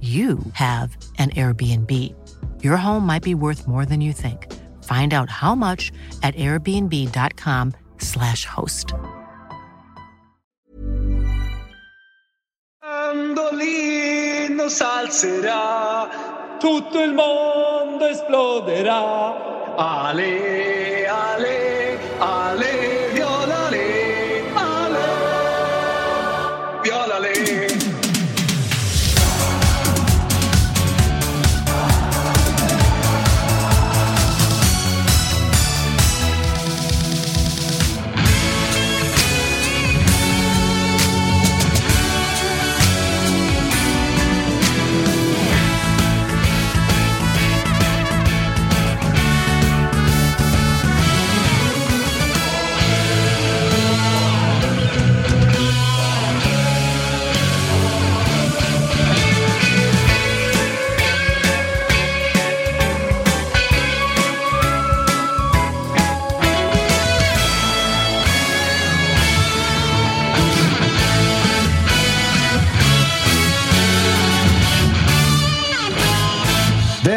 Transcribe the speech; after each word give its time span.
you 0.00 0.38
have 0.52 0.96
an 1.18 1.30
Airbnb. 1.30 2.14
Your 2.62 2.76
home 2.76 3.04
might 3.04 3.24
be 3.24 3.34
worth 3.34 3.66
more 3.66 3.84
than 3.84 4.00
you 4.00 4.12
think. 4.12 4.46
Find 4.84 5.12
out 5.12 5.28
how 5.28 5.56
much 5.56 5.90
at 6.22 6.36
airbnb.com/slash 6.36 8.44
host. 8.44 8.94
Salzerà, 14.68 16.08
tutto 16.58 17.02
il 17.02 17.14
mondo 17.14 18.06
esploderà. 18.06 19.76
Ale, 19.76 21.06
ale, 21.06 21.98
ale, 22.18 23.17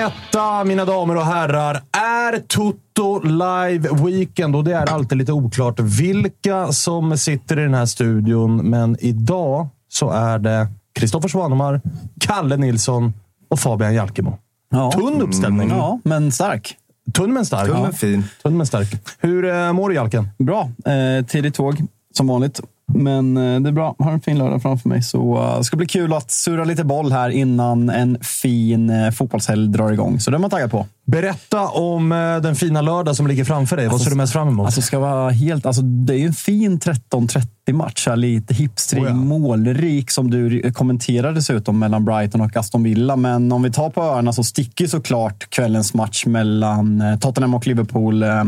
Detta, 0.01 0.63
mina 0.63 0.85
damer 0.85 1.15
och 1.15 1.25
herrar, 1.25 1.81
är 1.91 2.39
Toto 2.39 3.19
Live 3.23 3.89
Weekend 4.05 4.55
och 4.55 4.63
det 4.63 4.73
är 4.73 4.93
alltid 4.93 5.17
lite 5.17 5.31
oklart 5.31 5.79
vilka 5.79 6.71
som 6.71 7.17
sitter 7.17 7.59
i 7.59 7.63
den 7.63 7.73
här 7.73 7.85
studion. 7.85 8.69
Men 8.69 8.97
idag 8.99 9.67
så 9.89 10.09
är 10.09 10.39
det 10.39 10.67
Kristoffer 10.93 11.29
Svanemar, 11.29 11.81
Kalle 12.19 12.57
Nilsson 12.57 13.13
och 13.49 13.59
Fabian 13.59 13.93
Jalkemo. 13.93 14.37
Ja. 14.69 14.91
Tunn 14.91 15.21
uppställning. 15.21 15.69
Ja, 15.69 15.99
men 16.03 16.31
stark. 16.31 16.77
Tunn 17.13 17.33
men 17.33 17.45
stark. 17.45 17.67
Tunn 17.67 17.81
men 17.81 17.93
fin. 17.93 18.23
Tunn 18.43 18.57
men 18.57 18.67
stark. 18.67 18.87
Hur 19.19 19.45
eh, 19.45 19.73
mår 19.73 19.89
du 19.89 19.95
Jalken? 19.95 20.29
Bra. 20.37 20.69
Eh, 20.85 21.25
tidigt 21.25 21.55
tåg, 21.55 21.81
som 22.13 22.27
vanligt. 22.27 22.61
Men 22.95 23.37
eh, 23.37 23.61
det 23.61 23.69
är 23.69 23.73
bra. 23.73 23.95
Har 23.99 24.11
en 24.11 24.21
fin 24.21 24.37
lördag 24.37 24.61
framför 24.61 24.89
mig. 24.89 25.01
Så 25.01 25.37
eh, 25.37 25.57
det 25.57 25.63
ska 25.63 25.77
bli 25.77 25.85
kul 25.85 26.13
att 26.13 26.31
surra 26.31 26.63
lite 26.63 26.83
boll 26.83 27.11
här 27.11 27.29
innan 27.29 27.89
en 27.89 28.17
fin 28.21 28.89
eh, 28.89 29.11
fotbollshelg 29.11 29.67
drar 29.67 29.91
igång. 29.91 30.19
Så 30.19 30.31
det 30.31 30.37
är 30.37 30.39
man 30.39 30.49
taggad 30.49 30.71
på. 30.71 30.85
Berätta 31.05 31.67
om 31.67 32.11
eh, 32.11 32.37
den 32.37 32.55
fina 32.55 32.81
lördag 32.81 33.15
som 33.15 33.27
ligger 33.27 33.43
framför 33.45 33.77
dig. 33.77 33.87
Vad 33.87 34.01
ser 34.01 34.09
du 34.09 34.15
mest 34.15 34.33
fram 34.33 34.47
emot? 34.47 34.65
Alltså, 34.65 34.81
ska 34.81 34.99
vara 34.99 35.29
helt, 35.29 35.65
alltså, 35.65 35.81
det 35.81 36.13
är 36.13 36.17
ju 36.17 36.25
en 36.25 36.33
fin 36.33 36.79
13-30-match. 36.79 38.07
här, 38.07 38.15
Lite 38.15 38.53
hipstrig, 38.53 39.03
Oh 39.03 39.07
ja. 39.09 39.13
målrik 39.13 40.11
som 40.11 40.31
du 40.31 40.71
kommenterade 40.71 41.33
dessutom 41.33 41.79
mellan 41.79 42.05
Brighton 42.05 42.41
och 42.41 42.57
Aston 42.57 42.83
Villa. 42.83 43.15
Men 43.15 43.51
om 43.51 43.63
vi 43.63 43.71
tar 43.71 43.89
på 43.89 44.01
öarna 44.03 44.33
så 44.33 44.43
sticker 44.43 44.87
såklart 44.87 45.49
kvällens 45.49 45.93
match 45.93 46.25
mellan 46.25 47.01
eh, 47.01 47.19
Tottenham 47.19 47.53
och 47.53 47.67
Liverpool. 47.67 48.23
eh, 48.23 48.43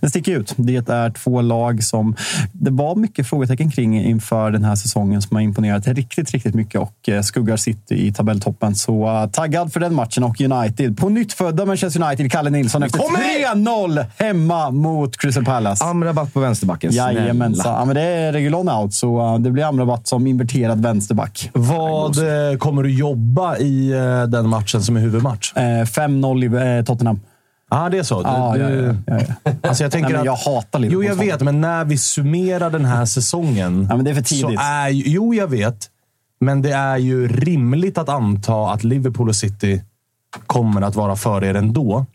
Den 0.00 0.10
sticker 0.10 0.38
ut. 0.38 0.54
Det 0.56 0.88
är 0.88 1.10
två 1.10 1.40
lag 1.40 1.84
som 1.84 2.16
det 2.52 2.70
var 2.70 2.96
mycket 2.96 3.26
frågetecken 3.28 3.70
kring 3.70 4.00
inför 4.04 4.50
den 4.50 4.64
här 4.64 4.74
säsongen 4.74 5.22
som 5.22 5.36
har 5.36 5.42
imponerat 5.42 5.86
riktigt, 5.88 6.30
riktigt 6.30 6.54
mycket 6.54 6.80
och 6.80 7.08
skuggar 7.22 7.56
City 7.56 8.06
i 8.06 8.12
tabelltoppen. 8.12 8.74
Så 8.74 9.28
taggad 9.32 9.72
för 9.72 9.80
den 9.80 9.94
matchen 9.94 10.24
och 10.24 10.40
United. 10.40 10.96
På 10.96 11.08
nytt 11.08 11.25
födda 11.32 11.66
Manchester 11.66 12.02
United, 12.02 12.32
Kalle 12.32 12.50
Nilsson 12.50 12.82
efter 12.82 12.98
3-0 12.98 14.06
hemma 14.16 14.70
mot 14.70 15.16
Crystal 15.16 15.44
Palace. 15.44 15.84
Amrabatt 15.84 16.34
på 16.34 16.40
vänsterbacken. 16.40 16.92
Jajamensan. 16.92 17.72
Ja, 17.74 17.84
men 17.84 17.94
det 17.94 18.02
är 18.02 18.32
Regulon 18.32 18.68
out, 18.68 18.94
så 18.94 19.38
det 19.38 19.50
blir 19.50 19.64
Amrabat 19.64 20.06
som 20.06 20.26
inverterad 20.26 20.82
vänsterback. 20.82 21.50
Vad 21.52 22.18
eh, 22.52 22.58
kommer 22.58 22.82
du 22.82 22.90
jobba 22.90 23.56
i 23.56 23.90
eh, 23.92 24.22
den 24.22 24.48
matchen 24.48 24.82
som 24.82 24.96
är 24.96 25.00
huvudmatch? 25.00 25.52
Eh, 25.56 25.60
5-0 25.62 26.74
i 26.74 26.78
eh, 26.78 26.84
Tottenham. 26.84 27.20
Ja, 27.70 27.84
ah, 27.84 27.88
det 27.88 27.98
är 27.98 28.02
så. 28.02 28.22
Du, 28.22 28.28
Ja, 28.28 28.56
ja, 28.56 28.70
ja. 29.06 29.52
Alltså 29.62 29.82
jag 29.82 29.92
tänker 29.92 30.08
Nej, 30.08 30.12
men 30.12 30.20
att, 30.20 30.26
jag 30.44 30.52
hatar 30.52 30.78
Jo, 30.80 31.00
Liverpool. 31.00 31.04
jag 31.26 31.32
vet, 31.34 31.42
men 31.42 31.60
när 31.60 31.84
vi 31.84 31.98
summerar 31.98 32.70
den 32.70 32.84
här 32.84 33.04
säsongen. 33.04 33.86
Ja, 33.90 33.96
men 33.96 34.04
det 34.04 34.10
är 34.10 34.14
för 34.14 34.22
Så 34.22 34.34
tidigt. 34.34 34.60
är, 34.60 34.88
jo, 34.88 35.34
jag 35.34 35.46
vet. 35.46 35.90
Men 36.40 36.62
det 36.62 36.72
är 36.72 36.96
ju 36.96 37.28
rimligt 37.28 37.98
att 37.98 38.08
anta 38.08 38.70
att 38.70 38.84
Liverpool 38.84 39.28
och 39.28 39.36
City 39.36 39.82
kommer 40.46 40.82
att 40.82 40.94
vara 40.94 41.16
före 41.16 41.46
er 41.46 41.54
ändå. 41.54 42.06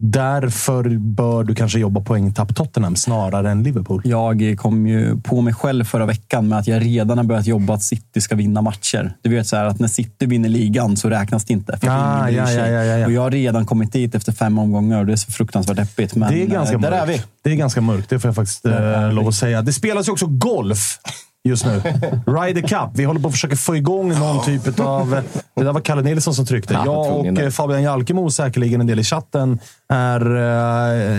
Därför 0.00 0.98
bör 0.98 1.44
du 1.44 1.54
kanske 1.54 1.78
jobba 1.78 2.00
poängtapp 2.00 2.54
Tottenham 2.54 2.96
snarare 2.96 3.50
än 3.50 3.62
Liverpool. 3.62 4.02
Jag 4.04 4.56
kom 4.58 4.86
ju 4.86 5.20
på 5.20 5.40
mig 5.40 5.54
själv 5.54 5.84
förra 5.84 6.06
veckan 6.06 6.48
med 6.48 6.58
att 6.58 6.66
jag 6.66 6.84
redan 6.84 7.18
har 7.18 7.24
börjat 7.24 7.46
jobba 7.46 7.74
att 7.74 7.82
City 7.82 8.20
ska 8.20 8.34
vinna 8.34 8.62
matcher. 8.62 9.16
Du 9.22 9.30
vet 9.30 9.46
så 9.46 9.56
här 9.56 9.64
att 9.64 9.78
när 9.78 9.88
City 9.88 10.26
vinner 10.26 10.48
ligan 10.48 10.96
så 10.96 11.10
räknas 11.10 11.44
det 11.44 11.52
inte. 11.52 11.78
För 11.78 11.88
Ah, 11.88 12.30
ja, 12.30 12.50
ja, 12.50 12.66
ja, 12.66 12.84
ja. 12.84 13.06
Och 13.06 13.12
jag 13.12 13.20
har 13.20 13.30
redan 13.30 13.66
kommit 13.66 13.92
dit 13.92 14.14
efter 14.14 14.32
fem 14.32 14.58
omgångar 14.58 14.98
och 15.00 15.06
det 15.06 15.12
är 15.12 15.16
så 15.16 15.32
fruktansvärt 15.32 15.76
deppigt. 15.76 16.14
Men 16.14 16.32
det 16.32 16.42
är 16.42 16.46
ganska 16.46 16.74
eh, 16.74 16.80
där 16.80 16.90
mörkt. 16.90 17.02
är 17.02 17.06
vi. 17.06 17.22
Det 17.42 17.50
är 17.50 17.54
ganska 17.54 17.80
mörkt, 17.80 18.10
det 18.10 18.18
får 18.18 18.28
jag 18.28 18.34
faktiskt 18.34 18.66
eh, 18.66 19.12
lov 19.12 19.28
att 19.28 19.34
säga. 19.34 19.62
Det 19.62 19.72
spelas 19.72 20.08
ju 20.08 20.12
också 20.12 20.26
golf 20.26 20.98
just 21.44 21.66
nu. 21.66 21.82
Ryder 22.26 22.62
Cup. 22.68 22.90
Vi 22.94 23.04
håller 23.04 23.20
på 23.20 23.28
att 23.28 23.34
försöka 23.34 23.56
få 23.56 23.76
igång 23.76 24.18
någon 24.18 24.44
typ 24.44 24.80
av... 24.80 25.22
Det 25.54 25.64
där 25.64 25.72
var 25.72 25.80
Kalle 25.80 26.02
Nilsson 26.02 26.34
som 26.34 26.46
tryckte. 26.46 26.74
Ja, 26.74 26.84
Jag 26.84 27.18
och 27.18 27.40
eh, 27.40 27.50
Fabian 27.50 27.82
Jalkemo, 27.82 28.30
säkerligen 28.30 28.80
en 28.80 28.86
del 28.86 28.98
i 28.98 29.04
chatten, 29.04 29.58
är 29.88 30.36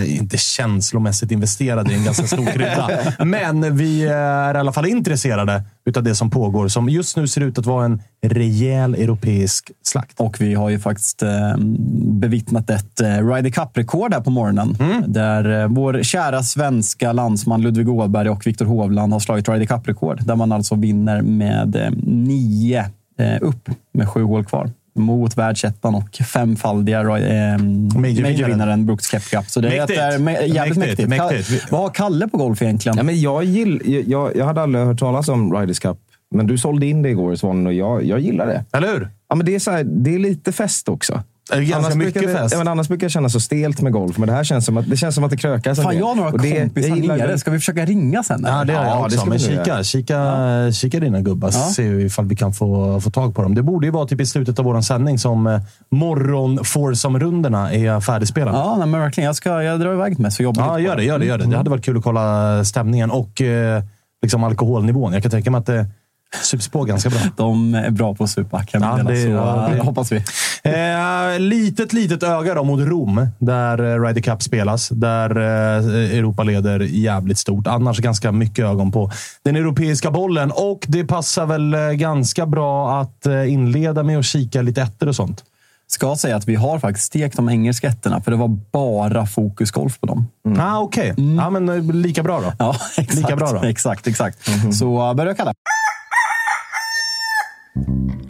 eh, 0.02 0.18
inte 0.18 0.38
känslomässigt 0.38 1.32
investerade 1.32 1.92
i 1.92 1.96
en 1.96 2.06
ganska 2.06 2.28
stor 2.28 2.46
krydda. 2.46 2.90
Men 3.26 3.78
vi 3.78 4.08
är 4.08 4.56
i 4.56 4.58
alla 4.58 4.74
fall 4.74 4.86
intresserade 4.86 5.64
utav 5.90 6.04
det 6.04 6.16
som 6.16 6.30
pågår, 6.30 6.68
som 6.68 6.90
just 6.90 7.18
nu 7.18 7.28
ser 7.28 7.42
ut 7.42 7.58
att 7.58 7.66
vara 7.66 7.86
en 7.86 8.02
rejäl 8.22 8.96
europeisk 8.96 9.72
slakt. 9.84 10.20
Och 10.20 10.42
vi 10.42 10.54
har 10.54 10.70
ju 10.70 10.80
faktiskt 10.80 11.24
eh, 11.24 11.58
bevittnat 12.04 12.70
ett 12.70 13.02
eh, 13.02 13.08
Ryder 13.08 13.50
Cup-rekord 13.50 14.14
här 14.14 14.22
på 14.22 14.30
morgonen. 14.30 14.76
Mm. 14.80 15.04
Där 15.08 15.62
eh, 15.62 15.68
vår 15.68 16.04
kära 16.04 16.44
svenska 16.44 17.14
landsman 17.14 17.62
Ludvig 17.62 17.90
Åberg 17.90 18.30
och 18.30 18.48
Viktor 18.48 18.66
Hovland 18.66 19.14
har 19.14 19.20
slagit 19.20 19.50
Ryder 19.50 19.66
Cup-rekord. 19.66 20.26
Där 20.26 20.36
man 20.36 20.52
alltså 20.52 20.76
vinner 20.76 21.22
med 21.22 21.76
eh, 21.76 21.92
nio 22.04 22.86
eh, 23.18 23.38
upp 23.42 23.70
med 23.94 24.10
sju 24.10 24.24
hål 24.24 24.46
kvar. 24.46 24.70
Mot 25.00 25.38
världsettan 25.38 25.96
och 25.96 26.16
femfaldiga 26.16 27.00
eh, 27.00 27.06
majorvinnaren 27.96 28.86
Brooks 28.86 29.08
Koepka. 29.12 29.44
Så 29.48 29.62
det 29.62 29.70
Mäktigt. 29.70 30.00
är 30.00 30.18
me- 30.20 30.46
jävligt 30.46 30.78
Mäktigt, 30.78 31.10
mäktigt. 31.10 31.10
mäktigt. 31.10 31.64
Ka- 31.64 31.68
Vad 31.72 31.82
har 31.82 31.90
Kalle 31.90 32.28
på 32.28 32.38
golf 32.38 32.62
egentligen? 32.62 32.98
Ja, 32.98 33.04
men 33.04 33.22
jag, 33.22 33.44
gill, 33.44 34.04
jag, 34.08 34.36
jag 34.36 34.46
hade 34.46 34.62
aldrig 34.62 34.86
hört 34.86 35.00
talas 35.00 35.30
om 35.30 35.54
Riders 35.54 35.80
Cup 35.80 35.98
Men 36.36 36.48
du 36.48 36.58
sålde 36.58 36.86
in 36.86 37.02
det 37.02 37.10
igår, 37.10 37.36
Svanen, 37.36 37.68
och 37.68 37.74
jag, 37.74 38.04
jag 38.06 38.20
gillar 38.20 38.48
det. 38.48 38.66
Eller 38.78 38.88
hur? 38.88 39.10
Ja, 39.30 39.36
men 39.36 39.46
det, 39.46 39.56
är 39.56 39.60
så 39.60 39.72
här, 39.72 39.84
det 39.84 40.16
är 40.16 40.20
lite 40.20 40.52
fest 40.52 40.90
också. 40.90 41.24
Ganska 41.58 41.76
annars 41.78 41.96
mycket 41.96 42.14
brukar 42.14 42.28
det, 42.34 42.38
fest. 42.40 42.52
Ja, 42.54 42.58
men 42.58 42.68
annars 42.68 42.88
brukar 42.88 43.06
jag 43.06 43.12
känna 43.12 43.30
så 43.30 43.40
stelt 43.40 43.82
med 43.82 43.92
golf, 43.92 44.18
men 44.18 44.28
det 44.28 44.34
här 44.34 44.44
känns 44.44 44.66
som 44.66 44.78
att 44.78 44.90
det, 44.90 44.98
känns 44.98 45.16
som 45.16 45.24
att 45.24 45.32
det 45.32 45.38
krökas 45.38 45.82
Fan, 45.84 45.98
jag 45.98 46.06
har 46.06 46.16
några 46.16 46.32
det- 46.32 46.60
kompisar 46.62 46.96
nere. 47.18 47.38
Ska 47.40 47.52
vi 47.52 47.60
försöka 47.60 47.86
ringa 47.86 48.24
sen? 48.24 48.44
Ja, 48.48 48.64
det 48.64 48.74
har 48.74 48.86
Ja, 48.86 48.90
jag 48.90 48.98
det 49.00 49.06
också. 49.06 49.18
ska 49.18 49.26
vi 49.26 49.30
Men 49.30 49.38
nog 49.40 49.50
kika, 49.50 49.68
göra. 49.74 49.84
kika, 49.84 50.72
kika 50.72 51.00
dina 51.00 51.22
gubbar, 51.22 51.52
ser 51.52 51.94
vi 51.94 52.04
ifall 52.04 52.26
vi 52.26 52.36
kan 52.36 52.54
få, 52.54 53.02
få 53.02 53.10
tag 53.12 53.36
på 53.36 53.42
dem. 53.42 53.56
Det 53.56 53.64
borde 53.64 53.88
ju 53.88 53.92
vara 53.92 54.08
typ 54.08 54.22
i 54.22 54.26
slutet 54.26 54.60
av 54.60 54.66
vår 54.66 54.82
sändning 54.82 55.20
som 55.20 55.48
eh, 55.48 55.60
morgon 55.92 57.20
rundorna 57.20 57.74
är 57.74 58.00
färdigspelade. 58.00 58.58
Ja, 58.58 58.76
nej, 58.80 58.88
men 58.88 59.00
verkligen. 59.02 59.26
Jag, 59.26 59.36
ska, 59.36 59.64
jag 59.64 59.80
drar 59.80 59.94
iväg 59.94 60.20
med 60.20 60.34
så 60.34 60.44
jobbar 60.44 60.64
Ja, 60.64 60.80
gör 60.80 60.96
det, 60.96 61.04
gör 61.04 61.20
det, 61.20 61.26
gör 61.26 61.38
det. 61.38 61.46
Det 61.46 61.58
hade 61.58 61.70
varit 61.70 61.86
kul 61.86 61.98
att 61.98 62.04
kolla 62.04 62.64
stämningen 62.66 63.12
och 63.12 63.42
eh, 63.42 63.84
liksom 64.22 64.44
alkoholnivån. 64.44 65.14
Jag 65.14 65.22
kan 65.22 65.32
tänka 65.32 65.52
mig 65.52 65.60
att 65.60 65.66
det 65.66 65.86
sups 66.44 66.68
på 66.70 66.84
ganska 66.84 67.10
bra. 67.10 67.20
De 67.38 67.74
är 67.76 67.90
bra 67.90 68.16
på 68.16 68.24
att 68.24 68.30
supa, 68.30 68.64
kan 68.64 68.82
Ja, 68.82 69.04
det- 69.04 69.24
så 69.24 69.28
ja, 69.30 69.68
eh, 69.70 69.76
det- 69.76 69.82
hoppas 69.82 70.12
vi. 70.12 70.24
Eh, 70.64 71.40
litet, 71.40 71.94
litet 71.94 72.24
öga 72.24 72.54
då 72.54 72.64
mot 72.64 72.80
Rom, 72.80 73.28
där 73.40 73.84
eh, 73.96 74.02
Ryder 74.08 74.22
Cup 74.22 74.44
spelas. 74.44 74.90
Där 74.90 75.38
eh, 75.38 76.18
Europa 76.18 76.44
leder 76.44 76.80
jävligt 76.80 77.38
stort. 77.38 77.68
Annars 77.68 77.98
ganska 78.00 78.32
mycket 78.32 78.66
ögon 78.66 78.92
på 78.92 79.12
den 79.44 79.56
europeiska 79.56 80.12
bollen. 80.12 80.52
Och 80.52 80.86
det 80.88 81.06
passar 81.06 81.46
väl 81.46 81.74
eh, 81.74 81.80
ganska 81.92 82.46
bra 82.46 83.02
att 83.02 83.26
eh, 83.26 83.52
inleda 83.54 84.04
med 84.04 84.20
att 84.20 84.26
kika 84.26 84.62
lite 84.62 84.82
ettor 84.82 85.08
och 85.08 85.16
sånt. 85.16 85.44
Ska 85.88 86.16
säga 86.16 86.36
att 86.36 86.48
vi 86.48 86.56
har 86.56 86.80
faktiskt 86.80 87.06
stekt 87.08 87.36
de 87.36 87.50
engelska 87.50 87.88
ettorna, 87.88 88.22
för 88.22 88.32
det 88.32 88.38
var 88.38 88.48
bara 88.72 89.26
fokusgolf 89.26 90.00
på 90.00 90.06
dem. 90.08 90.28
Ah, 90.60 90.80
Okej, 90.80 91.14
ja, 91.38 91.50
men 91.50 91.70
eh, 91.70 91.84
lika 91.96 92.24
bra 92.24 92.40
då. 92.42 92.54
Ja, 92.60 92.76
exakt. 92.98 93.16
Lika 93.18 93.36
bra 93.36 93.52
då. 93.52 93.68
Exakt, 93.68 94.08
exakt. 94.08 94.38
Så 94.74 95.10
uh, 95.10 95.14
börja 95.16 95.34
kalla. 95.34 95.54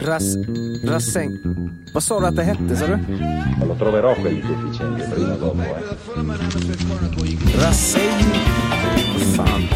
Ras, 0.00 0.36
rassäng. 0.84 1.38
Vad 1.94 2.02
sa 2.02 2.20
du 2.20 2.26
att 2.26 2.36
det 2.36 2.42
hette, 2.42 2.76
sa 2.76 2.86
du? 2.86 2.98
Lo 3.66 3.74
troverò 3.74 4.14
quelli 4.14 4.40
deficienti 4.40 5.02
prima 5.14 5.34
o 5.34 5.36
dopo. 5.36 5.62
Eh. 5.62 5.84
Rassäng. 7.60 8.24
Fan. 9.34 9.68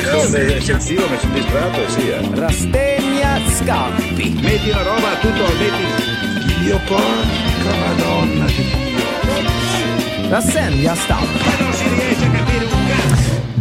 Sono 0.00 0.36
eccessivo, 0.36 1.08
mi 1.08 1.18
sono 1.18 1.34
distratto 1.34 1.84
e 1.84 1.88
sì. 1.88 2.08
Eh. 2.08 2.20
Rastegna 2.34 3.40
Scampi. 3.48 4.38
Metti 4.42 4.70
la 4.70 4.82
roba, 4.82 5.16
tutto, 5.20 5.42
metti... 5.58 6.10
Dio 6.62 6.78
porca 6.86 7.72
madonna 7.86 8.46
di 8.46 8.64
Rasegna 10.28 10.94
Stamp. 10.94 11.28
Non 11.58 11.72
si 11.72 11.88
riesce 11.88 12.31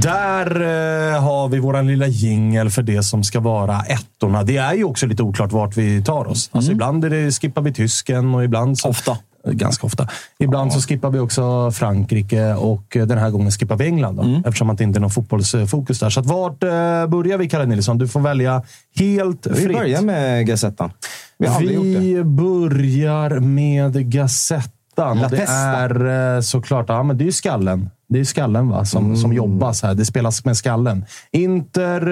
Där 0.02 0.62
eh, 0.62 1.22
har 1.24 1.50
vi 1.50 1.60
våran 1.60 1.88
lilla 1.88 2.08
jingel 2.08 2.70
för 2.70 2.82
det 2.84 3.04
som 3.04 3.24
ska 3.24 3.40
vara 3.40 3.82
ettorna. 3.82 4.44
Det 4.44 4.58
är 4.58 4.74
ju 4.74 4.84
också 4.84 5.06
lite 5.06 5.24
oklart 5.24 5.52
vart 5.52 5.78
vi 5.78 6.04
tar 6.04 6.28
oss. 6.28 6.50
Alltså, 6.54 6.72
Ibland 6.72 7.06
är 7.06 7.10
det, 7.10 7.32
skippar 7.32 7.62
vi 7.62 7.74
tysken 7.74 8.36
och 8.36 8.44
ibland... 8.44 8.78
Så, 8.80 8.90
Ofta. 8.90 9.18
Ganska 9.44 9.88
ofta. 9.88 10.08
Ibland 10.40 10.74
så 10.74 10.82
skippar 10.82 11.10
vi 11.10 11.20
också 11.20 11.72
Frankrike 11.72 12.54
och 12.54 12.98
eh, 12.98 13.06
den 13.06 13.18
här 13.18 13.30
gången 13.30 13.52
skippar 13.52 13.76
vi 13.76 13.86
England. 13.86 14.16
Då, 14.16 14.42
Eftersom 14.46 14.70
att 14.70 14.78
det 14.78 14.84
inte 14.84 15.00
är 15.00 15.02
någon 15.02 15.10
fotbollsfokus 15.12 16.00
där. 16.00 16.10
Så 16.10 16.20
att 16.20 16.26
vart 16.26 16.64
eh, 16.64 16.70
börjar 17.08 17.38
vi, 17.38 17.50
Kalle 17.50 17.66
Nilsson? 17.66 17.98
Du 17.98 18.08
får 18.08 18.20
välja 18.20 18.64
helt 19.00 19.48
Vi 19.48 19.56
fritt. 19.56 19.78
börjar 19.78 20.02
med 20.02 20.48
Gazettan. 20.48 20.92
Vi 21.38 21.48
har 21.48 21.56
aldrig 21.56 21.76
gjort 21.76 21.84
det. 21.84 22.00
Vi 22.00 22.24
börjar 22.24 23.40
med 23.40 24.12
Gazettan. 24.12 25.20
La 25.20 25.28
det 25.28 25.44
är 25.50 26.36
eh, 26.36 26.42
såklart, 26.42 26.86
ja, 26.90 27.04
men 27.04 27.18
det 27.18 27.28
är 27.28 27.32
skallen. 27.32 27.90
Det 28.12 28.20
är 28.20 28.24
skallen 28.24 28.70
va? 28.70 28.86
Som, 28.86 29.06
Mm. 29.06 29.18
som 29.18 29.34
jobbas 29.34 29.84
här. 29.84 29.94
Det 29.96 30.06
spelas 30.06 30.46
med 30.46 30.58
skallen. 30.58 31.06
Inter 31.32 32.08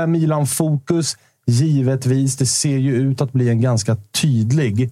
eh, 0.00 0.06
Milan-fokus. 0.06 1.16
Givetvis. 1.46 2.36
Det 2.36 2.46
ser 2.46 2.76
ju 2.78 2.94
ut 2.94 3.20
att 3.20 3.32
bli 3.32 3.48
en 3.48 3.60
ganska 3.60 3.96
tydlig 4.22 4.90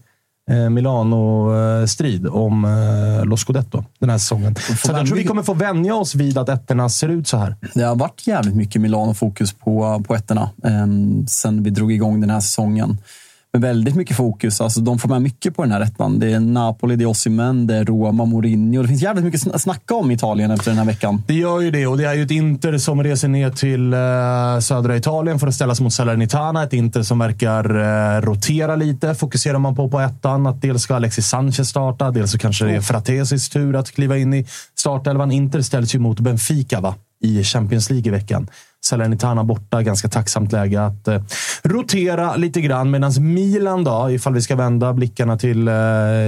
eh, 0.51 0.71
Milano-strid 0.71 2.27
om 2.27 2.65
eh, 2.65 3.25
Lo 3.25 3.37
Scudetto 3.37 3.85
den 3.99 4.11
här 4.11 4.19
säsongen. 4.19 4.55
Så 4.55 4.93
jag 4.93 5.07
tror 5.07 5.17
vi 5.17 5.25
kommer 5.25 5.43
få 5.43 5.55
vänja 5.55 5.95
oss 5.95 6.15
vid 6.15 6.39
att 6.39 6.49
ettorna 6.49 6.89
ser 6.89 7.09
ut 7.09 7.29
så 7.29 7.37
här. 7.37 7.57
Det 7.75 7.83
har 7.83 7.97
varit 7.97 8.27
jävligt 8.27 8.55
mycket 8.55 8.83
Milano-fokus 8.83 9.53
på, 9.53 10.05
på 10.07 10.15
ettorna 10.15 10.51
eh, 10.65 10.87
sen 11.29 11.63
vi 11.63 11.71
drog 11.71 11.93
igång 11.93 12.21
den 12.21 12.31
här 12.31 12.41
säsongen. 12.41 12.99
Med 13.53 13.63
väldigt 13.63 13.95
mycket 13.95 14.17
fokus. 14.17 14.61
Alltså, 14.61 14.81
de 14.81 14.99
får 14.99 15.09
med 15.09 15.23
mycket 15.23 15.57
på 15.57 15.63
den 15.63 15.73
här 15.73 15.81
ettan. 15.81 16.19
Det 16.19 16.33
är 16.33 16.41
Napoli, 16.41 16.97
det 16.97 17.05
är 17.05 17.07
Osimhen, 17.07 17.67
det 17.67 17.75
är 17.75 17.85
Roma, 17.85 18.25
Mourinho. 18.25 18.83
Det 18.83 18.89
finns 18.89 19.03
jävligt 19.03 19.25
mycket 19.25 19.55
att 19.55 19.63
snacka 19.63 19.95
om 19.95 20.11
i 20.11 20.15
Italien 20.15 20.51
efter 20.51 20.71
den 20.71 20.79
här 20.79 20.87
veckan. 20.87 21.23
Det 21.27 21.35
gör 21.35 21.61
ju 21.61 21.71
det 21.71 21.87
och 21.87 21.99
det 21.99 22.05
är 22.05 22.15
ju 22.15 22.23
ett 22.23 22.31
Inter 22.31 22.79
som 22.79 23.03
reser 23.03 23.29
ner 23.29 23.51
till 23.51 23.93
eh, 23.93 24.59
södra 24.61 24.97
Italien 24.97 25.39
för 25.39 25.47
att 25.47 25.55
ställas 25.55 25.81
mot 25.81 25.93
Salernitana. 25.93 26.63
Ett 26.63 26.73
Inter 26.73 27.03
som 27.03 27.19
verkar 27.19 27.65
eh, 28.17 28.21
rotera 28.21 28.77
lite. 28.77 29.15
Fokuserar 29.15 29.59
man 29.59 29.75
på 29.75 29.89
på 29.89 30.01
ettan 30.01 30.47
att 30.47 30.63
dels 30.63 30.83
ska 30.83 30.95
Alexis 30.95 31.29
Sanchez 31.29 31.69
starta, 31.69 32.11
dels 32.11 32.33
så 32.33 32.39
kanske 32.39 32.65
det 32.65 32.77
är 32.77 32.81
Fratesis 32.81 33.49
tur 33.49 33.77
att 33.77 33.91
kliva 33.91 34.19
in 34.19 34.35
i 34.35 34.47
startelvan. 34.79 35.33
Inter 35.33 35.63
ställs 35.63 35.95
ju 35.95 35.99
mot 35.99 36.21
Benfica 36.21 36.81
va? 36.81 36.95
i 37.21 37.45
Champions 37.45 37.91
League 37.91 38.09
i 38.09 38.11
veckan. 38.11 38.49
Salernitana 38.87 39.45
borta, 39.45 39.83
ganska 39.83 40.09
tacksamt 40.09 40.53
läge 40.53 40.83
att 40.83 41.09
eh, 41.09 41.23
rotera 41.63 42.37
lite 42.37 42.61
grann. 42.61 42.91
Medan 42.91 43.13
Milan 43.35 43.85
då, 43.85 44.11
ifall 44.11 44.35
vi 44.35 44.43
ska 44.43 44.57
vända 44.57 44.93
blickarna 44.93 45.39
till 45.39 45.69
eh, 45.69 45.75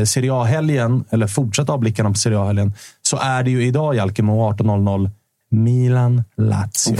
Serie 0.06 0.32
A-helgen, 0.32 1.04
eller 1.10 1.26
fortsätta 1.26 1.72
ha 1.72 1.78
blickarna 1.78 2.10
på 2.10 2.14
Serie 2.14 2.38
A-helgen, 2.38 2.72
så 3.02 3.18
är 3.22 3.42
det 3.42 3.50
ju 3.50 3.64
idag, 3.64 3.94
Jalkemo, 3.94 4.52
18.00, 4.52 5.10
Milan-Lazio. 5.50 6.98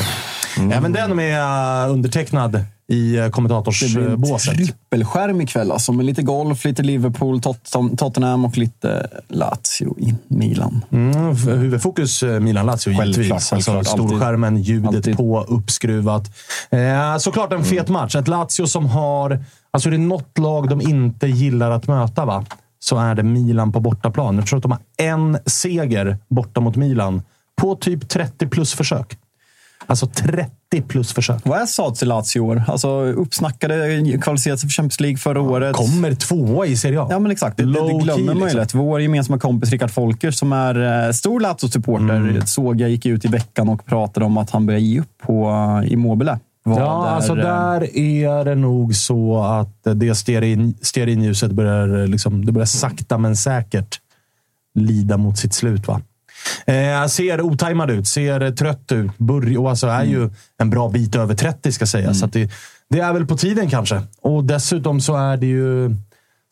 Även 0.72 0.92
den 0.92 1.18
är 1.18 1.84
eh, 1.86 1.92
undertecknad 1.92 2.64
i 2.92 3.14
eh, 3.16 3.22
Det 3.22 3.22
blir 3.22 3.30
kommentatorsbåset. 3.30 4.54
trippelskärm 4.54 5.40
ikväll. 5.40 5.72
Alltså, 5.72 5.92
med 5.92 6.06
lite 6.06 6.22
golf, 6.22 6.64
lite 6.64 6.82
Liverpool, 6.82 7.40
Tot- 7.40 7.96
Tottenham 7.98 8.44
och 8.44 8.58
lite 8.58 9.08
Lazio 9.28 9.98
i 9.98 10.14
Milan. 10.28 10.84
Mm, 10.92 11.36
huvudfokus 11.36 12.22
eh, 12.22 12.40
Milan-Lazio 12.40 12.90
givetvis. 12.92 13.32
Alltså, 13.32 13.54
självklart. 13.72 13.86
Storskärmen, 13.86 14.56
ljudet 14.62 14.88
Alltid. 14.94 15.16
på, 15.16 15.40
uppskruvat. 15.48 16.30
Eh, 16.70 17.16
såklart 17.18 17.52
en 17.52 17.64
fet 17.64 17.88
match. 17.88 18.14
Ett 18.16 18.28
Lazio 18.28 18.66
som 18.66 18.86
har... 18.86 19.44
Alltså 19.70 19.90
det 19.90 19.96
är 19.96 19.98
något 19.98 20.38
lag 20.38 20.68
de 20.68 20.80
inte 20.80 21.26
gillar 21.26 21.70
att 21.70 21.86
möta, 21.88 22.24
va? 22.24 22.44
så 22.80 22.98
är 22.98 23.14
det 23.14 23.22
Milan 23.22 23.72
på 23.72 23.80
bortaplan. 23.80 24.36
Jag 24.36 24.46
tror 24.46 24.56
att 24.56 24.62
de 24.62 24.70
har 24.72 24.80
en 24.96 25.38
seger 25.46 26.18
borta 26.28 26.60
mot 26.60 26.76
Milan 26.76 27.22
på 27.60 27.74
typ 27.76 28.08
30 28.08 28.46
plus 28.46 28.74
försök. 28.74 29.18
Alltså 29.86 30.06
30 30.06 30.50
plus 30.88 31.12
försök. 31.12 31.40
Vad 31.44 31.60
är 31.60 31.66
Sads 31.66 32.02
i 32.02 32.06
Lazio 32.06 32.36
i 32.36 32.40
år? 32.40 32.62
Alltså, 32.68 32.88
uppsnackade, 33.04 34.02
kvalificerade 34.22 34.58
sig 34.58 34.68
för 34.68 34.74
Champions 34.74 35.00
League 35.00 35.16
förra 35.18 35.40
året. 35.40 35.76
Kommer 35.76 36.14
tvåa 36.14 36.66
i 36.66 36.76
Serie 36.76 37.00
A. 37.00 37.06
Ja, 37.10 37.18
men 37.18 37.30
exakt. 37.30 37.56
Det, 37.56 37.64
det, 37.64 37.72
det 37.72 37.98
glömmer 37.98 38.24
man 38.24 38.36
ju 38.36 38.42
liksom. 38.42 38.60
lätt. 38.60 38.74
Vår 38.74 39.00
gemensamma 39.00 39.38
kompis 39.38 39.70
Rickard 39.70 39.90
Folker 39.90 40.30
som 40.30 40.52
är 40.52 41.06
eh, 41.06 41.12
stor 41.12 41.40
Lazio-supporter 41.40 42.16
Mm. 42.16 42.46
såg 42.46 42.80
jag 42.80 42.90
gick 42.90 43.06
ut 43.06 43.24
i 43.24 43.28
veckan 43.28 43.68
och 43.68 43.86
pratade 43.86 44.26
om 44.26 44.36
att 44.36 44.50
han 44.50 44.66
börjar 44.66 44.80
ge 44.80 45.00
upp 45.00 45.18
på 45.22 45.50
uh, 45.50 45.92
Immobile. 45.92 46.38
Vad 46.64 46.78
Ja, 46.78 47.06
är, 47.08 47.10
alltså 47.10 47.32
eh, 47.32 47.44
där 47.44 47.96
är 47.96 48.44
det 48.44 48.54
nog 48.54 48.94
så 48.94 49.42
att 49.42 49.84
det 49.94 50.14
stearin, 50.14 50.74
stearinljuset 50.82 51.52
börjar, 51.52 52.06
liksom, 52.06 52.44
det 52.44 52.52
börjar 52.52 52.66
sakta 52.66 53.18
men 53.18 53.36
säkert 53.36 54.00
lida 54.74 55.16
mot 55.16 55.38
sitt 55.38 55.54
slut. 55.54 55.88
Va? 55.88 56.00
Eh, 56.66 57.06
ser 57.06 57.40
otajmad 57.40 57.90
ut, 57.90 58.08
ser 58.08 58.50
trött 58.50 58.92
ut. 58.92 59.18
Börj 59.18 59.58
och 59.58 59.70
alltså 59.70 59.86
är 59.86 60.04
ju 60.04 60.30
en 60.58 60.70
bra 60.70 60.88
bit 60.88 61.16
över 61.16 61.34
30 61.34 61.72
ska 61.72 61.86
sägas. 61.86 62.18
Så 62.18 62.24
att 62.26 62.32
det, 62.32 62.50
det 62.90 63.00
är 63.00 63.12
väl 63.12 63.26
på 63.26 63.36
tiden 63.36 63.70
kanske. 63.70 64.02
Och 64.22 64.44
dessutom 64.44 65.00
så 65.00 65.16
är 65.16 65.36
det 65.36 65.46
ju 65.46 65.96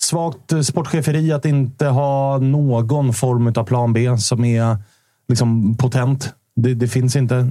svagt 0.02 0.52
eh, 0.52 0.60
sportcheferi 0.60 1.32
att 1.32 1.44
inte 1.44 1.86
ha 1.86 2.38
någon 2.38 3.12
form 3.12 3.52
av 3.56 3.64
plan 3.64 3.92
B 3.92 4.18
som 4.18 4.44
är 4.44 4.76
liksom 5.28 5.76
potent. 5.76 6.34
Det, 6.60 6.74
det 6.74 6.88
finns 6.88 7.16
inte 7.16 7.50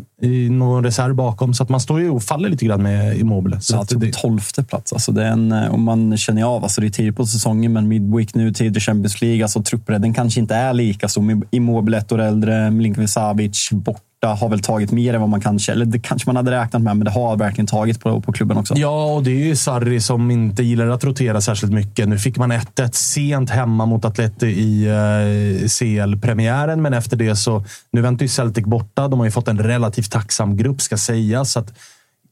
någon 0.49 0.83
reserv 0.83 1.15
bakom, 1.15 1.53
så 1.53 1.63
att 1.63 1.69
man 1.69 1.79
står 1.79 1.99
ju 1.99 2.09
och 2.09 2.23
faller 2.23 2.49
lite 2.49 2.65
grann 2.65 2.83
med 2.83 3.17
Immobile. 3.17 3.61
Så 3.61 3.75
Lazio 3.75 3.99
på 3.99 4.05
det, 4.05 4.13
tolfte 4.13 4.63
plats. 4.63 4.93
Alltså 4.93 5.11
det 5.11 5.23
är 5.23 5.31
en, 5.31 5.51
eh, 5.51 5.73
om 5.73 5.83
man 5.83 6.17
känner 6.17 6.43
av, 6.43 6.63
alltså 6.63 6.81
det 6.81 6.87
är 6.87 6.91
tidigt 6.91 7.15
på 7.15 7.25
säsongen, 7.25 7.73
men 7.73 7.87
midweek 7.87 8.35
nu, 8.35 8.53
tidig 8.53 8.81
Champions 8.81 9.21
League. 9.21 9.43
Alltså 9.43 9.63
truppbredden 9.63 10.13
kanske 10.13 10.39
inte 10.39 10.55
är 10.55 10.73
lika 10.73 11.07
stor. 11.07 11.41
Immobile 11.51 11.97
ett 11.97 12.11
år 12.11 12.21
äldre, 12.21 12.71
Milinkovic 12.71 13.11
Savic 13.11 13.57
borta, 14.25 14.45
har 14.45 14.49
väl 14.49 14.59
tagit 14.59 14.91
mer 14.91 15.13
än 15.13 15.21
vad 15.21 15.29
man 15.29 15.41
kanske, 15.41 15.71
eller 15.71 15.85
det 15.85 15.99
kanske 15.99 16.29
man 16.29 16.35
hade 16.35 16.51
räknat 16.51 16.81
med, 16.81 16.97
men 16.97 17.05
det 17.05 17.11
har 17.11 17.37
verkligen 17.37 17.67
tagit 17.67 17.99
på, 17.99 18.21
på 18.21 18.31
klubben 18.31 18.57
också. 18.57 18.73
ja, 18.77 19.05
och 19.05 19.23
det 19.23 19.31
är 19.31 19.45
ju 19.45 19.55
Sarri 19.55 20.01
som 20.01 20.31
inte 20.31 20.63
gillar 20.63 20.87
att 20.87 21.03
rotera 21.03 21.41
särskilt 21.41 21.73
mycket. 21.73 22.09
Nu 22.09 22.19
fick 22.19 22.37
man 22.37 22.51
1-1 22.51 22.91
sent 22.91 23.49
hemma 23.49 23.85
mot 23.85 24.05
Atleti 24.05 24.47
i 24.47 24.87
eh, 24.87 25.67
CL-premiären, 25.67 26.81
men 26.81 26.93
efter 26.93 27.17
det 27.17 27.35
så... 27.35 27.65
Nu 27.91 28.01
väntar 28.01 28.23
ju 28.23 28.29
Celtic 28.29 28.65
borta. 28.65 29.07
De 29.07 29.19
har 29.19 29.25
ju 29.25 29.31
fått 29.31 29.47
en 29.47 29.59
relativt 29.59 30.11
tacksam 30.11 30.57
grupp, 30.57 30.81
ska 30.81 30.97
sägas. 30.97 31.51
Så 31.51 31.59
att 31.59 31.73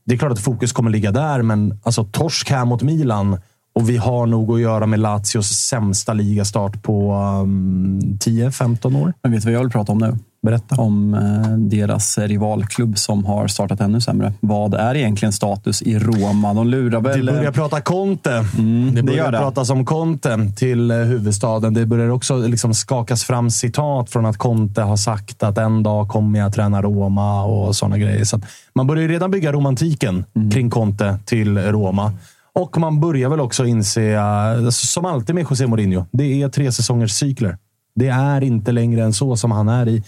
det 0.06 0.14
är 0.14 0.18
klart 0.18 0.32
att 0.32 0.40
fokus 0.40 0.72
kommer 0.72 0.90
ligga 0.90 1.12
där, 1.12 1.42
men 1.42 1.80
alltså 1.84 2.04
torsk 2.04 2.50
här 2.50 2.66
mot 2.66 2.82
Milan 2.82 3.38
och 3.76 3.90
vi 3.90 3.98
har 3.98 4.26
nog 4.26 4.52
att 4.52 4.62
göra 4.62 4.86
med 4.86 5.00
Lazios 5.00 5.48
sämsta 5.48 6.14
ligastart 6.14 6.84
på 6.84 7.14
um, 7.44 8.00
10-15 8.00 9.02
år. 9.02 9.14
Men 9.24 9.32
vet 9.32 9.42
du 9.42 9.46
vad 9.46 9.54
jag 9.54 9.60
vill 9.60 9.72
prata 9.72 9.92
om 9.92 9.98
nu? 9.98 10.18
Berätta. 10.44 10.76
om 10.82 11.14
eh, 11.14 11.52
deras 11.58 12.18
rivalklubb 12.18 12.98
som 12.98 13.26
har 13.26 13.48
startat 13.48 13.82
ännu 13.82 14.02
sämre. 14.02 14.34
Vad 14.40 14.74
är 14.74 14.96
egentligen 14.96 15.34
status 15.34 15.82
i 15.82 16.00
Roma? 16.00 16.54
De 16.54 16.68
lurar 16.68 17.02
Det 17.02 17.10
väl... 17.10 17.26
börjar 17.26 17.52
prata 17.52 17.82
Conte. 17.82 18.46
Mm, 18.58 18.86
det 18.96 19.02
det 19.02 19.04
börjar 19.04 19.32
det. 19.32 19.38
pratas 19.38 19.70
om 19.70 19.86
Conte 19.86 20.52
till 20.56 20.92
eh, 20.92 20.98
huvudstaden. 20.98 21.74
Det 21.74 21.86
börjar 21.86 22.10
också 22.10 22.38
liksom 22.38 22.74
skakas 22.74 23.24
fram 23.24 23.50
citat 23.50 24.10
från 24.10 24.26
att 24.26 24.38
Conte 24.38 24.82
har 24.82 24.98
sagt 24.98 25.44
att 25.44 25.58
en 25.58 25.84
dag 25.84 26.08
kommer 26.10 26.40
jag 26.40 26.54
träna 26.54 26.82
Roma 26.82 27.44
och 27.44 27.76
sådana 27.76 27.98
grejer. 27.98 28.24
Så 28.26 28.40
man 28.76 28.88
börjar 28.88 29.08
redan 29.08 29.32
bygga 29.32 29.52
romantiken 29.52 30.26
Mm. 30.36 30.52
kring 30.52 30.70
Conte 30.70 31.18
till 31.26 31.58
Roma. 31.58 32.14
Och 32.56 32.78
man 32.78 33.00
börjar 33.00 33.30
väl 33.30 33.40
också 33.40 33.66
inse, 33.66 34.02
eh, 34.14 34.70
som 34.70 35.06
alltid 35.06 35.36
med 35.36 35.46
José 35.50 35.68
Mourinho, 35.68 36.06
det 36.12 36.42
är 36.42 36.50
tre 36.50 36.72
säsongers 36.72 37.12
cykler. 37.12 37.58
Det 37.96 38.08
är 38.08 38.44
inte 38.44 38.72
längre 38.72 39.04
än 39.04 39.14
så 39.14 39.38
som 39.38 39.52
han 39.52 39.70
är 39.70 39.88
i, 39.88 40.04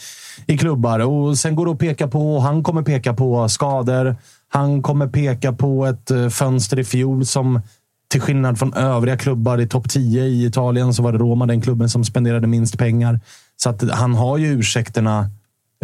i 0.45 0.57
klubbar. 0.57 0.99
Och 0.99 1.37
Sen 1.37 1.55
går 1.55 1.65
det 1.65 1.71
att 1.71 1.79
peka 1.79 2.07
på, 2.07 2.35
och 2.35 2.41
han 2.41 2.63
kommer 2.63 2.81
peka 2.81 3.13
på 3.13 3.49
skador. 3.49 4.15
Han 4.47 4.81
kommer 4.81 5.07
peka 5.07 5.53
på 5.53 5.85
ett 5.85 6.11
eh, 6.11 6.29
fönster 6.29 6.79
i 6.79 6.83
fjol 6.83 7.25
som 7.25 7.61
till 8.07 8.21
skillnad 8.21 8.59
från 8.59 8.73
övriga 8.73 9.17
klubbar 9.17 9.61
i 9.61 9.67
topp 9.67 9.89
10 9.89 10.23
i 10.23 10.45
Italien 10.45 10.93
så 10.93 11.03
var 11.03 11.11
det 11.11 11.17
Roma 11.17 11.45
den 11.45 11.61
klubben 11.61 11.89
som 11.89 12.03
spenderade 12.03 12.47
minst 12.47 12.77
pengar. 12.77 13.19
Så 13.57 13.69
att 13.69 13.91
han 13.91 14.15
har 14.15 14.37
ju 14.37 14.47
ursäkterna 14.47 15.29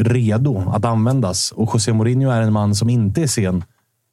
redo 0.01 0.71
att 0.73 0.85
användas. 0.85 1.51
Och 1.51 1.69
José 1.73 1.93
Mourinho 1.93 2.29
är 2.29 2.41
en 2.41 2.53
man 2.53 2.75
som 2.75 2.89
inte 2.89 3.21
är 3.21 3.27
sen 3.27 3.63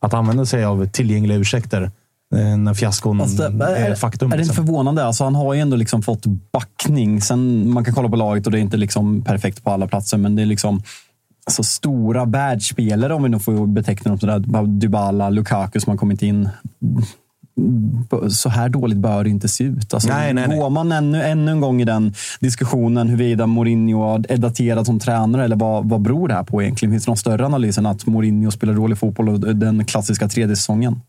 att 0.00 0.14
använda 0.14 0.46
sig 0.46 0.64
av 0.64 0.86
tillgängliga 0.86 1.38
ursäkter 1.38 1.90
när 2.36 2.74
fiaskon 2.74 3.18
Fast, 3.18 3.40
är 3.40 3.62
är, 3.62 3.94
faktum. 3.94 4.32
är 4.32 4.36
det 4.36 4.42
inte 4.42 4.48
liksom. 4.48 4.66
förvånande? 4.66 5.04
Alltså, 5.04 5.24
han 5.24 5.34
har 5.34 5.54
ju 5.54 5.60
ändå 5.60 5.76
liksom 5.76 6.02
fått 6.02 6.26
backning. 6.52 7.20
Sen, 7.20 7.70
man 7.72 7.84
kan 7.84 7.94
kolla 7.94 8.08
på 8.08 8.16
laget 8.16 8.46
och 8.46 8.52
det 8.52 8.58
är 8.58 8.60
inte 8.60 8.76
liksom 8.76 9.22
perfekt 9.22 9.64
på 9.64 9.70
alla 9.70 9.88
platser, 9.88 10.18
men 10.18 10.36
det 10.36 10.42
är 10.42 10.46
liksom 10.46 10.82
alltså, 11.46 11.62
stora 11.62 12.24
världsspelare, 12.24 13.14
om 13.14 13.22
vi 13.22 13.28
nu 13.28 13.38
får 13.38 13.66
beteckna 13.66 14.08
dem 14.08 14.18
sådär. 14.18 14.66
Dybala, 14.66 15.30
Lukaku 15.30 15.80
som 15.80 15.90
har 15.90 15.96
kommit 15.98 16.22
in. 16.22 16.48
Så 18.30 18.48
här 18.48 18.68
dåligt 18.68 18.98
bör 18.98 19.24
det 19.24 19.30
inte 19.30 19.48
se 19.48 19.64
ut. 19.64 19.94
Alltså, 19.94 20.08
Nej, 20.08 20.34
nej, 20.34 20.48
nej. 20.48 20.58
Går 20.58 20.70
man 20.70 20.92
ännu, 20.92 21.22
ännu 21.22 21.50
en 21.50 21.60
gång 21.60 21.80
i 21.80 21.84
den 21.84 22.14
diskussionen 22.40 23.08
huruvida 23.08 23.46
Mourinho 23.46 24.24
är 24.28 24.36
daterad 24.36 24.86
som 24.86 25.00
tränare 25.00 25.44
eller 25.44 25.56
vad, 25.56 25.88
vad 25.88 26.00
beror 26.00 26.28
det 26.28 26.34
här 26.34 26.42
på 26.42 26.62
egentligen? 26.62 26.92
Finns 26.92 27.04
det 27.04 27.10
någon 27.10 27.16
större 27.16 27.46
analys 27.46 27.78
än 27.78 27.86
att 27.86 28.06
Mourinho 28.06 28.50
spelar 28.50 28.74
dålig 28.74 28.98
fotboll 28.98 29.28
och 29.28 29.40
den 29.40 29.84
klassiska 29.84 30.28
tredje 30.28 30.56
säsongen? 30.56 31.00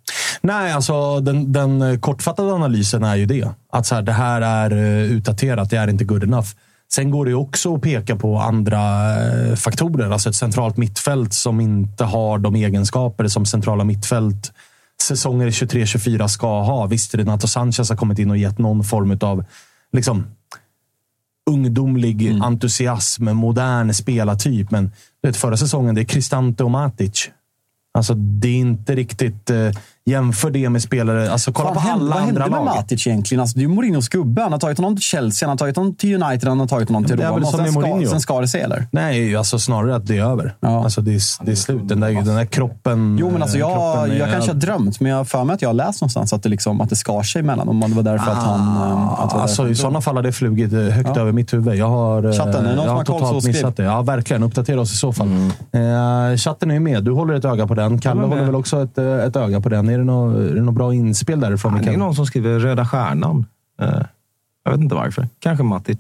Nej, 0.42 0.72
alltså 0.72 1.20
den, 1.20 1.54
den 1.54 2.00
kortfattade 2.00 2.54
analysen 2.54 3.04
är 3.04 3.16
ju 3.16 3.26
det. 3.26 3.50
Att 3.72 3.86
så 3.86 3.96
här, 3.96 4.02
det 4.02 4.12
här 4.12 4.42
är 4.42 4.72
eh, 4.72 5.04
utdaterat, 5.04 5.70
det 5.70 5.78
är 5.78 5.88
inte 5.88 6.04
good 6.04 6.24
enough. 6.24 6.48
Sen 6.92 7.12
går 7.12 7.26
det 7.26 7.34
också 7.34 7.76
att 7.76 7.82
peka 7.82 8.16
på 8.16 8.38
andra 8.38 9.12
eh, 9.24 9.56
faktorer. 9.56 10.12
Alltså 10.12 10.30
ett 10.30 10.36
centralt 10.36 10.78
mittfält 10.78 11.34
som 11.34 11.60
inte 11.60 12.04
har 12.04 12.38
de 12.38 12.56
egenskaper 12.56 13.28
som 13.28 13.46
centrala 13.46 13.84
mittfält 13.84 14.52
säsonger 15.04 15.50
23-24 15.50 16.28
ska 16.28 16.62
ha. 16.62 16.86
Visst, 16.86 17.16
Renato 17.16 17.48
Sanchez 17.48 17.90
har 17.90 17.96
kommit 17.96 18.20
in 18.20 18.30
och 18.30 18.38
gett 18.38 18.58
någon 18.58 18.84
form 18.84 19.18
av 19.22 19.46
liksom, 19.92 20.28
ungdomlig 21.50 22.22
Mm. 22.28 22.42
entusiasm, 22.42 23.30
modern 23.30 23.94
spelartyp. 23.94 24.72
Men 24.72 24.92
vet, 25.24 25.38
förra 25.38 25.58
säsongen, 25.58 25.96
det 25.96 26.02
är 26.02 26.06
Cristante 26.06 26.64
och 26.64 26.72
Matic. 26.72 27.30
Alltså, 27.94 28.14
det 28.14 28.48
är 28.48 28.56
inte 28.56 28.96
riktigt... 28.96 29.50
Eh, 29.50 29.72
jämför 30.06 30.52
det 30.52 30.70
med 30.70 30.82
spelare... 30.82 31.32
Alltså, 31.32 31.52
kolla 31.54 31.68
Fan, 31.68 31.76
på 31.76 31.80
hände- 31.82 32.06
alla 32.06 32.16
vad 32.16 32.24
hände 32.24 32.44
andra 32.44 32.58
med 32.58 32.66
lag. 32.66 32.76
Matic 32.76 33.08
egentligen? 33.08 33.42
Alltså, 33.42 33.58
det 33.58 33.60
är 33.60 33.68
ju 33.70 33.76
Mourinhos 33.76 34.10
gubbe. 34.10 34.42
Han 34.42 34.52
har 34.52 34.60
tagit 34.60 34.78
honom 34.78 34.96
till 34.96 35.04
Chelsea, 35.04 35.48
han 35.48 35.54
har 35.54 35.58
tagit 35.58 35.76
honom 35.76 35.96
till 35.96 36.24
United, 36.24 36.50
han 36.50 36.60
har 36.60 36.68
tagit 36.68 36.90
honom 36.90 37.06
till 37.06 37.18
det 37.18 37.24
är 37.24 37.32
väl 37.34 37.40
Roma. 37.44 37.52
Sen, 37.52 37.64
med 37.64 38.02
ska, 38.04 38.10
sen 38.12 38.22
ska 38.22 38.42
det 38.42 38.48
sig, 38.48 38.62
eller? 38.62 38.88
Nej, 38.92 39.36
alltså 39.36 39.60
snarare 39.60 39.96
att 39.96 40.08
det 40.08 40.18
är 40.18 40.24
över. 40.24 40.56
Ja. 40.60 40.84
Alltså, 40.84 41.02
det, 41.02 41.12
är, 41.16 41.46
det 41.46 41.52
är 41.52 41.56
slut. 41.56 41.88
Den 41.88 42.00
där, 42.00 42.12
den 42.12 42.36
där 42.36 42.46
kroppen... 42.46 43.18
Jo, 43.20 43.30
men 43.32 43.42
alltså 43.42 43.58
jag, 43.58 43.72
kroppen 43.94 44.12
är- 44.12 44.20
jag 44.20 44.32
kanske 44.32 44.52
har 44.52 44.60
drömt, 44.60 45.00
men 45.00 45.12
jag 45.12 45.18
har 45.18 45.26
för 45.26 45.44
mig 45.44 45.54
att 45.54 45.62
jag 45.62 45.70
har 45.70 45.74
läst 45.74 46.02
någonstans 46.02 46.34
att 46.34 46.44
det, 46.44 46.50
liksom, 46.50 46.82
att 46.82 46.90
det 46.90 46.96
skar 46.96 47.24
sig 47.24 47.40
emellan. 47.40 47.70
Om 47.70 47.80
det 47.80 47.88
var 47.96 48.04
därför 48.04 48.32
att 48.32 48.38
han... 48.38 48.60
eh, 48.60 49.14
Att 49.24 49.30
det 49.30 49.36
var 49.36 49.42
Alltså, 49.42 49.62
därför 49.62 49.72
I 49.74 49.76
sådana 49.76 50.02
fall 50.02 50.16
har 50.16 50.24
det 50.24 50.32
flugit 50.32 50.74
eh, 50.74 50.80
högt 50.80 51.10
Ja. 51.16 51.22
över 51.22 51.32
mitt 51.32 51.54
huvud. 51.54 51.76
Jag 51.76 51.90
har, 51.90 52.24
eh, 52.24 52.32
Chatten, 52.32 52.56
är 52.66 52.76
någon 52.76 52.76
jag 52.76 52.86
som 52.86 52.96
har 52.98 53.04
totalt 53.04 53.46
missat 53.46 53.78
det. 53.78 53.84
Ja, 53.84 54.02
verkligen. 54.02 54.44
Uppdatera 54.44 54.82
oss 54.82 54.94
i 54.94 54.98
så 54.98 55.14
fall. 55.14 55.28
Eh, 55.72 56.38
chatten 56.38 56.72
är 56.72 56.80
med. 56.80 57.04
Du 57.04 57.12
håller 57.12 57.34
ett 57.34 57.46
öga 57.46 57.68
på 57.68 57.74
den. 57.74 58.00
Kalle 58.02 58.20
med. 58.22 58.30
håller 58.30 58.44
väl 58.44 58.56
också 58.56 58.84
ett, 58.84 58.98
eh, 58.98 59.06
ett 59.06 59.36
öga 59.36 59.62
på 59.62 59.70
den. 59.70 59.89
Är 59.90 59.98
det 59.98 60.62
något, 60.62 60.74
bra 60.74 60.94
inspel 60.94 61.40
därifrån? 61.40 61.82
Det 61.84 61.94
är 61.94 61.98
någon 61.98 62.16
som 62.16 62.26
skriver 62.26 62.60
Röda 62.60 62.86
Stjärnan. 62.88 63.46
Eh, 63.82 64.02
Jag 64.64 64.72
vet 64.72 64.82
inte 64.82 64.96
varför. 64.96 65.28
Kanske 65.40 65.64
Matic. 65.64 65.98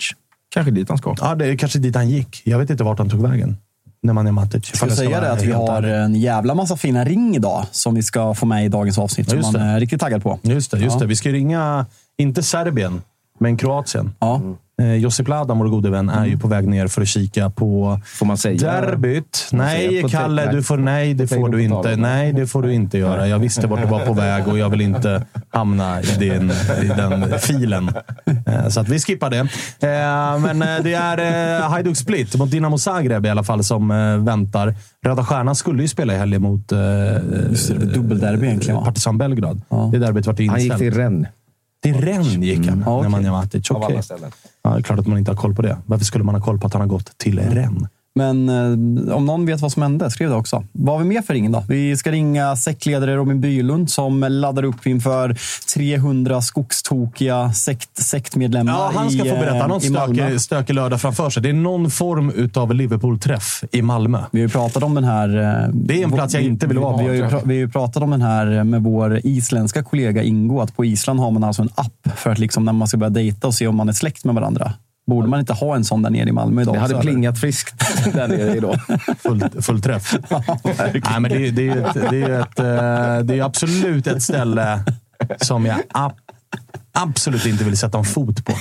Kanske 0.53 0.71
dit 0.71 0.89
han 0.89 0.97
ska. 0.97 1.15
Ja, 1.21 1.35
det 1.35 1.45
är 1.45 1.55
kanske 1.57 1.79
dit 1.79 1.95
han 1.95 2.09
gick. 2.09 2.41
Jag 2.45 2.59
vet 2.59 2.69
inte 2.69 2.83
vart 2.83 2.99
han 2.99 3.09
tog 3.09 3.21
vägen. 3.29 3.57
När 4.01 4.13
man 4.13 4.27
är 4.27 4.31
Matic. 4.31 4.69
Jag 4.69 4.77
ska 4.77 4.89
säga 4.89 5.21
det 5.21 5.31
att 5.31 5.43
vi 5.43 5.51
har 5.51 5.83
en 5.83 6.15
jävla 6.15 6.55
massa 6.55 6.77
fina 6.77 7.03
ring 7.05 7.35
idag 7.35 7.65
som 7.71 7.95
vi 7.95 8.03
ska 8.03 8.33
få 8.33 8.45
med 8.45 8.65
i 8.65 8.67
dagens 8.69 8.97
avsnitt. 8.99 9.33
Ja, 9.33 9.43
Som 9.43 9.53
man 9.53 9.61
är 9.61 9.79
riktigt 9.79 9.99
taggad 9.99 10.23
på. 10.23 10.39
Just 10.41 10.71
det, 10.71 10.79
just 10.79 10.93
Ja. 10.95 10.99
det. 10.99 11.05
Vi 11.05 11.15
ska 11.15 11.29
ringa, 11.29 11.85
inte 12.17 12.43
Serbien, 12.43 13.01
men 13.39 13.57
Kroatien. 13.57 14.11
Ja. 14.19 14.41
Eh, 14.79 14.93
Josip 14.95 15.27
Ladam, 15.27 15.59
vår 15.59 15.67
gode 15.67 15.89
vän, 15.89 16.09
är 16.09 16.25
ju 16.25 16.37
på 16.37 16.47
väg 16.47 16.67
ner 16.67 16.87
för 16.87 17.01
att 17.01 17.07
kika 17.07 17.49
på 17.49 17.99
Får 18.05 18.25
man 18.25 18.37
säga? 18.37 18.71
derbyt. 18.71 19.35
säga 19.35 19.63
Nej, 19.63 20.01
på 20.01 20.09
Kalle, 20.09 20.51
du 20.51 20.63
får, 20.63 20.77
nej, 20.77 21.13
det 21.13 21.27
får 21.27 21.49
du 21.49 21.63
inte. 21.63 21.95
Nej, 21.95 22.33
det 22.33 22.47
får 22.47 22.61
du 22.61 22.73
inte 22.73 22.97
göra. 22.97 23.27
Jag 23.27 23.39
visste 23.39 23.67
vart 23.67 23.81
du 23.81 23.87
var 23.87 24.05
på 24.05 24.13
väg 24.13 24.47
och 24.47 24.57
jag 24.57 24.69
vill 24.69 24.81
inte 24.81 25.25
hamna 25.49 26.01
i, 26.01 26.05
din, 26.19 26.51
i 26.83 26.87
den 26.87 27.39
filen. 27.39 27.89
Eh, 28.45 28.67
Så 28.69 28.79
att 28.79 28.89
vi 28.89 28.99
skippar 28.99 29.29
det. 29.29 29.37
Eh, 29.37 30.39
Men 30.39 30.61
eh, 30.61 30.83
det 30.83 30.93
är 30.93 31.57
eh, 31.61 31.69
Hajduk 31.69 31.97
Split 31.97 32.35
mot 32.35 32.51
Dinamo 32.51 32.77
Zagreb 32.77 33.25
i 33.25 33.29
alla 33.29 33.43
fall 33.43 33.63
som 33.63 33.91
eh, 33.91 34.17
väntar. 34.17 34.75
Röda 35.05 35.25
Stjärnan 35.25 35.55
skulle 35.55 35.81
ju 35.81 35.87
spela 35.87 36.13
i 36.13 36.17
helgen 36.17 36.41
mot 36.41 36.71
eh, 36.71 36.77
dubbelderby 37.93 38.45
egentligen, 38.45 38.75
va? 38.79 38.85
Partizan 38.85 39.17
Belgrad. 39.17 39.61
Ja. 39.69 39.89
Det 39.91 39.99
derbyt 39.99 40.27
vart 40.27 40.37
Han 40.37 40.45
gick 40.45 40.51
inställt. 40.71 40.79
till 40.79 40.93
Rennes. 40.93 41.27
Till 41.83 42.01
Rennes 42.01 42.27
gick 42.27 42.67
han, 42.67 42.83
Ja, 42.85 42.97
okej. 42.97 43.03
Nemanja 43.03 43.31
Matic. 43.31 43.71
Av 43.71 43.77
Okej. 43.77 43.93
alla 43.93 44.01
ställen. 44.03 44.31
Ja, 44.61 44.69
det 44.69 44.77
är 44.79 44.81
klart 44.81 44.99
att 44.99 45.07
man 45.07 45.17
inte 45.17 45.31
har 45.31 45.37
koll 45.37 45.55
på 45.55 45.61
det. 45.61 45.77
Varför 45.85 46.05
skulle 46.05 46.23
man 46.23 46.35
ha 46.35 46.41
koll 46.41 46.59
på 46.59 46.67
att 46.67 46.73
han 46.73 46.81
har 46.81 46.87
gått 46.87 47.17
till 47.17 47.39
Rennes? 47.39 47.89
Men 48.15 48.49
eh, 48.49 49.15
om 49.15 49.25
någon 49.25 49.45
vet 49.45 49.61
vad 49.61 49.71
som 49.71 49.81
hände, 49.81 50.11
skriv 50.11 50.29
det 50.29 50.35
också. 50.35 50.63
Vad 50.71 50.95
har 50.95 51.03
vi 51.03 51.09
mer 51.09 51.21
för 51.21 51.33
ring 51.33 51.51
då? 51.51 51.63
Vi 51.69 51.97
ska 51.97 52.11
ringa 52.11 52.55
sektledare 52.55 53.15
Robin 53.15 53.41
Bylund 53.41 53.89
som 53.89 54.19
laddar 54.29 54.63
upp 54.63 54.87
inför 54.87 55.37
300 55.75 56.41
skogstokiga 56.41 57.53
sekt, 57.53 57.97
sektmedlemmar 57.97 58.71
Ja, 58.73 58.91
han 58.95 59.09
ska 59.11 59.25
i, 59.25 59.29
få 59.29 59.35
berätta. 59.35 59.57
Han 59.61 59.71
har 59.71 59.77
eh, 59.79 59.85
en 59.87 59.93
Malmö. 59.93 60.15
stökig, 60.15 60.41
stökig 60.41 60.73
lördag 60.73 61.01
framför 61.01 61.29
sig. 61.29 61.43
Det 61.43 61.49
är 61.49 61.53
någon 61.53 61.91
form 61.91 62.49
av 62.55 62.73
Liverpool-träff 62.73 63.63
i 63.71 63.81
Malmö. 63.81 64.23
Vi 64.31 64.39
har 64.39 64.47
ju 64.47 64.51
pratat 64.51 64.83
om 64.83 64.95
den 64.95 65.03
här... 65.03 65.29
eh, 65.63 65.69
Det 65.73 65.99
är 65.99 66.03
en 66.03 66.11
plats 66.11 66.33
jag 66.33 66.43
inte 66.43 66.67
vill 66.67 66.79
vara 66.79 66.97
Vi 66.97 67.03
på. 67.03 67.09
har, 67.09 67.15
ju, 67.15 67.21
vi 67.45 67.53
har 67.53 67.59
ju 67.59 67.69
pratat 67.69 68.03
om 68.03 68.09
den 68.11 68.21
här 68.21 68.63
med 68.63 68.83
vår 68.83 69.19
isländska 69.23 69.83
kollega 69.83 70.23
Ingo. 70.23 70.59
Att 70.59 70.75
på 70.75 70.85
Island 70.85 71.19
har 71.19 71.31
man 71.31 71.43
alltså 71.43 71.61
en 71.61 71.69
app 71.75 72.07
för 72.15 72.29
att 72.31 72.39
liksom 72.39 72.65
när 72.65 72.73
man 72.73 72.87
ska 72.87 72.97
börja 72.97 73.09
dejta 73.09 73.47
och 73.47 73.53
se 73.53 73.67
om 73.67 73.75
man 73.75 73.89
är 73.89 73.93
släkt 73.93 74.25
med 74.25 74.35
varandra. 74.35 74.73
Borde 75.09 75.27
man 75.27 75.39
inte 75.39 75.53
ha 75.53 75.75
en 75.75 75.85
sån 75.85 76.01
där 76.01 76.09
nere 76.09 76.29
i 76.29 76.31
Malmö 76.31 76.61
idag? 76.61 76.75
Det 76.75 76.79
hade 76.79 76.99
plingat 76.99 77.39
friskt 77.39 77.73
där 78.13 78.27
nere 78.27 78.55
idag. 78.55 78.79
Full, 79.19 79.49
full 79.61 79.81
träff. 79.81 80.15
Nej, 80.63 81.19
men 81.19 81.23
det, 81.23 81.51
det, 81.51 81.69
är 81.69 81.75
ju 81.75 81.85
ett, 81.85 81.93
det, 82.09 82.21
är 82.21 82.39
ett, 82.39 82.59
eh, 82.59 83.25
det 83.25 83.39
är 83.39 83.43
absolut 83.43 84.07
ett 84.07 84.23
ställe 84.23 84.79
som 85.37 85.65
jag 85.65 85.77
absolut 87.03 87.45
inte 87.45 87.63
vill 87.63 87.77
sätta 87.77 87.97
en 87.97 88.03
fot 88.03 88.45
på. 88.45 88.53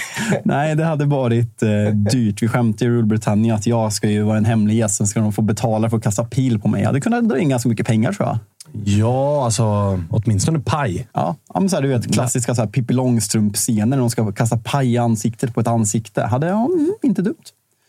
Nej, 0.45 0.77
det 0.77 0.85
hade 0.85 1.05
varit 1.05 1.63
eh, 1.63 1.95
dyrt. 1.95 2.43
Vi 2.43 2.49
skämtade 2.49 2.85
i 2.85 2.89
Rule 2.89 3.07
Britannia 3.07 3.55
att 3.55 3.67
jag 3.67 3.93
ska 3.93 4.11
ju 4.11 4.23
vara 4.23 4.39
en 4.39 4.45
hemlig 4.45 4.77
gäst. 4.77 4.97
Sen 4.97 5.07
ska 5.07 5.21
de 5.21 5.33
få 5.33 5.43
betala 5.43 5.91
för 5.91 5.97
att 5.97 6.03
kasta 6.03 6.25
pil 6.25 6.59
på 6.59 6.69
mig. 6.69 6.81
Jag 6.81 6.87
hade 6.89 7.01
kunnat 7.01 7.29
dra 7.29 7.39
in 7.39 7.49
ganska 7.49 7.69
mycket 7.69 7.87
pengar 7.87 8.13
tror 8.13 8.29
jag. 8.29 8.39
Ja, 8.85 9.45
alltså 9.45 9.65
åtminstone 10.11 10.61
paj. 10.61 11.09
Ja, 11.13 11.37
ja 11.55 11.61
men 11.61 11.69
så 11.69 11.77
här, 11.77 11.83
du 11.83 11.89
vet, 11.89 12.13
klassiska 12.13 12.55
så 12.55 12.63
här, 12.63 12.69
Pippi 12.69 12.95
Långstrump-scener 12.95 13.87
när 13.87 13.99
de 13.99 14.11
ska 14.11 14.33
kasta 14.33 14.57
paj 14.57 14.93
i 14.93 14.99
ansiktet 14.99 15.55
på 15.55 15.61
ett 15.61 15.67
ansikte. 15.67 16.23
Hade 16.23 16.47
jag, 16.47 16.73
mm, 16.73 16.95
inte 17.03 17.23
dumt. 17.23 17.35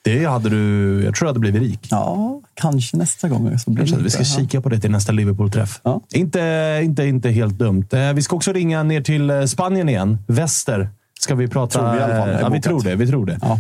Det 0.02 0.26
hade 0.26 0.50
du... 0.50 1.04
Jag 1.04 1.16
tror 1.16 1.26
du 1.26 1.30
hade 1.30 1.40
blivit 1.40 1.62
rik. 1.62 1.88
Ja, 1.92 2.42
kanske 2.54 2.98
nästa 2.98 3.30
gång. 3.30 3.60
Så 3.60 3.72
blir 3.72 3.86
det 3.86 4.04
vi 4.04 4.10
ska 4.10 4.20
ja. 4.20 4.26
kika 4.26 4.62
på 4.62 4.70
det 4.70 4.80
till 4.80 4.92
nästa 4.92 5.12
Liverpool-träff. 5.12 5.80
Ja. 5.84 6.02
Inte, 6.14 6.80
inte, 6.84 7.06
inte 7.06 7.30
helt 7.30 7.54
dumt. 7.58 7.86
Eh, 7.92 8.14
Vi 8.14 8.22
ska 8.22 8.36
också 8.36 8.54
ringa 8.54 8.84
ner 8.84 9.02
till 9.02 9.30
eh, 9.30 9.44
Spanien 9.46 9.90
igen. 9.90 10.18
Väster 10.28 10.90
ska 11.20 11.36
vi 11.36 11.48
prata... 11.48 11.80
Tror 11.80 11.92
vi 11.92 11.98
i 12.00 12.02
alla 12.02 12.16
fall. 12.16 12.30
eh, 12.30 12.40
Ja, 12.40 12.50
vi 12.50 12.62
tror 12.62 12.82
det. 12.84 12.96
Vi 12.96 13.08
tror 13.08 13.26
det. 13.26 13.40
Ja. 13.42 13.60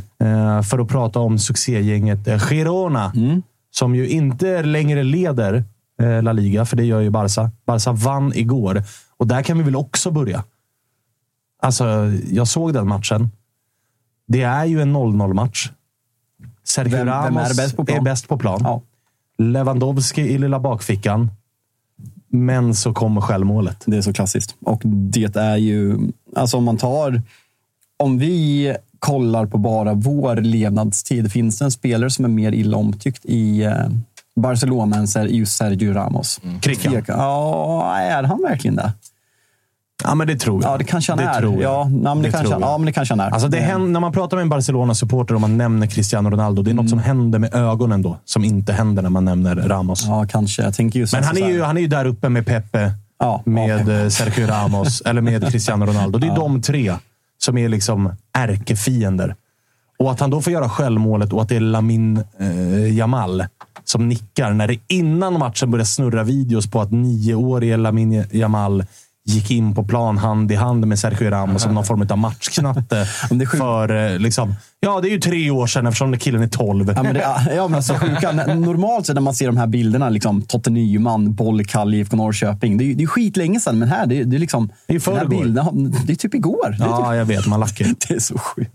För 0.63 0.79
att 0.79 0.87
prata 0.87 1.19
om 1.19 1.39
succégänget 1.39 2.41
Girona. 2.49 3.11
Mm. 3.15 3.41
Som 3.71 3.95
ju 3.95 4.07
inte 4.07 4.63
längre 4.63 5.03
leder 5.03 5.63
La 6.21 6.31
Liga, 6.31 6.65
för 6.65 6.77
det 6.77 6.83
gör 6.83 6.99
ju 6.99 7.09
Barca. 7.09 7.51
Barca 7.65 7.91
vann 7.91 8.31
igår. 8.35 8.83
Och 9.17 9.27
där 9.27 9.41
kan 9.43 9.57
vi 9.57 9.63
väl 9.63 9.75
också 9.75 10.11
börja. 10.11 10.43
Alltså, 11.61 11.85
jag 12.31 12.47
såg 12.47 12.73
den 12.73 12.87
matchen. 12.87 13.29
Det 14.27 14.41
är 14.41 14.65
ju 14.65 14.81
en 14.81 14.95
0-0-match. 14.95 15.69
Sergio 16.71 16.97
Vem- 16.97 17.07
vem 17.07 17.15
är 17.15 17.21
Ramos 17.23 17.57
bäst 17.57 17.75
på 17.77 17.85
plan? 17.85 17.97
är 17.97 18.01
bäst 18.01 18.27
på 18.27 18.37
plan. 18.37 18.59
Ja. 18.63 18.81
Lewandowski 19.37 20.21
i 20.21 20.37
lilla 20.37 20.59
bakfickan. 20.59 21.31
Men 22.31 22.75
så 22.75 22.93
kommer 22.93 23.21
självmålet. 23.21 23.83
Det 23.85 23.97
är 23.97 24.01
så 24.01 24.13
klassiskt. 24.13 24.55
Och 24.61 24.81
det 24.85 25.35
är 25.35 25.55
ju, 25.57 25.97
alltså 26.35 26.57
om 26.57 26.63
man 26.63 26.77
tar, 26.77 27.21
om 27.97 28.17
vi 28.17 28.75
kollar 28.99 29.45
på 29.45 29.57
bara 29.57 29.93
vår 29.93 30.35
levnadstid, 30.35 31.31
finns 31.31 31.59
det 31.59 31.65
en 31.65 31.71
spelare 31.71 32.09
som 32.09 32.25
är 32.25 32.29
mer 32.29 32.51
illa 32.51 32.77
omtyckt 32.77 33.25
i 33.25 33.63
eh, 33.63 33.73
Barcelona 34.35 34.97
än 35.15 35.27
just 35.29 35.57
Sergio 35.57 35.93
Ramos? 35.93 36.41
Krickan. 36.61 37.03
Ja, 37.07 37.95
är 37.97 38.23
han 38.23 38.41
verkligen 38.41 38.75
det? 38.75 38.93
Ja, 40.03 40.15
men 40.15 40.27
det 40.27 40.35
tror 40.35 40.63
jag. 40.63 40.73
Ja, 40.73 40.77
det 40.77 40.83
kanske 40.83 41.11
han 41.11 41.17
det 41.17 41.23
är. 41.23 41.39
Tror 41.39 41.61
jag. 41.61 41.73
Ja, 41.73 41.83
nej, 41.83 42.01
men 42.15 42.21
det, 42.21 42.31
kanske, 42.31 42.53
han- 42.53 42.61
jag. 42.61 42.69
ja, 42.69 42.77
men 42.77 42.85
det 42.85 42.91
kanske 42.91 43.11
han 43.13 43.19
är. 43.19 43.29
Alltså 43.29 43.47
det 43.47 43.59
händer, 43.59 43.87
när 43.87 43.99
man 43.99 44.11
pratar 44.11 44.37
med 44.37 44.41
en 44.41 44.49
Barcelona-supporter 44.49 45.35
och 45.35 45.41
man 45.41 45.57
nämner 45.57 45.87
Cristiano 45.87 46.29
Ronaldo, 46.29 46.61
det 46.61 46.71
är 46.71 46.75
något 46.75 46.89
som 46.89 46.99
händer 46.99 47.39
med 47.39 47.53
ögonen 47.55 48.01
då, 48.01 48.17
som 48.25 48.43
inte 48.43 48.73
händer 48.73 49.01
när 49.01 49.09
man 49.09 49.25
nämner 49.25 49.55
Ramos. 49.55 50.05
Ja, 50.07 50.25
kanske. 50.29 50.61
Jag 50.63 50.73
tänker 50.73 50.99
just 50.99 51.13
Men 51.13 51.23
han 51.23 51.37
är, 51.37 51.49
ju, 51.49 51.61
han 51.63 51.77
är 51.77 51.81
ju 51.81 51.87
där 51.87 52.05
uppe 52.05 52.29
med 52.29 52.45
Pepe, 52.45 52.91
Ja, 53.19 53.41
med 53.45 53.87
ja, 53.87 53.93
eh, 53.93 54.07
Sergio 54.09 54.47
Ramos 54.47 55.01
eller 55.05 55.21
med 55.21 55.51
Cristiano 55.51 55.85
Ronaldo. 55.85 56.19
Det 56.19 56.27
är 56.27 56.35
de 56.35 56.61
tre 56.61 56.93
som 57.37 57.57
är 57.57 57.69
liksom 57.69 58.11
ärkefiender. 58.37 59.35
Och 59.99 60.11
att 60.11 60.19
han 60.19 60.29
då 60.29 60.41
får 60.41 60.53
göra 60.53 60.69
självmålet 60.69 61.33
och 61.33 61.41
att 61.41 61.49
det 61.49 61.55
är 61.55 61.59
Lamin 61.59 62.23
eh, 62.39 62.97
Jamal 62.97 63.43
som 63.83 64.07
nickar 64.09 64.53
när 64.53 64.67
det 64.67 64.77
innan 64.87 65.39
matchen 65.39 65.71
börjar 65.71 65.85
snurra 65.85 66.23
videos 66.23 66.71
på 66.71 66.81
att 66.81 66.91
nioårige 66.91 67.77
Lamin 67.77 68.25
Jamal 68.31 68.83
gick 69.29 69.51
in 69.51 69.75
på 69.75 69.83
plan 69.83 70.17
hand 70.17 70.51
i 70.51 70.55
hand 70.55 70.87
med 70.87 70.99
Sergio 70.99 71.29
Ramos 71.29 71.61
som 71.61 71.73
någon 71.73 71.85
form 71.85 72.07
av 72.09 72.17
matchknatte. 72.17 72.97
Är 73.31 73.57
för, 73.57 74.13
eh, 74.13 74.19
liksom, 74.19 74.55
ja, 74.79 75.01
det 75.01 75.07
är 75.07 75.11
ju 75.11 75.19
tre 75.19 75.51
år 75.51 75.67
sedan 75.67 75.87
eftersom 75.87 76.17
killen 76.17 76.41
är 76.41 76.47
tolv. 76.47 76.93
Ja, 76.95 77.03
men 77.03 77.13
det, 77.13 77.25
ja, 77.55 77.67
men 77.67 77.75
alltså, 77.75 77.93
sjuka. 77.93 78.31
Normalt 78.55 79.05
sett 79.05 79.15
när 79.15 79.21
man 79.21 79.33
ser 79.33 79.45
de 79.47 79.57
här 79.57 79.67
bilderna, 79.67 80.09
liksom, 80.09 80.41
Totte 80.41 80.69
Nyman, 80.69 81.33
bollkall 81.33 81.93
IFK 81.93 82.15
Norrköping. 82.15 82.77
Det 82.77 82.83
är, 82.83 82.95
det 82.95 83.03
är 83.03 83.07
skitlänge 83.07 83.59
sedan, 83.59 83.79
men 83.79 83.89
här, 83.89 84.05
det, 84.05 84.23
det 84.23 84.37
är 84.37 84.39
liksom... 84.39 84.69
Det 84.87 84.95
är 84.95 84.99
förrgår. 84.99 85.29
bilden, 85.29 85.95
det 86.05 86.13
är 86.13 86.17
typ 86.17 86.33
igår. 86.35 86.67
Är, 86.67 86.77
Ja, 86.79 87.15
jag 87.15 87.25
vet. 87.25 87.47
Man 87.47 87.59
lackar. 87.59 87.85
typ, 87.85 87.97
det 88.07 88.13
är 88.15 88.19
så 88.19 88.37
sjukt. 88.37 88.71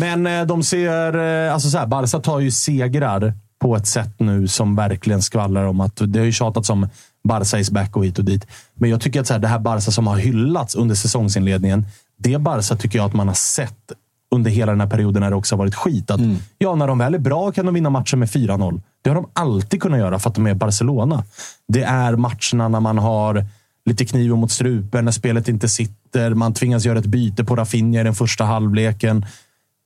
Men 0.00 0.26
eh, 0.26 0.42
de 0.46 0.62
ser... 0.62 1.46
eh, 1.46 1.54
Alltså 1.54 1.70
så 1.70 1.78
här, 1.78 1.86
Barca 1.86 2.18
tar 2.18 2.40
ju 2.40 2.50
segrar 2.50 3.32
på 3.60 3.76
ett 3.76 3.86
sätt 3.86 4.14
nu 4.18 4.48
som 4.48 4.76
verkligen 4.76 5.22
skvallrar 5.22 5.64
om 5.64 5.80
att... 5.80 6.00
Det 6.06 6.18
har 6.18 6.26
ju 6.26 6.32
tjatats 6.32 6.70
om 6.70 6.88
Barca 7.28 7.58
is 7.58 7.70
back 7.70 7.96
och 7.96 8.04
hit 8.04 8.18
och 8.18 8.24
dit. 8.24 8.46
Men 8.74 8.90
jag 8.90 9.00
tycker 9.00 9.20
att 9.20 9.26
så 9.26 9.32
här, 9.32 9.40
det 9.40 9.48
här 9.48 9.58
Barca 9.58 9.90
som 9.90 10.06
har 10.06 10.16
hyllats 10.16 10.74
under 10.74 10.94
säsongsinledningen, 10.94 11.86
det 12.18 12.38
Barca 12.38 12.76
tycker 12.76 12.98
jag 12.98 13.06
att 13.06 13.14
man 13.14 13.28
har 13.28 13.34
sett 13.34 13.92
under 14.30 14.50
hela 14.50 14.72
den 14.72 14.80
här 14.80 14.88
perioden 14.88 15.22
när 15.22 15.30
det 15.30 15.36
också 15.36 15.54
har 15.54 15.58
varit 15.58 15.74
skit. 15.74 16.10
Att, 16.10 16.20
Ja, 16.58 16.74
när 16.74 16.86
de 16.86 16.98
väl 16.98 17.14
är 17.14 17.18
bra 17.18 17.52
kan 17.52 17.66
de 17.66 17.74
vinna 17.74 17.90
matchen 17.90 18.18
med 18.18 18.28
4-0. 18.28 18.80
Det 19.02 19.10
har 19.10 19.14
de 19.14 19.28
alltid 19.32 19.82
kunnat 19.82 19.98
göra 19.98 20.18
för 20.18 20.30
att 20.30 20.34
de 20.34 20.46
är 20.46 20.54
Barcelona. 20.54 21.24
Det 21.68 21.82
är 21.82 22.16
matcherna 22.16 22.68
när 22.68 22.80
man 22.80 22.98
har 22.98 23.46
lite 23.86 24.04
kniven 24.04 24.38
mot 24.38 24.50
strupen, 24.50 25.04
när 25.04 25.12
spelet 25.12 25.48
inte 25.48 25.68
sitter. 25.68 26.34
Man 26.34 26.54
tvingas 26.54 26.84
göra 26.84 26.98
ett 26.98 27.06
byte 27.06 27.44
på 27.44 27.56
Rafinha 27.56 28.00
i 28.00 28.04
den 28.04 28.14
första 28.14 28.44
halvleken 28.44 29.24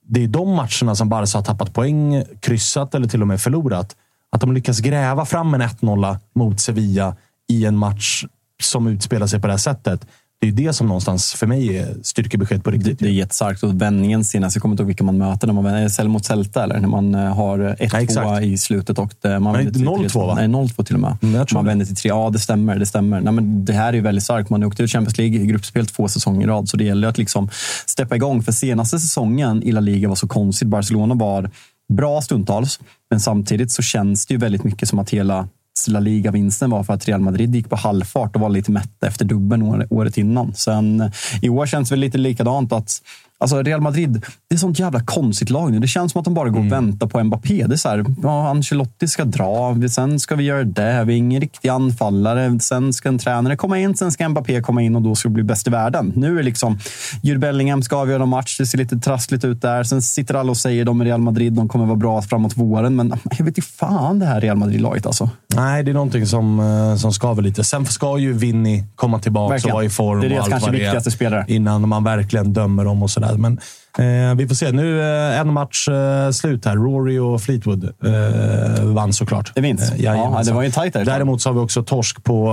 det 0.07 0.25
är 0.25 0.29
de 0.29 0.49
matcherna 0.49 0.95
som 0.95 1.09
Barca 1.09 1.39
har 1.39 1.43
tappat 1.43 1.75
poäng, 1.75 2.25
kryssat 2.41 2.95
eller 2.95 3.09
till 3.09 3.23
och 3.23 3.29
med 3.29 3.41
förlorat. 3.41 3.97
Att 4.33 4.41
de 4.41 4.53
lyckas 4.53 4.81
gräva 4.81 5.25
fram 5.25 5.55
en 5.55 5.63
1-0 5.63 6.17
mot 6.35 6.61
Sevilla 6.61 7.17
i 7.53 7.65
en 7.65 7.77
match 7.77 8.25
som 8.63 8.87
utspelar 8.87 9.27
sig 9.27 9.41
på 9.41 9.47
det 9.47 9.53
här 9.53 9.59
sättet. 9.59 10.07
Det 10.41 10.49
är 10.49 10.53
det 10.53 10.73
som 10.73 10.87
någonstans 10.87 11.33
för 11.35 11.47
mig 11.47 11.77
är 11.79 11.95
styrkebesked 12.03 12.65
på 12.65 12.71
Det, 12.71 12.77
riktigt. 12.77 12.99
det 12.99 13.07
är 13.07 13.11
jättestarkt. 13.11 13.63
Och 13.63 13.83
vändningen 13.83 14.25
senast, 14.25 14.57
jag 14.57 14.63
kommer 14.63 14.73
inte 14.73 14.83
ihåg 14.83 14.87
vilka 14.87 15.05
man 15.05 15.19
möter, 15.19 15.47
när 15.47 15.55
man 15.55 15.65
vänder, 15.65 16.09
mot 16.09 16.25
Celta 16.25 16.65
eller? 16.65 16.81
När 16.81 16.89
man 16.89 17.15
eh, 17.15 17.35
har 17.35 17.59
1-2 17.59 17.77
Ja, 17.93 18.01
exakt. 18.01 18.43
i 18.45 18.59
slutet 18.59 18.99
och 18.99 19.15
det, 19.21 19.39
man 19.41 19.53
Nej, 19.53 19.65
vänder 19.65 19.81
till 19.81 19.89
0-2 19.89 20.09
3-2. 20.09 20.27
va? 20.27 20.35
Nej, 20.35 20.47
0-2 20.49 20.85
till 20.85 20.95
och 20.95 21.01
med. 21.01 21.17
Mm, 21.23 21.47
man 21.55 21.65
det. 21.65 21.69
vänder 21.71 21.87
till 21.87 21.97
3. 21.97 22.09
Ja, 22.09 22.31
det 22.33 22.39
stämmer. 22.39 22.79
Det 22.79 22.87
stämmer. 22.87 23.21
Nej, 23.21 23.33
men 23.33 23.65
det 23.65 23.73
här 23.73 23.89
är 23.89 23.93
ju 23.93 24.01
väldigt 24.01 24.25
starkt. 24.25 24.51
Man 24.51 24.65
åkte 24.65 24.83
ut 24.83 24.91
Champions 24.91 25.19
League 25.19 25.41
i 25.41 25.47
gruppspel 25.47 25.87
två 25.87 26.09
säsonger 26.09 26.47
i 26.47 26.51
rad, 26.51 26.69
så 26.69 26.77
det 26.77 26.85
gäller 26.85 27.09
att 27.09 27.19
liksom 27.19 27.49
steppa 27.87 28.17
igång. 28.17 28.43
För 28.43 28.53
senaste 28.53 28.99
säsongen 28.99 29.63
i 29.63 29.73
La 29.73 29.81
Liga 29.81 30.09
var 30.09 30.17
så 30.17 30.29
konstigt. 30.29 30.69
Barcelona 30.69 31.15
var 31.15 31.51
bra 31.93 32.21
stundtals, 32.21 32.81
men 33.11 33.21
samtidigt 33.21 33.71
så 33.73 33.83
känns 33.83 34.27
det 34.27 34.35
ju 34.35 34.39
väldigt 34.39 34.65
mycket 34.65 34.89
som 34.89 34.99
att 34.99 35.11
hela 35.11 35.49
La 35.89 36.01
Liga-vinsten 36.01 36.71
var 36.71 36.85
för 36.85 36.95
att 36.95 37.09
Real 37.09 37.21
Madrid 37.21 37.55
gick 37.55 37.71
på 37.71 37.77
halvfart 37.77 38.37
och 38.37 38.43
var 38.43 38.49
lite 38.49 38.71
mätta 38.71 39.07
efter 39.07 39.25
dubbeln 39.25 39.87
året 39.91 40.19
innan. 40.19 40.55
Sen 40.55 41.01
eh, 41.01 41.11
i 41.43 41.49
år 41.49 41.67
känns 41.67 41.89
det 41.89 41.93
väl 41.93 42.01
lite 42.01 42.19
likadant 42.19 42.73
att 42.73 43.03
Alltså 43.43 43.63
Real 43.63 43.81
Madrid, 43.81 44.25
det 44.49 44.55
är 44.55 44.59
sånt 44.59 44.79
jävla 44.79 45.01
konstigt 45.01 45.51
lag 45.51 45.73
nu. 45.73 45.79
Det 45.79 45.87
känns 45.87 46.13
som 46.13 46.19
att 46.19 46.25
de 46.25 46.35
bara 46.35 46.49
går 46.49 46.61
och 46.61 46.73
väntar 46.73 47.07
på 47.07 47.25
Mbappé. 47.25 47.67
Det 47.67 47.75
är 47.75 47.77
så 47.77 47.89
här, 47.89 48.05
ja, 48.23 48.49
Ancelotti 48.49 49.09
ska 49.09 49.25
dra, 49.25 49.77
sen 49.91 50.21
ska 50.21 50.35
vi 50.37 50.45
göra 50.45 50.65
det. 50.65 51.05
Vi 51.05 51.13
är 51.13 51.17
ingen 51.17 51.41
riktig 51.41 51.69
anfallare. 51.69 52.61
Sen 52.61 52.93
ska 52.93 53.09
en 53.09 53.19
tränare 53.19 53.57
komma 53.57 53.79
in, 53.79 53.97
sen 53.97 54.13
ska 54.13 54.29
Mbappé 54.29 54.61
komma 54.61 54.83
in 54.83 54.97
och 54.97 55.03
då 55.03 55.15
ska 55.15 55.29
det 55.29 55.33
bli 55.33 55.43
bäst 55.43 55.67
i 55.67 55.71
världen. 55.71 56.13
Nu 56.17 56.33
är 56.33 56.37
det 56.37 56.43
liksom, 56.43 56.79
Jude 57.23 57.39
Bellingham 57.39 57.83
ska 57.83 57.97
avgöra 57.97 58.23
en 58.23 58.29
match. 58.29 58.59
Det 58.59 58.67
ser 58.67 58.79
lite 58.79 58.97
trassligt 58.97 59.45
ut 59.45 59.63
där. 59.63 59.85
Sen 59.85 60.03
sitter 60.03 60.35
alla 60.35 60.51
och 60.51 60.57
säger 60.57 60.85
de 60.85 61.03
i 61.03 61.05
Real 61.05 61.21
Madrid, 61.21 61.53
de 61.53 61.69
kommer 61.69 61.87
vara 61.87 61.97
bra 61.97 62.23
framåt 62.23 62.57
våren. 62.57 62.97
Men 62.97 63.15
jag 63.39 63.45
vet 63.45 63.59
inte 63.59 63.63
fan 63.63 64.19
det 64.19 64.27
här 64.27 64.41
Real 64.41 64.57
Madrid-laget 64.57 65.07
alltså. 65.07 65.31
Nej, 65.55 65.83
det 65.83 65.91
är 65.91 65.95
någonting 65.95 66.27
som, 66.27 66.61
eh, 66.61 66.97
som 66.97 67.13
skaver 67.13 67.43
lite. 67.43 67.65
Sen 67.65 67.87
ska 67.87 68.19
ju 68.19 68.33
Vinny 68.33 68.85
komma 68.95 69.19
tillbaka 69.19 69.55
och 69.55 69.73
vara 69.73 69.85
i 69.85 69.91
form. 69.91 70.21
Det 70.21 70.27
är 70.27 70.29
och 70.29 70.35
deras 70.35 70.49
kanske 70.49 70.71
viktigaste 70.71 71.11
spelare. 71.11 71.45
Innan 71.49 71.89
man 71.89 72.05
verkligen 72.05 72.53
dömer 72.53 72.85
dem 72.85 73.03
och 73.03 73.11
sådär. 73.11 73.32
Men 73.39 73.59
eh, 73.99 74.35
vi 74.37 74.49
får 74.49 74.55
se. 74.55 74.73
Nu 74.73 75.01
eh, 75.01 75.41
en 75.41 75.53
match 75.53 75.89
eh, 75.89 76.31
slut 76.31 76.65
här. 76.65 76.77
Rory 76.77 77.19
och 77.19 77.41
Fleetwood 77.43 77.85
eh, 77.85 78.85
vann 78.85 79.13
såklart. 79.13 79.53
Det 79.55 79.61
vinst. 79.61 79.93
Eh. 79.93 80.01
Ja, 80.05 80.43
det 80.47 80.53
var 80.53 80.63
ju 80.63 80.71
tajt 80.71 80.93
där. 80.93 81.05
Däremot 81.05 81.43
så 81.43 81.49
har 81.49 81.55
vi 81.55 81.61
också 81.61 81.83
torsk 81.83 82.25
på, 82.25 82.49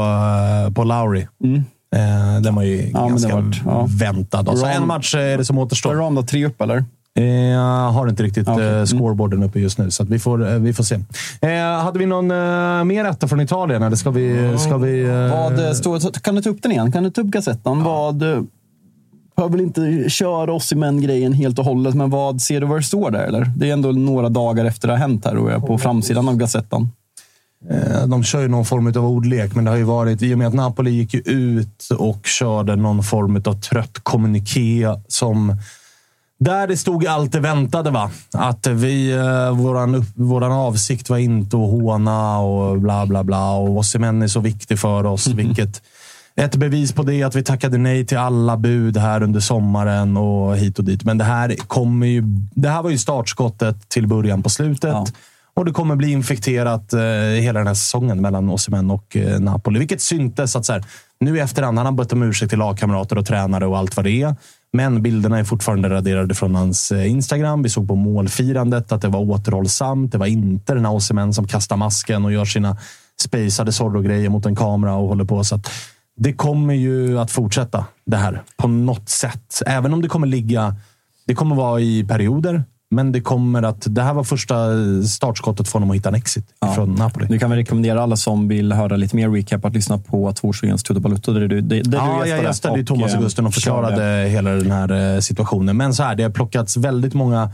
eh, 0.67 0.73
på 0.73 0.83
Lowry. 0.83 1.21
Eh, 1.95 2.41
den 2.41 2.55
var 2.55 2.63
ju 2.63 2.79
Mm. 2.79 2.93
det 2.93 3.09
ganska 3.09 3.35
vart- 3.35 3.61
ja. 3.65 3.87
väntad. 3.99 4.45
Så 4.45 4.51
Ron- 4.65 4.69
en 4.75 4.87
match 4.87 5.15
är 5.15 5.37
det 5.37 5.45
som 5.45 5.57
återstår. 5.57 5.89
Står 5.89 5.99
Ram 6.01 6.15
då 6.15 6.23
tre 6.23 6.45
upp 6.45 6.61
eller? 6.61 6.83
Eh, 7.17 7.25
Jag 7.25 7.89
har 7.91 8.07
inte 8.07 8.23
riktigt 8.23 8.47
eh, 8.47 8.55
Mm. 8.57 8.85
scoreboarden 8.87 9.43
uppe 9.43 9.59
just 9.59 9.77
nu, 9.77 9.91
så 9.91 10.03
vi, 10.03 10.19
får, 10.19 10.47
eh, 10.53 10.59
vi 10.59 10.73
får 10.73 10.83
se. 10.83 10.95
Eh, 11.41 11.81
hade 11.83 11.99
vi 11.99 12.05
någon 12.05 12.31
eh, 12.31 12.83
mer 12.83 13.05
etta 13.05 13.27
från 13.27 13.41
Italien, 13.41 13.83
eller 13.83 13.95
ska 13.95 14.09
vi... 14.11 14.55
Ska 14.57 14.77
vi 14.77 15.03
eh, 15.03 15.11
Vad 15.15 15.65
eh, 15.65 15.71
står, 15.71 16.19
kan 16.21 16.35
du 16.35 16.41
ta 16.41 16.49
upp 16.49 16.61
den 16.63 16.71
igen? 16.71 16.91
Kan 16.91 17.03
du 17.03 17.09
ta 17.09 17.21
upp 17.21 17.27
Gazettan? 17.27 17.83
Vad... 17.83 18.23
Behöver 19.39 19.57
väl 19.57 19.65
inte 19.65 20.09
köra 20.09 20.53
oss 20.53 20.73
i 20.73 20.75
grejen 21.01 21.33
helt 21.33 21.59
och 21.59 21.65
hållet, 21.65 21.95
men 21.95 22.09
vad 22.09 22.41
ser 22.41 22.61
du 22.61 22.67
vad 22.67 22.77
det 22.77 22.83
står 22.83 23.11
där? 23.11 23.23
Eller? 23.23 23.51
Det 23.55 23.69
är 23.69 23.73
ändå 23.73 23.91
några 23.91 24.29
dagar 24.29 24.65
efter 24.65 24.87
det 24.87 24.93
har 24.93 24.99
hänt 24.99 25.25
här 25.25 25.37
och 25.37 25.51
jag 25.51 25.63
är 25.63 25.67
på 25.67 25.77
framsidan 25.77 26.29
av 26.29 26.35
Gazettan. 26.35 26.89
Eh, 27.69 28.07
De 28.07 28.23
kör 28.23 28.41
ju 28.41 28.47
någon 28.47 28.65
form 28.65 28.87
av 28.87 29.05
ordlek, 29.05 29.55
men 29.55 29.65
det 29.65 29.71
har 29.71 29.77
ju 29.77 29.83
varit... 29.83 30.21
I 30.21 30.33
och 30.33 30.37
med 30.37 30.47
att 30.47 30.53
Napoli 30.53 30.91
gick 30.91 31.13
ut 31.13 31.89
och 31.97 32.25
körde 32.25 32.75
någon 32.75 33.03
form 33.03 33.35
av 33.45 33.61
trött 33.61 33.99
kommuniké 34.03 34.87
som... 35.07 35.57
Där 36.39 36.67
det 36.67 36.77
stod 36.77 37.07
allt 37.07 37.31
det 37.31 37.39
väntade, 37.39 37.91
va? 37.91 38.11
Att 38.33 38.67
vi, 38.67 39.11
eh, 39.11 39.57
våran, 39.57 40.05
våran 40.15 40.51
avsikt 40.51 41.09
var 41.09 41.17
inte 41.17 41.57
att 41.57 41.71
håna 41.71 42.39
och 42.39 42.79
bla 42.79 43.05
bla 43.05 43.23
bla. 43.23 43.51
Och 43.51 43.77
Osimhen 43.77 44.21
är 44.21 44.27
så 44.27 44.39
viktig 44.39 44.79
för 44.79 45.05
oss. 45.05 45.27
Vilket 45.27 45.81
ett 46.39 46.55
bevis 46.55 46.91
på 46.91 47.03
det 47.03 47.15
är 47.15 47.25
att 47.25 47.35
vi 47.35 47.43
tackade 47.43 47.77
nej 47.77 48.05
till 48.05 48.17
alla 48.17 48.57
bud 48.57 48.97
här 48.97 49.23
under 49.23 49.39
sommaren 49.39 50.17
och 50.17 50.57
hit 50.57 50.79
och 50.79 50.85
dit. 50.85 51.03
Men 51.03 51.17
det 51.17 51.23
här, 51.23 51.55
kommer 51.55 52.07
ju, 52.07 52.23
det 52.55 52.69
här 52.69 52.83
var 52.83 52.89
ju 52.89 52.97
startskottet 52.97 53.89
till 53.89 54.07
början 54.07 54.43
på 54.43 54.49
slutet. 54.49 54.89
Ja. 54.89 55.05
Och 55.53 55.65
det 55.65 55.71
kommer 55.71 55.95
bli 55.95 56.11
infekterat 56.11 56.93
eh, 56.93 57.01
hela 57.41 57.59
den 57.59 57.67
här 57.67 57.73
säsongen 57.73 58.21
mellan 58.21 58.49
Osimhen 58.49 58.91
och 58.91 59.17
eh, 59.17 59.39
Napoli. 59.39 59.79
Vilket 59.79 60.01
syntes 60.01 60.55
att 60.55 60.65
så 60.65 60.73
här, 60.73 60.83
nu 61.19 61.37
i 61.37 61.39
efterhand, 61.39 61.77
han 61.77 61.85
har 61.85 61.93
bett 61.93 62.13
om 62.13 62.23
ursäkt 62.23 62.49
till 62.49 62.59
lagkamrater 62.59 63.17
och 63.17 63.25
tränare 63.25 63.65
och 63.65 63.77
allt 63.77 63.95
vad 63.95 64.05
det 64.05 64.21
är. 64.21 64.35
Men 64.73 65.01
bilderna 65.01 65.39
är 65.39 65.43
fortfarande 65.43 65.89
raderade 65.89 66.35
från 66.35 66.55
hans 66.55 66.91
eh, 66.91 67.11
Instagram. 67.11 67.63
Vi 67.63 67.69
såg 67.69 67.87
på 67.87 67.95
målfirandet 67.95 68.91
att 68.91 69.01
det 69.01 69.07
var 69.07 69.19
återhållsamt. 69.19 70.11
Det 70.11 70.17
var 70.17 70.27
inte 70.27 70.73
den 70.73 70.85
här 70.85 70.93
Osimhen 70.93 71.33
som 71.33 71.47
kastar 71.47 71.77
masken 71.77 72.25
och 72.25 72.31
gör 72.31 72.45
sina 72.45 72.77
spacade 73.21 73.71
Zorro-grejer 73.71 74.29
mot 74.29 74.45
en 74.45 74.55
kamera 74.55 74.95
och 74.95 75.07
håller 75.07 75.25
på. 75.25 75.43
Så 75.43 75.55
att 75.55 75.71
det 76.19 76.33
kommer 76.33 76.73
ju 76.73 77.19
att 77.19 77.31
fortsätta 77.31 77.85
det 78.05 78.17
här 78.17 78.41
på 78.57 78.67
något 78.67 79.09
sätt. 79.09 79.61
Även 79.65 79.93
om 79.93 80.01
det 80.01 80.07
kommer 80.07 80.27
ligga... 80.27 80.75
Det 81.25 81.35
kommer 81.35 81.55
vara 81.55 81.79
i 81.79 82.03
perioder, 82.03 82.63
men 82.91 83.11
det 83.11 83.21
kommer 83.21 83.63
att... 83.63 83.95
Det 83.95 84.01
här 84.01 84.13
var 84.13 84.23
första 84.23 84.55
startskottet 85.07 85.67
för 85.67 85.73
honom 85.73 85.89
att 85.89 85.95
hitta 85.95 86.09
en 86.09 86.15
exit 86.15 86.45
från 86.75 86.95
Napoli. 86.95 87.25
Du 87.29 87.39
kan 87.39 87.49
väl 87.49 87.59
rekommendera 87.59 88.03
alla 88.03 88.15
som 88.15 88.47
vill 88.47 88.71
höra 88.71 88.95
lite 88.95 89.15
mer 89.15 89.29
recap 89.29 89.65
att 89.65 89.73
lyssna 89.73 89.97
på 89.97 90.33
torsdagens 90.33 90.83
Tutu 90.83 90.99
Balutto. 90.99 91.33
Där 91.33 91.47
du, 91.47 91.61
där, 91.61 91.83
där 91.83 91.97
Ja, 91.97 92.21
du 92.23 92.29
jag 92.29 92.43
gästade 92.43 92.77
ju 92.77 92.85
Thomas 92.85 93.11
eh, 93.11 93.17
Augusten 93.17 93.45
och 93.45 93.53
förklarade 93.53 94.29
hela 94.29 94.49
den 94.49 94.71
här 94.71 95.15
eh, 95.15 95.19
situationen. 95.19 95.77
Men 95.77 95.93
så 95.93 96.03
här, 96.03 96.15
det 96.15 96.23
har 96.23 96.29
plockats 96.29 96.77
väldigt 96.77 97.13
många 97.13 97.51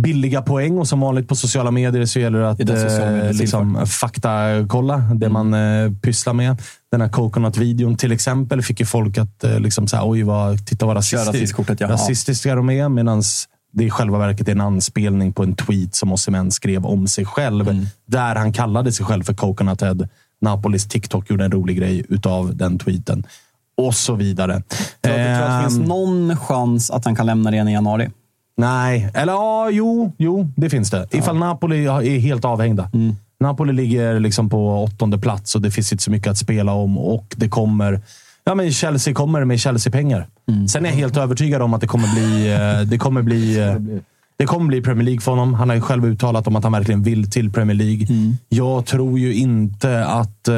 billiga 0.00 0.42
poäng 0.42 0.78
och 0.78 0.88
som 0.88 1.00
vanligt 1.00 1.28
på 1.28 1.36
sociala 1.36 1.70
medier 1.70 2.06
så 2.06 2.20
gäller 2.20 2.38
det 2.38 2.50
att 2.50 2.58
Det 2.58 3.26
eh, 3.26 3.32
liksom, 3.32 3.86
faktakolla 3.86 4.96
det 4.96 5.28
man 5.28 5.54
eh, 5.54 5.92
pysslar 6.02 6.32
med. 6.32 6.62
Den 6.90 7.00
här 7.00 7.08
Coconut-videon 7.08 7.96
till 7.96 8.12
exempel 8.12 8.62
fick 8.62 8.80
ju 8.80 8.86
folk 8.86 9.18
att 9.18 9.44
eh, 9.44 9.60
liksom 9.60 9.88
så 9.88 9.96
här, 9.96 10.08
oj, 10.08 10.22
vad, 10.22 10.66
titta 10.66 10.86
vad 10.86 11.04
Köra 11.04 11.20
rasisti- 11.20 11.26
rasistkortet, 11.26 11.80
ja. 11.80 11.88
rasistiska 11.88 12.54
de 12.54 12.70
är. 12.70 12.88
Medan 12.88 13.22
det 13.72 13.84
i 13.84 13.90
själva 13.90 14.18
verket 14.18 14.48
är 14.48 14.52
en 14.52 14.60
anspelning 14.60 15.32
på 15.32 15.42
en 15.42 15.54
tweet 15.54 15.94
som 15.94 16.12
Osimhen 16.12 16.50
skrev 16.50 16.86
om 16.86 17.06
sig 17.08 17.24
själv. 17.24 17.68
Mm. 17.68 17.86
Där 18.06 18.34
han 18.34 18.52
kallade 18.52 18.92
sig 18.92 19.06
själv 19.06 19.22
för 19.24 19.34
Coconut 19.34 19.80
Head. 19.80 20.08
Napolis 20.40 20.88
TikTok 20.88 21.30
gjorde 21.30 21.44
en 21.44 21.52
rolig 21.52 21.76
grej 21.78 22.04
utav 22.08 22.56
den 22.56 22.78
tweeten. 22.78 23.26
Och 23.76 23.94
så 23.94 24.14
vidare. 24.14 24.62
Jag 25.00 25.14
tror 25.14 25.24
att 25.24 25.62
det 25.62 25.68
finns 25.68 25.78
Ehm, 25.80 25.84
någon 25.84 26.36
chans 26.36 26.90
att 26.90 27.04
han 27.04 27.16
kan 27.16 27.26
lämna 27.26 27.52
igen 27.52 27.68
i 27.68 27.72
januari. 27.72 28.10
Nej, 28.56 29.10
eller 29.14 29.32
ja, 29.32 29.70
jo, 29.70 30.12
jo, 30.18 30.48
det 30.56 30.70
finns 30.70 30.90
det. 30.90 31.06
Ifall 31.10 31.36
Napoli 31.38 31.86
är 31.86 32.18
helt 32.18 32.44
avhängda. 32.44 32.90
Napoli 33.40 33.72
ligger 33.72 34.20
liksom 34.20 34.48
på 34.50 34.82
åttonde 34.84 35.18
plats 35.18 35.54
och 35.54 35.62
det 35.62 35.70
finns 35.70 35.92
inte 35.92 36.04
så 36.04 36.10
mycket 36.10 36.30
att 36.30 36.38
spela 36.38 36.72
om 36.72 36.98
och 36.98 37.34
det 37.36 37.48
kommer... 37.48 38.00
Ja, 38.44 38.54
men 38.54 38.72
Chelsea 38.72 39.14
kommer 39.14 39.44
med 39.44 39.60
Chelsea-pengar. 39.60 40.26
Sen 40.68 40.84
är 40.86 40.90
jag 40.90 40.96
helt 40.96 41.16
övertygad 41.16 41.62
om 41.62 41.74
att 41.74 41.80
det 41.80 41.86
kommer 41.86 42.08
bli... 42.14 42.52
eh, 42.52 42.88
Det 42.90 42.98
kommer 42.98 43.22
bli 43.22 43.58
eh, 43.58 43.74
det 44.38 44.46
kommer 44.46 44.66
bli 44.66 44.82
Premier 44.82 45.04
League 45.04 45.20
för 45.20 45.30
honom. 45.30 45.54
Han 45.54 45.68
har 45.68 45.76
ju 45.76 45.82
själv 45.82 46.06
uttalat 46.06 46.46
om 46.46 46.56
att 46.56 46.62
han 46.62 46.72
verkligen 46.72 47.02
vill 47.02 47.30
till 47.30 47.52
Premier 47.52 47.76
League. 47.76 48.06
Jag 48.48 48.86
tror 48.86 49.18
ju 49.18 49.34
inte 49.34 50.04
att 50.04 50.48
eh, 50.48 50.54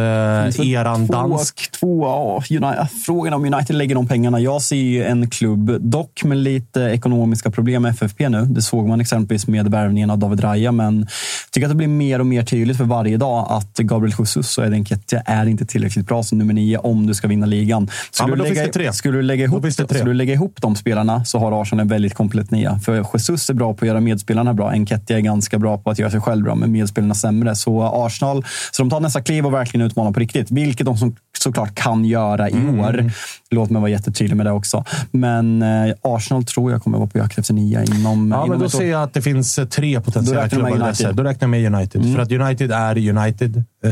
eran 0.70 1.06
två, 1.06 1.12
dansk... 1.12 1.72
Två, 1.80 2.04
ja, 2.04 2.42
United, 2.50 2.86
frågan 3.06 3.34
om 3.34 3.54
United 3.54 3.76
lägger 3.76 3.94
de 3.94 4.06
pengarna. 4.06 4.40
Jag 4.40 4.62
ser 4.62 4.76
ju 4.76 5.04
en 5.04 5.30
klubb, 5.30 5.76
dock 5.80 6.24
med 6.24 6.38
lite 6.38 6.80
ekonomiska 6.80 7.50
problem 7.50 7.82
med 7.82 7.90
FFP 7.90 8.28
nu. 8.28 8.44
Det 8.44 8.62
såg 8.62 8.88
man 8.88 9.00
exempelvis 9.00 9.46
med 9.46 9.70
värvningen 9.70 10.10
av 10.10 10.18
David 10.18 10.44
Raya, 10.44 10.72
men 10.72 10.98
jag 10.98 11.52
tycker 11.52 11.66
att 11.66 11.72
det 11.72 11.76
blir 11.76 11.88
mer 11.88 12.18
och 12.18 12.26
mer 12.26 12.42
tydligt 12.42 12.76
för 12.76 12.84
varje 12.84 13.16
dag 13.16 13.46
att 13.50 13.76
Gabriel 13.76 14.14
Jesus 14.18 14.58
och 14.58 14.66
Eden 14.66 14.84
Kettia 14.84 15.20
är 15.20 15.46
inte 15.46 15.66
tillräckligt 15.66 16.06
bra 16.06 16.22
som 16.22 16.38
nummer 16.38 16.54
nio 16.54 16.78
om 16.78 17.06
du 17.06 17.14
ska 17.14 17.28
vinna 17.28 17.46
ligan. 17.46 17.90
Du, 18.26 18.36
lägga, 18.36 18.66
du 19.02 19.22
lägga 19.22 19.44
ihop, 19.44 19.72
skulle 19.72 20.04
du 20.04 20.14
lägga 20.14 20.34
ihop 20.34 20.56
de 20.60 20.76
spelarna 20.76 21.24
så 21.24 21.38
har 21.38 21.62
Arsenal 21.62 21.80
en 21.80 21.88
väldigt 21.88 22.14
komplett 22.14 22.50
nia. 22.50 22.78
För 22.78 23.06
Jesus 23.14 23.50
är 23.50 23.54
bra 23.54 23.67
på 23.74 23.84
att 23.84 23.88
göra 23.88 24.00
medspelarna 24.00 24.54
bra. 24.54 24.70
Enketia 24.70 25.16
är 25.16 25.20
ganska 25.20 25.58
bra 25.58 25.78
på 25.78 25.90
att 25.90 25.98
göra 25.98 26.10
sig 26.10 26.20
själv 26.20 26.44
bra, 26.44 26.54
men 26.54 26.72
medspelarna 26.72 27.14
sämre. 27.14 27.54
Så 27.56 27.82
Arsenal, 28.06 28.44
så 28.72 28.82
de 28.82 28.90
tar 28.90 29.00
nästa 29.00 29.22
kliv 29.22 29.46
och 29.46 29.52
verkligen 29.54 29.86
utmanar 29.86 30.12
på 30.12 30.20
riktigt. 30.20 30.50
Vilket 30.50 30.86
de 30.86 30.96
som, 30.96 31.16
såklart 31.38 31.74
kan 31.74 32.04
göra 32.04 32.50
i 32.50 32.52
Mm. 32.52 32.80
år. 32.80 33.10
Låt 33.50 33.70
mig 33.70 33.80
vara 33.80 33.90
jättetydlig 33.90 34.36
med 34.36 34.46
det 34.46 34.52
också. 34.52 34.84
Men 35.10 35.62
eh, 35.62 35.94
Arsenal 36.02 36.44
tror 36.44 36.72
jag 36.72 36.82
kommer 36.82 36.98
vara 36.98 37.08
på 37.08 37.18
jakt 37.18 37.38
efter 37.38 37.54
nia 37.54 37.84
inom, 37.84 38.30
Ja, 38.30 38.36
inom 38.36 38.48
men 38.48 38.58
då 38.58 38.68
ser 38.68 38.90
jag 38.90 39.02
att 39.02 39.14
det 39.14 39.22
finns 39.22 39.58
eh, 39.58 39.64
tre 39.66 40.00
potentiella 40.00 40.40
Då 40.40 40.44
räknar 40.44 40.58
du 40.58 40.62
med 40.62 40.72
klubbar. 40.72 40.86
United. 40.86 41.06
Mm. 41.06 41.10
United. 41.10 41.16
Då 41.16 41.22
räknar 41.30 41.48
jag 41.48 41.50
med 41.50 41.74
United. 41.74 42.14
För 42.14 42.22
att 42.22 42.32
United 42.32 42.72
är 42.72 43.08
United. 43.18 43.64
Eh, 43.84 43.90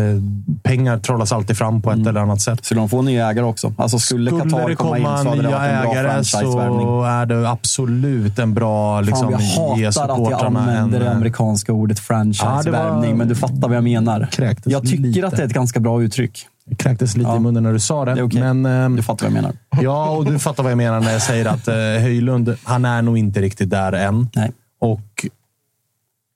pengar 0.62 0.98
trollas 0.98 1.32
alltid 1.32 1.56
fram 1.58 1.82
på 1.82 1.90
ett 1.90 1.96
Mm. 1.96 2.08
eller 2.08 2.20
annat 2.20 2.40
sätt. 2.40 2.64
Så 2.64 2.74
de 2.74 2.88
får 2.88 3.02
nya 3.02 3.30
ägare 3.30 3.44
också. 3.46 3.72
Alltså 3.78 3.98
skulle, 3.98 4.30
Skulle 4.30 4.50
Qatar 4.50 4.68
det 4.68 4.76
komma 4.76 4.98
in 4.98 5.04
komma 5.04 5.22
så 5.22 5.28
hade 5.28 5.42
det 5.42 5.48
varit 5.48 5.70
en 5.70 5.82
bra 5.82 5.92
ägare 5.92 6.24
så 6.24 7.02
är 7.04 7.26
det 7.26 7.50
absolut 7.50 8.38
en 8.38 8.54
bra 8.54 9.00
liksom, 9.00 9.32
Fan, 9.32 9.80
jag 9.80 9.92
hatar 9.92 10.24
att 10.24 10.30
jag 10.30 10.44
använder 10.44 11.00
en... 11.00 11.04
det 11.06 11.12
amerikanska 11.12 11.72
ordet 11.72 11.98
franchisevärvning, 11.98 13.10
Ja, 13.10 13.16
men 13.16 13.28
du 13.28 13.34
fattar 13.34 13.68
vad 13.68 13.76
jag 13.76 13.84
menar. 13.84 14.28
Kräktes 14.32 14.72
Jag 14.72 14.82
tycker 14.82 15.02
lite. 15.04 15.26
att 15.26 15.36
det 15.36 15.42
är 15.42 15.46
ett 15.46 15.52
ganska 15.52 15.80
bra 15.80 16.02
uttryck. 16.02 16.46
Det 16.64 16.74
kräktes 16.74 17.16
lite 17.16 17.30
Ja. 17.30 17.36
i 17.36 17.40
munnen 17.40 17.62
när 17.62 17.72
du 17.72 17.80
sa 17.80 18.04
det. 18.04 18.14
Det 18.14 18.22
okej. 18.22 18.40
Men, 18.40 18.66
ehm, 18.66 18.96
Du 18.96 19.02
fattar 19.02 19.26
vad 19.26 19.36
jag 19.36 19.42
menar. 19.42 19.56
Ja, 19.82 20.10
och 20.10 20.24
du 20.24 20.38
fattar 20.38 20.62
vad 20.62 20.72
jag 20.72 20.76
menar 20.76 21.00
när 21.00 21.12
jag 21.12 21.22
säger 21.22 21.46
att 21.46 21.68
eh, 21.68 21.74
Höjlund, 21.74 22.56
han 22.64 22.84
är 22.84 23.02
nog 23.02 23.18
inte 23.18 23.40
riktigt 23.42 23.70
där 23.70 23.92
än. 23.92 24.28
Nej. 24.34 24.52
Och 24.80 25.26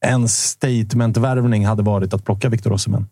en 0.06 0.28
statement-värvning 0.28 1.66
hade 1.66 1.82
varit 1.82 2.14
att 2.14 2.24
plocka 2.24 2.48
Victor 2.48 2.72
Osimhen. 2.72 3.06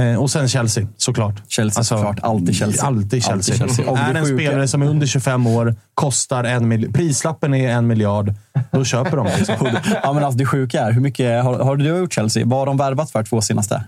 Eh, 0.00 0.22
och 0.22 0.30
sen 0.30 0.48
Chelsea, 0.48 0.86
såklart. 0.96 1.42
Chelsea 1.48 1.84
såklart. 1.84 2.18
Alltid 2.22 2.54
Chelsea. 2.54 2.86
Alltid 2.86 3.24
Chelsea. 3.24 3.32
Alltid 3.34 3.56
Chelsea. 3.76 3.90
Och 3.90 3.98
Är 3.98 4.12
det 4.12 4.18
en 4.20 4.26
spelare 4.26 4.68
som 4.68 4.82
är 4.82 4.86
under 4.86 5.06
25 5.06 5.46
år, 5.46 5.74
kostar 5.94 6.44
en 6.44 6.68
miljard. 6.68 6.94
Prislappen 6.94 7.54
är 7.54 7.70
en 7.70 7.86
miljard. 7.86 8.34
Då 8.70 8.84
köper 8.84 9.16
de 9.16 9.26
liksom. 9.38 9.54
Ja, 10.02 10.12
men 10.12 10.24
alltså 10.24 10.38
det 10.38 10.46
sjuka 10.46 10.80
är, 10.80 10.92
hur 10.92 11.00
mycket 11.00 11.44
har, 11.44 11.58
har 11.58 11.76
du 11.76 11.84
gjort 11.86 12.12
Chelsea? 12.12 12.46
Vad 12.46 12.58
har 12.58 12.66
de 12.66 12.76
värvat 12.76 13.10
för 13.10 13.24
två 13.24 13.40
senaste? 13.40 13.84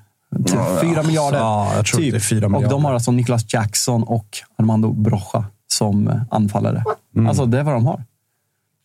Typ 0.46 0.58
Fyra 0.80 1.02
miljarder. 1.02 1.38
Ja, 1.38 1.72
jag 1.76 1.86
tror 1.86 2.00
typ. 2.00 2.10
det 2.12 2.18
är 2.18 2.20
fyra 2.20 2.46
Och 2.46 2.52
miljarder. 2.52 2.70
de 2.76 2.84
har 2.84 2.94
alltså 2.94 3.10
Niklas 3.12 3.44
Jackson 3.54 4.02
och 4.02 4.26
Armando 4.58 4.92
Brocha 4.92 5.44
som 5.66 6.08
eh, 6.08 6.14
anfallare. 6.30 6.84
Alltså 7.28 7.46
det 7.46 7.58
är 7.58 7.62
vad 7.62 7.74
de 7.74 7.86
har. 7.86 8.04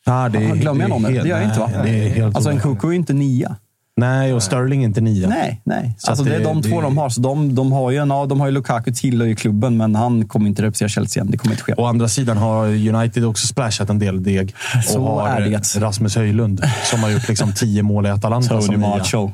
Ja, 0.05 0.29
det 0.29 0.38
är, 0.45 0.55
Glömmer 0.55 0.82
jag 0.82 0.89
någon? 0.89 1.03
Det 1.03 1.12
gör 1.12 1.25
jag 1.25 1.43
inte 1.43 1.60
va? 1.60 1.69
nej, 1.73 1.84
Det 1.84 2.10
är 2.10 2.10
helt 2.10 2.36
alltså 2.36 2.51
en. 2.51 2.60
Koko 2.60 2.88
är 2.88 2.93
inte 2.93 3.13
nia. 3.13 3.55
Nej, 3.99 4.33
och 4.33 4.43
Sterling 4.43 4.81
är 4.83 4.85
inte 4.85 5.01
nia. 5.01 5.29
Nej, 5.29 5.62
nej. 5.63 5.95
Så 5.97 6.12
Alltså 6.12 6.23
att 6.23 6.29
det 6.29 6.35
är 6.35 6.39
det- 6.39 6.45
de 6.45 6.62
två 6.62 6.75
det- 6.81 6.88
de 6.88 6.97
har. 6.97 7.09
Så 7.09 7.21
de, 7.21 7.55
de 7.55 7.71
har 7.71 7.91
ju 7.91 7.97
en, 7.97 8.09
ja, 8.09 8.25
de 8.25 8.39
har 8.39 8.47
ju 8.47 8.53
Lukaku 8.53 8.91
till 8.93 9.21
i 9.21 9.35
klubben, 9.35 9.77
men 9.77 9.95
han 9.95 10.27
kommer 10.27 10.47
inte 10.47 10.62
representera 10.62 10.89
Chelsea 10.89 11.21
igen. 11.21 11.31
Det 11.31 11.38
kommer 11.38 11.53
inte 11.53 11.63
ske. 11.63 11.73
Å 11.77 11.85
andra 11.85 12.07
sidan 12.07 12.38
har 12.38 12.65
United 12.67 13.25
också 13.25 13.47
splashat 13.47 13.89
en 13.89 13.99
del 13.99 14.23
deg. 14.23 14.53
Så 14.85 14.99
och 15.01 15.21
har 15.21 15.29
är 15.29 15.41
det. 15.49 15.79
Rasmus 15.79 16.15
Höjlund, 16.15 16.63
som 16.83 16.99
har 17.03 17.09
gjort 17.09 17.27
liksom 17.27 17.53
tio 17.53 17.83
mål 17.83 18.05
i 18.05 18.09
Atalanta 18.09 18.62
Tony. 18.62 18.77
Marshall. 18.77 19.31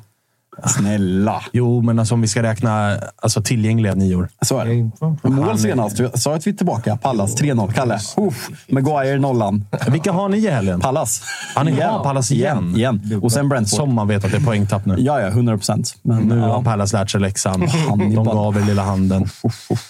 Snälla. 0.64 1.44
Jo, 1.52 1.82
men 1.82 2.00
alltså, 2.00 2.14
om 2.14 2.22
vi 2.22 2.28
ska 2.28 2.44
räkna 2.44 2.98
alltså, 3.22 3.42
tillgängliga 3.42 3.96
nior. 3.96 4.30
Så 4.42 4.60
är 4.60 4.66
det. 4.66 5.30
Mål 5.30 5.60
senast. 5.60 6.02
Sa 6.14 6.36
att 6.36 6.48
vi 6.48 6.52
är 6.52 6.56
tillbaka. 6.56 6.98
Pallas 6.98 7.42
3-0. 7.42 7.74
Kalle. 7.74 8.00
Uff. 8.18 8.50
Maguire 8.68 9.20
nollan. 9.20 9.66
Vilka 9.88 10.12
har 10.12 10.30
ni 10.30 10.38
i 10.38 10.50
helgen? 10.50 10.80
Pallas. 10.80 11.24
Ja, 11.56 11.64
ni 11.64 11.82
har 11.82 12.04
Pallas 12.04 12.32
igen? 12.32 12.76
igen. 12.76 13.20
Och 13.24 13.32
sen 13.32 13.50
Brentford. 13.50 13.78
Som 13.78 13.94
man 13.94 14.08
vet 14.08 14.26
att 14.26 14.32
det 14.32 14.38
är 14.38 14.42
poängtapp 14.42 14.86
nu. 14.86 14.96
Ja, 15.00 15.22
ja. 15.22 15.28
100 15.28 15.58
procent. 15.58 15.96
Men 16.02 16.24
Nu 16.24 16.40
har 16.40 16.48
ja. 16.48 16.64
Pallas 16.64 16.94
lärt 16.94 17.10
sig 17.10 17.22
läxan. 17.22 17.68
De 18.16 18.24
gav 18.24 18.58
er 18.58 18.62
lilla 18.62 18.84
handen. 18.84 19.26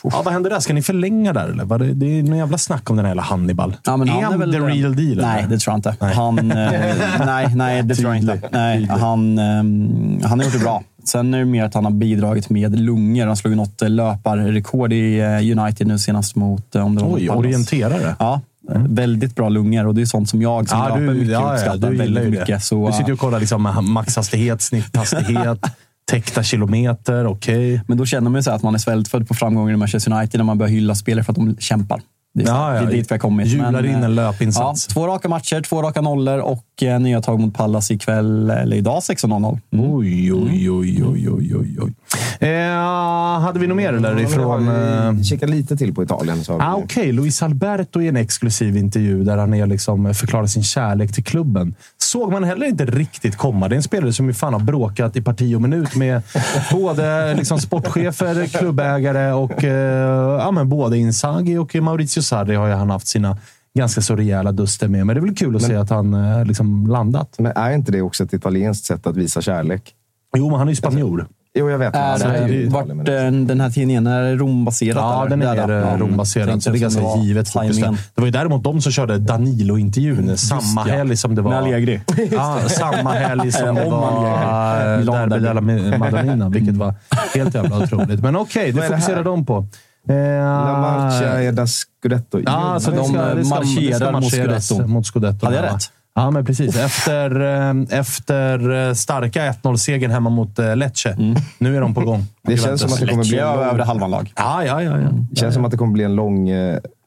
Ja, 0.04 0.22
vad 0.26 0.34
händer 0.34 0.50
där? 0.50 0.60
Ska 0.60 0.74
ni 0.74 0.82
förlänga 0.82 1.34
där? 1.34 1.48
Eller? 1.48 1.78
Det, 1.80 1.94
det 1.94 2.20
är 2.20 2.24
någon 2.24 2.38
jävla 2.38 2.58
snack 2.58 2.90
om 2.90 2.96
den 2.96 3.06
här 3.06 3.10
jävla 3.10 3.24
Hannibal. 3.24 3.76
Ja, 3.84 3.98
men 3.98 4.10
är 4.10 4.14
han 4.14 4.24
han 4.24 4.34
är 4.34 4.38
väl, 4.38 4.52
the 4.52 4.60
real 4.60 4.96
deal? 4.96 5.18
Nej, 5.18 5.40
eller? 5.40 5.50
det 5.50 5.58
tror 5.58 5.72
jag 5.72 5.78
inte. 5.78 5.96
Nej. 6.00 6.16
Han, 6.16 6.52
eh, 6.52 6.72
nej, 7.26 7.56
nej, 7.56 7.84
det 7.84 7.96
tror 7.96 8.10
jag 8.16 8.22
inte. 8.22 8.50
Nej, 8.52 8.86
han, 8.86 9.40
ehm, 9.40 10.20
han 10.24 10.40
har 10.40 10.46
gjort 10.56 10.62
det 10.62 10.66
bra. 10.66 10.84
Sen 11.04 11.34
är 11.34 11.40
det 11.40 11.46
mer 11.46 11.64
att 11.64 11.74
han 11.74 11.86
har 11.86 11.92
bidragit 11.92 12.50
med 12.50 12.80
lungor. 12.80 13.28
Han 13.28 13.38
slog 13.38 13.56
något 13.56 13.82
eh, 13.82 13.90
löparrekord 13.90 14.94
i 14.94 15.20
eh, 15.20 15.60
United 15.60 15.88
nu 15.88 16.00
senast 16.00 16.36
mot... 16.36 16.76
eh, 16.76 16.86
Om 16.86 16.96
det 16.96 17.04
var 17.04 17.14
Oj, 17.16 17.30
orienterare. 17.30 18.16
Ja, 18.20 18.42
eh, 18.72 18.82
väldigt 18.90 19.36
bra 19.36 19.50
lungor 19.50 19.88
och 19.88 19.96
det 19.96 20.02
är 20.02 20.06
sånt 20.06 20.30
som 20.30 20.42
jag 20.42 20.70
som 20.70 20.80
löper 20.80 21.00
mycket 21.00 21.38
uppskattar 21.38 21.78
du 21.90 21.96
gillar 21.98 22.22
väldigt 22.22 22.40
mycket. 22.40 22.64
Så, 22.64 22.88
du 22.88 22.94
sitter 22.94 23.12
och 23.14 23.20
kollar 23.20 23.40
liksom 23.40 23.70
maxhastighet, 23.82 24.62
snitthastighet, 24.62 25.60
täckta 26.12 26.44
kilometer. 26.44 27.28
Okej. 27.28 27.82
Men 27.88 27.98
då 27.98 28.06
känner 28.06 28.30
man 28.30 28.40
ju 28.40 28.44
så 28.44 28.52
att 28.52 28.64
man 28.64 28.74
är 28.76 28.80
svältfödd 28.80 29.28
på 29.28 29.34
framgångar 29.34 29.74
i 29.74 29.78
Manchester 29.78 30.12
United 30.14 30.40
när 30.40 30.46
man 30.46 30.58
börjar 30.58 30.72
hylla 30.72 30.96
spelare 30.96 31.24
för 31.24 31.32
att 31.32 31.36
de 31.38 31.56
kämpar. 31.60 32.02
Det 32.36 32.44
är, 32.44 32.48
Ja, 32.48 32.76
ja. 32.76 32.82
det 32.82 32.88
är 32.88 32.92
dit 32.92 33.12
vi 33.12 33.14
har 33.14 33.20
kommit. 33.20 33.48
Jular 33.48 33.86
in 33.86 33.96
en 33.96 34.04
eh, 34.04 34.10
löpinsats. 34.10 34.86
Ja, 34.90 34.94
två 34.94 35.08
raka 35.08 35.30
matcher, 35.30 35.62
två 35.62 35.82
raka 35.82 36.02
nollor 36.02 36.40
och 36.40 36.84
eh, 36.84 37.00
nya 37.00 37.22
tag 37.22 37.40
mot 37.40 37.54
Pallas 37.54 37.92
ikväll, 37.92 38.50
eller 38.50 38.78
idag 38.78 39.00
16.00. 39.00 39.60
Mm. 39.74 39.92
Oj, 39.94 40.34
oj, 40.34 40.72
oj, 40.72 41.04
oj, 41.04 41.30
oj, 41.30 41.78
oj. 41.82 41.94
Eh, 42.40 43.42
hade 43.42 43.60
vi 43.60 43.68
något 43.68 43.78
mer 43.78 43.94
eller? 43.94 44.20
Ifrån... 44.20 44.68
Eh, 44.68 45.22
Kika 45.24 45.46
lite 45.46 45.78
till 45.78 45.94
på 45.94 46.04
Italien. 46.04 46.44
Så 46.44 46.62
Ah, 46.62 46.76
Okej, 46.76 47.12
Luis 47.12 47.44
Alberto 47.44 48.02
i 48.02 48.08
en 48.08 48.16
exklusiv 48.16 48.78
intervju 48.78 49.24
där 49.24 49.38
han 49.38 49.54
är 49.54 49.66
liksom 49.68 50.14
förklarar 50.14 50.46
sin 50.46 50.64
kärlek 50.64 51.14
till 51.14 51.24
klubben. 51.24 51.76
Såg 51.98 52.32
man 52.32 52.44
heller 52.44 52.66
inte 52.68 52.86
riktigt 52.86 53.38
komma. 53.38 53.68
Det 53.68 53.76
är 53.76 53.78
en 53.78 53.84
spelare 53.84 54.14
som 54.14 54.28
ju 54.28 54.34
fan 54.34 54.54
har 54.54 54.60
bråkat 54.60 55.16
i 55.16 55.22
parti 55.22 55.56
och 55.56 55.62
minut 55.62 55.96
med 55.96 56.22
både 56.72 57.34
liksom 57.36 57.60
sportchefer, 57.60 58.46
klubbägare 58.46 59.34
och 59.34 59.64
eh, 59.64 60.40
ja, 60.40 60.52
men 60.52 60.70
både 60.70 60.98
Inzaghi 60.98 61.58
och 61.58 61.76
Maurizio 61.76 62.22
Sarri 62.22 62.56
har 62.56 62.68
ju 62.68 62.74
han 62.74 62.90
haft 62.90 63.08
sina 63.08 63.38
ganska 63.78 64.02
så 64.02 64.16
rejäla 64.16 64.52
duster 64.52 64.88
med. 64.88 65.06
Men 65.06 65.16
det 65.16 65.20
är 65.20 65.26
väl 65.26 65.36
kul 65.36 65.56
att 65.56 65.62
se 65.64 65.76
att 65.76 65.90
han 65.90 66.14
eh, 66.14 66.46
liksom 66.46 66.88
landat. 66.88 67.36
Men 67.40 67.52
är 67.56 67.72
inte 67.72 67.92
det 67.92 68.02
också 68.02 68.24
ett 68.24 68.34
italienskt 68.34 68.86
sätt 68.86 69.08
att 69.08 69.16
visa 69.18 69.42
kärlek? 69.42 69.94
Jo, 70.38 70.50
men 70.50 70.60
han 70.60 70.68
är 70.68 70.72
ju 70.72 70.76
spanjor. 70.76 71.28
Jo, 71.58 71.70
jag 71.70 71.78
vet. 71.78 71.96
Är 71.96 72.48
ju 72.48 72.48
det, 72.48 72.54
i 72.54 72.68
vart 72.70 72.88
eh, 72.90 73.32
den 73.32 73.62
här 73.62 73.70
tidningen 73.70 74.08
är 74.08 74.24
det 74.24 74.36
Rombaserat? 74.36 74.96
Ja, 74.96 75.26
den 75.30 75.42
är 75.42 75.56
Där, 75.56 75.94
eh, 75.94 75.98
Rombaserad. 75.98 76.48
Tänkte 76.48 76.64
Så 76.64 76.70
det 76.70 76.78
är 76.78 76.80
ganska 76.80 77.02
var 77.02 77.18
givet 77.24 77.50
fokus. 77.50 77.78
Det 77.78 77.96
var 78.16 78.26
ju 78.26 78.32
däremot 78.32 78.64
de 78.64 78.82
som 78.82 78.92
körde 78.92 79.18
Danilo-intervjun 79.18 80.38
samma 80.38 80.88
ja. 80.88 80.94
helg 80.94 81.18
som 81.18 81.36
det 81.36 81.42
var... 81.42 81.52
Med 81.52 81.60
Allegri. 81.60 82.02
Ja, 82.32 82.60
samma 82.70 83.12
helg 83.12 83.52
som 83.52 83.76
det 83.76 83.86
var 83.86 85.28
Derby 85.28 85.40
della 85.40 85.62
Madonnina, 85.98 86.50
vilket 86.50 86.76
var 86.76 86.94
helt 87.36 87.56
jävla 87.56 87.78
otroligt. 87.78 88.20
Men 88.20 88.36
okej, 88.36 88.70
är 88.70 88.74
det 88.74 88.82
fokuserar 88.82 89.16
här? 89.16 89.24
de 89.24 89.46
på. 89.46 89.66
Eh, 90.10 90.16
La 90.16 90.80
Marcia 90.82 91.42
är 91.42 91.52
da 91.52 91.68
Scudetto. 91.68 92.40
Ja, 92.46 92.80
så 92.80 92.92
de, 92.92 93.06
ska, 93.06 93.14
marscherar 93.56 94.12
mot 94.12 94.32
Scudetto. 94.32 94.88
mot 94.88 95.08
Scudetto. 95.08 95.46
Hade 95.46 95.58
jag 95.58 95.66
ja. 95.66 95.74
rätt? 95.74 95.92
Ja, 96.16 96.32
men 96.32 96.46
precis. 96.46 96.76
Efter, 96.78 97.42
eh, 97.42 98.00
efter 98.00 98.88
eh, 98.88 98.94
starka 98.94 99.52
1-0-segern 99.52 100.12
hemma 100.12 100.30
mot 100.30 100.60
eh, 100.60 100.76
Lecce. 100.76 101.16
Nu 101.58 101.78
är 101.78 101.82
de 101.82 101.94
på 101.94 102.02
gång. 102.02 102.26
Det 102.44 102.58
känns 102.58 102.82
som 102.82 102.94
att 102.94 103.00
det 103.00 103.08
kommer 103.08 103.24
bli 103.24 103.40
över 103.40 103.86
halvan 103.86 104.12
lag. 104.12 104.34
Ja, 104.36 104.64
ja, 104.64 104.84
ja. 104.84 105.00
ja. 105.00 105.10
det 105.32 105.36
känns 105.36 105.54
som 105.54 105.66
att 105.66 105.72
det 105.72 105.78
kommer 105.78 105.94
bli 105.94 106.04
en 106.04 106.16
lång 106.16 106.50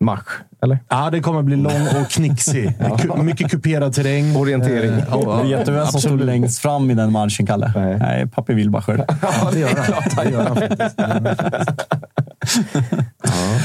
marsch. 0.00 0.40
Eller? 0.62 0.78
Ja, 0.88 1.10
det 1.10 1.20
kommer 1.20 1.42
bli 1.42 1.56
lång 1.56 1.82
och 2.02 2.10
knixig. 2.10 2.68
Ku- 2.98 3.22
mycket 3.22 3.50
kuperad 3.50 3.92
terräng. 3.92 4.36
Orientering. 4.36 4.90
Eh, 4.92 5.04
ja, 5.10 5.42
ja, 5.44 5.56
Vet 5.58 5.66
du 5.66 5.72
vem 5.72 5.86
som 5.86 6.00
stod 6.00 6.20
längst 6.20 6.58
fram 6.58 6.90
i 6.90 6.94
den 6.94 7.12
matchen, 7.12 7.46
Kalle? 7.46 7.72
Nej. 7.76 7.98
Nej, 7.98 8.26
Papi 8.26 8.54
Wilbacher. 8.54 9.04
Ja, 9.22 9.50
det 9.52 9.58
gör 9.58 9.68
han. 9.68 10.02
Det 10.24 10.30
gör 10.30 10.44
han 10.44 10.56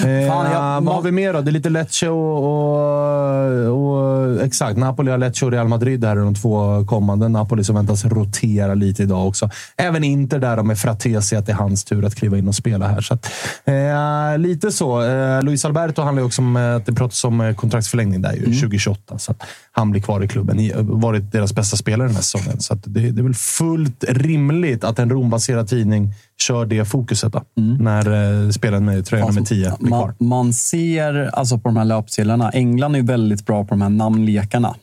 Det. 0.04 0.22
Eh, 0.24 0.28
Fan, 0.32 0.52
jag- 0.52 0.82
vad 0.82 0.96
har 0.96 1.02
vi 1.02 1.12
mer 1.12 1.34
då? 1.34 1.42
Det 1.42 1.50
är 1.50 1.52
lite 1.52 1.70
Lecce 1.70 2.10
och, 2.10 2.44
och, 2.44 3.94
och... 4.34 4.42
Exakt. 4.42 4.78
Napoli 4.78 5.12
har 5.12 5.18
Lecce 5.18 5.46
och 5.46 5.52
Real 5.52 5.68
Madrid 5.68 6.06
här 6.06 6.12
är 6.18 6.22
de 6.22 6.36
två 6.36 6.86
kommande. 6.86 7.30
Napoli 7.30 7.64
som 7.64 7.76
väntas 7.76 8.06
rotera 8.06 8.74
lite 8.74 9.04
idag 9.04 9.28
också. 9.28 9.50
Även 9.78 10.04
Inter 10.04 10.40
där 10.40 10.64
med 10.64 10.78
Fratesi, 10.80 11.36
att 11.36 11.46
det 11.46 11.52
är 11.52 11.56
hans 11.56 11.84
tur 11.84 12.06
att 12.06 12.16
kliva 12.16 12.38
in 12.38 12.48
och 12.48 12.56
spela 12.56 12.88
här. 12.88 13.02
Så 13.02 13.14
att, 13.14 13.30
eh, 13.66 14.38
lite 14.38 14.72
så. 14.72 15.02
Eh, 15.02 15.44
Luis 15.44 15.66
Alberto 15.66 16.02
handlar 16.02 16.22
ju 16.22 16.26
också 16.26 16.42
om 16.42 16.56
eh, 16.58 16.76
att 16.76 16.86
det 16.86 16.94
pratas 16.94 17.24
om 17.24 17.42
eh, 17.42 17.56
kontraktsförlängning 17.56 18.22
där 18.22 18.34
ju, 18.34 18.40
2028. 18.46 19.20
Så 19.20 19.32
att, 19.32 19.42
han 19.72 19.92
blir 19.92 20.02
kvar 20.02 20.24
i 20.24 20.28
klubben. 20.28 20.72
Varit 21.02 21.32
deras 21.32 21.54
bästa 21.56 21.78
spelare 21.78 22.08
den 22.08 22.16
här 22.16 22.22
säsongen. 22.24 22.60
Så 22.60 22.74
det, 22.76 23.12
det 23.12 23.22
är 23.22 23.24
väl 23.24 23.34
fullt 23.34 24.04
rimligt 24.08 24.84
att 24.84 25.00
en 25.00 25.10
Rom-baserad 25.10 25.68
tidning 25.70 26.14
kör 26.42 26.66
det 26.66 26.86
fokuset 26.86 27.34
då, 27.34 27.42
när 27.80 28.44
eh, 28.44 28.50
spelaren 28.50 28.86
med 28.86 29.06
tröja 29.06 29.26
nummer 29.28 29.42
10 29.42 29.63
blir 29.70 29.88
kvar. 29.88 30.16
man, 30.20 30.28
man 30.28 30.54
ser 30.54 31.30
alltså 31.34 31.58
på 31.58 31.70
de 31.70 31.78
här 31.78 31.86
löpsedlarna. 31.86 32.50
England 32.50 32.96
är 32.96 33.00
ju 33.00 33.06
väldigt 33.06 33.46
bra 33.46 33.64
på 33.64 33.70
de 33.70 33.82
här 33.82 33.90
namnlekarna. 33.90 34.76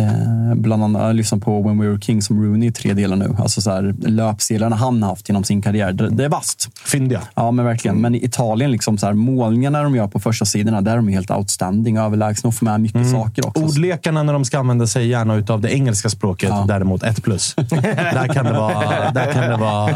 Eh, 0.00 0.54
bland 0.54 0.84
annat, 0.84 1.14
lyssnar 1.16 1.38
på 1.38 1.62
When 1.62 1.78
We 1.78 1.88
Were 1.88 2.00
King 2.00 2.22
som 2.22 2.42
Rooney 2.44 2.68
i 2.68 2.72
tre 2.72 2.94
delar 2.94 3.16
nu. 3.16 3.36
Alltså 3.38 3.60
så 3.60 3.70
här, 3.70 3.94
löpsedlarna 3.98 4.76
han 4.76 5.02
har 5.02 5.10
haft 5.10 5.28
genom 5.28 5.44
sin 5.44 5.62
karriär. 5.62 5.92
Det, 5.92 6.08
det 6.10 6.24
är 6.24 6.28
vasst. 6.28 6.68
Fyndiga. 6.84 7.20
Ja, 7.34 7.50
men 7.50 7.64
verkligen. 7.64 7.96
Men 7.96 8.14
i 8.14 8.24
Italien, 8.24 8.70
liksom 8.70 8.98
så 8.98 9.06
här, 9.06 9.12
målningarna 9.12 9.82
de 9.82 9.96
gör 9.96 10.08
på 10.08 10.20
första 10.20 10.44
sidorna, 10.44 10.80
där 10.80 10.92
är 10.92 10.96
de 10.96 11.08
helt 11.08 11.30
outstanding 11.30 11.96
överlägsna 11.96 12.48
och 12.48 12.54
får 12.54 12.64
med 12.66 12.80
mycket 12.80 13.10
saker 13.10 13.46
också. 13.46 13.62
Ordlekarna 13.64 14.22
när 14.22 14.32
de 14.32 14.44
ska 14.44 14.58
använda 14.58 14.86
sig 14.86 15.08
gärna 15.08 15.34
utav 15.34 15.60
det 15.60 15.74
engelska 15.74 16.08
språket, 16.08 16.50
däremot 16.68 17.02
ett 17.02 17.22
plus. 17.22 17.54
där, 17.56 18.28
kan 18.34 18.44
det 18.44 18.52
vara, 18.52 19.10
där 19.10 19.32
kan 19.32 19.50
det 19.50 19.56
vara... 19.56 19.90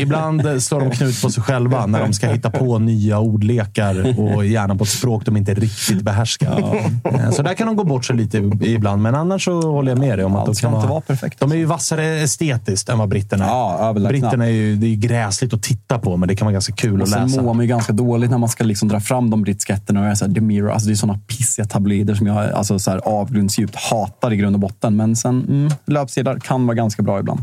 Ibland 0.00 0.62
slår 0.62 0.80
de 0.80 0.90
knut 0.90 1.22
på 1.22 1.30
sig 1.30 1.42
själva 1.42 1.86
när 1.86 2.00
de 2.00 2.12
ska 2.12 2.28
hitta 2.28 2.50
på 2.50 2.78
nya 2.78 3.18
ordlekar 3.18 4.18
och 4.18 4.46
gärna 4.46 4.76
på 4.76 4.84
ett 4.84 4.90
språk 4.90 5.24
de 5.24 5.36
inte 5.36 5.54
riktigt 5.54 6.02
behärskar. 6.02 6.80
Eh, 7.04 7.30
Så 7.30 7.42
där 7.42 7.54
kan 7.54 7.66
de 7.66 7.76
gå 7.76 7.84
bort 7.84 8.04
sig 8.04 8.16
lite 8.16 8.38
ibland, 8.62 9.02
men 9.02 9.14
annars 9.30 9.44
så 9.44 9.60
håller 9.60 9.90
jag 9.90 9.98
med 9.98 10.18
dig 10.18 10.24
om 10.24 10.36
att 10.36 10.48
Allt 10.48 10.60
de 10.60 10.66
kan 10.66 10.74
inte 10.74 10.86
vara, 10.86 11.00
perfekt. 11.00 11.40
De 11.40 11.52
är 11.52 11.56
ju 11.56 11.64
vassare 11.64 12.04
estetiskt 12.06 12.88
än 12.88 12.98
vad 12.98 13.08
britterna 13.08 13.44
är. 13.44 13.48
Ja, 13.48 13.78
överlägsna. 13.80 14.08
Britterna 14.28 14.44
är 14.46 14.50
ju 14.50 14.76
det 14.76 14.86
är 14.86 14.90
ju 14.90 14.96
gräsligt 14.96 15.54
att 15.54 15.62
titta 15.62 15.98
på, 15.98 16.16
men 16.16 16.28
det 16.28 16.36
kan 16.36 16.46
vara 16.46 16.52
ganska 16.52 16.72
kul 16.72 16.96
Och 16.96 17.02
att 17.02 17.08
sen 17.08 17.22
läsa. 17.22 17.42
mår 17.42 17.54
man 17.54 17.64
ju 17.64 17.68
ganska 17.68 17.92
dåligt 17.92 18.30
när 18.30 18.38
man 18.38 18.48
ska 18.48 18.64
liksom 18.64 18.88
dra 18.88 19.00
fram 19.00 19.30
de 19.30 19.42
brittiska 19.42 19.72
ettorna. 19.74 20.00
och 20.00 20.06
göra 20.06 20.16
så 20.16 20.26
här, 20.26 20.34
The 20.34 20.40
Mirror, 20.40 20.70
alltså 20.70 20.86
det 20.86 20.92
är 20.94 20.96
såna 20.96 21.18
pissiga 21.26 21.66
tabloider 21.66 22.14
som 22.14 22.26
jag 22.26 22.52
alltså 22.52 22.78
så 22.78 22.90
här 22.90 22.98
avgrundsdjupt 22.98 23.76
hatar 23.76 24.32
i 24.32 24.36
grund 24.36 24.56
och 24.56 24.60
botten. 24.60 24.96
Men 24.96 25.16
sen, 25.16 25.44
mm, 25.48 25.70
löpsedlar 25.86 26.38
kan 26.38 26.66
vara 26.66 26.74
ganska 26.74 27.02
bra 27.02 27.18
ibland. 27.20 27.40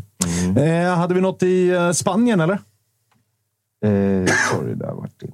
Eh, 0.58 0.96
hade 0.96 1.14
vi 1.14 1.22
något 1.22 1.44
i 1.44 1.70
eh, 1.70 1.92
Spanien, 1.92 2.40
eller? 2.42 2.60
Eh, 3.86 4.26
sorry, 4.52 4.74
där 4.76 4.92
vart 4.94 5.20
det. 5.20 5.28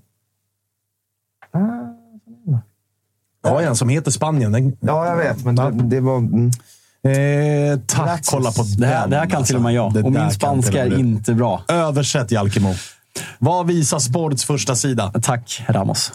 Jag 1.53 1.92
har 3.49 3.61
en 3.61 3.75
som 3.75 3.89
heter 3.89 4.11
Spanien. 4.11 4.51
Den, 4.51 4.77
Ja, 4.79 5.07
jag 5.07 5.17
vet, 5.17 5.45
men 5.45 5.55
det, 5.55 5.71
det 5.71 5.99
var... 5.99 6.17
Mm. 6.17 6.51
Eh, 7.07 7.79
tack, 7.87 8.21
kolla 8.25 8.51
på 8.51 8.63
Det 8.77 8.85
här, 8.85 9.07
det 9.07 9.15
här 9.15 9.25
kan 9.25 9.37
alltså. 9.37 9.51
till 9.51 9.55
och 9.55 9.61
med 9.61 9.73
jag. 9.73 9.93
Det 9.93 10.03
och 10.03 10.11
min 10.11 10.31
spanska 10.31 10.85
är 10.85 10.99
inte 10.99 11.33
bra. 11.33 11.63
Översätt 11.67 12.31
Jalkemo. 12.31 12.73
Vad 13.39 13.67
visar 13.67 13.99
Sports 13.99 14.45
första 14.45 14.75
sida? 14.75 15.11
Tack, 15.21 15.63
Ramos. 15.67 16.11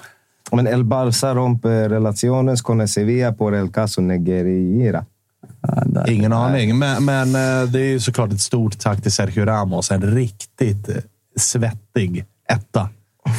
Men 0.53 0.67
El 0.67 0.85
Barça 0.85 1.35
rompe 1.35 1.89
relaciones 1.89 2.63
con 2.63 2.89
Sevilla 2.89 3.33
por 3.33 3.55
el 3.55 3.71
caso 3.71 4.01
Negreira. 4.01 5.05
Ja. 5.95 6.07
Ingen 6.07 6.33
aning, 6.33 6.79
men, 6.79 7.05
men 7.05 7.35
eh, 7.35 7.69
det 7.69 7.81
är 7.81 7.89
ju 7.89 8.01
såklart 8.01 8.33
ett 8.33 8.41
stort 8.41 8.79
tack 8.79 9.03
till 9.03 9.13
Sergio 9.13 9.45
Ramos. 9.45 9.91
En 9.91 10.03
riktigt 10.03 10.89
eh, 10.89 10.95
svettig 11.37 12.25
etta 12.49 12.89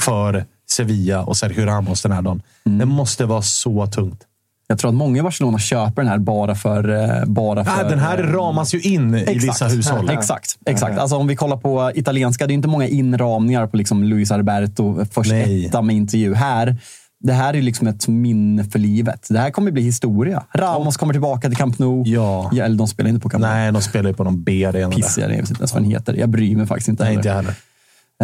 för 0.02 0.46
Sevilla 0.72 1.24
och 1.24 1.38
Sergio 1.38 1.66
Ramos 1.66 2.02
den 2.02 2.12
här 2.12 2.22
dagen. 2.22 2.42
Mm. 2.66 2.78
Det 2.80 2.86
måste 2.86 3.26
vara 3.26 3.42
så 3.42 3.88
tungt. 3.88 4.22
Jag 4.68 4.80
tror 4.80 4.90
att 4.90 4.96
många 4.96 5.20
i 5.20 5.22
Barcelona 5.22 5.60
köper 5.60 6.02
den 6.02 6.08
här 6.12 6.18
bara 6.18 6.56
för... 6.56 6.90
eh, 7.20 7.26
Bara 7.26 7.66
för 7.66 7.90
den 7.90 8.00
här 8.00 8.18
ramas 8.18 8.74
ju 8.74 8.82
in 8.82 9.16
i 9.16 9.34
vissa 9.34 9.68
hushåll. 9.68 10.10
Exakt. 10.14 10.58
exakt. 10.66 10.98
Alltså, 11.00 11.16
om 11.18 11.28
vi 11.28 11.36
kollar 11.36 11.58
på 11.58 11.92
italienska, 11.96 12.48
det 12.48 12.54
är 12.54 12.56
inte 12.56 12.68
många 12.68 12.88
inramningar 12.88 13.68
på 13.68 13.78
liksom 13.78 14.04
Luis 14.04 14.32
Alberto, 14.32 15.06
först 15.12 15.32
Nej. 15.32 15.66
etta 15.66 15.82
med 15.82 15.96
intervju. 15.96 16.34
Här, 16.34 16.78
det 17.20 17.34
här 17.34 17.54
är 17.54 17.62
liksom 17.62 17.88
ett 17.88 18.08
minne 18.08 18.64
för 18.64 18.80
livet. 18.80 19.28
Det 19.30 19.40
här 19.40 19.52
kommer 19.52 19.72
bli 19.72 19.82
historia. 19.82 20.44
Ramos 20.56 20.98
kommer 20.98 21.14
tillbaka 21.14 21.48
till 21.48 21.58
Camp 21.58 21.80
Nou. 21.80 22.04
Ja. 22.08 22.52
eller 22.64 22.76
de 22.78 22.88
spelar 22.88 23.10
inte 23.10 23.22
på 23.22 23.30
Camp 23.30 23.42
Nou. 23.42 23.52
Nej, 23.54 23.72
de 23.72 23.82
spelar 23.82 24.10
ju 24.10 24.16
på 24.16 24.24
någon 24.24 24.44
B-arena. 24.44 24.90
där. 24.90 24.96
Pissigare, 24.96 25.32
jag 25.34 25.42
vet 25.42 25.50
inte 25.50 25.62
ens 25.62 25.74
vad 25.74 25.84
den 25.84 25.92
heter. 25.92 26.14
Jag 26.14 26.30
bryr 26.30 26.56
mig 26.56 26.66
faktiskt 26.68 26.88
inte 26.90 27.04
Nej, 27.04 27.10
heller. 27.16 27.20
inte 27.20 27.36
heller. 27.36 27.54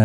Eh, 0.00 0.04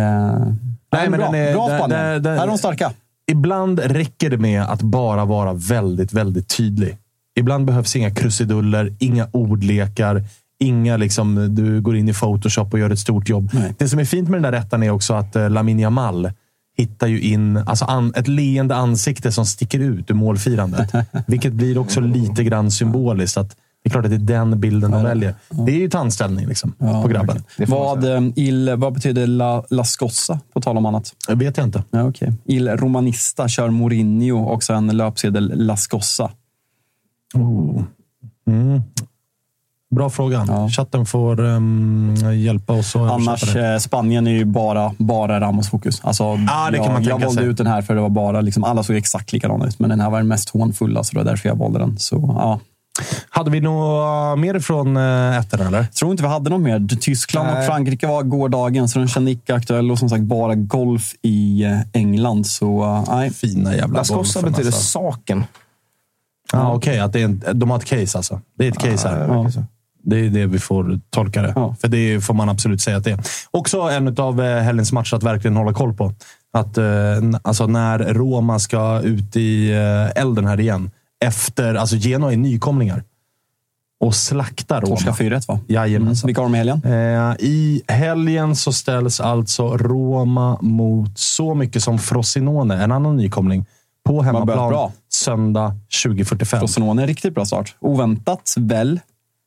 nej, 0.92 1.10
men 1.10 1.12
bra, 1.20 1.30
den 1.30 1.34
är- 1.40 1.52
bra 1.52 1.68
den- 1.68 1.90
den- 1.90 2.22
den- 2.22 2.36
här 2.38 2.42
är 2.44 2.48
de 2.48 2.58
starka. 2.58 2.92
Ibland 3.30 3.78
räcker 3.78 4.30
det 4.30 4.38
med 4.38 4.62
att 4.62 4.82
bara 4.82 5.24
vara 5.24 5.52
väldigt, 5.52 6.12
väldigt 6.12 6.48
tydlig. 6.56 6.96
Ibland 7.38 7.64
behövs 7.66 7.96
inga 7.96 8.10
krusiduller, 8.10 8.92
inga 8.98 9.28
ordlekar, 9.32 10.24
inga 10.60 10.96
liksom, 10.96 11.54
du 11.54 11.80
går 11.80 11.96
in 11.96 12.08
i 12.08 12.12
Photoshop 12.14 12.72
och 12.72 12.78
gör 12.78 12.90
ett 12.90 12.98
stort 12.98 13.28
jobb. 13.28 13.50
Nej. 13.52 13.74
Det 13.78 13.88
som 13.88 13.98
är 13.98 14.04
fint 14.04 14.28
med 14.28 14.42
den 14.42 14.52
där 14.52 14.58
rätten 14.60 14.82
är 14.82 14.90
också 14.90 15.14
att 15.14 15.36
uh, 15.36 15.50
Lamin 15.50 15.78
Jamal 15.78 16.30
hittar 16.76 17.06
ju 17.06 17.20
in 17.20 17.56
alltså 17.56 17.84
an, 17.84 18.12
ett 18.16 18.28
leende 18.28 18.76
ansikte 18.76 19.32
som 19.32 19.46
sticker 19.46 19.78
ut 19.78 20.10
ur 20.10 20.14
målfirandet. 20.14 20.92
vilket 21.26 21.52
blir 21.52 21.78
också 21.78 22.00
lite 22.00 22.44
grann 22.44 22.70
symboliskt. 22.70 23.36
Att 23.36 23.56
det 23.82 23.88
är 23.88 23.90
klart 23.90 24.04
att 24.04 24.10
det 24.10 24.16
är 24.16 24.38
den 24.40 24.60
bilden 24.60 24.90
de 24.90 25.02
väljer. 25.02 25.34
Det 25.50 25.72
är 25.72 25.76
ju 25.78 25.90
tandställning 25.90 26.46
liksom, 26.46 26.74
Ja, 26.78 27.02
på 27.02 27.08
grabben. 27.08 27.36
verkligen. 27.36 27.70
Vad, 27.70 28.04
eh, 28.04 28.22
il, 28.36 28.74
vad 28.76 28.92
betyder 28.92 29.26
la, 29.26 29.64
la 29.70 29.84
scossa, 29.84 30.40
på 30.52 30.60
tal 30.60 30.76
om 30.76 30.86
annat? 30.86 31.12
Det 31.28 31.34
vet 31.34 31.56
jag 31.56 31.66
inte. 31.66 31.84
Ja, 31.90 32.02
okay. 32.04 32.32
Il 32.44 32.68
Romanista 32.68 33.48
kör 33.48 33.70
Mourinho, 33.70 34.50
också 34.50 34.72
en 34.72 34.96
löpsedel 34.96 35.52
La 35.54 35.76
Scossa. 35.76 36.30
Oh. 37.34 37.82
Mm. 38.46 38.82
Bra 39.90 40.10
fråga. 40.10 40.44
Ja. 40.48 40.68
Chatten 40.68 41.06
får 41.06 41.44
ehm, 41.44 42.14
hjälpa 42.34 42.72
oss 42.72 42.96
Annars, 42.96 43.56
eh, 43.56 43.78
Spanien 43.78 44.26
är 44.26 44.30
ju 44.30 44.44
bara, 44.44 44.94
bara 44.98 45.40
Ramos-fokus. 45.40 46.00
Alltså, 46.04 46.24
Ja, 46.24 46.68
det 46.70 46.76
kan 46.76 46.84
jag, 46.86 46.92
man 46.92 47.02
jag 47.02 47.18
valde 47.18 47.34
sig. 47.34 47.44
ut 47.46 47.56
den 47.56 47.66
här 47.66 47.82
för 47.82 47.94
det 47.94 48.00
var 48.00 48.08
bara, 48.08 48.40
liksom, 48.40 48.64
alla 48.64 48.82
såg 48.82 48.96
exakt 48.96 49.32
likadana 49.32 49.66
ut. 49.66 49.78
Men 49.78 49.90
den 49.90 50.00
här 50.00 50.10
var 50.10 50.18
den 50.18 50.28
mest 50.28 50.50
hånfulla, 50.50 51.04
så 51.04 51.12
det 51.12 51.18
var 51.18 51.24
därför 51.24 51.48
jag 51.48 51.56
valde 51.56 51.78
den. 51.78 51.98
Så, 51.98 52.34
ja. 52.38 52.60
Hade 53.28 53.50
vi 53.50 53.60
något 53.60 54.38
mer 54.38 54.60
från 54.60 54.96
äh, 54.96 55.38
ettorna, 55.38 55.66
eller? 55.66 55.78
Jag 55.78 55.92
tror 55.92 56.10
inte 56.10 56.22
vi 56.22 56.28
hade 56.28 56.50
något 56.50 56.60
mer. 56.60 56.96
Tyskland 57.00 57.48
och 57.48 57.54
Nej. 57.54 57.66
Frankrike 57.66 58.06
var 58.06 58.22
gårdagen, 58.22 58.88
så 58.88 58.98
den 58.98 59.08
kände 59.08 59.30
icke 59.30 59.54
aktuell. 59.54 59.90
Och 59.90 59.98
som 59.98 60.08
sagt, 60.08 60.22
bara 60.22 60.54
golf 60.54 61.14
i 61.22 61.64
eh, 61.64 61.80
England. 61.92 62.46
Så 62.46 62.84
eh, 62.84 63.04
nej. 63.08 63.30
Fina 63.30 63.76
jävla 63.76 63.98
La 63.98 64.04
Scossa 64.04 64.40
golfen, 64.40 64.52
betyder 64.52 64.68
alltså. 64.68 64.82
saken. 64.82 65.44
Ja, 66.52 66.74
Okej, 66.74 67.00
att 67.00 67.12
det 67.12 67.20
är 67.20 67.24
en, 67.24 67.42
de 67.52 67.70
har 67.70 67.78
ett 67.78 67.84
case 67.84 68.18
alltså. 68.18 68.40
Det 68.58 68.66
är 68.66 68.72
ett 68.72 68.78
case 68.78 69.08
här. 69.08 69.28
Ja, 69.28 69.50
så. 69.50 69.64
Det 70.04 70.16
är 70.16 70.30
det 70.30 70.46
vi 70.46 70.58
får 70.58 71.00
tolka 71.10 71.42
det. 71.42 71.52
Ja. 71.56 71.76
För 71.80 71.88
det 71.88 72.20
får 72.20 72.34
man 72.34 72.48
absolut 72.48 72.80
säga 72.80 72.96
att 72.96 73.04
det 73.04 73.10
är. 73.10 73.20
Också 73.50 73.80
en 73.80 74.18
av 74.18 74.42
helgens 74.42 74.92
matcher 74.92 75.16
att 75.16 75.22
verkligen 75.22 75.56
hålla 75.56 75.72
koll 75.72 75.94
på. 75.94 76.12
Att 76.52 76.78
eh, 76.78 76.84
alltså 77.42 77.66
när 77.66 77.98
Roma 77.98 78.58
ska 78.58 79.00
ut 79.00 79.36
i 79.36 79.72
eh, 79.72 80.22
elden 80.22 80.46
här 80.46 80.60
igen. 80.60 80.90
Efter, 81.22 81.74
alltså 81.74 81.96
Genoa 81.96 82.32
är 82.32 82.36
nykomlingar. 82.36 83.04
Och 84.00 84.14
slaktar 84.14 84.80
Roma. 84.80 84.96
Torska 84.96 85.10
4-1 85.10 85.48
va? 85.48 85.60
Jajamensan. 85.66 86.28
Vilka 86.28 86.40
har 86.40 86.46
de 86.46 86.54
i 86.54 86.58
helgen? 86.58 86.82
Eh, 86.84 87.36
I 87.38 87.82
helgen 87.88 88.56
så 88.56 88.72
ställs 88.72 89.20
alltså 89.20 89.76
Roma 89.76 90.58
mot 90.60 91.18
så 91.18 91.54
mycket 91.54 91.82
som 91.82 91.98
Frosinone, 91.98 92.84
en 92.84 92.92
annan 92.92 93.16
nykomling, 93.16 93.66
på 94.04 94.22
hemmaplan 94.22 94.92
söndag 95.12 95.76
20.45. 95.90 96.58
Frosinone, 96.58 97.02
en 97.02 97.08
riktigt 97.08 97.34
bra 97.34 97.44
start. 97.44 97.74
Oväntat, 97.80 98.54
väl? 98.56 99.00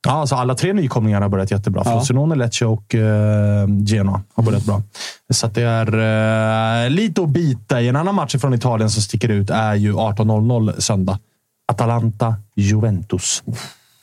Ja, 0.08 0.12
alltså 0.12 0.36
alla 0.36 0.56
tre 0.56 0.74
nykomlingar 0.74 1.22
har 1.22 1.30
börjat 1.30 1.52
jättebra. 1.52 1.82
Ja. 1.86 1.92
Frosinone, 1.92 2.36
Lecce 2.36 2.66
och 2.66 2.96
eh, 2.96 3.68
Genoa 3.86 4.22
har 4.34 4.44
börjat 4.44 4.66
bra. 4.66 4.82
Så 5.30 5.48
det 5.48 5.62
är 5.62 6.84
eh, 6.86 6.90
lite 6.90 7.22
att 7.22 7.30
bita 7.30 7.82
i. 7.82 7.88
En 7.88 7.96
annan 7.96 8.16
match 8.16 8.36
från 8.36 8.54
Italien 8.54 8.90
som 8.90 9.02
sticker 9.02 9.30
ut 9.30 9.50
är 9.50 9.76
ju 9.76 9.94
18.00 9.94 10.80
söndag. 10.80 11.20
Atalanta-Juventus 11.68 13.44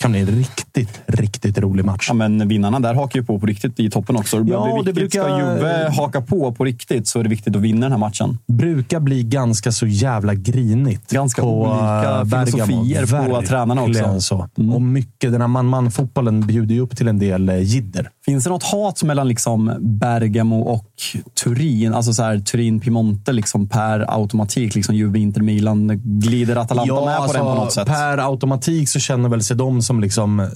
kan 0.03 0.11
bli 0.12 0.21
en 0.21 0.27
riktigt, 0.27 1.01
riktigt 1.07 1.59
rolig 1.59 1.85
match. 1.85 2.05
Ja, 2.09 2.15
men 2.15 2.49
vinnarna 2.49 2.81
där 2.81 2.95
hakar 2.95 3.21
ju 3.21 3.25
på 3.27 3.38
på 3.38 3.47
riktigt 3.47 3.81
i 3.81 3.91
toppen 3.91 4.17
också. 4.17 4.38
Det 4.41 4.53
Ja, 4.53 4.67
det 4.67 4.75
viktigt. 4.75 4.95
brukar- 4.95 5.23
Ska 5.23 5.38
Juve 5.38 5.91
haka 5.97 6.21
på 6.21 6.53
på 6.53 6.65
riktigt 6.65 7.09
så 7.09 7.19
är 7.19 7.23
det 7.23 7.29
viktigt 7.29 7.57
att 7.57 7.62
vinna 7.62 7.81
den 7.81 7.93
här 7.93 7.99
matchen. 7.99 8.38
brukar 8.49 9.01
bli 9.01 9.23
ganska 9.23 9.73
så 9.73 9.87
jävla 9.87 10.35
grinigt. 10.35 11.11
Ganska 11.11 11.43
på 11.43 11.61
olika 11.62 12.19
eh, 12.19 12.25
Bergamo. 12.25 12.47
filosofier 12.47 13.07
på 13.07 13.17
Verkligen 13.17 13.45
tränarna 13.45 13.83
också. 13.83 14.21
Så. 14.21 14.49
Mm. 14.59 14.73
Och 14.73 14.83
mycket, 14.83 15.33
den 15.33 15.41
här 15.41 15.49
man-man-fotbollen 15.49 16.47
bjuder 16.47 16.75
ju 16.75 16.81
upp 16.81 16.97
till 16.97 17.09
en 17.09 17.19
del 17.19 17.49
eh, 17.49 17.59
jidder. 17.62 18.11
Finns 18.25 18.45
det 18.45 18.51
något 18.51 18.62
hat 18.62 19.03
mellan 19.03 19.29
liksom 19.29 19.73
Bergamo 19.81 20.61
och 20.61 20.87
Turin? 21.45 21.95
Alltså 21.95 22.12
så 22.12 22.23
här, 22.23 22.37
Turin-Piemonte 22.37 23.33
liksom 23.33 23.69
per 23.69 24.05
automatik. 24.09 24.75
Liksom 24.75 24.95
Juve, 24.95 25.19
Inter, 25.19 25.41
Milan. 25.41 26.01
Glider 26.05 26.57
Atalanta 26.57 27.05
med 27.05 27.17
på 27.27 27.33
den 27.33 27.43
på 27.43 27.55
något 27.55 27.73
sätt? 27.73 27.81
alltså, 27.88 27.95
Per 27.95 28.19
automatik 28.19 28.88
så 28.88 28.99
känner 29.01 29.29
väl 29.29 29.43
sig 29.43 29.57
de 29.57 29.83
som 29.83 29.92
liksom 30.01 30.41
eh, 30.41 30.49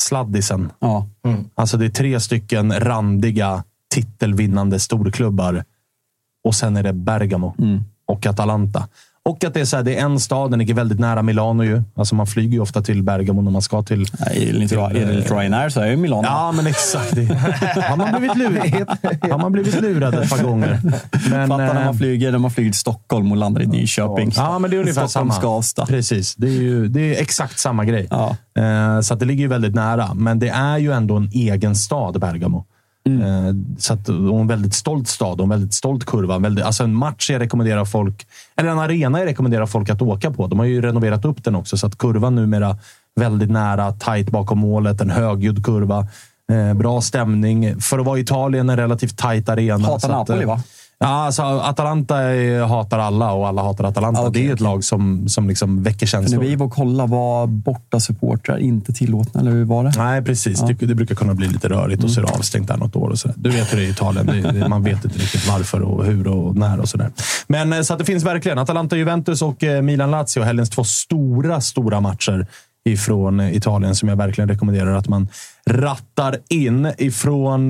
sladdisen. 0.00 0.70
Ja. 0.78 1.06
Alltså 1.54 1.76
det 1.76 1.84
är 1.84 1.90
tre 1.90 2.20
stycken 2.20 2.72
randiga 2.80 3.64
titelvinnande 3.94 4.78
storklubbar. 4.80 5.64
Och 6.44 6.54
sen 6.54 6.76
är 6.76 6.82
det 6.82 6.92
Bergamo 6.92 7.54
Mm. 7.58 7.80
och 8.06 8.26
Atalanta. 8.26 8.88
Och 9.28 9.44
att 9.44 9.54
det 9.54 9.60
är, 9.60 9.64
så 9.64 9.76
här, 9.76 9.82
det 9.82 9.96
är 9.96 10.04
en 10.04 10.20
stad, 10.20 10.50
den 10.50 10.58
ligger 10.58 10.74
väldigt 10.74 11.00
nära 11.00 11.22
Milano 11.22 11.64
ju. 11.64 11.82
Alltså 11.96 12.14
man 12.14 12.26
flyger 12.26 12.52
ju 12.52 12.60
ofta 12.60 12.82
till 12.82 13.02
Bergamo 13.02 13.42
när 13.42 13.50
man 13.50 13.62
ska 13.62 13.82
till... 13.82 14.06
Enligt 14.34 15.30
Ryanair 15.30 15.68
så 15.68 15.80
är 15.80 15.86
ju 15.86 15.96
Milano. 15.96 16.22
Ja, 16.24 16.52
men 16.52 16.66
exakt. 16.66 17.16
Har 17.88 17.96
man 17.96 18.20
blivit 18.20 18.36
lurad, 18.36 18.88
har 19.30 19.38
man 19.38 19.52
blivit 19.52 19.80
lurad 19.80 20.14
ett 20.14 20.30
par 20.30 20.42
gånger. 20.42 20.80
Men, 21.30 21.48
Fattar 21.48 21.74
när 21.74 21.80
eh, 21.80 21.84
man 21.84 21.98
flyger, 21.98 22.32
när 22.32 22.38
man 22.38 22.50
flyger 22.50 22.70
till 22.70 22.80
Stockholm 22.80 23.32
och 23.32 23.36
landar 23.36 23.62
i 23.62 23.66
Nyköping. 23.66 24.32
Ja, 24.36 24.58
men 24.58 24.70
det 24.70 24.76
är 24.76 24.80
ungefär 24.80 25.06
Stockholm, 25.06 25.30
samma. 25.30 25.40
Skavsta. 25.40 25.86
Precis. 25.86 26.34
Det 26.34 26.46
är, 26.46 26.62
ju, 26.62 26.88
det 26.88 27.16
är 27.16 27.22
exakt 27.22 27.58
samma 27.58 27.84
grej. 27.84 28.06
Ja. 28.10 28.36
Eh, 28.58 29.00
så 29.00 29.14
det 29.14 29.24
ligger 29.24 29.42
ju 29.42 29.48
väldigt 29.48 29.74
nära. 29.74 30.14
Men 30.14 30.38
det 30.38 30.48
är 30.48 30.78
ju 30.78 30.92
ändå 30.92 31.16
en 31.16 31.30
egen 31.32 31.76
stad, 31.76 32.20
Bergamo. 32.20 32.66
Mm. 33.06 33.22
Eh, 33.22 33.54
så 33.78 33.92
att, 33.92 34.08
och 34.08 34.40
en 34.40 34.46
väldigt 34.46 34.74
stolt 34.74 35.08
stad 35.08 35.40
och 35.40 35.44
en 35.44 35.50
väldigt 35.50 35.74
stolt 35.74 36.04
kurva. 36.04 36.34
En 36.34 36.42
Väldigt, 36.42 36.64
alltså 36.64 36.84
en 36.84 36.94
match 36.94 37.30
jag 37.30 37.40
rekommenderar 37.40 37.84
folk, 37.84 38.26
eller 38.56 38.70
en 38.70 38.78
arena 38.78 39.18
jag 39.18 39.26
rekommenderar 39.26 39.66
folk 39.66 39.90
att 39.90 40.02
åka 40.02 40.30
på. 40.30 40.46
De 40.46 40.58
har 40.58 40.66
ju 40.66 40.82
renoverat 40.82 41.24
upp 41.24 41.44
den 41.44 41.54
också, 41.54 41.76
så 41.76 41.86
att 41.86 41.98
kurvan 41.98 42.34
numera 42.34 42.78
väldigt 43.20 43.50
nära, 43.50 43.92
tight 43.92 44.30
bakom 44.30 44.58
målet, 44.58 45.00
en 45.00 45.10
högljudd 45.10 45.64
kurva. 45.64 46.06
Eh, 46.52 46.74
bra 46.74 47.00
stämning. 47.00 47.80
För 47.80 47.98
att 47.98 48.06
vara 48.06 48.18
i 48.18 48.20
Italien, 48.20 48.70
en 48.70 48.76
relativt 48.76 49.18
tight 49.18 49.48
arena. 49.48 49.86
Hatar 49.86 50.08
att, 50.08 50.14
Napoli, 50.14 50.42
eh, 50.42 50.48
va? 50.48 50.62
Ja, 51.02 51.08
alltså, 51.08 51.42
Atalanta 51.42 52.14
hatar 52.68 52.98
alla 52.98 53.32
och 53.32 53.48
alla 53.48 53.62
hatar 53.62 53.84
Atalanta. 53.84 54.20
Ja, 54.20 54.28
okej, 54.28 54.42
det 54.42 54.48
är 54.48 54.54
ett 54.54 54.60
lag 54.60 54.84
som, 54.84 55.28
som 55.28 55.48
liksom 55.48 55.82
väcker 55.82 56.06
För 56.06 56.16
när 56.18 56.22
känslor. 56.22 56.42
vi 56.42 56.56
var 56.56 56.66
och 56.66 56.72
kollade 56.72 57.10
var 57.10 57.46
borta 57.46 58.00
supportrar 58.00 58.58
inte 58.58 58.92
tillåtna, 58.92 59.40
eller 59.40 59.50
hur 59.50 59.64
var 59.64 59.84
det? 59.84 59.92
Nej, 59.96 60.22
precis. 60.22 60.60
Det, 60.60 60.72
det 60.72 60.94
brukar 60.94 61.14
kunna 61.14 61.34
bli 61.34 61.48
lite 61.48 61.68
rörigt 61.68 62.04
och 62.04 62.10
så 62.10 62.20
är 62.20 62.24
det 62.24 62.32
avstängt 62.32 62.68
där 62.68 62.76
något 62.76 62.96
år. 62.96 63.08
Och 63.08 63.18
så 63.18 63.28
där. 63.28 63.34
Du 63.38 63.50
vet 63.50 63.72
hur 63.72 63.78
det 63.78 63.84
är 63.84 63.86
i 63.86 63.90
Italien. 63.90 64.26
Det, 64.26 64.68
man 64.68 64.82
vet 64.82 65.04
inte 65.04 65.18
riktigt 65.18 65.48
varför 65.48 65.82
och 65.82 66.04
hur 66.04 66.26
och 66.26 66.56
när 66.56 66.80
och 66.80 66.88
sådär. 66.88 67.10
Men 67.46 67.72
eh, 67.72 67.80
så 67.80 67.92
att 67.92 67.98
det 67.98 68.04
finns 68.04 68.24
verkligen 68.24 68.58
Atalanta-Juventus 68.58 69.42
och 69.42 69.64
eh, 69.64 69.82
Milan-Lazio. 69.82 70.42
Helgens 70.42 70.70
två 70.70 70.84
stora, 70.84 71.60
stora 71.60 72.00
matcher 72.00 72.46
ifrån 72.84 73.40
eh, 73.40 73.56
Italien 73.56 73.94
som 73.94 74.08
jag 74.08 74.16
verkligen 74.16 74.48
rekommenderar 74.48 74.94
att 74.94 75.08
man 75.08 75.28
rattar 75.66 76.36
in. 76.48 76.92
Ifrån 76.98 77.68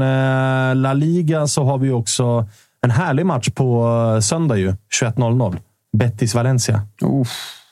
La 0.83 0.93
Liga 0.93 1.47
så 1.47 1.65
har 1.65 1.79
vi 1.79 1.91
också 1.91 2.47
en 2.85 2.91
härlig 2.91 3.27
match 3.27 3.49
på 3.55 3.87
eh, 4.17 4.21
söndag 4.21 4.57
ju. 4.57 4.75
21.00. 5.03 5.57
Betis-Valencia. 5.97 6.81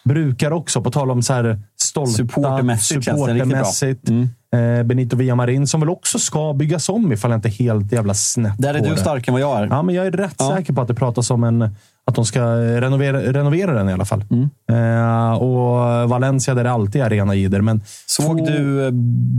Brukar 0.05 0.51
också, 0.51 0.83
på 0.83 0.91
tal 0.91 1.11
om 1.11 1.23
så 1.23 1.33
här 1.33 1.61
stolta 1.81 2.11
Supportermässigt 2.13 3.05
supportermässigt, 3.05 4.09
eh, 4.11 4.83
Benito 4.85 5.17
Villamarin, 5.17 5.67
som 5.67 5.81
väl 5.81 5.89
också 5.89 6.19
ska 6.19 6.53
byggas 6.53 6.89
om 6.89 7.13
ifall 7.13 7.31
jag 7.31 7.39
inte 7.39 7.49
helt 7.49 7.93
jävla 7.93 8.15
snett 8.15 8.55
Där 8.59 8.75
är 8.75 8.81
du 8.81 8.89
det. 8.91 8.97
starkare 8.97 9.27
än 9.27 9.33
vad 9.33 9.43
jag 9.43 9.59
är. 9.63 9.67
Ja, 9.67 9.83
men 9.83 9.95
jag 9.95 10.07
är 10.07 10.11
rätt 10.13 10.35
Ja. 10.39 10.53
säker 10.57 10.73
på 10.73 10.81
att 10.81 10.89
det 10.89 10.95
pratas 10.95 11.31
om 11.31 11.45
en, 11.45 11.63
att 12.07 12.15
de 12.15 12.25
ska 12.27 12.41
renovera, 12.57 13.21
renovera 13.21 13.73
den 13.73 13.89
i 13.89 13.93
alla 13.93 14.05
fall. 14.05 14.25
Mm. 14.31 14.49
Eh, 14.71 15.33
och 15.33 16.09
Valencia, 16.11 16.55
där 16.55 16.65
det 16.65 16.71
alltid 16.71 17.03
är 17.03 17.11
rena 17.11 17.35
jidder. 17.35 17.61
Men 17.61 17.81
Såg 18.07 18.39
två- 18.39 18.47
du 18.47 18.85
eh, 18.87 18.91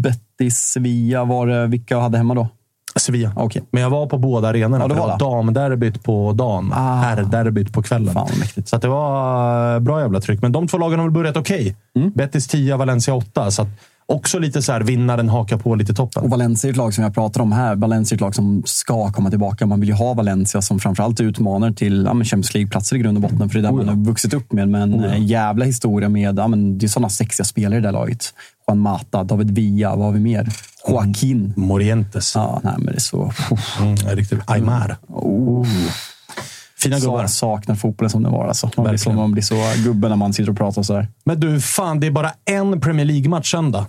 Betis 0.02 0.58
Sevilla? 0.58 1.24
Var 1.24 1.48
det, 1.48 1.68
vilka 1.68 2.00
hade 2.00 2.18
hemma 2.18 2.34
då? 2.34 2.48
Sevilla. 2.96 3.32
Okej. 3.36 3.64
Men 3.72 3.84
jag 3.84 3.90
var 3.90 4.06
på 4.06 4.18
båda 4.18 4.48
arenorna. 4.48 4.84
Ja, 4.84 4.88
det 4.88 4.94
var 4.94 5.08
det. 5.08 5.18
damderbyt 5.18 6.04
på 6.04 6.34
dagen. 6.34 6.74
Ah. 6.74 6.96
Herrderbyt 6.96 7.74
på 7.74 7.84
kvällen. 7.84 8.14
Fan. 8.14 8.30
Så 8.66 8.78
det 8.78 8.88
var 8.88 9.76
eh, 9.76 9.80
bra 9.80 10.02
jävla 10.02 10.22
tryck. 10.22 10.42
Men 10.42 10.52
de 10.52 10.68
två 10.68 10.78
lagen 10.78 11.00
har 11.00 11.06
väl 11.06 11.14
börjat 11.14 11.38
okej. 11.38 11.76
Mm. 11.96 12.12
Betis 12.16 12.48
10, 12.48 12.78
Valencia 12.78 13.14
8. 13.14 13.52
Så 13.52 13.68
också 14.06 14.40
lite 14.40 14.62
så 14.62 14.72
här, 14.72 14.82
vinnaren 14.82 15.30
hakar 15.30 15.58
på 15.58 15.76
lite 15.76 15.94
toppen. 15.94 16.24
Och 16.24 16.30
Valencia 16.30 16.68
är 16.68 16.72
ett 16.72 16.78
lag 16.78 16.94
som 16.94 17.04
jag 17.04 17.14
pratar 17.14 17.42
om 17.42 17.52
här. 17.52 17.76
Valencia 17.76 18.16
är 18.16 18.18
ett 18.18 18.22
lag 18.22 18.36
som 18.36 18.64
ska 18.66 19.12
komma 19.12 19.30
tillbaka. 19.30 19.66
Man 19.66 19.80
vill 19.80 19.90
ju 19.90 19.96
ha 19.96 20.14
Valencia 20.14 20.62
som 20.62 20.80
framförallt 20.80 21.22
utmanar 21.22 21.72
till 21.72 22.04
ja, 22.06 22.14
Champions 22.14 22.54
League-platser 22.54 22.96
i 22.96 23.00
grund 23.00 23.18
och 23.18 23.22
botten. 23.22 23.50
För 23.50 23.60
det 23.60 23.68
är 23.68 23.72
där 23.72 23.78
Oh 23.78 23.82
ja. 23.82 23.86
man 23.86 23.98
har 23.98 24.06
vuxit 24.06 24.34
upp 24.34 24.52
med. 24.52 24.70
Men 24.70 24.94
Oh 24.94 25.06
ja. 25.06 25.10
en 25.12 25.28
jävla 25.28 25.66
historia 25.66 26.10
med... 26.10 26.40
Ja, 26.40 26.48
men 26.48 26.78
det 26.78 26.86
är 26.86 26.88
sådana 26.88 27.10
sexiga 27.10 27.46
spelare 27.46 27.78
i 27.78 27.82
det 27.82 27.88
här 27.88 27.94
laget. 27.94 28.34
Juan 28.68 28.80
Mata, 28.80 29.24
David 29.24 29.52
Villa, 29.52 29.96
vad 29.96 30.06
har 30.06 30.14
vi 30.14 30.20
mer? 30.20 30.50
Joaquin. 30.88 31.54
Morientes. 31.56 32.36
Ja, 32.36 32.62
nej, 32.64 32.74
men 32.78 32.86
det 32.86 32.96
är 32.98 33.00
så... 33.00 33.34
Mm, 33.80 33.96
ja, 34.06 34.16
riktigt. 34.16 34.40
Aymar. 34.46 34.98
Oh. 35.08 35.68
Fina 36.78 37.00
gubbar. 37.00 37.24
Så 37.28 37.34
saknar 37.34 37.76
fotbollen 37.76 38.10
som 38.10 38.24
det 38.24 38.30
var. 38.30 38.48
Alltså. 38.48 38.72
Man, 38.78 38.86
blir 38.86 38.98
så, 38.98 39.12
man 39.12 39.32
blir 39.32 39.44
så 39.44 39.56
gubbe 39.84 40.10
när 40.10 40.16
man 40.16 40.34
sitter 40.34 40.52
och 40.52 40.58
pratar 40.58 40.84
sådär. 40.84 41.08
Men 41.24 41.40
du, 41.40 41.62
fan, 41.62 42.00
det 42.00 42.08
är 42.08 42.12
bara 42.12 42.32
en 42.46 42.82
Premier 42.82 43.06
League-match 43.06 43.52
söndag. 43.52 43.86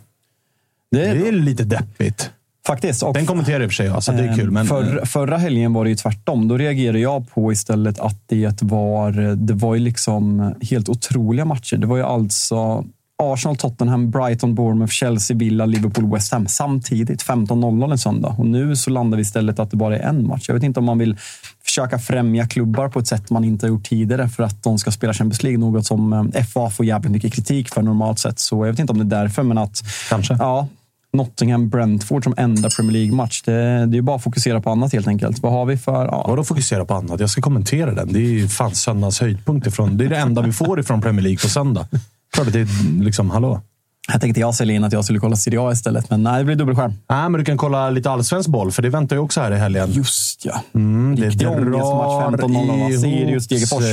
Det 0.90 1.06
är, 1.06 1.14
Det 1.14 1.28
är 1.28 1.32
lite 1.32 1.64
deppigt. 1.64 2.30
faktiskt. 2.66 3.02
Och 3.02 3.14
Den 3.14 3.26
kommenterar 3.26 3.62
i 3.62 3.66
och 3.66 3.70
för 3.70 3.74
sig 3.74 3.86
jag, 3.86 4.02
så 4.02 4.12
det 4.12 4.22
är 4.24 4.36
kul. 4.36 4.50
Men, 4.50 4.66
Förra, 4.66 5.06
förra 5.06 5.36
helgen 5.36 5.72
var 5.72 5.84
det 5.84 5.90
ju 5.90 5.96
tvärtom. 5.96 6.48
Då 6.48 6.58
reagerade 6.58 6.98
jag 6.98 7.30
på 7.30 7.52
istället 7.52 7.98
att 7.98 8.28
det 8.28 8.62
var, 8.62 9.12
det 9.36 9.54
var 9.54 9.74
ju 9.74 9.80
liksom 9.80 10.54
helt 10.70 10.88
otroliga 10.88 11.44
matcher. 11.44 11.76
Det 11.76 11.86
var 11.86 11.96
ju 11.96 12.02
alltså 12.02 12.84
Arsenal, 13.20 13.56
Tottenham, 13.56 14.10
Brighton, 14.10 14.54
Bournemouth, 14.54 14.92
Chelsea, 14.92 15.36
Villa, 15.36 15.66
Liverpool, 15.66 16.12
West 16.12 16.32
Ham 16.32 16.46
samtidigt. 16.46 17.22
15.00 17.22 17.90
en 17.90 17.98
söndag. 17.98 18.34
Och 18.38 18.46
nu 18.46 18.76
så 18.76 18.90
landar 18.90 19.16
vi 19.16 19.22
istället 19.22 19.58
att 19.58 19.70
det 19.70 19.76
bara 19.76 19.98
är 19.98 20.08
en 20.08 20.26
match. 20.26 20.44
Jag 20.48 20.54
vet 20.54 20.62
inte 20.62 20.80
om 20.80 20.86
man 20.86 20.98
vill 20.98 21.16
försöka 21.64 21.98
främja 21.98 22.46
klubbar 22.46 22.88
på 22.88 22.98
ett 22.98 23.06
sätt 23.06 23.30
man 23.30 23.44
inte 23.44 23.66
har 23.66 23.68
gjort 23.68 23.88
tidigare 23.88 24.28
för 24.28 24.42
att 24.42 24.62
de 24.62 24.78
ska 24.78 24.90
spela 24.90 25.14
Champions 25.14 25.42
League. 25.42 25.58
Något 25.58 25.86
som 25.86 26.12
eh, 26.12 26.44
FA 26.44 26.70
får 26.70 26.86
jävligt 26.86 27.12
mycket 27.12 27.32
kritik 27.32 27.68
för 27.68 27.82
normalt 27.82 28.18
sett. 28.18 28.38
Så 28.38 28.66
jag 28.66 28.72
vet 28.72 28.80
inte 28.80 28.92
om 28.92 28.98
det 28.98 29.16
är 29.16 29.22
därför, 29.22 29.42
men 29.42 29.58
att 29.58 29.82
Kanske. 30.08 30.36
Ja, 30.38 30.68
Nottingham-Brentford 31.12 32.24
som 32.24 32.34
enda 32.36 32.70
Premier 32.70 32.92
League-match. 32.92 33.42
Det, 33.42 33.86
det 33.86 33.98
är 33.98 34.02
bara 34.02 34.16
att 34.16 34.22
fokusera 34.22 34.60
på 34.60 34.70
annat 34.70 34.92
helt 34.92 35.08
enkelt. 35.08 35.42
Vad 35.42 35.52
har 35.52 35.64
vi 35.64 35.76
för... 35.76 36.06
Ja, 36.06 36.24
Vadå 36.28 36.44
fokusera 36.44 36.84
på 36.84 36.94
annat? 36.94 37.20
Jag 37.20 37.30
ska 37.30 37.40
kommentera 37.40 37.94
den. 37.94 38.12
Det 38.12 38.18
är 38.18 38.30
ju 38.30 38.48
fan 38.48 38.74
söndags 38.74 39.20
höjdpunkt 39.20 39.66
ifrån. 39.66 39.96
Det 39.96 40.04
är 40.04 40.08
det 40.08 40.16
enda 40.16 40.42
vi 40.42 40.52
får 40.52 40.80
ifrån 40.80 41.00
Premier 41.00 41.22
League 41.22 41.38
på 41.38 41.48
söndag. 41.48 41.86
Klart 42.34 42.52
det 42.52 42.60
är 42.60 43.02
liksom, 43.02 43.30
hallå. 43.30 43.60
här 44.08 44.18
tänkte 44.20 44.40
jag 44.40 44.54
sälja 44.54 44.74
in 44.76 44.84
att 44.84 44.92
jag 44.92 45.04
skulle 45.04 45.18
kolla 45.18 45.36
Serie 45.36 45.60
A 45.60 45.72
istället, 45.72 46.10
men 46.10 46.22
nej, 46.22 46.38
det 46.38 46.44
blir 46.44 46.56
dubbelskärm. 46.56 46.92
Nej, 47.10 47.28
men 47.28 47.32
du 47.38 47.44
kan 47.44 47.56
kolla 47.56 47.90
lite 47.90 48.10
allsvensk 48.10 48.48
boll, 48.48 48.72
för 48.72 48.82
det 48.82 48.88
väntar 48.90 49.16
ju 49.16 49.22
också 49.22 49.40
här 49.40 49.52
i 49.52 49.56
helgen. 49.56 49.90
Just 49.92 50.44
ja. 50.44 50.62
Mm, 50.74 51.16
det 51.16 51.26
Riktig 51.26 51.48
ångestmatch 51.48 52.40
drar 52.40 52.48
15.00. 52.48 52.90
ihop 52.90 53.00
Sirius, 53.00 53.48
Degerfors, 53.48 53.84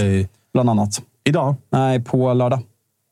bland 0.53 0.69
annat. 0.69 1.01
Idag? 1.23 1.55
Nej, 1.71 1.99
på 2.03 2.33
lördag. 2.33 2.59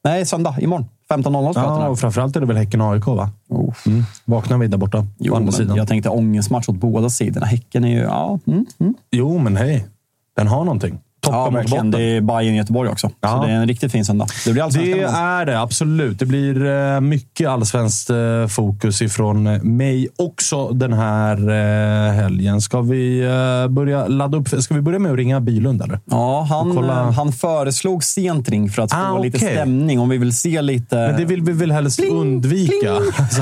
Nej, 0.04 0.26
söndag. 0.26 0.56
Imorgon. 0.60 0.86
15.00 1.10 1.52
ska 1.52 1.62
Ja, 1.62 1.88
och 1.88 2.00
framförallt 2.00 2.36
är 2.36 2.40
det 2.40 2.46
väl 2.46 2.58
Häcken-AIK, 2.58 3.06
va? 3.08 3.30
oh. 3.50 3.74
Mm. 3.88 4.04
Vaknar 4.26 4.58
vi 4.58 4.68
där 4.68 4.78
borta, 4.78 4.98
på 5.02 5.08
Jo, 5.20 5.34
andra 5.36 5.46
men 5.46 5.54
sidan. 5.54 5.78
jag 5.78 5.88
tänkte 5.88 6.10
ångestmatch 6.10 6.70
åt 6.70 6.76
båda 6.76 7.10
sidorna. 7.10 7.46
Häcken 7.46 7.84
är 7.84 7.90
ju... 7.90 8.00
Ja, 8.00 8.40
mm, 8.48 8.66
mm. 8.80 8.94
Jo, 9.12 9.38
men 9.40 9.58
hej. 9.58 9.86
Den 10.36 10.48
har 10.48 10.64
någonting. 10.66 11.00
Toppen 11.26 11.54
ja 11.54 11.62
mot 11.62 11.70
botten. 11.70 11.92
Det 11.92 12.02
är 12.02 12.22
Bayern 12.22 12.56
Göteborg 12.56 12.90
också. 12.90 13.10
Ja. 13.22 13.30
Så 13.30 13.48
det 13.48 13.54
är 13.54 13.56
en 13.56 13.68
riktigt 13.68 13.92
fin 13.92 14.06
söndag. 14.06 14.28
Det 14.46 14.52
blir 14.52 14.64
allsvenskan. 14.64 14.98
Det 14.98 15.06
är 15.06 15.46
det, 15.46 15.60
absolut. 15.60 16.20
Det 16.20 16.26
blir 16.26 16.66
eh, 16.66 17.02
mycket 17.02 17.50
allsvenskt 17.50 18.10
eh, 18.10 18.48
fokus 18.50 19.02
ifrån 19.02 19.44
mig 19.78 20.08
också 20.18 20.70
den 20.70 20.94
här 20.94 21.50
eh, 21.50 22.14
helgen. 22.14 22.62
Ska 22.62 22.82
vi 22.82 23.22
börja 23.70 24.08
ladda 24.08 24.38
upp? 24.38 24.48
Ska 24.48 24.74
vi 24.74 24.82
börja 24.82 25.00
med 25.00 25.12
att 25.12 25.18
ringa 25.18 25.40
Bilund, 25.40 25.82
eller? 25.82 26.00
Ja, 26.06 26.48
han, 26.50 27.14
han 27.14 27.32
föreslog 27.32 28.04
sent 28.04 28.50
ring 28.50 28.70
för 28.70 28.82
att 28.82 28.92
få 28.92 28.98
Ah, 28.98 29.20
lite 29.20 29.40
stämning. 29.40 30.00
Om 30.00 30.10
vi 30.10 30.18
vill 30.18 30.38
se 30.38 30.62
lite... 30.62 30.96
Men 30.96 31.18
det 31.18 31.26
vill 31.26 31.42
vi 31.42 31.52
väl 31.52 31.72
helst 31.72 32.00
undvika. 32.00 32.96
Alltså, 33.18 33.42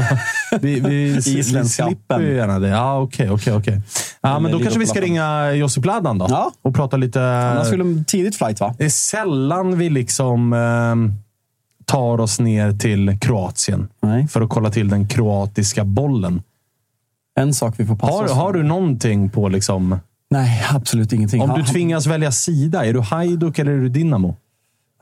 vi, 0.61 0.79
vi, 0.79 1.19
vi 1.25 1.43
slipper 1.43 2.19
ju 2.19 2.35
gärna 2.35 2.59
det. 2.59 2.67
Ja, 2.67 2.99
okej, 2.99 3.29
okej, 3.29 3.53
okej. 3.53 3.81
Ja, 4.21 4.39
men 4.39 4.51
då 4.51 4.59
kanske 4.59 4.79
vi 4.79 4.85
ska 4.85 5.01
ringa 5.01 5.51
Josip 5.51 5.85
Ladan 5.85 6.17
då. 6.17 6.27
Ja. 6.29 6.51
Och 6.61 6.75
prata 6.75 6.97
lite... 6.97 7.19
Skulle 7.73 8.03
tidigt 8.03 8.35
flight, 8.35 8.59
va? 8.59 8.75
Det 8.77 8.85
är 8.85 8.89
sällan 8.89 9.77
vi 9.77 9.89
liksom 9.89 10.53
eh, 10.53 10.95
tar 11.85 12.19
oss 12.19 12.39
ner 12.39 12.71
till 12.73 13.17
Kroatien 13.19 13.87
Nej. 14.01 14.27
för 14.27 14.41
att 14.41 14.49
kolla 14.49 14.69
till 14.69 14.89
den 14.89 15.07
kroatiska 15.07 15.83
bollen. 15.85 16.41
En 17.39 17.53
sak 17.53 17.73
vi 17.77 17.85
får 17.85 17.95
passa 17.95 18.13
Har, 18.13 18.23
oss 18.23 18.31
har 18.31 18.51
för. 18.51 18.59
du 18.59 18.63
någonting 18.63 19.29
på 19.29 19.49
liksom... 19.49 19.99
Nej, 20.31 20.65
absolut 20.69 21.13
ingenting. 21.13 21.41
Om 21.41 21.59
du 21.59 21.63
tvingas 21.63 22.07
välja 22.07 22.31
sida, 22.31 22.85
är 22.85 22.93
du 22.93 22.99
Hajduk 22.99 23.59
eller 23.59 23.71
är 23.71 23.81
du 23.81 23.89
Dinamo? 23.89 24.35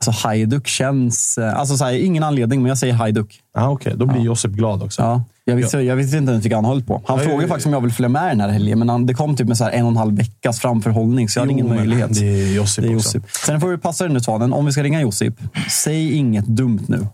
Alltså, 0.08 0.28
Hajduk 0.28 0.66
känns... 0.66 1.38
eh, 1.38 1.58
Alltså, 1.58 1.76
så 1.76 1.84
här, 1.84 1.92
ingen 1.92 2.22
anledning, 2.22 2.62
men 2.62 2.68
jag 2.68 2.78
säger 2.78 2.94
Hajduk. 2.94 3.40
Ja, 3.54 3.68
Okej, 3.68 3.92
då 3.96 4.06
blir 4.06 4.20
Josip 4.20 4.50
glad 4.50 4.82
också. 4.82 5.02
Ja. 5.02 5.24
Jag, 5.44 5.56
visste, 5.56 5.78
jag 5.78 5.96
visste 5.96 6.16
inte 6.16 6.30
ens 6.32 6.44
vilka 6.44 6.56
han 6.56 6.64
höll 6.64 6.82
på. 6.82 7.02
Han 7.06 7.18
Ja, 7.18 7.24
frågade 7.24 7.42
ja, 7.42 7.48
faktiskt 7.48 7.66
om 7.66 7.72
jag 7.72 7.80
vill 7.80 7.92
följa 7.92 8.08
med 8.08 8.30
den 8.30 8.40
här 8.40 8.48
helgen, 8.48 8.78
men 8.78 8.88
han, 8.88 9.06
det 9.06 9.14
kom 9.14 9.36
typ 9.36 9.48
med 9.48 9.56
så 9.56 9.68
en 9.68 9.84
och 9.84 9.90
en 9.90 9.96
halv 9.96 10.16
veckas 10.16 10.60
framförhållning, 10.60 11.28
så 11.28 11.38
jag 11.38 11.42
hade 11.42 11.52
Jo, 11.52 11.58
ingen 11.58 11.66
men 11.68 11.76
möjlighet. 11.76 12.14
Det 12.20 12.26
är 12.26 12.54
Josip 12.54 12.84
Det 12.84 12.90
är 12.92 12.96
också. 12.96 13.18
Josip. 13.18 13.30
Sen 13.46 13.60
får 13.60 13.68
vi 13.68 13.78
passa 13.78 14.04
dig 14.04 14.12
nu, 14.12 14.20
Svanen. 14.20 14.52
Om 14.52 14.66
vi 14.66 14.72
ska 14.72 14.82
ringa 14.82 15.00
Josip, 15.00 15.34
säg 15.70 16.12
inget 16.16 16.46
dumt 16.46 16.80
nu. 16.88 17.06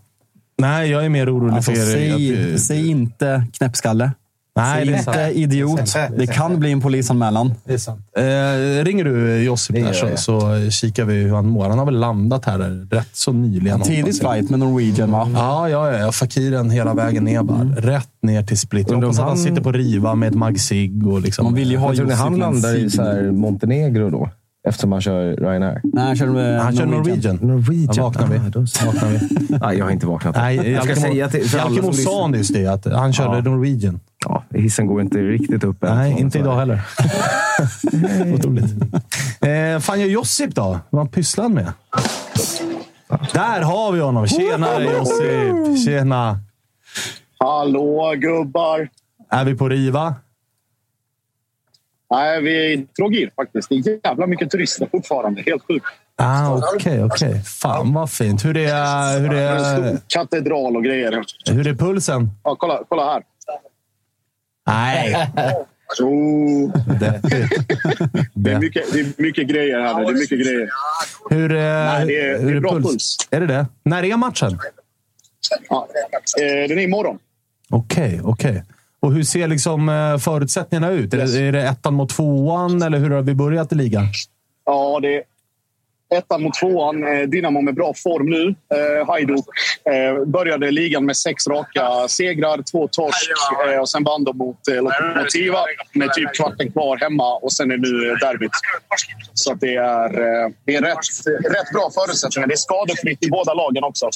Nej, 0.57 0.89
jag 0.89 1.05
är 1.05 1.09
mer 1.09 1.35
orolig 1.37 1.55
Alltså, 1.55 1.71
för 1.71 1.79
er. 1.79 1.85
säg, 1.93 2.53
att- 2.53 2.59
säg 2.61 2.87
inte 2.89 3.43
knäppskalle. 3.57 4.11
Nej, 4.55 4.85
det 4.85 4.91
är 4.91 4.97
inte 4.97 5.03
sant. 5.13 5.35
idiot. 5.35 5.95
Det 6.17 6.27
kan 6.27 6.59
bli 6.59 6.71
en 6.71 6.81
polisanmälan. 6.81 7.53
Det 7.63 7.73
är 7.73 7.77
sant. 7.77 8.01
Eh, 8.17 8.83
ringer 8.85 9.03
du 9.03 9.43
Josip 9.43 9.75
där 9.75 9.93
så, 9.93 10.17
så 10.17 10.69
kikar 10.71 11.05
vi 11.05 11.13
hur 11.13 11.35
han 11.35 11.47
mår. 11.47 11.69
Han 11.69 11.79
har 11.79 11.85
väl 11.85 11.99
landat 11.99 12.45
här 12.45 12.87
rätt 12.91 13.09
så 13.13 13.31
nyligen. 13.31 13.81
Jag. 13.85 14.15
flight 14.15 14.49
med 14.49 14.59
Norwegian, 14.59 15.11
va? 15.11 15.29
Ja, 15.33 15.69
ja, 15.69 15.91
ja. 15.97 16.11
Fakiren 16.11 16.69
hela 16.69 16.93
vägen 16.93 17.23
ner 17.23 17.43
bara. 17.43 17.63
Rätt 17.63 18.09
ner 18.21 18.43
till 18.43 18.57
split. 18.59 18.87
Jag 18.89 18.95
hoppas 18.95 19.09
att 19.19 19.19
han 19.19 19.27
han- 19.29 19.37
sitter 19.37 19.61
på 19.61 19.71
Riva 19.71 20.15
med 20.15 20.29
ett 20.29 20.35
Mag 20.35 20.59
Sig 20.59 21.03
och 21.05 21.21
liksom. 21.21 21.45
Man 21.45 21.53
vill 21.53 21.71
ju 21.71 21.77
ha 21.77 21.93
Josip 21.93 22.11
han 22.17 22.31
med 22.31 22.39
landar 22.39 22.75
i 22.75 22.89
så 22.89 23.01
här 23.03 23.31
Montenegro 23.31 24.09
då? 24.09 24.29
Eftersom 24.67 24.91
han 24.91 25.01
kör 25.01 25.35
Ryanair. 25.35 25.81
Nej, 25.83 26.05
han 26.05 26.15
kör, 26.15 26.55
eh, 26.55 26.61
Han 26.63 26.77
kör 26.77 26.85
Norwegian. 26.85 27.35
Norwegian. 27.41 27.95
Då 27.95 28.03
vaknar 28.03 28.27
vi. 28.27 28.37
Ah. 28.37 28.85
Vaknar 28.85 29.09
vi. 29.09 29.19
Nej, 29.61 29.77
jag 29.77 29.85
har 29.85 29.91
inte 29.91 30.05
vaknat. 30.07 30.35
Nej, 30.35 30.71
jag 30.71 30.83
ska 30.83 30.93
Jalkemo- 30.93 31.01
säga 31.11 31.29
till 31.29 32.03
sa 32.03 32.27
nyss 32.27 32.47
det, 32.47 32.65
att 32.67 32.85
han 32.85 33.13
körde 33.13 33.35
Ja. 33.35 33.41
Norwegian. 33.41 33.99
Hissen 34.61 34.87
går 34.87 35.01
inte 35.01 35.17
riktigt 35.17 35.63
upp 35.63 35.83
än. 35.83 35.95
Nej, 35.97 36.13
Så- 36.13 36.19
inte 36.19 36.31
så- 36.33 36.39
idag 36.39 36.55
heller. 36.55 36.81
Otroligt. 38.33 38.65
Eh, 39.41 39.79
fan 39.79 39.99
gör 39.99 40.07
Josip 40.07 40.55
då? 40.55 40.79
Vad 40.89 40.99
han 41.01 41.07
pysslar 41.07 41.43
han 41.43 41.53
med? 41.53 41.71
Där 43.33 43.61
har 43.61 43.91
vi 43.91 43.99
honom! 43.99 44.27
Tjenare 44.27 44.83
Josip! 44.83 45.85
Tjena! 45.85 46.39
Hallå 47.37 48.13
gubbar! 48.17 48.89
Är 49.29 49.45
vi 49.45 49.55
på 49.55 49.69
Riva? 49.69 50.15
Nej, 52.11 52.41
vi 52.41 52.65
är 52.65 52.69
i 52.77 52.85
Trogir 52.95 53.31
faktiskt. 53.35 53.69
Det 53.69 53.75
är 53.75 53.99
jävla 54.03 54.27
mycket 54.27 54.51
turister 54.51 54.87
fortfarande. 54.91 55.41
Helt 55.45 55.63
sjukt. 55.67 55.85
Ah, 56.21 56.57
Okej, 56.75 57.03
okej. 57.03 57.41
Fan 57.43 57.93
vad 57.93 58.11
fint. 58.11 58.45
Hur 58.45 58.57
är, 58.57 59.19
hur 59.19 59.29
Det 59.29 59.39
är 59.39 59.55
en 59.55 59.93
stor 59.93 59.99
katedral 60.07 60.75
och 60.75 60.83
grejer. 60.83 61.23
hur 61.51 61.67
är 61.67 61.73
pulsen? 61.73 62.29
Ja, 62.43 62.55
kolla, 62.59 62.79
kolla 62.89 63.05
här. 63.05 63.23
Nej. 64.69 65.27
Oh, 66.01 66.71
Det, 66.99 67.21
det, 68.33 68.51
är 68.51 68.59
mycket, 68.59 68.83
det 68.93 68.99
är 68.99 69.21
mycket 69.21 69.47
grejer 69.47 69.79
här. 69.79 70.01
Det 70.01 70.09
är 70.09 70.13
mycket 70.13 70.39
grejer. 70.45 70.69
hur 71.29 71.51
är, 71.51 71.85
Nej, 71.85 72.05
det 72.07 72.19
är- 72.21 72.39
hur 72.39 72.51
det 72.51 72.57
är 72.57 72.61
bra 72.61 72.71
puls? 72.71 72.85
puls. 72.87 73.17
Är 73.31 73.39
det 73.39 73.47
det? 73.47 73.65
När 73.83 74.03
är 74.03 74.17
matchen? 74.17 74.59
Ja. 75.69 75.87
Eh, 76.41 76.67
Den 76.69 76.79
är 76.79 76.83
imorgon. 76.83 77.17
Okej, 77.69 78.21
okej. 78.23 78.63
Och 78.99 79.13
hur 79.13 79.23
ser 79.23 79.47
liksom 79.47 79.89
eh, 79.89 80.17
förutsättningarna 80.17 80.89
ut? 80.91 81.13
Är 81.13 81.17
det, 81.17 81.39
är 81.39 81.51
det 81.51 81.61
ettan 81.63 81.93
mot 81.93 82.09
tvåan, 82.09 82.81
eller 82.81 82.97
hur 82.97 83.09
har 83.09 83.21
vi 83.21 83.33
börjat 83.35 83.71
i 83.71 83.75
ligan? 83.75 84.05
Ja, 84.65 84.99
det 85.01 85.23
ettan 86.15 86.43
mot 86.43 86.53
tvåan. 86.53 87.07
Eh, 87.07 87.27
Dynamo 87.27 87.61
med 87.61 87.75
bra 87.75 87.93
form 87.93 88.29
nu. 88.29 88.55
Eh, 88.77 89.07
Hajduk 89.07 89.45
eh, 89.85 90.25
började 90.25 90.71
ligan 90.71 91.05
med 91.05 91.17
sex 91.17 91.47
raka 91.47 92.07
segrar, 92.07 92.61
två 92.71 92.87
torsk 92.87 93.31
och 93.81 93.89
sen 93.89 94.03
vann 94.03 94.23
de 94.23 94.37
mot 94.37 94.59
Lokomotiva 94.67 95.59
med 95.93 96.13
typ 96.13 96.33
kvarten 96.33 96.71
kvar 96.71 96.97
hemma 96.97 97.35
och 97.35 97.53
sen 97.53 97.71
är 97.71 97.77
nu 97.77 98.15
derbyt. 98.15 98.51
Så 99.33 99.53
det 99.53 99.75
är, 99.75 100.09
det 100.65 100.75
är 100.75 100.81
rätt, 100.81 100.97
rätt 101.27 101.73
bra 101.73 101.91
förutsättningar. 101.93 102.47
Det 102.47 102.53
är 102.53 102.57
skadefritt 102.57 103.25
i 103.25 103.29
båda 103.29 103.53
lagen 103.53 103.83
också 103.83 104.09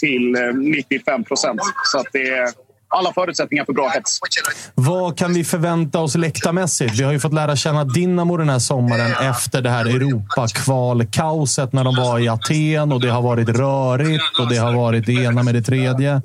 till 0.00 0.34
eh, 0.34 0.54
95 0.54 1.24
procent. 1.24 1.60
Så 1.84 1.98
att 1.98 2.06
det 2.12 2.28
är 2.28 2.48
alla 2.90 3.12
förutsättningar 3.12 3.64
för 3.64 3.72
bra 3.72 3.88
hets. 3.88 4.18
Vad 4.74 5.18
kan 5.18 5.34
vi 5.34 5.44
förvänta 5.44 5.98
oss 6.00 6.14
läktarmässigt? 6.14 6.94
Vi 6.98 7.02
har 7.02 7.12
ju 7.12 7.20
fått 7.20 7.34
lära 7.34 7.56
känna 7.56 7.84
Dinamo 7.84 8.36
den 8.36 8.48
här 8.48 8.58
sommaren 8.58 9.30
efter 9.30 9.62
det 9.62 9.70
här 9.70 9.84
Europakval-kaoset 9.84 11.72
när 11.72 11.84
de 11.84 11.96
var 11.96 12.18
i 12.18 12.28
Aten 12.28 12.92
och 12.92 13.00
det 13.00 13.08
har 13.08 13.22
varit 13.22 13.48
rörigt 13.48 14.38
och 14.40 14.48
det 14.48 14.56
har 14.56 14.72
varit 14.72 15.06
det 15.06 15.12
ena 15.12 15.42
med 15.42 15.54
det 15.54 15.62
tredje. 15.62 16.22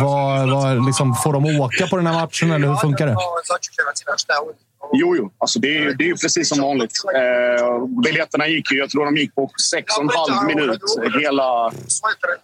Vad, 0.00 0.50
vad, 0.50 0.86
liksom, 0.86 1.14
får 1.14 1.32
de 1.32 1.60
åka 1.60 1.86
på 1.86 1.96
den 1.96 2.06
här 2.06 2.14
matchen 2.14 2.50
eller 2.50 2.68
hur 2.68 2.76
funkar 2.76 3.06
det? 3.06 3.16
Jo, 4.92 5.16
jo. 5.16 5.32
Alltså 5.38 5.58
det, 5.58 5.76
är, 5.78 5.94
det 5.94 6.08
är 6.08 6.14
precis 6.14 6.48
som 6.48 6.60
vanligt. 6.60 6.92
Eh, 7.14 7.86
biljetterna 8.04 8.48
gick 8.48 8.72
ju, 8.72 8.78
jag 8.78 8.90
tror 8.90 9.04
de 9.04 9.16
gick 9.16 9.34
på 9.34 9.50
sex 9.70 9.96
och 9.96 10.02
en 10.02 10.08
halv 10.08 10.46
minut. 10.46 10.80
Hela, 11.22 11.72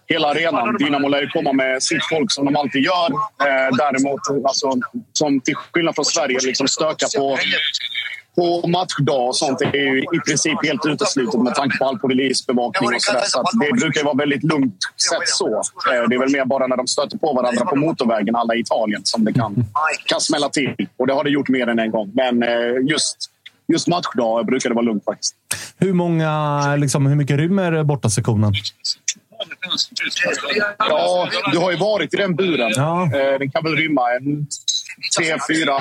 hela 0.07 0.27
arenan. 0.27 0.77
Dynamo 0.77 1.07
lär 1.07 1.21
ju 1.21 1.27
komma 1.27 1.53
med 1.53 1.83
sitt 1.83 2.03
folk 2.09 2.31
som 2.31 2.45
de 2.45 2.55
alltid 2.55 2.83
gör. 2.83 3.11
Eh, 3.47 3.75
däremot, 3.77 4.19
alltså, 4.45 4.71
som 5.13 5.41
till 5.41 5.55
skillnad 5.55 5.95
från 5.95 6.05
Sverige, 6.05 6.39
liksom 6.41 6.67
stöka 6.67 7.05
på 7.17 7.37
på 8.35 8.67
matchdag 8.67 9.27
och 9.27 9.35
sånt 9.35 9.61
är 9.61 9.75
ju 9.75 9.99
i 9.99 10.19
princip 10.27 10.57
helt 10.65 10.85
uteslutet 10.85 11.41
med 11.41 11.55
tanke 11.55 11.77
på 11.77 11.85
all 11.85 11.99
polisbevakning 11.99 12.89
och 12.95 13.01
sådär. 13.01 13.21
Så 13.25 13.39
att 13.39 13.47
det 13.61 13.71
brukar 13.79 13.99
ju 13.99 14.05
vara 14.05 14.15
väldigt 14.15 14.43
lugnt 14.43 14.77
sett 15.09 15.27
så. 15.29 15.47
Eh, 15.47 16.09
Det 16.09 16.15
är 16.15 16.19
väl 16.19 16.31
mer 16.31 16.45
bara 16.45 16.67
när 16.67 16.77
de 16.77 16.87
stöter 16.87 17.17
på 17.17 17.33
varandra 17.33 17.65
på 17.65 17.75
motorvägen, 17.75 18.35
alla 18.35 18.55
i 18.55 18.59
Italien, 18.59 19.01
som 19.03 19.25
det 19.25 19.33
kan, 19.33 19.65
kan 20.05 20.21
smälla 20.21 20.49
till. 20.49 20.75
Och 20.97 21.07
det 21.07 21.13
har 21.13 21.23
det 21.23 21.29
gjort 21.29 21.49
mer 21.49 21.67
än 21.67 21.79
en 21.79 21.91
gång. 21.91 22.11
Men 22.13 22.43
eh, 22.43 22.49
just, 22.89 23.17
just 23.73 23.87
matchdag 23.87 24.45
brukar 24.45 24.69
det 24.69 24.75
vara 24.75 24.85
lugnt 24.85 25.05
faktiskt. 25.05 25.35
Hur, 25.77 25.93
många, 25.93 26.75
liksom, 26.75 27.05
hur 27.05 27.15
mycket 27.15 27.37
rymmer 27.37 27.83
bortasektionen? 27.83 28.53
Ja, 30.77 31.29
du 31.51 31.57
har 31.57 31.71
ju 31.71 31.77
varit 31.77 32.13
i 32.13 32.17
den 32.17 32.35
buren. 32.35 32.71
Ja. 32.75 33.03
Eh, 33.03 33.39
Den 33.39 33.51
kan 33.51 33.63
väl 33.63 33.75
rymma 33.75 34.01
en 34.11 34.47
tre, 35.17 35.37
fyra... 35.49 35.73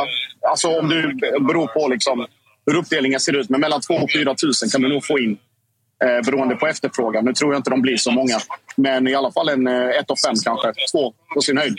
Alltså 0.51 0.68
om 0.68 0.88
du 0.88 1.14
beror 1.40 1.66
på 1.66 1.88
liksom 1.88 2.26
hur 2.73 2.79
uppdelningen 2.79 3.21
ser 3.21 3.37
ut. 3.37 3.49
Men 3.49 3.61
mellan 3.61 3.81
2 3.81 3.95
och 3.95 4.12
4 4.12 4.35
tusen 4.35 4.68
kan 4.68 4.83
du 4.83 4.89
nog 4.89 5.05
få 5.05 5.18
in 5.18 5.37
eh, 6.05 6.25
beroende 6.27 6.55
på 6.55 6.66
efterfrågan. 6.66 7.25
Nu 7.25 7.33
tror 7.33 7.53
jag 7.53 7.59
inte 7.59 7.71
de 7.71 7.83
blir 7.83 7.97
så 7.97 8.11
många. 8.11 8.39
Men 8.77 9.09
i 9.09 9.14
alla 9.14 9.33
fall 9.33 9.49
en 9.49 9.66
1 9.66 10.11
och 10.11 10.18
5 10.18 10.35
kanske. 10.45 10.73
Två 10.93 11.12
på 11.35 11.41
sin 11.41 11.59
höjd. 11.59 11.79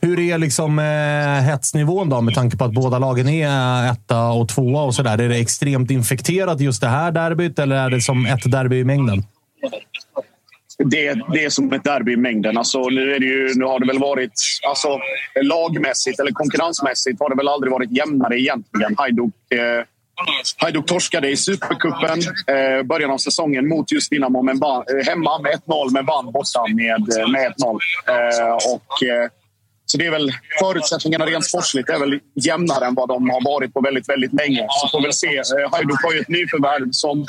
Hur 0.00 0.18
är 0.20 0.38
liksom 0.38 0.78
eh, 0.78 1.44
hetsnivån 1.44 2.08
då 2.08 2.20
med 2.20 2.34
tanke 2.34 2.56
på 2.56 2.64
att 2.64 2.72
båda 2.72 2.98
lagen 2.98 3.28
är 3.28 3.92
etta 3.92 4.28
och 4.28 4.48
tvåa 4.48 4.82
och 4.82 4.94
sådär? 4.94 5.18
Är 5.18 5.28
det 5.28 5.36
extremt 5.36 5.90
infekterat 5.90 6.60
just 6.60 6.80
det 6.80 6.88
här 6.88 7.12
derbyt 7.12 7.58
eller 7.58 7.76
är 7.76 7.90
det 7.90 8.00
som 8.00 8.26
ett 8.26 8.52
derby 8.52 8.78
i 8.78 8.84
mängden? 8.84 9.24
det, 10.84 11.14
det 11.32 11.44
är 11.44 11.50
som 11.50 11.72
ett 11.72 11.84
derby 11.84 12.12
i 12.12 12.16
mängden. 12.16 12.58
Alltså, 12.58 12.82
nu, 12.82 13.14
är 13.14 13.20
det 13.20 13.26
ju, 13.26 13.54
nu 13.54 13.64
har 13.64 13.80
det 13.80 13.86
väl 13.86 13.98
varit... 13.98 14.32
Alltså, 14.68 14.88
lagmässigt 15.42 16.20
eller 16.20 16.32
konkurrensmässigt 16.32 17.20
har 17.20 17.30
det 17.30 17.36
väl 17.36 17.48
aldrig 17.48 17.72
varit 17.72 17.90
jämnare 17.90 18.40
egentligen. 18.40 18.94
Hajduk, 18.98 19.34
eh, 19.50 19.84
Hajduk 20.56 20.86
torskade 20.86 21.30
i 21.30 21.36
Supercupen 21.36 22.20
eh, 22.46 22.82
början 22.82 23.10
av 23.10 23.18
säsongen 23.18 23.68
mot 23.68 23.92
just 23.92 24.10
Dinamo 24.10 24.42
men 24.42 24.58
vann, 24.58 24.84
eh, 24.88 25.06
hemma 25.06 25.38
med 25.38 25.52
1-0 25.52 25.90
men 25.90 26.06
vann 26.06 26.32
borta 26.32 26.66
med, 26.74 27.18
eh, 27.18 27.28
med 27.28 27.46
1-0. 27.46 27.78
Eh, 28.08 28.54
och, 28.54 29.02
eh, 29.02 29.28
så 29.86 29.98
det 29.98 30.06
är 30.06 30.10
väl 30.10 30.32
förutsättningarna 30.60 31.26
rent 31.26 31.44
sportsligt 31.44 31.88
är 31.88 31.98
väl 31.98 32.20
jämnare 32.34 32.86
än 32.86 32.94
vad 32.94 33.08
de 33.08 33.30
har 33.30 33.44
varit 33.44 33.74
på 33.74 33.80
väldigt, 33.80 34.08
väldigt 34.08 34.32
länge. 34.32 34.66
Så 34.68 34.88
får 34.88 34.98
vi 34.98 35.04
väl 35.04 35.12
se. 35.12 35.36
Eh, 35.36 35.70
Hajduk 35.72 36.02
har 36.02 36.12
ju 36.12 36.20
ett 36.20 36.28
nyförvärv 36.28 36.88
som, 36.90 37.26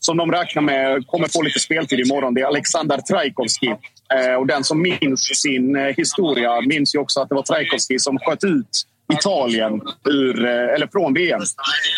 som 0.00 0.16
de 0.16 0.32
räknar 0.32 0.62
med 0.62 1.06
kommer 1.06 1.28
få 1.28 1.42
lite 1.42 1.60
speltid 1.60 2.00
imorgon. 2.00 2.34
Det 2.34 2.40
är 2.40 2.46
Alexander 2.46 2.98
Trajkovski. 2.98 3.74
Eh, 4.14 4.34
och 4.34 4.46
den 4.46 4.64
som 4.64 4.82
minns 4.82 5.20
sin 5.20 5.76
eh, 5.76 5.82
historia 5.82 6.60
minns 6.60 6.94
ju 6.94 6.98
också 6.98 7.20
att 7.20 7.28
det 7.28 7.34
var 7.34 7.42
Trajkovski 7.42 7.98
som 7.98 8.18
sköt 8.18 8.44
ut 8.44 8.84
Italien 9.12 9.80
ur, 10.08 10.44
eh, 10.44 10.74
eller 10.74 10.86
från 10.92 11.14
VM. 11.14 11.40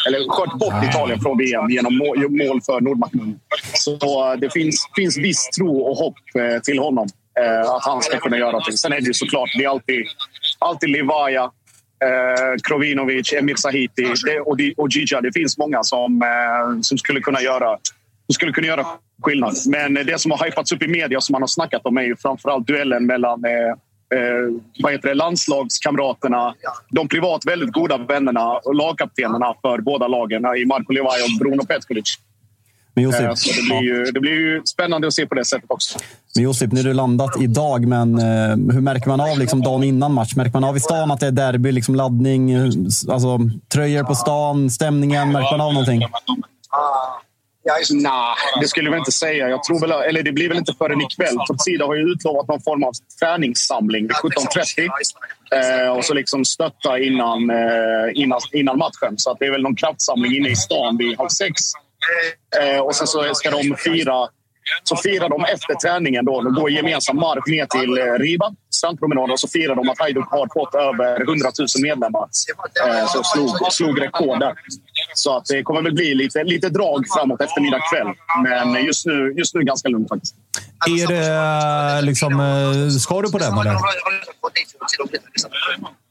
Eller 0.06 0.28
sköt 0.28 0.58
bort 0.58 0.84
Italien 0.84 1.20
från 1.20 1.38
VM 1.38 1.70
genom 1.70 1.96
mål, 1.96 2.61
för 2.66 2.80
Nordmakedonien. 2.80 3.40
Så 3.74 4.32
eh, 4.32 4.38
det 4.38 4.52
finns, 4.52 4.88
finns 4.96 5.18
viss 5.18 5.50
tro 5.50 5.80
och 5.80 5.96
hopp 5.96 6.18
eh, 6.38 6.61
till 6.62 6.78
honom. 6.78 7.08
Att 7.66 7.84
han 7.84 8.02
ska 8.02 8.18
kunna 8.18 8.38
göra 8.38 8.50
någonting. 8.50 8.76
Sen 8.76 8.92
är 8.92 9.00
det 9.00 9.06
ju 9.06 9.14
såklart, 9.14 9.48
det 9.58 9.64
är 9.64 9.68
alltid, 9.68 10.06
alltid 10.58 10.90
Livaja, 10.90 11.50
eh, 12.04 12.56
Krovinovic, 12.62 13.32
Emir 13.32 13.54
Sahiti 13.54 14.12
det, 14.26 14.40
och, 14.76 14.88
Gija. 14.90 15.20
Det 15.20 15.32
finns 15.32 15.58
många 15.58 15.82
som, 15.82 16.22
eh, 16.22 16.80
som 16.80 16.98
skulle 16.98 17.20
kunna 17.20 17.40
göra 17.42 17.78
som 18.26 18.34
skulle 18.34 18.52
kunna 18.52 18.66
göra 18.66 18.86
skillnad. 19.22 19.54
Men 19.66 19.94
det 19.94 20.20
som 20.20 20.30
har 20.30 20.44
hypats 20.44 20.72
upp 20.72 20.82
i 20.82 20.88
media 20.88 21.20
som 21.20 21.32
man 21.32 21.42
har 21.42 21.46
snackat 21.46 21.86
om 21.86 21.96
är 21.96 22.02
ju 22.02 22.16
framförallt 22.16 22.66
duellen 22.66 23.06
mellan 23.06 23.44
eh, 23.44 23.74
vad 24.82 24.92
heter 24.92 25.08
det, 25.08 25.14
landslagskamraterna, 25.14 26.54
de 26.90 27.08
privat 27.08 27.46
väldigt 27.46 27.72
goda 27.72 27.98
vännerna 27.98 28.48
och 28.52 28.74
lagkaptenerna 28.74 29.54
för 29.62 29.78
båda 29.78 30.08
lagen 30.08 30.44
i 30.56 30.64
Marko 30.66 30.92
Livaja 30.92 31.24
och 31.24 31.38
Bruno 31.38 31.64
Petkovic. 31.66 32.18
Men 32.94 33.04
Josip, 33.04 33.20
Eh, 33.20 33.34
så 33.34 33.50
det 33.52 33.62
blir, 33.62 33.82
ju, 33.82 34.04
det 34.04 34.20
blir 34.20 34.32
ju 34.32 34.62
spännande 34.64 35.06
att 35.06 35.14
se 35.14 35.26
på 35.26 35.34
det 35.34 35.44
sättet 35.44 35.70
också. 35.70 35.98
Men 36.34 36.44
Josip, 36.44 36.72
nu 36.72 36.80
är 36.80 36.84
du 36.84 36.94
landat 36.94 37.40
idag, 37.40 37.86
men 37.86 38.18
eh, 38.18 38.74
hur 38.74 38.80
märker 38.80 39.08
man 39.08 39.20
av 39.20 39.38
liksom 39.38 39.62
dagen 39.62 39.84
innan 39.84 40.14
match? 40.14 40.36
Märker 40.36 40.52
man 40.52 40.64
av 40.64 40.76
i 40.76 40.80
stan 40.80 41.11
att 41.11 41.20
det 41.20 41.26
är 41.26 41.30
derby, 41.30 41.72
liksom 41.72 41.94
laddning, 41.94 42.50
eh, 42.50 42.64
alltså, 43.08 43.38
tröjor 43.72 44.04
på 44.04 44.14
stan, 44.14 44.70
stämningen? 44.70 45.32
Märker 45.32 45.58
man 45.58 45.66
av 45.66 45.72
någonting? 45.72 46.02
Nej, 47.90 48.36
det 48.61 48.68
skulle 48.68 48.90
jag 48.90 48.98
inte 48.98 49.12
säga. 49.12 49.48
Jag 49.48 49.64
tror 49.64 49.80
väl, 49.80 49.90
eller 49.90 50.22
det 50.22 50.32
blir 50.32 50.48
väl 50.48 50.58
inte 50.58 50.74
förrän 50.78 51.00
ikväll. 51.00 51.36
Torcida 51.46 51.86
har 51.86 51.94
ju 51.94 52.02
utlovat 52.02 52.48
någon 52.48 52.61
form 52.61 52.84
av 52.84 52.92
träningssamling 53.20 54.02
vid 54.02 54.16
17.30. 54.16 54.88
Eh, 55.84 55.96
och 55.96 56.04
så 56.04 56.14
liksom 56.14 56.44
stötta 56.44 56.98
innan, 56.98 57.50
eh, 57.50 58.11
innan, 58.14 58.40
innan 58.52 58.78
matchen. 58.78 59.18
Så 59.18 59.30
att 59.30 59.38
det 59.38 59.46
är 59.46 59.50
väl 59.50 59.62
någon 59.62 59.76
kraftsamling 59.76 60.36
inne 60.36 60.48
i 60.48 60.56
stan 60.56 60.96
vid 60.96 61.18
halv 61.18 61.28
sex. 61.28 61.54
Eh, 62.61 62.80
och 62.80 62.94
sen 62.94 63.06
så 63.06 63.34
ska 63.34 63.50
de 63.50 63.76
fira 63.76 64.28
så 64.82 64.96
firar 64.96 65.28
de 65.28 65.44
efter 65.44 65.74
träningen. 65.74 66.24
Då, 66.24 66.42
de 66.42 66.54
går 66.54 66.70
gemensam 66.70 67.16
marsch 67.16 67.48
ner 67.48 67.66
till 67.66 67.98
eh, 67.98 68.04
Riva, 68.24 68.54
strandpromenaden, 68.70 69.30
och 69.30 69.40
så 69.40 69.48
firar 69.48 69.74
de 69.74 69.88
att 69.88 69.98
Hajduk 69.98 70.26
har 70.30 70.48
fått 70.58 70.74
över 70.74 71.20
100 71.20 71.48
000 71.58 71.66
medlemmar. 71.82 72.26
Eh, 72.86 73.06
så 73.06 73.22
slog, 73.22 73.72
slog 73.72 74.02
rekord 74.02 74.40
där. 74.40 74.52
Så 75.14 75.36
att 75.36 75.44
det 75.46 75.62
kommer 75.62 75.82
väl 75.82 75.94
bli 75.94 76.14
lite, 76.14 76.44
lite 76.44 76.68
drag 76.68 77.04
framåt 77.14 77.40
eftermiddag 77.40 77.80
kväll. 77.92 78.08
Men 78.44 78.84
just 78.84 79.06
nu, 79.06 79.34
just 79.36 79.54
nu 79.54 79.60
ganska 79.62 79.88
lugnt 79.88 80.08
faktiskt. 80.08 80.34
Är 80.88 81.06
det 81.08 82.02
liksom... 82.02 82.40
eh, 82.40 82.88
Ska 82.98 83.22
du 83.22 83.30
på 83.32 83.38
den 83.38 83.58
eller? 83.58 83.76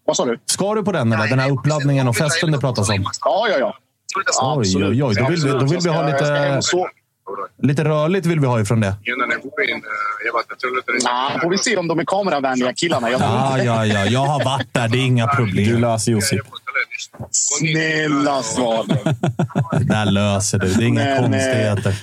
Vad 0.05 0.16
sa 0.16 0.26
du? 0.26 0.39
Ska 0.45 0.74
du 0.76 0.84
på 0.84 0.91
den 0.91 1.14
eller? 1.14 1.28
Den 1.28 1.39
här 1.39 1.51
uppladdningen 1.51 2.07
och 2.07 2.16
festen 2.16 2.51
det 2.51 2.57
pratas 2.60 2.89
om? 2.89 3.05
Ja, 3.26 3.47
ja, 3.51 3.57
ja. 3.60 3.76
Oj, 4.41 4.76
oj, 4.86 5.03
oj. 5.03 5.16
Då 5.16 5.28
vill 5.30 5.43
vi, 5.43 5.49
då 5.49 5.66
vill 5.66 5.80
vi 5.84 5.89
ha 5.89 6.05
lite. 6.07 6.62
Lite 7.62 7.84
rörligt 7.84 8.26
vill 8.26 8.40
vi 8.40 8.48
ha 8.48 8.62
ifrån 8.62 8.80
det. 8.80 8.96
Nej, 11.04 11.40
får 11.42 11.50
vi 11.50 11.58
se 11.58 11.78
om 11.78 11.88
de 11.88 12.00
är 12.00 12.06
kameravänliga 12.06 12.74
killarna. 12.74 13.10
Jag 13.12 13.20
tror 13.20 13.32
Ja, 13.32 13.64
ja, 13.64 13.86
ja. 13.86 14.06
Jag 14.06 14.26
har 14.26 14.44
varit 14.46 14.68
där. 14.74 14.88
Det 14.88 14.98
är 14.98 15.06
inga 15.06 15.26
Du 15.28 15.36
problem. 15.36 15.82
löser 15.82 16.12
Josip. 16.12 16.42
Snälla 17.32 18.44
Svanen. 18.44 18.98
Det 19.72 19.84
där 19.84 20.06
löser 20.06 20.60
du. 20.60 20.74
Det 20.74 20.84
är 20.84 20.88
inga 20.88 21.04
Men, 21.04 21.14
eh, 21.14 21.22
konstigheter. 21.22 21.96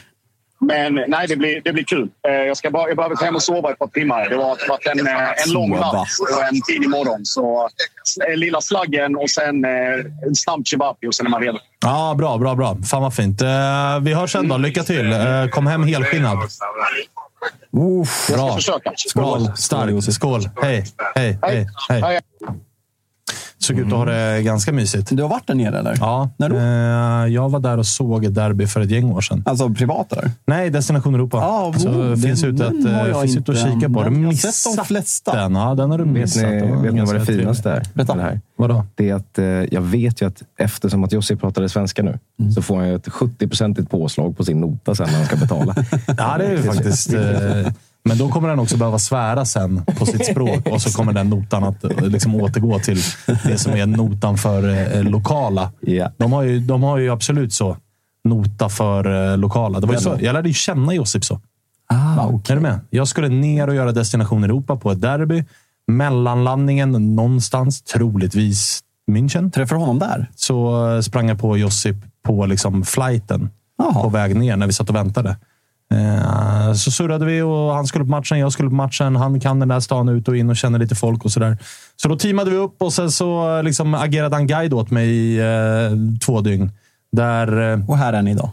Men 0.67 1.05
nej, 1.09 1.27
det 1.29 1.37
blir, 1.37 1.61
det 1.65 1.73
blir 1.73 1.85
kul. 1.85 2.09
Eh, 2.29 2.33
Jag, 2.35 2.57
ska 2.57 2.71
bara, 2.71 2.89
jag 2.89 2.97
behöver 2.97 3.15
gå 3.17 3.25
hem 3.25 3.35
och 3.35 3.43
sova 3.43 3.71
ett 3.71 3.79
par 3.79 3.87
timmar. 3.87 4.29
Det 4.29 4.35
har 4.37 4.69
varit 4.69 4.87
en, 4.87 5.07
eh, 5.07 5.43
en 5.47 5.53
lång 5.53 5.71
natt 5.71 5.95
och 6.21 6.45
en 6.53 6.61
tidig 6.63 6.89
morgon. 6.91 7.21
Så 7.25 7.69
eh, 8.29 8.37
lilla 8.37 8.61
slaggen 8.61 9.17
och 9.17 9.31
sen 9.31 9.65
en 9.65 10.35
snabb 10.35 10.67
chibapi 10.67 11.07
och 11.07 11.15
sen 11.15 11.27
är 11.27 11.31
man 11.31 11.41
redo. 11.43 11.59
Ja, 11.81 12.15
bra, 12.19 12.39
bra, 12.39 12.55
bra. 12.55 12.77
Fan 12.91 13.03
vad 13.03 13.15
fint. 13.15 13.43
Vi 14.03 14.15
hörs 14.15 14.33
sen 14.33 14.49
då. 14.49 14.57
Lycka 14.57 14.83
till. 14.83 15.15
Kom 15.53 15.67
hem 15.67 15.83
helskinnad. 15.83 16.39
Uff, 17.73 18.27
Jag 18.31 18.37
ska 18.39 18.47
Bra. 18.47 18.55
försöka. 18.57 18.91
Bra. 18.91 18.95
Skål, 18.97 19.57
Starkt. 19.57 20.13
Skål. 20.15 20.49
Hej, 20.63 20.85
hej, 21.15 21.39
hej. 21.43 21.67
hej. 21.89 22.21
Såg 23.67 23.79
ut 23.79 23.87
att 23.87 23.93
ha 23.93 24.05
det 24.05 24.43
ganska 24.43 24.73
mysigt. 24.73 25.09
Du 25.17 25.23
har 25.23 25.29
varit 25.31 25.47
där 25.47 25.55
nere 25.55 25.79
eller? 25.79 25.97
Ja, 26.01 26.31
När 26.37 26.49
då? 26.49 26.57
eh, 26.57 27.35
jag 27.35 27.49
var 27.49 27.61
där 27.61 27.79
och 27.79 27.87
såg 27.87 28.25
ett 28.25 28.35
derby 28.35 28.67
för 28.67 28.81
ett 28.81 28.91
gäng 28.91 29.13
år 29.13 29.21
sedan. 29.21 29.43
Alltså 29.47 29.71
privat 29.71 30.13
eller? 30.13 30.31
Nej, 30.47 30.71
Destination 30.71 31.15
Europa. 31.15 31.37
Ja, 31.37 31.75
så 31.77 31.89
oh, 31.89 32.11
det 32.11 32.17
finns 32.17 32.41
den- 32.41 32.55
ute 32.55 32.67
att, 32.67 32.73
den 32.85 32.95
har 32.95 33.03
eh, 33.05 33.09
jag 33.09 33.23
finns 33.23 33.37
ute 33.37 33.51
och 33.53 33.59
inte. 33.59 33.71
kika 33.71 33.89
på. 33.89 34.03
Du 34.05 34.21
jag 34.21 34.27
har 34.27 34.33
sett 34.33 34.43
de 34.65 34.71
missat 34.71 34.87
flesta. 34.87 35.37
Den. 35.37 35.55
Ja, 35.55 35.75
den 35.75 35.91
har 35.91 35.99
du 35.99 36.05
Vet 36.05 36.13
missat. 36.13 36.43
ni, 36.43 36.61
Det 36.61 36.67
var 36.67 36.83
vet 36.83 36.83
ni 36.83 36.89
vad 36.89 36.97
ganska 36.97 37.19
det 37.19 37.39
finaste 37.39 37.71
är? 37.71 37.83
Berätta. 37.95 38.15
med 38.15 38.25
Det, 38.25 38.29
här? 38.31 38.41
Vadå? 38.57 38.85
det 38.95 39.11
är 39.11 39.15
att 39.15 39.39
eh, 39.39 39.45
jag 39.47 39.81
vet 39.81 40.23
ju 40.23 40.27
att 40.27 40.43
eftersom 40.59 41.05
att 41.05 41.13
Jussi 41.13 41.37
pratade 41.37 41.69
svenska 41.69 42.03
nu 42.03 42.19
Mm. 42.41 42.53
så 42.53 42.63
får 42.63 42.77
han 42.77 42.89
ju 42.89 42.95
ett 42.95 43.09
70-procentigt 43.09 43.91
påslag 43.91 44.37
på 44.37 44.45
sin 44.45 44.61
nota 44.61 44.95
sen 44.95 45.07
när 45.11 45.17
han 45.17 45.27
ska 45.27 45.37
betala. 45.37 45.75
Ja, 46.19 46.35
det 46.39 46.45
är 46.47 46.51
ju 46.51 46.63
faktiskt... 46.63 47.13
Eh, 47.15 47.21
men 48.07 48.19
då 48.19 48.29
kommer 48.29 48.49
den 48.49 48.59
också 48.59 48.77
behöva 48.77 48.99
svära 48.99 49.45
sen 49.45 49.85
på 49.99 50.07
sitt 50.07 50.27
språk 50.27 50.67
och 50.67 50.83
så 50.83 50.93
kommer 50.93 51.13
den 51.13 51.31
notan 51.31 51.65
att 51.65 51.85
liksom 52.03 52.35
återgå 52.35 52.79
till 52.79 52.99
det 53.45 53.59
som 53.59 53.73
är 53.73 53.87
notan 53.87 54.39
för 54.39 54.69
eh, 54.97 55.03
lokala. 55.05 55.73
Ja. 55.81 56.13
De, 56.17 56.33
har 56.33 56.43
ju, 56.43 56.61
de 56.61 56.83
har 56.83 56.99
ju 56.99 57.11
absolut 57.11 57.53
så. 57.53 57.77
Nota 58.25 58.69
för 58.69 59.33
eh, 59.33 59.39
lokala. 59.39 59.81
Det 59.81 59.87
var 59.87 59.97
så. 59.97 60.17
Jag 60.21 60.33
lärde 60.33 60.49
ju 60.49 60.55
känna 60.55 60.95
Josip 60.95 61.25
så. 61.25 61.41
Ah, 61.89 62.29
Är 62.49 62.55
du 62.55 62.61
med? 62.61 62.81
Jag 62.91 63.09
skulle 63.09 63.29
ner 63.29 63.69
och 63.69 63.75
göra 63.75 63.93
Destination 63.93 64.45
Europa 64.45 64.77
på 64.77 64.91
ett 64.93 65.01
derby. 65.01 65.45
Mellanlandningen 65.87 67.17
någonstans, 67.17 67.83
troligtvis 67.83 68.81
München. 69.11 69.51
Träffade 69.51 69.81
honom 69.81 69.99
där? 69.99 70.31
Så 70.37 70.89
eh, 70.95 71.01
sprang 71.01 71.29
jag 71.29 71.39
på 71.39 71.59
Josip 71.59 71.97
på 72.23 72.47
liksom 72.47 72.85
flighten 72.85 73.51
Jaha. 73.79 74.03
på 74.03 74.09
väg 74.09 74.37
ner 74.37 74.57
när 74.57 74.67
vi 74.67 74.73
satt 74.73 74.89
och 74.89 74.97
väntade. 74.97 75.37
Eh, 75.95 76.73
så 76.73 76.91
surrade 76.91 77.25
vi 77.25 77.43
och 77.43 77.75
han 77.75 77.87
skulle 77.87 78.05
på 78.05 78.11
matchen, 78.11 78.39
jag 78.39 78.53
skulle 78.53 78.69
på 78.69 78.75
matchen. 78.75 79.17
Han 79.17 79.41
kan 79.41 79.61
den 79.61 79.69
där 79.69 79.81
stan 79.81 80.09
ut 80.09 80.29
och 80.29 80.37
in 80.37 80.51
och 80.51 80.57
känner 80.57 80.79
lite 80.79 80.95
folk 80.95 81.25
och 81.25 81.33
sådär. 81.33 81.59
Så 81.97 82.09
då 82.09 82.17
teamade 82.17 82.51
vi 82.51 82.57
upp 82.57 82.83
och 82.83 82.93
sen 82.93 83.11
så 83.11 83.63
liksom 83.63 83.95
agerade 83.95 84.37
han 84.37 84.47
guide 84.47 84.73
åt 84.75 84.91
mig 84.91 85.09
i 85.09 85.39
eh, 85.39 86.19
två 86.27 86.41
dygn. 86.41 86.71
Där, 87.13 87.73
eh, 87.73 87.91
Och 87.91 87.99
här 87.99 88.13
är 88.13 88.23
ni 88.23 88.31
idag 88.31 88.51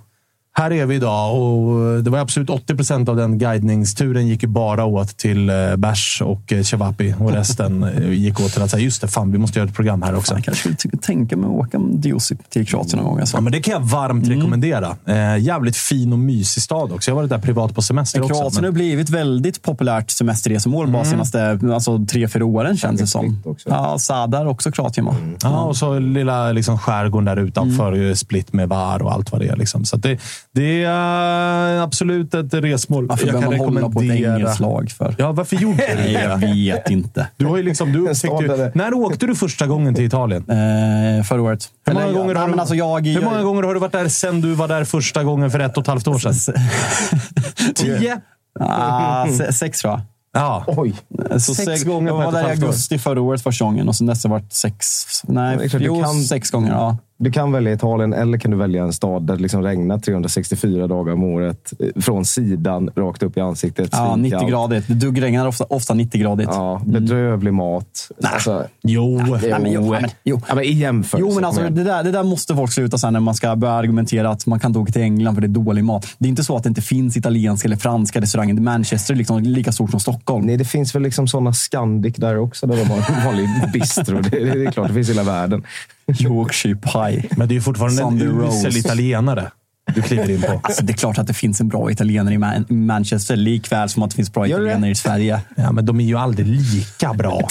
här 0.55 0.71
är 0.73 0.85
vi 0.85 0.95
idag 0.95 1.41
och 1.41 2.03
det 2.03 2.09
var 2.09 2.19
absolut 2.19 2.49
80 2.49 2.75
procent 2.75 3.09
av 3.09 3.15
den 3.15 3.37
guidningsturen 3.37 4.27
gick 4.27 4.43
ju 4.43 4.49
bara 4.49 4.85
åt 4.85 5.17
till 5.17 5.49
eh, 5.49 5.75
bärs 5.75 6.21
och 6.25 6.53
eh, 6.53 6.63
chevapi 6.63 7.15
och 7.19 7.31
resten 7.31 7.83
eh, 7.83 8.11
gick 8.11 8.39
åt 8.39 8.53
till 8.53 8.61
att 8.61 8.71
säga 8.71 8.83
just 8.83 9.01
det, 9.01 9.07
fan 9.07 9.31
vi 9.31 9.37
måste 9.37 9.59
göra 9.59 9.69
ett 9.69 9.75
program 9.75 10.01
här 10.01 10.15
också. 10.15 10.29
Fan, 10.33 10.37
jag 10.37 10.45
kanske 10.45 10.75
skulle 10.77 10.97
tänka 10.97 11.37
mig 11.37 11.45
att 11.45 11.51
åka 11.51 11.79
med 11.79 12.05
Josip 12.05 12.49
till 12.49 12.67
Kroatien 12.67 12.97
någon 13.03 13.09
gång. 13.11 13.19
Alltså. 13.19 13.37
Ja, 13.37 13.41
men 13.41 13.51
det 13.51 13.61
kan 13.61 13.71
jag 13.71 13.79
varmt 13.81 14.25
Mm. 14.25 14.37
rekommendera. 14.37 14.95
Eh, 15.07 15.37
jävligt 15.37 15.77
fin 15.77 16.13
och 16.13 16.19
mysig 16.19 16.63
stad 16.63 16.91
också. 16.91 17.11
Jag 17.11 17.15
har 17.15 17.21
varit 17.21 17.29
där 17.29 17.37
privat 17.37 17.75
på 17.75 17.81
semester 17.81 18.21
också. 18.21 18.33
Kroatien 18.33 18.55
har 18.55 18.71
men- 18.71 18.73
blivit 18.73 19.09
väldigt 19.09 19.61
populärt 19.61 20.11
semesterresemål 20.11 20.87
bara 20.91 21.05
senaste 21.05 21.59
alltså, 21.73 22.05
tre, 22.05 22.27
fyra 22.27 22.45
åren 22.45 22.77
känns 22.77 23.01
det 23.01 23.07
som. 23.07 23.41
Också. 23.45 23.69
Ja, 23.69 23.97
Sadar 23.99 24.45
också 24.45 24.71
Kroatien 24.71 25.05
va? 25.05 25.15
Ja, 25.43 25.61
och 25.63 25.77
så 25.77 25.99
lilla 25.99 26.51
liksom, 26.51 26.77
skärgården 26.79 27.25
där 27.25 27.37
utanför. 27.37 27.91
Mm. 27.93 28.09
eh, 28.09 28.13
Split 28.15 28.53
med 28.53 28.69
var 28.69 29.01
och 29.01 29.11
allt 29.13 29.31
vad 29.31 29.41
det 29.41 29.47
är. 29.47 29.55
Liksom. 29.55 29.85
Så 29.85 29.95
att 29.95 30.03
det, 30.03 30.17
det 30.55 30.83
är 30.83 31.77
absolut 31.81 32.33
ett 32.33 32.53
resmål. 32.53 33.07
Varför 33.07 33.27
jag 33.27 33.41
kan 33.41 33.49
man 33.49 33.59
hålla 33.59 33.71
på 33.81 33.87
ett 33.87 33.95
rekommendera. 33.95 34.33
engelskt 34.35 34.59
lag 34.59 34.91
för? 34.91 35.15
Ja, 35.17 35.31
varför 35.31 35.55
gjorde 35.55 35.77
du 35.87 35.95
Nej, 35.95 36.13
jag 36.13 36.39
det? 36.39 36.45
vet 36.47 36.89
inte. 36.89 37.27
Du 37.37 37.45
har 37.45 37.57
ju 37.57 37.63
liksom, 37.63 37.91
du 37.91 38.05
det- 38.07 38.71
när 38.75 38.93
åkte 38.93 39.25
du 39.27 39.35
första 39.35 39.67
gången 39.67 39.95
till 39.95 40.05
Italien? 40.05 40.45
Eh, 40.49 41.23
förra 41.23 41.41
året. 41.41 41.65
Hur 41.85 41.93
många, 41.93 42.05
Eller, 42.05 42.17
gånger 42.17 42.35
ja, 42.35 42.41
har 42.41 42.47
du, 42.49 42.59
alltså 42.59 42.75
jag, 42.75 43.07
hur 43.07 43.21
många 43.21 43.35
jag, 43.35 43.45
gånger 43.45 43.63
har 43.63 43.73
du 43.73 43.79
varit 43.79 43.91
där 43.91 44.07
sen 44.07 44.41
du 44.41 44.53
var 44.53 44.67
där 44.67 44.83
första 44.83 45.23
gången 45.23 45.51
för 45.51 45.59
ett 45.59 45.77
och 45.77 45.81
ett 45.83 45.87
halvt 45.87 46.07
år 46.07 46.19
sedan? 46.19 46.33
Tio? 47.75 48.21
Ah, 48.59 49.27
se- 49.27 49.53
sex 49.53 49.79
tror 49.81 49.93
jag. 49.93 50.01
Ja. 50.35 50.63
Oj! 50.67 50.93
Så 51.39 51.55
Sex 51.55 51.83
gånger 51.83 52.07
Jag 52.07 52.15
på 52.15 52.21
ett 52.21 52.25
var 52.25 52.27
och 52.27 52.33
där 52.33 52.39
ett 52.39 52.45
i 52.45 52.49
halvt 52.49 52.63
år. 52.63 52.67
augusti 52.67 52.99
förra 52.99 53.21
året 53.21 53.41
första 53.43 53.65
gången 53.65 53.87
och 53.87 53.95
sen 53.95 54.07
dess 54.07 54.23
har 54.23 54.29
det 54.29 54.31
varit 54.31 54.53
sex. 54.53 55.05
Det 55.23 55.33
Nej, 55.33 55.69
jo, 55.79 56.01
kan- 56.03 56.21
sex 56.23 56.51
gånger. 56.51 56.71
Ja. 56.71 56.97
Du 57.17 57.31
kan 57.31 57.51
välja 57.51 57.73
Italien 57.73 58.13
eller 58.13 58.37
kan 58.37 58.51
du 58.51 58.57
välja 58.57 58.83
en 58.83 58.93
stad 58.93 59.27
där 59.27 59.35
det 59.35 59.41
liksom 59.41 59.63
regnar 59.63 59.97
364 59.99 60.87
dagar 60.87 61.13
om 61.13 61.23
året. 61.23 61.73
eh, 61.79 62.01
Från 62.01 62.25
sidan, 62.25 62.89
rakt 62.95 63.23
upp 63.23 63.37
i 63.37 63.39
ansiktet. 63.41 63.89
Ja, 63.91 64.13
svinkallt. 64.15 64.43
90 64.43 64.47
gradigt. 64.49 64.87
Det 64.87 64.93
duggregnar 64.93 65.47
ofta, 65.47 65.63
ofta 65.63 65.93
90 65.93 66.21
gradigt. 66.21 66.49
Ja, 66.51 66.81
bedrövlig 66.85 67.53
mat. 67.53 68.11
Alltså, 68.23 68.65
Jo. 68.81 69.21
Nej, 69.41 69.55
men, 69.61 69.71
jo, 69.71 69.91
men, 69.91 70.09
jo. 70.23 70.41
Ja, 70.47 70.55
men 70.55 70.63
i 70.63 70.71
jämförelse. 70.71 71.27
Jo, 71.29 71.35
men 71.35 71.45
alltså, 71.45 71.63
det, 71.69 71.83
där, 71.83 72.03
det 72.03 72.11
där 72.11 72.23
måste 72.23 72.55
folk 72.55 72.71
sluta 72.71 72.97
sen 72.97 73.13
när 73.13 73.19
man 73.19 73.35
ska 73.35 73.55
börja 73.55 73.73
argumentera 73.73 74.29
att 74.29 74.45
man 74.45 74.59
kan 74.59 74.69
inte 74.69 74.79
åka 74.79 74.91
till 74.91 75.01
England 75.01 75.33
för 75.35 75.41
det 75.41 75.47
är 75.47 75.63
dålig 75.63 75.83
mat. 75.83 76.07
Det 76.17 76.27
är 76.27 76.29
inte 76.29 76.43
så 76.43 76.57
att 76.57 76.63
det 76.63 76.69
inte 76.69 76.81
finns 76.81 77.17
italienska 77.17 77.67
eller 77.67 77.77
franska 77.77 78.21
restauranger. 78.21 78.53
Manchester 78.53 79.13
är 79.13 79.17
liksom 79.17 79.39
lika 79.43 79.71
stort 79.71 79.91
som 79.91 79.99
Stockholm. 79.99 80.45
Nej, 80.45 80.57
det 80.57 80.65
finns 80.65 80.95
väl 80.95 81.01
liksom 81.01 81.27
sådana 81.27 81.53
Scandic 81.53 82.15
där 82.15 82.37
också, 82.37 82.67
där 82.67 82.77
de 82.77 82.83
har 82.89 82.97
en 82.97 83.25
vanlig 83.25 83.47
bistro. 83.73 84.19
Det, 84.21 84.29
det, 84.39 84.53
det 84.53 84.65
är 84.65 84.71
klart, 84.71 84.87
det 84.87 84.93
finns 84.93 85.09
i 85.09 85.11
hela 85.11 85.23
världen. 85.23 85.63
Yorkshire 86.19 86.75
pie. 86.75 87.29
Men 87.37 87.47
det 87.47 87.53
är 87.53 87.55
ju 87.55 87.61
fortfarande 87.61 87.97
Sunday 87.97 88.27
en 88.27 88.43
usel 88.43 88.77
italienare 88.77 89.51
du 89.95 90.01
kliver 90.01 90.29
in 90.31 90.41
på. 90.41 90.59
Alltså, 90.63 90.83
det 90.85 90.93
är 90.93 90.97
klart 90.97 91.17
att 91.17 91.27
det 91.27 91.33
finns 91.33 91.61
en 91.61 91.67
bra 91.67 91.91
italienare 91.91 92.33
i 92.33 92.37
Man- 92.37 92.65
Manchester, 92.69 93.35
likväl 93.35 93.89
som 93.89 94.03
att 94.03 94.09
det 94.09 94.15
finns 94.15 94.33
bra 94.33 94.47
Gör 94.47 94.57
det? 94.59 94.63
italienare 94.65 94.91
i 94.91 94.95
Sverige. 94.95 95.41
Ja, 95.55 95.71
men 95.71 95.85
de 95.85 95.99
är 95.99 96.03
ju 96.03 96.17
aldrig 96.17 96.47
lika 96.47 97.13
bra. 97.13 97.47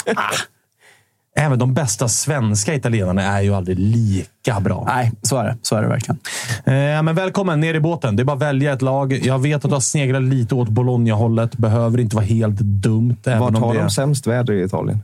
Även 1.35 1.59
de 1.59 1.73
bästa 1.73 2.07
svenska 2.07 2.73
italienarna 2.75 3.21
är 3.23 3.41
ju 3.41 3.55
aldrig 3.55 3.79
lika 3.79 4.59
bra. 4.59 4.83
Nej, 4.87 5.11
så 5.21 5.37
är 5.37 5.43
det. 5.43 5.57
Så 5.61 5.75
är 5.75 5.81
det 5.81 5.87
verkligen. 5.87 6.19
Eh, 6.65 7.03
men 7.03 7.15
välkommen 7.15 7.59
ner 7.59 7.73
i 7.73 7.79
båten. 7.79 8.15
det 8.15 8.23
är 8.23 8.25
bara 8.25 8.35
att 8.35 8.41
välja 8.41 8.73
ett 8.73 8.81
lag. 8.81 9.13
Jag 9.25 9.39
vet 9.39 9.55
att 9.65 9.71
du 9.71 9.75
har 9.75 9.79
sneglat 9.81 10.23
lite 10.23 10.55
åt 10.55 10.69
Bologna-hållet. 10.69 11.57
Behöver 11.57 11.99
inte 11.99 12.15
vara 12.15 12.25
helt 12.25 12.59
dumt. 12.59 13.17
Vart 13.25 13.55
om 13.55 13.63
har 13.63 13.73
det 13.73 13.79
de 13.79 13.89
sämst 13.89 14.27
väder 14.27 14.53
i 14.53 14.63
Italien? 14.63 14.99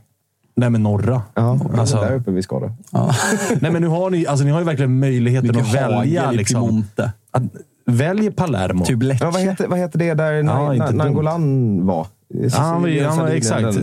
Nej, 0.60 0.70
men 0.70 0.84
norra. 0.84 1.22
Ja, 1.34 1.60
Alltså- 1.78 1.98
där 1.98 2.16
uppe 2.16 2.32
vi 2.32 2.42
ska 2.44 2.60
då. 2.60 2.72
Nej, 3.60 3.72
men 3.72 3.82
nu 3.82 3.88
har 3.88 4.10
ni, 4.10 4.28
alltså, 4.28 4.46
ni 4.46 4.52
har 4.52 4.60
ju 4.60 4.66
verkligen 4.66 5.00
möjligheten 5.00 5.48
Mycket 5.48 5.64
att 5.64 5.74
välja. 5.74 6.32
Liksom, 6.32 6.86
att, 7.32 7.44
välj 7.86 8.32
Palermo. 8.32 8.86
Typ 8.86 9.04
Lecce. 9.04 9.26
Ja, 9.26 9.32
vad, 9.32 9.42
heter, 9.42 9.68
vad 9.68 9.80
heter 9.80 10.00
det 10.00 10.14
där 10.14 10.32
Ja, 10.34 10.76
ja. 10.76 10.92
Nangolan 10.92 11.86
var? 11.86 12.08
Ja, 12.28 12.50
han, 12.52 12.82
var, 12.82 13.04
han, 13.06 13.18
var, 13.18 13.28
exakt. 13.28 13.78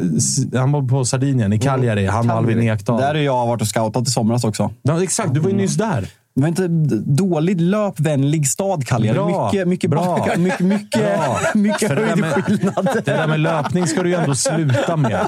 han 0.54 0.72
var 0.72 0.82
på 0.82 1.04
Sardinien, 1.04 1.52
i 1.52 1.58
Cagliari. 1.58 2.06
Han 2.06 2.30
och 2.30 2.36
Cagliari. 2.36 2.66
Ekdal. 2.68 3.00
Där 3.00 3.14
har 3.14 3.20
jag 3.20 3.46
varit 3.46 3.60
och 3.60 3.68
scoutat 3.68 4.08
i 4.08 4.10
somras 4.10 4.44
också. 4.44 4.70
Ja, 4.82 5.02
exakt, 5.02 5.34
du 5.34 5.40
var 5.40 5.50
ju 5.50 5.56
nyss 5.56 5.76
där. 5.76 6.08
Det 6.36 6.40
var 6.42 6.48
inte 6.48 6.68
d- 6.68 6.96
dåligt 7.06 7.60
löpvänlig 7.60 8.48
stad, 8.48 8.86
Cagliari. 8.86 9.14
Bra. 9.16 9.46
Mycket, 9.52 9.68
mycket 9.68 9.90
Bra. 9.90 10.16
backar, 10.18 10.36
mycket, 10.36 10.60
mycket, 10.60 11.00
Bra. 11.00 11.38
mycket 11.54 11.88
För 11.88 11.96
det 11.96 12.26
höjdskillnad. 12.26 12.88
Det 12.94 13.00
där 13.12 13.26
med 13.26 13.40
löpning 13.40 13.86
ska 13.86 14.02
du 14.02 14.08
ju 14.08 14.14
ändå 14.14 14.34
sluta 14.34 14.96
med. 14.96 15.18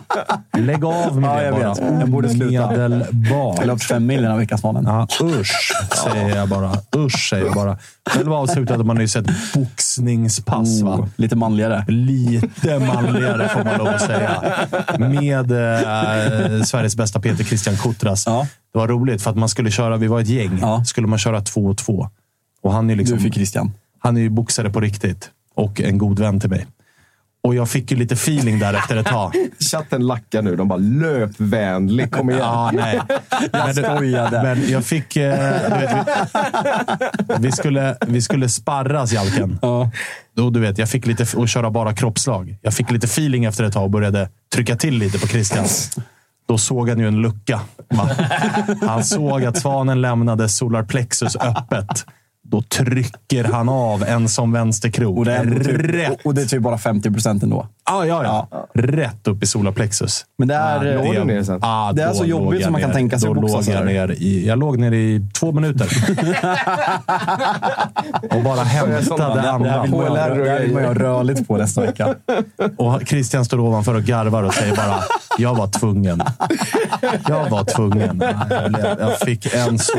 Lägg 0.58 0.84
av 0.84 1.20
med 1.20 1.30
Ja, 1.30 1.34
det 1.36 1.44
jag 1.44 1.54
bara. 1.54 1.68
vet. 1.68 2.00
Jag 2.00 2.08
borde 2.08 2.28
sluta. 2.28 2.54
Jag 2.54 2.62
har 2.62 2.74
Omedelbart. 2.86 3.64
löpt 3.66 3.82
fem 3.84 4.06
mil 4.06 4.22
den 4.22 4.30
här 4.30 4.38
Veckasmannen. 4.38 4.84
Ja, 4.86 5.06
usch, 5.26 5.72
säger 6.04 6.36
jag 6.36 6.48
bara. 6.48 6.72
Usch, 6.96 7.28
säger 7.30 7.44
jag 7.44 7.54
bara. 7.54 7.78
Själv 8.08 8.32
avslutade 8.32 8.84
man 8.84 9.00
ju 9.00 9.08
sett 9.08 9.26
boxningspass, 9.54 10.80
va? 10.82 10.94
Oh, 10.96 11.06
lite 11.16 11.36
manligare. 11.36 11.84
Lite 11.88 12.78
manligare 12.78 13.48
får 13.48 13.64
man 13.64 13.78
lov 13.78 13.86
att 13.88 14.00
säga. 14.02 14.42
Med 14.98 15.52
eh, 15.52 16.62
Sveriges 16.62 16.96
bästa 16.96 17.20
Peter 17.20 17.44
Christian 17.44 17.76
Kutras. 17.76 18.26
Ja. 18.26 18.46
Det 18.72 18.78
var 18.78 18.88
roligt 18.88 19.22
för 19.22 19.30
att 19.30 19.36
man 19.36 19.48
skulle 19.48 19.70
köra, 19.70 19.96
vi 19.96 20.06
var 20.06 20.20
ett 20.20 20.28
gäng, 20.28 20.58
Ja. 20.60 20.84
skulle 20.84 21.06
man 21.06 21.18
köra 21.18 21.40
två 21.40 21.60
och 21.66 21.76
två. 21.78 22.08
Och 22.62 22.72
han 22.72 22.90
är 22.90 22.96
liksom, 22.96 23.16
Du 23.16 23.22
fick 23.22 23.34
Christian. 23.34 23.72
han 23.98 24.16
är 24.16 24.20
ju 24.20 24.28
boxare 24.30 24.70
på 24.70 24.80
riktigt 24.80 25.30
och 25.54 25.80
en 25.80 25.98
god 25.98 26.18
vän 26.18 26.40
till 26.40 26.50
mig. 26.50 26.66
Och 27.42 27.54
jag 27.54 27.68
fick 27.68 27.90
ju 27.90 27.96
lite 27.96 28.14
feeling 28.14 28.58
där 28.58 28.74
efter 28.74 28.96
ett 28.96 29.06
tag. 29.06 29.32
Chatten 29.70 30.06
lackar 30.06 30.42
nu. 30.42 30.56
De 30.56 30.68
bara 30.68 30.78
löpvänlig. 30.78 32.12
Kom 32.12 32.30
igen. 32.30 32.42
Ja, 32.42 32.70
nej. 32.74 33.00
Men, 33.52 33.74
skojade. 33.74 34.42
men 34.42 34.70
jag 34.70 34.84
fick... 34.84 35.16
Eh, 35.16 35.62
du 35.68 35.74
vet, 35.80 36.06
vi, 37.28 37.34
vi, 37.38 37.52
skulle, 37.52 37.96
vi 38.06 38.22
skulle 38.22 38.48
sparras, 38.48 39.12
Jalken. 39.12 39.58
Ja. 39.62 39.90
Då, 40.36 40.50
du 40.50 40.60
vet, 40.60 40.78
jag 40.78 40.88
fick 40.88 41.06
lite 41.06 41.36
och 41.36 41.48
köra 41.48 41.70
bara 41.70 41.94
kroppslag. 41.94 42.56
Jag 42.62 42.74
fick 42.74 42.90
lite 42.90 43.06
feeling 43.06 43.44
efter 43.44 43.64
ett 43.64 43.72
tag 43.72 43.84
och 43.84 43.90
började 43.90 44.28
trycka 44.54 44.76
till 44.76 44.94
lite 44.98 45.18
på 45.18 45.26
Christian. 45.26 45.64
Då 46.48 46.58
såg 46.58 46.88
han 46.88 46.98
ju 46.98 47.08
en 47.08 47.22
lucka. 47.22 47.60
Va? 47.88 48.10
Han 48.80 49.04
såg 49.04 49.44
att 49.44 49.58
Svanen 49.58 50.00
lämnade 50.00 50.48
solar 50.48 50.82
plexus 50.82 51.36
öppet. 51.36 52.06
Då 52.50 52.62
trycker 52.62 53.44
han 53.44 53.68
av 53.68 54.04
en 54.04 54.28
som 54.28 54.52
vänsterkrok. 54.52 55.18
Och 55.18 55.24
det 55.24 55.32
är, 55.32 55.44
typ, 55.64 56.10
och- 56.10 56.26
och 56.26 56.34
det 56.34 56.42
är 56.42 56.46
typ 56.46 56.62
bara 56.62 56.78
50 56.78 57.10
procent 57.10 57.42
ändå. 57.42 57.66
Ah, 57.84 58.04
ja, 58.04 58.24
ja. 58.24 58.66
Rätt 58.74 59.26
upp 59.28 59.42
i 59.42 59.46
solar 59.46 59.72
plexus. 59.72 60.24
Men 60.38 60.48
det 60.48 60.54
är, 60.54 60.76
Ah, 60.76 60.78
det- 61.12 61.24
ner 61.24 61.42
sen? 61.42 61.58
Ah, 61.62 61.92
Det 61.92 62.02
är 62.02 62.12
så 62.12 62.24
jobbigt 62.24 62.44
låg 62.44 62.54
jag 62.54 62.62
som 62.62 62.72
man 62.72 62.80
kan 62.80 62.90
ner. 62.90 62.94
tänka 62.94 63.18
sig 63.18 63.28
Då 63.28 63.34
låg 63.34 63.64
jag, 63.66 63.86
ner 63.86 64.10
i, 64.10 64.46
jag 64.46 64.58
låg 64.58 64.78
ner 64.78 64.92
i 64.92 65.26
två 65.38 65.52
minuter. 65.52 65.86
och 68.36 68.42
bara 68.44 68.62
hämtade 68.62 69.50
andan. 69.50 69.62
det 69.62 69.70
här 69.70 70.60
vill 70.62 70.72
man 70.74 70.82
göra 70.82 70.94
rörligt 70.94 71.48
på 71.48 71.56
nästa 71.56 71.80
vecka. 71.80 72.14
Och 72.76 73.02
Christian 73.06 73.44
står 73.44 73.60
ovanför 73.60 73.94
och 73.94 74.02
garvar 74.02 74.42
och 74.42 74.54
säger 74.54 74.76
bara 74.76 74.94
“Jag 75.38 75.54
var 75.54 75.66
tvungen”. 75.66 76.22
Jag 77.28 77.50
var 77.50 77.64
tvungen. 77.64 78.22
Jag, 79.00 79.18
fick 79.18 79.54
en 79.54 79.78
så 79.78 79.98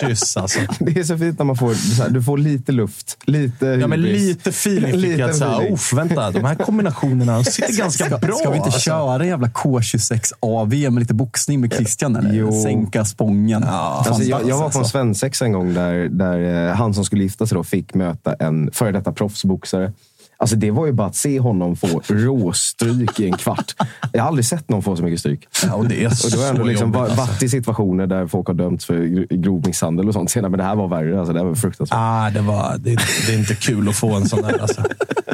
kyss 0.00 0.36
alltså. 0.36 0.60
Det 0.78 0.98
är 1.00 1.04
så 1.04 1.18
fint 1.18 1.38
när 1.38 1.44
man 1.46 1.56
får, 1.56 1.74
här, 1.94 2.08
du 2.10 2.22
får 2.22 2.38
lite 2.38 2.72
luft. 2.72 3.16
Lite 3.24 3.66
Ja, 3.66 3.86
men 3.86 4.04
hybris. 4.04 4.22
lite 4.22 4.50
feeling 4.50 4.92
fick 4.92 5.00
Lite 5.02 5.20
jag. 5.20 5.34
Så 5.36 5.44
här. 5.44 5.72
"Uff, 5.72 5.92
vänta, 5.92 6.30
de 6.30 6.44
här 6.44 6.54
kombinationerna 6.54 7.44
sitter 7.44 7.72
ganska 7.78 8.18
bra. 8.18 8.36
Ska 8.36 8.50
vi 8.50 8.56
inte 8.56 8.64
alltså. 8.66 8.80
köra 8.80 9.22
en 9.22 9.28
jävla 9.28 9.48
K26 9.48 10.32
AV 10.40 10.68
med 10.74 10.98
lite 10.98 11.14
boxning 11.14 11.60
med 11.60 11.72
Christian? 11.74 12.16
Eller? 12.16 12.32
Jo. 12.32 12.62
Sänka 12.62 13.04
spången. 13.04 13.64
Alltså, 13.64 14.22
jag, 14.22 14.40
jag 14.48 14.58
var 14.58 14.70
på 14.70 14.78
en 14.78 14.80
alltså. 14.80 14.84
svensexa 14.84 15.44
en 15.44 15.52
gång 15.52 15.74
där, 15.74 16.08
där 16.08 16.68
eh, 16.68 16.74
han 16.74 16.94
som 16.94 17.04
skulle 17.04 17.22
gifta 17.22 17.46
sig 17.46 17.56
då 17.56 17.64
fick 17.64 17.94
möta 17.94 18.34
en 18.34 18.70
före 18.72 18.92
detta 18.92 19.12
proffsboxare. 19.12 19.92
Alltså 20.40 20.56
det 20.56 20.70
var 20.70 20.86
ju 20.86 20.92
bara 20.92 21.06
att 21.08 21.16
se 21.16 21.40
honom 21.40 21.76
få 21.76 22.00
råstryk 22.08 23.20
i 23.20 23.26
en 23.26 23.36
kvart. 23.36 23.74
Jag 24.12 24.22
har 24.22 24.28
aldrig 24.28 24.44
sett 24.44 24.68
någon 24.68 24.82
få 24.82 24.96
så 24.96 25.02
mycket 25.02 25.20
stryk. 25.20 25.48
Ja, 25.66 25.74
och 25.74 25.88
det 25.88 26.02
är 26.04 26.06
Och 26.06 26.12
så 26.12 26.28
då 26.28 26.36
har 26.36 26.44
jag 26.46 26.54
ändå 26.54 26.64
liksom 26.66 26.86
jobbigt, 26.86 26.96
va- 27.00 27.04
alltså. 27.04 27.20
varit 27.20 27.42
i 27.42 27.48
situationer 27.48 28.06
där 28.06 28.26
folk 28.26 28.46
har 28.46 28.54
dömts 28.54 28.84
för 28.86 28.94
gro- 28.94 29.26
grov 29.30 29.66
misshandel 29.66 30.08
och 30.08 30.14
sånt 30.14 30.30
senare. 30.30 30.50
Men 30.50 30.58
det 30.58 30.64
här 30.64 30.74
var 30.76 30.88
värre. 30.88 31.18
Alltså, 31.18 31.32
det 31.32 31.44
var 31.44 31.54
fruktansvärt. 31.54 31.98
Ah, 31.98 32.30
det, 32.30 32.40
var, 32.40 32.76
det, 32.78 32.96
det 33.26 33.34
är 33.34 33.38
inte 33.38 33.54
kul 33.54 33.88
att 33.88 33.96
få 33.96 34.14
en 34.14 34.28
sån 34.28 34.42
där. 34.42 34.58
Alltså. 34.62 34.82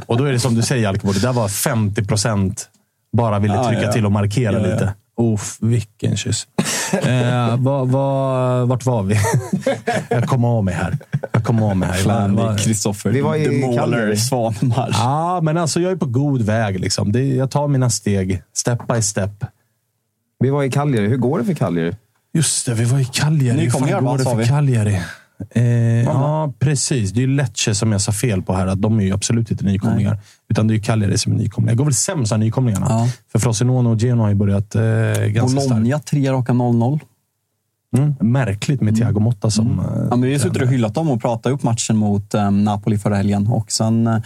Och 0.07 0.17
då 0.19 0.25
är 0.25 0.33
det 0.33 0.41
som 0.41 0.55
du 0.55 0.63
säger, 0.63 0.89
Alkebo, 0.89 1.13
det 1.13 1.21
där 1.23 1.33
var 1.33 1.49
50 1.49 2.05
procent 2.05 2.69
bara 3.17 3.39
ville 3.39 3.59
Ah, 3.61 3.69
trycka 3.69 3.83
ja. 3.83 3.93
till 3.93 4.07
och 4.07 4.13
markera 4.13 4.53
ja. 4.53 4.73
lite. 4.75 4.95
Uff, 5.21 5.57
vilken 5.61 6.17
kyss. 6.17 6.47
Eh, 6.93 7.57
vad, 7.59 7.89
vad, 7.89 8.69
vart 8.69 8.87
var 8.87 9.03
vi? 9.03 9.17
jag 10.11 10.25
kom 10.29 10.45
av 10.45 10.65
mig 10.65 10.75
här. 10.75 10.99
Jag 11.33 11.45
kom 11.45 11.63
av 11.63 11.77
mig 11.77 11.89
här. 11.89 12.29
Vad- 12.29 12.61
Kristoffer, 12.61 13.11
Vi 13.11 13.21
var 13.21 13.37
i 13.37 13.77
Calgary. 13.77 14.17
Svanemar. 14.17 14.91
Ja, 14.93 15.41
men 15.43 15.59
alltså 15.59 15.81
jag 15.81 15.93
är 15.93 15.97
på 15.97 16.07
god 16.07 16.43
väg. 16.43 16.81
Liksom. 16.81 17.13
Det, 17.13 17.23
jag 17.25 17.51
tar 17.51 17.69
mina 17.69 17.91
steg, 17.91 18.43
step 18.55 18.87
by 18.95 19.03
step. 19.03 19.45
Vi 20.39 20.51
var 20.51 20.63
i 20.63 20.71
Cagliari. 20.71 21.09
Hur 21.09 21.17
går 21.17 21.39
det 21.39 21.45
för 21.45 21.55
Cagliari? 21.55 21.97
Just 22.35 22.67
det, 22.67 22.75
vi 22.75 22.85
var 22.85 22.99
i 22.99 23.05
Cagliari. 23.05 23.61
Hur 23.61 23.71
fan 23.71 23.91
går 23.91 24.01
va, 24.01 24.17
det 24.17 24.25
sa 24.25 24.31
för 24.31 24.37
vi? 24.39 24.47
Cagliari? 24.49 25.01
Eh, 25.51 26.03
ja, 26.03 26.53
precis. 26.59 27.11
Det 27.13 27.23
är 27.23 27.27
Lecce 27.27 27.75
som 27.75 27.93
jag 27.93 28.01
sa 28.01 28.13
fel 28.13 28.43
på 28.43 28.55
här. 28.55 28.67
Att 28.67 28.83
de 28.83 29.01
är 29.01 29.05
ju 29.05 29.13
absolut 29.13 29.51
inte 29.51 29.65
nykomlingar. 29.65 30.19
Utan 30.49 30.67
det 30.67 30.75
är 30.75 30.79
Cagliari 30.79 31.19
som 31.19 31.33
är 31.33 31.37
nykomlingar. 31.37 31.73
Det 31.73 31.79
går 31.79 31.85
väl 31.85 31.95
sämst 31.95 32.33
av 32.33 32.39
nykomlingarna. 32.39 32.87
Ja. 32.89 33.09
För 33.33 33.39
Frosinone 33.39 33.89
och 33.89 33.99
Genoa 34.01 34.23
har 34.25 34.29
ju 34.29 34.35
börjat 34.35 34.75
eh, 34.75 34.83
ganska 34.83 35.61
starkt. 35.61 35.69
Bologna, 35.69 35.99
tre 35.99 36.33
raka 36.33 36.53
0-0. 36.53 37.01
Mm. 37.97 38.15
Märkligt 38.21 38.81
med 38.81 38.97
Thiago 38.97 39.21
Motta 39.21 39.51
som... 39.51 39.79
eh, 39.81 39.85
Ja, 40.11 40.17
men 40.17 40.23
vi 40.23 40.33
har 40.33 40.39
suttit 40.41 40.63
och 40.63 40.69
hyllat 40.69 40.95
dem 40.95 41.11
och 41.11 41.21
pratat 41.21 41.53
upp 41.53 41.63
matchen 41.63 41.97
mot 41.97 42.35
eh, 42.35 42.51
Napoli 42.51 42.99
förra 42.99 43.17
helgen. 43.17 43.47
Och 43.47 43.73
sen, 43.73 44.07
eh, 44.07 44.17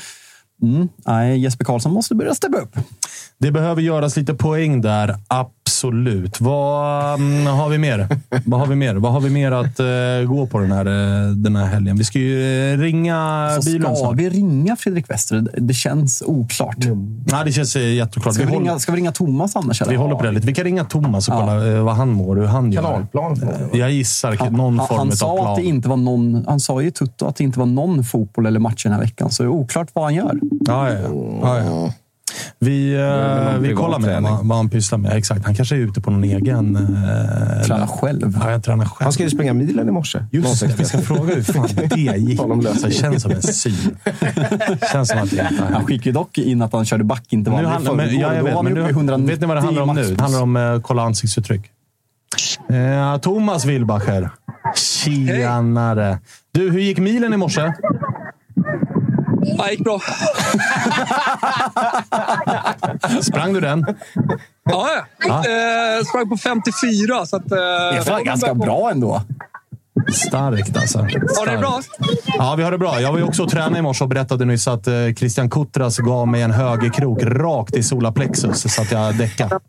mm, 0.63 0.89
nej, 1.07 1.39
Jesper 1.39 1.65
Karlsson 1.65 1.93
måste 1.93 2.15
börja 2.15 2.35
steppa 2.35 2.59
upp. 2.59 2.77
Det 3.39 3.51
behöver 3.51 3.83
göras 3.83 4.17
lite 4.17 4.35
poäng 4.35 4.81
där, 4.81 5.17
absolut. 5.29 6.41
Vad 6.41 7.15
mm, 7.21 7.47
har 7.47 7.69
vi 7.69 7.79
mer? 7.79 8.09
Vad 8.45 8.61
har 8.61 8.67
vi 8.67 8.75
mer? 8.77 8.95
Vad 8.95 9.13
har 9.13 9.21
vi 9.21 9.31
mer 9.31 9.53
att 9.53 9.81
eh, 9.81 10.29
gå 10.29 10.47
på 10.47 10.59
den 10.59 10.73
här, 10.73 10.87
eh, 10.87 11.31
den 11.31 11.57
här 11.57 11.67
helgen? 11.67 11.97
Vi 11.97 12.05
ska 12.05 12.19
ju 12.19 12.73
eh, 12.73 12.79
ringa 12.79 13.49
Så 13.61 13.71
bilen 13.71 13.97
ska 13.97 14.05
snart. 14.05 14.17
vi 14.17 14.29
ringa 14.31 14.77
Fredrik 14.77 15.11
Wester? 15.11 15.49
Det- 15.57 15.75
känns 15.75 16.23
oklart. 16.27 16.77
Nej, 17.25 17.45
det 17.45 17.53
känns 17.53 17.77
jätteklart. 17.77 18.35
Ska 18.35 18.43
Vi, 18.43 18.47
vi, 18.49 18.55
håller, 18.55 18.67
ringa, 18.69 18.79
ska 18.79 18.93
vi 18.93 18.99
ringa 18.99 19.13
Thomas 19.13 19.57
annars? 19.57 19.83
eller? 19.83 19.91
vi 19.93 19.97
håller 19.97 20.15
på 20.15 20.23
det 20.23 20.33
lite. 20.33 20.47
Vi 20.47 20.55
kan 20.55 20.65
ringa 20.65 20.85
Thomas 20.85 21.29
och 21.29 21.35
Ja. 21.35 21.41
kolla 21.41 21.83
vad 21.83 21.95
han 21.97 22.09
mår 22.09 22.37
hur 22.37 22.45
han 22.47 22.73
gör. 22.73 22.83
Kanalplan. 22.83 23.41
Jag 23.73 23.91
gissar 23.91 24.37
Han, 24.39 24.53
någon 24.53 24.79
han, 24.79 24.89
form 24.89 24.99
han 24.99 25.09
av 25.09 25.13
sa 25.13 25.37
plan. 25.37 25.47
att 25.51 25.57
det 25.57 25.63
inte 25.65 25.89
var 25.89 25.97
någon, 25.97 26.45
han 26.49 26.61
sa 26.61 26.81
ju 26.83 26.91
Tutto 26.91 27.27
att 27.27 27.37
det 27.37 27.45
inte 27.45 27.59
var 27.59 27.67
någon 27.67 28.05
fotboll 28.05 28.47
eller 28.47 28.61
match 28.61 28.83
den 28.85 28.93
här 28.93 29.01
veckan. 29.01 29.31
Så 29.31 29.43
det 29.43 29.47
är 29.47 29.51
oklart 29.51 29.89
vad 29.93 30.05
han 30.05 30.15
gör. 30.15 30.39
Ja, 30.67 30.93
ja, 30.93 30.99
ja. 31.43 31.59
ja. 31.59 31.93
Vi, 32.59 32.95
eh, 32.95 33.59
vi 33.59 33.75
kollar 33.75 33.99
med 33.99 34.09
träning. 34.09 34.33
vad, 34.33 34.47
vad 34.47 34.57
han 34.57 34.69
pysslar 34.69 34.99
med. 34.99 35.13
Exakt. 35.17 35.45
Han 35.45 35.55
kanske 35.55 35.75
är 35.77 35.79
ute 35.79 36.01
på 36.01 36.11
någon 36.11 36.25
egen... 36.25 36.77
Eh, 36.77 37.67
Tränar 37.67 37.87
själv. 37.87 38.39
Ja, 38.43 38.51
jag 38.51 38.65
tränar 38.65 38.85
själv. 38.85 39.05
Han 39.05 39.13
ska 39.13 39.23
ju 39.23 39.31
springa 39.31 39.53
milen 39.55 39.89
i 39.89 39.93
morse. 39.93 40.25
Just 40.33 40.61
det, 40.61 40.75
vi 40.79 40.85
ska 40.85 40.99
fråga 40.99 41.35
hur 41.35 41.43
fan 41.43 41.69
det 41.75 42.17
gick. 42.17 42.41
Det 42.85 42.91
känns 42.91 43.23
som 43.23 43.31
en 43.31 43.43
syn. 43.43 43.73
känns 44.93 45.09
som 45.09 45.19
att 45.19 45.31
det 45.31 45.51
Han 45.73 45.85
skickade 45.87 46.13
dock 46.13 46.39
in 46.39 46.63
att 46.63 46.73
han 46.73 46.85
körde 46.85 47.05
backintervall 47.05 47.63
Nu 47.63 47.69
i 47.69 47.71
handlar, 47.71 47.95
men, 47.95 48.09
förrgår. 48.09 48.23
ja, 48.23 48.35
jag 48.35 48.45
vet, 48.45 48.63
men 48.63 48.73
nu, 48.73 48.81
i 48.81 48.91
190 48.91 49.31
vet 49.31 49.41
ni 49.41 49.47
vad 49.47 49.57
det 49.57 49.61
handlar 49.61 49.83
om 49.83 49.95
nu? 49.95 50.15
Det 50.15 50.23
handlar 50.23 50.43
om 50.43 50.57
att 50.57 50.83
kolla 50.83 51.03
ansiktsuttryck. 51.03 51.63
Eh, 52.71 53.19
Thomas 53.19 53.65
Wilbacher. 53.65 54.31
Tjenare. 54.77 56.19
Du, 56.53 56.71
hur 56.71 56.81
gick 56.81 56.99
milen 56.99 57.35
i 57.35 57.37
morse? 57.37 57.73
Ja, 59.59 59.65
det 59.65 59.71
gick 59.71 59.85
bra. 59.85 60.01
Sprang 63.23 63.53
du 63.53 63.61
den? 63.61 63.87
Ja, 64.65 64.89
ja. 65.27 65.35
Eh, 65.37 66.05
sprang 66.05 66.29
på 66.29 66.37
54. 66.37 67.27
Så 67.27 67.37
att, 67.37 67.53
eh, 67.53 67.59
Det 68.05 68.11
var 68.11 68.25
ganska 68.25 68.55
bra 68.55 68.91
ändå. 68.91 69.23
Starkt 70.13 70.77
alltså. 70.77 70.99
Har 70.99 71.07
det 71.09 71.29
Starkt. 71.35 71.61
bra? 71.61 71.81
Ja, 72.39 72.55
vi 72.57 72.63
har 72.63 72.71
det 72.71 72.79
bra. 72.79 73.01
Jag 73.01 73.13
var 73.13 73.19
ju 73.19 73.25
också 73.25 73.43
och 73.43 73.51
tränade 73.51 73.79
i 73.79 73.83
morse 73.83 74.05
och 74.05 74.11
berättade 74.11 74.45
nyss 74.45 74.69
att 74.69 74.87
eh, 74.87 74.95
Christian 75.17 75.51
Kutras 75.51 75.99
gav 75.99 76.29
mig 76.29 76.43
en 76.43 76.51
högerkrok 76.51 77.19
rakt 77.23 77.77
i 77.77 77.83
solarplexus 77.83 78.75
så 78.75 78.83
att 78.83 78.93
jag 78.93 79.15
däckade. 79.19 79.61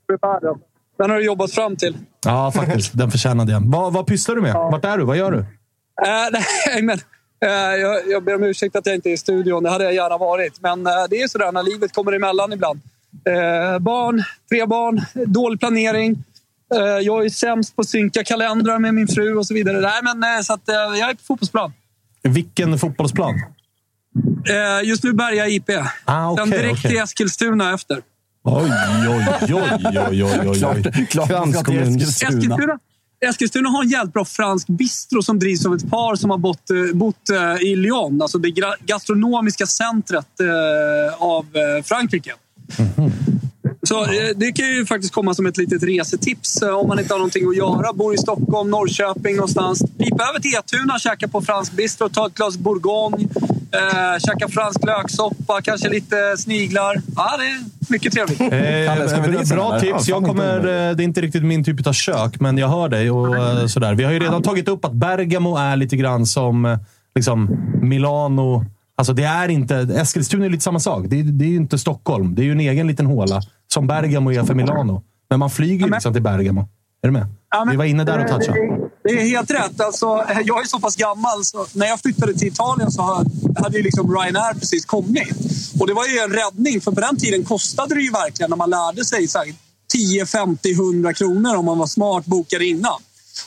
Den 0.98 1.10
har 1.10 1.18
du 1.18 1.26
jobbat 1.26 1.52
fram 1.52 1.76
till. 1.76 1.98
Ja, 2.26 2.52
faktiskt. 2.52 2.98
Den 2.98 3.12
förtjänade 3.12 3.52
jag. 3.52 3.62
Vad, 3.66 3.94
vad 3.94 4.08
pysslar 4.08 4.36
du 4.36 4.42
med? 4.42 4.54
Vart 4.54 4.86
är 4.86 4.98
du? 4.98 5.04
Vad 5.04 5.18
gör 5.18 5.32
du? 5.32 5.38
Eh, 5.40 5.46
nej, 6.68 6.82
men, 6.82 7.00
jag, 7.48 8.08
jag 8.08 8.24
ber 8.24 8.36
om 8.36 8.44
ursäkt 8.44 8.76
att 8.76 8.86
jag 8.86 8.96
inte 8.96 9.10
är 9.10 9.14
i 9.14 9.18
studion. 9.18 9.64
Det 9.64 9.70
hade 9.70 9.84
jag 9.84 9.94
gärna 9.94 10.18
varit. 10.18 10.62
Men 10.62 10.88
eh, 10.88 10.94
det 11.10 11.22
är 11.22 11.28
sådär 11.28 11.52
när 11.52 11.64
livet 11.64 11.94
kommer 11.94 12.12
emellan 12.12 12.54
ibland. 12.54 12.80
Eh, 13.26 13.80
barn, 13.80 14.24
tre 14.50 14.66
barn, 14.66 15.02
dålig 15.26 15.60
planering. 15.60 16.24
Eh, 16.76 16.82
jag 16.82 17.26
är 17.26 17.30
sämst 17.30 17.76
på 17.76 17.82
att 17.82 17.90
synka 17.90 18.24
kalendrar 18.24 18.80
med 18.80 18.94
min 18.94 19.08
fru 19.08 19.36
och 19.36 19.48
så 19.48 19.54
vidare. 19.54 19.80
Nej, 19.80 20.00
men, 20.04 20.24
eh, 20.24 20.42
så 20.42 20.54
att, 20.54 20.70
eh, 20.70 20.76
jag 20.76 21.10
är 21.10 21.14
på 21.14 21.24
fotbollsplan. 21.28 21.74
Vilken 22.24 22.80
fotbollsplan? 22.80 23.36
Eh, 24.50 24.88
just 24.88 25.04
nu 25.04 25.14
Berga 25.14 25.48
IP. 25.48 25.70
Ah, 26.06 26.30
okej, 26.32 26.44
Sen 26.44 26.50
direkt 26.50 26.80
okej. 26.80 26.92
till 26.92 27.00
Eskilstuna 27.00 27.74
efter. 27.74 28.02
Oj, 28.44 28.72
oj, 29.08 29.08
oj, 29.10 29.54
oj, 29.54 30.00
oj, 30.10 30.24
oj, 30.24 30.46
oj. 30.46 30.60
Klart, 30.60 31.10
klart. 31.10 31.30
Eskilstuna. 31.30 32.04
Eskilstuna, 32.04 32.80
Eskilstuna 33.22 33.70
har 33.70 33.84
en 33.84 33.90
jävligt 33.90 34.14
bra 34.14 34.26
fransk 34.26 34.68
bistro 34.68 35.22
som 35.22 35.40
drivs 35.40 35.66
av 35.66 35.76
ett 35.76 35.90
par 35.90 36.16
som 36.16 36.30
har 36.30 36.38
bott, 36.38 36.70
eh, 36.70 36.98
bott 36.98 37.30
eh, 37.30 37.68
i 37.68 37.76
Lyon. 37.76 38.22
Alltså 38.22 38.38
det 38.38 38.54
gastronomiska 38.86 39.66
centret 39.66 40.40
eh, 40.40 41.24
av 41.24 41.46
av 41.46 41.46
Mm 41.56 41.84
Frankrike. 41.84 42.34
Mhm. 42.80 43.12
Så 43.84 44.04
eh, 44.04 44.10
det 44.36 44.52
kan 44.52 44.68
ju 44.68 44.86
faktiskt 44.86 45.14
komma 45.14 45.34
som 45.34 45.46
ett 45.46 45.58
litet 45.58 45.84
resetips 45.84 46.62
eh, 46.62 46.70
om 46.70 46.88
man 46.88 47.00
inte 47.00 47.14
har 47.14 47.20
någonting 47.20 47.48
att 47.50 47.58
göra. 47.58 47.94
Bor 47.94 48.14
i 48.14 48.18
Stockholm, 48.18 48.70
Norrköping 48.70 49.36
någonstans. 49.36 49.84
Pipa 49.98 50.24
över 50.30 50.40
till 50.40 50.52
Etuna, 50.60 51.00
käka 51.00 51.28
på 51.28 51.42
fransk 51.42 51.72
bistro, 51.72 52.10
ta 52.10 52.28
ett 52.28 52.34
glas 52.34 52.58
bourgogne. 52.58 53.28
Eh, 53.72 54.20
käka 54.20 54.48
fransk 54.48 54.86
löksoppa, 54.86 55.62
kanske 55.62 55.90
lite 55.90 56.38
sniglar. 56.38 57.02
Ja, 57.16 57.38
det 57.38 57.44
är 57.46 57.60
mycket 57.92 58.14
trevligt. 58.14 58.38
Kalle, 58.88 59.10
ska 59.10 59.22
vi 59.22 59.38
Eh, 59.38 59.56
bra 59.56 59.80
tips. 59.80 60.08
Ja, 60.08 60.16
Jag 60.16 60.26
kommer, 60.26 60.58
eh, 60.58 60.96
det 60.96 61.04
är 61.04 61.06
inte 61.06 61.22
riktigt 61.22 61.44
min 61.44 61.64
typ 61.64 61.88
av 61.88 61.94
kök, 61.94 62.40
men 62.40 62.58
jag 62.58 62.68
hör 62.68 62.90
dig. 62.90 63.12
och 63.12 63.72
sådär. 63.72 63.96
Vi 63.96 64.04
har 64.04 64.12
ju 64.12 64.20
redan 64.20 64.42
tagit 64.42 64.68
upp 64.68 64.86
att 64.86 64.94
Bergamo 64.94 65.58
är 65.58 65.76
lite 65.76 65.96
grann 65.96 66.26
som 66.26 66.78
liksom, 67.16 67.50
Milano. 67.82 68.66
Alltså 68.96 69.14
det 69.14 69.24
är 69.24 69.50
inte, 69.50 69.76
Eskilstuna 69.76 70.46
är 70.46 70.50
lite 70.50 70.64
samma 70.64 70.80
sak. 70.80 71.06
Det 71.08 71.20
är, 71.20 71.24
det 71.24 71.46
är 71.46 71.50
ju 71.50 71.56
inte 71.56 71.78
Stockholm. 71.78 72.36
Det 72.36 72.42
är 72.42 72.44
ju 72.44 72.52
en 72.52 72.60
egen 72.60 72.88
liten 72.88 73.06
håla. 73.06 73.42
Som 73.74 73.88
Bergamo 73.88 74.32
är 74.32 74.44
för 74.44 74.54
Milano. 74.54 75.04
Men 75.30 75.40
man 75.40 75.50
flyger 75.50 75.86
ju 75.88 75.92
liksom 75.94 76.14
till 76.14 76.22
Bergamo. 76.22 76.62
Är 77.02 77.08
du 77.08 77.12
med? 77.12 77.28
Ja, 77.52 77.66
men- 77.66 77.72
Vi 77.72 77.78
var 77.78 77.86
inne 77.86 78.04
där 78.04 78.20
och 78.24 78.28
touchade. 78.28 78.90
Det 79.04 79.10
är 79.10 79.24
helt 79.28 79.52
rätt. 79.52 79.82
Alltså, 79.82 80.06
jag 80.46 80.62
är 80.64 80.68
så 80.68 80.80
pass 80.80 80.96
gammal 80.96 81.46
så 81.46 81.66
när 81.74 81.88
jag 81.88 82.00
flyttade 82.02 82.34
till 82.34 82.48
Italien 82.48 82.92
så 82.92 83.02
hade 83.64 83.78
ju 83.78 83.84
liksom 83.84 84.12
Ryanair 84.16 84.54
precis 84.54 84.86
kommit. 84.86 85.34
Och 85.80 85.88
det 85.88 85.94
var 85.94 86.06
ju 86.08 86.18
en 86.20 86.30
räddning, 86.34 86.82
för 86.82 86.92
på 86.92 87.02
den 87.02 87.18
tiden 87.18 87.44
kostade 87.46 87.96
det 87.96 88.02
ju 88.02 88.12
verkligen 88.12 88.50
när 88.50 88.58
man 88.58 88.70
lärde 88.70 89.06
sig 89.06 89.28
så 89.28 89.38
här, 89.38 89.54
10, 89.94 90.26
50, 90.26 90.74
100 90.74 91.14
kronor 91.14 91.56
om 91.56 91.66
man 91.66 91.78
var 91.78 91.88
smart 91.88 92.26
bokade 92.26 92.66
innan. 92.66 93.00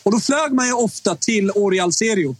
Och 0.03 0.13
då 0.13 0.21
flög 0.21 0.53
man 0.53 0.67
ju 0.67 0.73
ofta 0.73 1.15
till 1.15 1.51
Orial 1.55 1.93
Serio, 1.93 2.37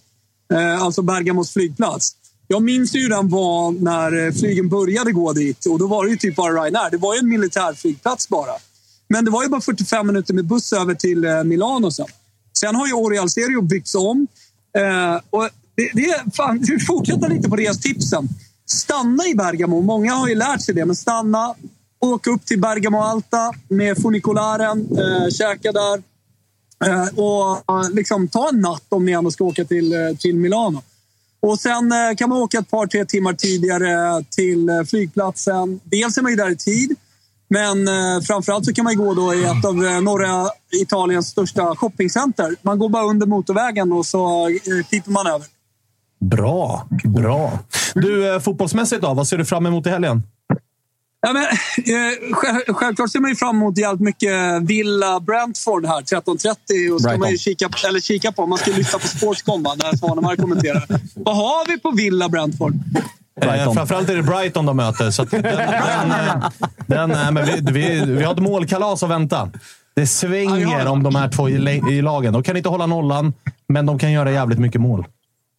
eh, 0.53 0.83
alltså 0.83 1.03
Bergamos 1.03 1.53
flygplats. 1.53 2.13
Jag 2.53 2.63
minns 2.63 2.95
hur 2.95 3.09
den 3.09 3.29
var 3.29 3.73
när 3.73 4.27
eh, 4.27 4.33
flygen 4.33 4.69
började 4.69 5.13
gå 5.13 5.33
dit 5.33 5.67
och 5.67 5.79
då 5.79 5.87
var 5.87 6.05
det 6.05 6.11
ju 6.11 6.17
typ 6.17 6.37
bara 6.37 6.53
Ryanair. 6.53 6.91
Det 6.91 6.97
var 6.97 7.15
ju 7.15 7.19
en 7.19 7.29
militärflygplats 7.29 8.29
bara. 8.29 8.53
Men 9.09 9.25
det 9.25 9.31
var 9.31 9.43
ju 9.43 9.49
bara 9.49 9.61
45 9.61 10.07
minuter 10.07 10.35
med 10.35 10.45
buss 10.45 10.73
över 10.73 10.95
till 10.95 11.25
eh, 11.25 11.45
Milano 11.45 11.91
sen. 11.91 12.07
Sen 12.59 12.75
har 12.75 12.87
ju 12.87 12.93
Orial 12.93 13.31
Serio 13.31 13.63
byggts 13.63 13.95
om. 13.95 14.27
Eh, 14.77 15.21
och 15.31 15.49
det, 15.77 15.91
det 15.95 16.05
är 16.05 16.31
fan, 16.31 16.59
vi 16.69 16.81
fortsätter 16.81 17.29
lite 17.29 17.49
på 17.49 17.57
restipsen. 17.57 18.29
Stanna 18.67 19.27
i 19.27 19.35
Bergamo. 19.35 19.81
Många 19.81 20.15
har 20.15 20.29
ju 20.29 20.35
lärt 20.35 20.61
sig 20.61 20.75
det, 20.75 20.85
men 20.85 20.97
stanna. 20.97 21.55
Åk 22.01 22.27
upp 22.27 22.47
till 22.47 22.61
Bergamo 22.61 23.01
Alta 23.01 23.53
med 23.69 23.99
funikularen. 24.03 24.89
Eh, 24.99 25.29
käka 25.31 25.73
där. 25.73 26.03
Eh, 26.85 27.09
och 27.19 27.81
eh, 27.85 27.91
liksom, 27.91 28.29
ta 28.29 28.49
en 28.49 28.61
natt 28.61 28.87
om 28.89 29.05
ni 29.05 29.13
ändå 29.13 29.31
ska 29.31 29.45
åka 29.45 29.65
till, 29.65 30.17
till 30.21 30.37
Milano. 30.37 30.83
Och 31.47 31.59
Sen 31.61 31.93
eh, 31.93 32.17
kan 32.17 32.29
man 32.29 32.39
åka 32.39 32.59
ett 32.59 32.71
par, 32.71 32.87
tre 32.87 33.05
timmar 33.05 33.33
tidigare 33.33 34.25
till 34.31 34.69
eh, 34.69 34.83
flygplatsen. 34.83 35.81
Dels 35.85 36.19
är 36.19 36.23
man 36.23 36.31
ju 36.31 36.37
där 36.37 36.51
i 36.51 36.57
tid, 36.57 36.97
men 37.49 37.89
eh, 37.89 38.21
framförallt 38.23 38.65
så 38.65 38.73
kan 38.73 38.85
man 38.85 38.97
gå 38.97 39.15
då 39.15 39.35
i 39.35 39.45
ett 39.45 39.65
av 39.65 39.75
norra 40.03 40.51
Italiens 40.83 41.29
största 41.29 41.77
shoppingcenter. 41.77 42.57
Man 42.63 42.79
går 42.79 42.89
bara 42.89 43.05
under 43.05 43.27
motorvägen 43.27 43.93
och 43.93 44.07
så 44.07 44.49
eh, 44.49 44.87
piper 44.91 45.11
man 45.11 45.27
över. 45.27 45.47
Bra, 46.21 46.89
bra. 47.05 47.59
Du, 47.95 48.41
fotbollsmässigt 48.41 49.03
då? 49.03 49.15
Vad 49.15 49.29
ser 49.29 49.39
du 49.39 49.45
fram 49.45 49.67
emot 49.67 49.87
i 49.87 49.91
helgen? 49.91 50.23
Ja, 51.27 51.33
men, 51.33 51.43
eh, 51.43 52.35
själv- 52.35 52.75
självklart 52.75 53.11
ser 53.11 53.21
man 53.21 53.31
ju 53.31 53.37
fram 53.37 53.57
emot 53.57 53.79
jävligt 53.79 54.01
mycket 54.01 54.63
Villa 54.63 55.21
Brentford 55.21 55.87
här 55.87 56.01
13.30. 56.03 56.91
Och 56.95 57.01
ska 57.01 57.17
man 57.19 57.31
ju 57.31 57.39
kika, 57.39 57.69
eller 57.89 58.01
kika 58.01 58.33
på. 58.33 58.47
Man 58.47 58.59
ska 58.59 58.71
lyssna 58.71 58.99
på 58.99 59.07
Sportscom 59.09 59.63
när 59.63 59.97
Svanemar 59.97 60.37
kommenterar. 60.37 60.85
Vad 61.15 61.37
har 61.37 61.69
vi 61.69 61.79
på 61.79 61.91
Villa 61.91 62.29
Brentford? 62.29 62.75
Eh, 63.43 63.73
framförallt 63.75 64.09
är 64.09 64.17
det 64.17 64.23
Brighton 64.23 64.67
de 64.67 64.77
möter. 64.77 65.11
Så 65.11 65.23
att 65.23 65.31
den, 65.31 65.43
den, 65.43 66.11
eh, 66.11 66.51
den, 66.87 67.11
eh, 67.11 67.31
men 67.31 67.47
vi, 67.47 67.73
vi, 67.73 68.05
vi 68.07 68.23
har 68.23 68.33
ett 68.33 68.39
målkalas 68.41 69.03
att 69.03 69.11
vänta. 69.11 69.51
Det 69.97 70.07
svänger 70.07 70.87
om 70.87 71.03
de 71.03 71.15
här 71.15 71.29
två 71.29 71.49
i, 71.49 71.83
i 71.91 72.03
lagen. 72.03 72.33
De 72.33 72.43
kan 72.43 72.57
inte 72.57 72.69
hålla 72.69 72.87
nollan, 72.87 73.33
men 73.69 73.87
de 73.87 73.99
kan 73.99 74.13
göra 74.13 74.31
jävligt 74.31 74.59
mycket 74.59 74.81
mål. 74.81 75.07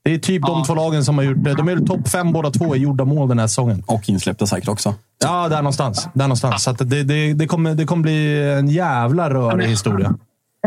Det 0.04 0.14
är 0.14 0.18
typ 0.18 0.42
de 0.42 0.64
två 0.64 0.76
lagen 0.76 1.04
som 1.04 1.18
har 1.18 1.26
gjort 1.26 1.44
det. 1.44 1.54
De 1.54 1.68
är 1.70 1.78
topp 1.78 2.08
fem 2.08 2.32
båda 2.32 2.50
två 2.50 2.76
i 2.76 2.80
gjorda 2.80 3.06
mål 3.06 3.30
den 3.30 3.40
här 3.40 3.48
säsongen. 3.48 3.84
Och 3.88 4.10
insläppta 4.10 4.46
säkert 4.46 4.70
också. 4.70 4.94
Ja, 5.24 5.50
där 5.50 5.58
någonstans. 5.58 6.10
Där 6.14 6.26
någonstans. 6.26 6.64
Så 6.64 6.70
att 6.70 6.78
det, 6.78 7.04
det, 7.04 7.34
det, 7.34 7.48
kommer, 7.48 7.76
det 7.76 7.86
kommer 7.86 8.04
bli 8.04 8.52
en 8.60 8.68
jävla 8.68 9.30
rörig 9.30 9.68
historia. 9.68 10.16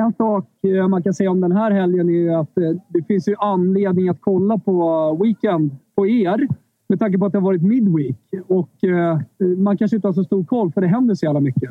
En 0.00 0.12
sak 0.12 0.44
eh, 0.62 0.88
man 0.88 1.02
kan 1.02 1.14
säga 1.14 1.30
om 1.30 1.40
den 1.40 1.52
här 1.52 1.70
helgen 1.70 2.10
är 2.10 2.40
att 2.40 2.58
eh, 2.58 2.80
det 2.88 3.02
finns 3.08 3.28
ju 3.28 3.34
anledning 3.38 4.08
att 4.08 4.18
kolla 4.20 4.58
på 4.58 5.18
Weekend 5.22 5.76
på 5.96 6.06
er. 6.06 6.48
Med 6.88 6.98
tanke 6.98 7.18
på 7.18 7.26
att 7.26 7.32
det 7.32 7.38
har 7.38 7.44
varit 7.44 7.62
midweek. 7.62 8.16
Och 8.48 8.84
eh, 8.84 9.18
man 9.58 9.78
kanske 9.78 9.96
inte 9.96 10.08
har 10.08 10.12
så 10.12 10.24
stor 10.24 10.44
koll 10.44 10.72
för 10.72 10.80
det 10.80 10.88
händer 10.88 11.14
så 11.14 11.26
jävla 11.26 11.40
mycket. 11.40 11.70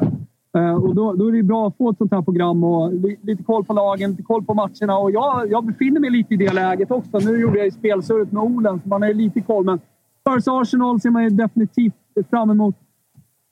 Eh, 0.56 0.76
och 0.76 0.96
då, 0.96 1.14
då 1.14 1.28
är 1.28 1.32
det 1.32 1.44
bra 1.44 1.68
att 1.68 1.78
få 1.78 1.90
ett 1.90 1.98
sånt 1.98 2.12
här 2.12 2.22
program 2.22 2.64
och 2.64 2.94
lite 3.22 3.44
koll 3.44 3.66
på 3.66 3.74
lagen, 3.74 4.12
lite 4.12 4.24
koll 4.24 4.46
på 4.46 4.54
matcherna. 4.54 4.98
Och 4.98 5.12
jag, 5.12 5.52
jag 5.52 5.66
befinner 5.66 6.00
mig 6.00 6.10
lite 6.10 6.34
i 6.34 6.38
det 6.38 6.54
läget 6.54 6.92
också. 6.92 7.20
Nu 7.20 7.42
gjorde 7.42 7.58
jag 7.58 7.66
ju 7.66 7.72
spelsurret 7.72 8.32
med 8.32 8.44
Olen, 8.44 8.82
så 8.82 8.90
man 8.90 9.02
har 9.02 9.10
ju 9.10 9.14
lite 9.14 9.42
koll. 9.42 9.66
Men 9.66 9.80
Spurs 10.22 10.48
Arsenal 10.48 11.00
ser 11.00 11.10
man 11.10 11.24
ju 11.24 11.30
definitivt 11.30 11.94
fram 12.30 12.50
emot. 12.50 12.76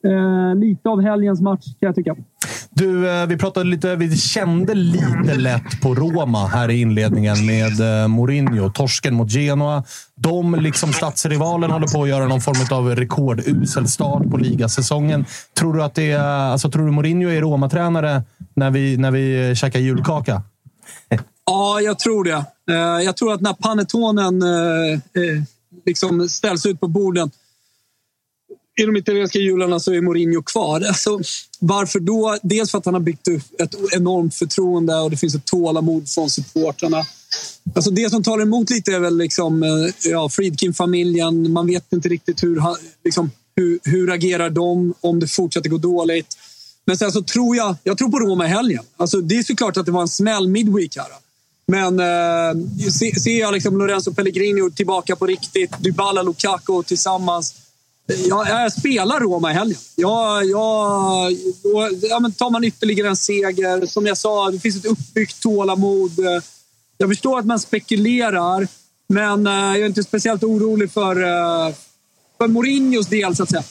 Eh, 0.04 0.56
lite 0.56 0.90
av 0.90 1.02
helgens 1.02 1.42
match 1.42 1.66
kan 1.66 1.88
jag 1.88 1.96
tycka. 1.96 2.16
Du, 2.76 3.10
eh, 3.10 3.26
vi 3.26 3.38
pratade 3.38 3.70
lite, 3.70 3.96
vi 3.96 4.18
kände 4.18 4.74
lite 4.74 5.36
lätt 5.36 5.82
på 5.82 5.96
Roma 5.96 6.48
här 6.48 6.72
i 6.72 6.82
inledningen 6.82 7.46
med 7.46 8.02
eh, 8.02 8.08
Mourinho. 8.08 8.70
Torsken 8.70 9.14
mot 9.14 9.32
Genoa. 9.32 9.84
De, 10.16 10.56
liksom 10.56 10.94
stadsrivalen, 10.94 11.72
håller 11.72 11.88
på 11.88 12.04
att 12.04 12.10
göra 12.10 12.28
någon 12.28 12.42
form 12.42 12.78
av 12.80 12.96
rekordusel 12.96 13.88
start 13.88 14.30
på 14.32 14.38
ligasäsongen. 14.38 15.26
Tror 15.60 15.74
du 15.74 15.84
att 15.84 15.96
det 15.96 16.12
är, 16.12 16.20
alltså, 16.20 16.72
tror 16.72 16.86
du 16.86 16.92
Mourinho 16.92 17.30
är 17.30 17.42
Roma-tränare 17.42 18.24
när 18.56 18.72
vi, 18.72 18.98
när 18.98 19.12
vi 19.12 19.56
käkar 19.56 19.80
julkaka? 19.80 20.42
Ja, 21.46 21.82
jag 21.82 22.00
tror 22.00 22.24
det. 22.24 22.46
Jag 23.04 23.18
tror 23.18 23.34
att 23.34 23.42
när 23.42 23.54
panettonen 23.54 24.42
liksom 25.86 26.30
ställs 26.30 26.66
ut 26.66 26.80
på 26.80 26.88
borden 26.88 27.32
i 28.76 28.84
de 28.86 28.98
italienska 28.98 29.40
jularna 29.40 29.80
så 29.80 29.94
är 29.94 30.02
Mourinho 30.02 30.42
kvar. 30.44 30.82
Alltså, 30.82 31.20
varför 31.60 32.00
då? 32.00 32.38
Dels 32.44 32.72
för 32.72 32.78
att 32.78 32.86
han 32.86 32.94
har 32.94 33.02
byggt 33.02 33.28
upp 33.28 33.62
ett 33.62 33.76
enormt 33.92 34.36
förtroende 34.36 34.96
och 34.96 35.12
det 35.12 35.18
finns 35.18 35.36
ett 35.36 35.46
tålamod 35.46 36.10
från 36.10 36.30
supportrarna. 36.30 37.06
Alltså 37.76 37.92
det 37.92 38.10
som 38.10 38.24
talar 38.24 38.44
emot 38.44 38.70
lite 38.70 38.92
är 38.92 39.00
väl 39.00 39.18
liksom, 39.18 39.64
eh, 39.64 40.10
ja, 40.12 40.30
Friedkin-familjen. 40.30 41.52
Man 41.54 41.68
vet 41.68 41.94
inte 41.94 42.10
riktigt 42.10 42.44
hur, 42.44 42.62
liksom, 43.04 43.32
hur, 43.56 43.80
hur 43.84 44.12
agerar 44.12 44.50
de 44.50 44.94
om 45.02 45.20
det 45.20 45.28
fortsätter 45.28 45.70
gå 45.70 45.78
dåligt. 45.78 46.38
Men 46.86 46.98
sen 46.98 47.12
så 47.12 47.22
tror 47.24 47.56
jag, 47.56 47.76
jag 47.84 47.98
tror 47.98 48.10
på 48.10 48.20
Roma 48.20 48.46
i 48.46 48.50
helgen. 48.50 48.84
Alltså 48.98 49.22
det 49.22 49.38
är 49.38 49.44
såklart 49.44 49.78
att 49.78 49.86
det 49.86 49.92
var 49.92 50.02
en 50.02 50.08
smäll 50.08 50.48
midweek 50.48 50.98
här. 50.98 51.08
Men 51.66 52.00
eh, 52.00 52.66
se- 52.92 53.20
ser 53.20 53.40
jag 53.40 53.54
liksom 53.54 53.78
Lorenzo 53.78 54.14
Pellegrini 54.14 54.72
tillbaka 54.72 55.16
på 55.16 55.28
riktigt, 55.28 55.72
Dybala 55.80 56.22
Lukaku 56.22 56.84
tillsammans. 56.84 57.56
Jag, 58.06 58.48
jag 58.50 58.74
spelar 58.74 59.20
Roma 59.20 59.52
i 59.52 59.54
helgen. 59.54 59.78
Jag, 59.96 60.46
jag, 60.46 61.32
och, 61.64 61.90
ja, 62.02 62.20
men 62.20 62.32
tar 62.32 62.50
man 62.50 62.64
ytterligare 62.64 63.08
en 63.08 63.16
seger, 63.16 63.86
som 63.86 64.06
jag 64.06 64.18
sa, 64.18 64.52
det 64.52 64.60
finns 64.60 64.76
ett 64.76 64.86
uppbyggt 64.86 65.42
tålamod. 65.42 66.12
Jag 66.98 67.10
förstår 67.10 67.40
att 67.40 67.46
man 67.46 67.60
spekulerar, 67.60 68.68
men 69.10 69.48
eh, 69.48 69.54
jag 69.54 69.78
är 69.78 69.86
inte 69.86 70.04
speciellt 70.04 70.44
orolig 70.44 70.92
för, 70.92 71.24
eh, 71.24 71.74
för 72.38 72.48
Mourinhos 72.48 73.08
del, 73.08 73.36
så 73.36 73.44
att 73.44 73.50
säga. 73.50 73.64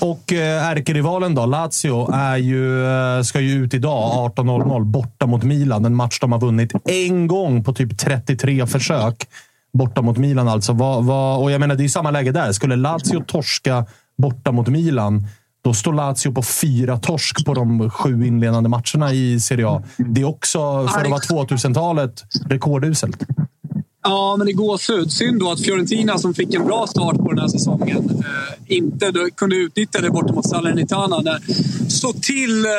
Och 0.00 0.32
eh, 0.32 0.68
ärkerivalen 0.68 1.34
då, 1.34 1.46
Lazio, 1.46 2.12
är 2.12 2.36
ju, 2.36 2.84
ska 3.24 3.40
ju 3.40 3.64
ut 3.64 3.74
idag 3.74 4.32
18.00 4.36 4.84
borta 4.84 5.26
mot 5.26 5.42
Milan. 5.42 5.84
En 5.84 5.94
match 5.94 6.18
de 6.20 6.32
har 6.32 6.40
vunnit 6.40 6.72
en 6.84 7.26
gång 7.26 7.64
på 7.64 7.72
typ 7.74 7.98
33 7.98 8.66
försök. 8.66 9.28
Borta 9.72 10.02
mot 10.02 10.18
Milan 10.18 10.48
alltså. 10.48 10.72
Vad, 10.72 11.04
vad, 11.04 11.42
och 11.42 11.50
jag 11.50 11.60
menar, 11.60 11.74
det 11.74 11.80
är 11.80 11.84
ju 11.84 11.88
samma 11.88 12.10
läge 12.10 12.32
där. 12.32 12.52
Skulle 12.52 12.76
Lazio 12.76 13.24
torska 13.26 13.86
borta 14.18 14.52
mot 14.52 14.68
Milan, 14.68 15.26
då 15.64 15.74
står 15.74 15.92
Lazio 15.92 16.32
på 16.32 16.42
fyra 16.42 16.98
torsk 16.98 17.44
på 17.44 17.54
de 17.54 17.90
sju 17.90 18.26
inledande 18.26 18.68
matcherna 18.68 19.12
i 19.12 19.40
Serie 19.40 19.68
A. 19.68 19.82
Det 19.96 20.20
är 20.20 20.24
också, 20.24 20.88
för 20.88 21.00
att 21.00 21.30
vara 21.30 21.46
2000-talet, 21.46 22.24
rekorduselt. 22.48 23.24
Ja, 24.02 24.36
men 24.38 24.46
det 24.46 24.52
går 24.52 24.66
gåshud. 24.66 25.12
Synd 25.12 25.40
då 25.40 25.50
att 25.50 25.60
Fiorentina, 25.60 26.18
som 26.18 26.34
fick 26.34 26.54
en 26.54 26.64
bra 26.64 26.86
start 26.86 27.16
på 27.16 27.28
den 27.28 27.38
här 27.38 27.48
säsongen, 27.48 28.10
eh, 28.10 28.76
inte 28.76 29.10
då 29.10 29.28
kunde 29.36 29.56
utnyttja 29.56 30.00
det 30.00 30.10
borta 30.10 30.32
mot 30.32 30.48
Salernitana. 30.48 31.20
Där 31.20 31.42
så 31.88 32.12
till 32.12 32.64
eh, 32.64 32.70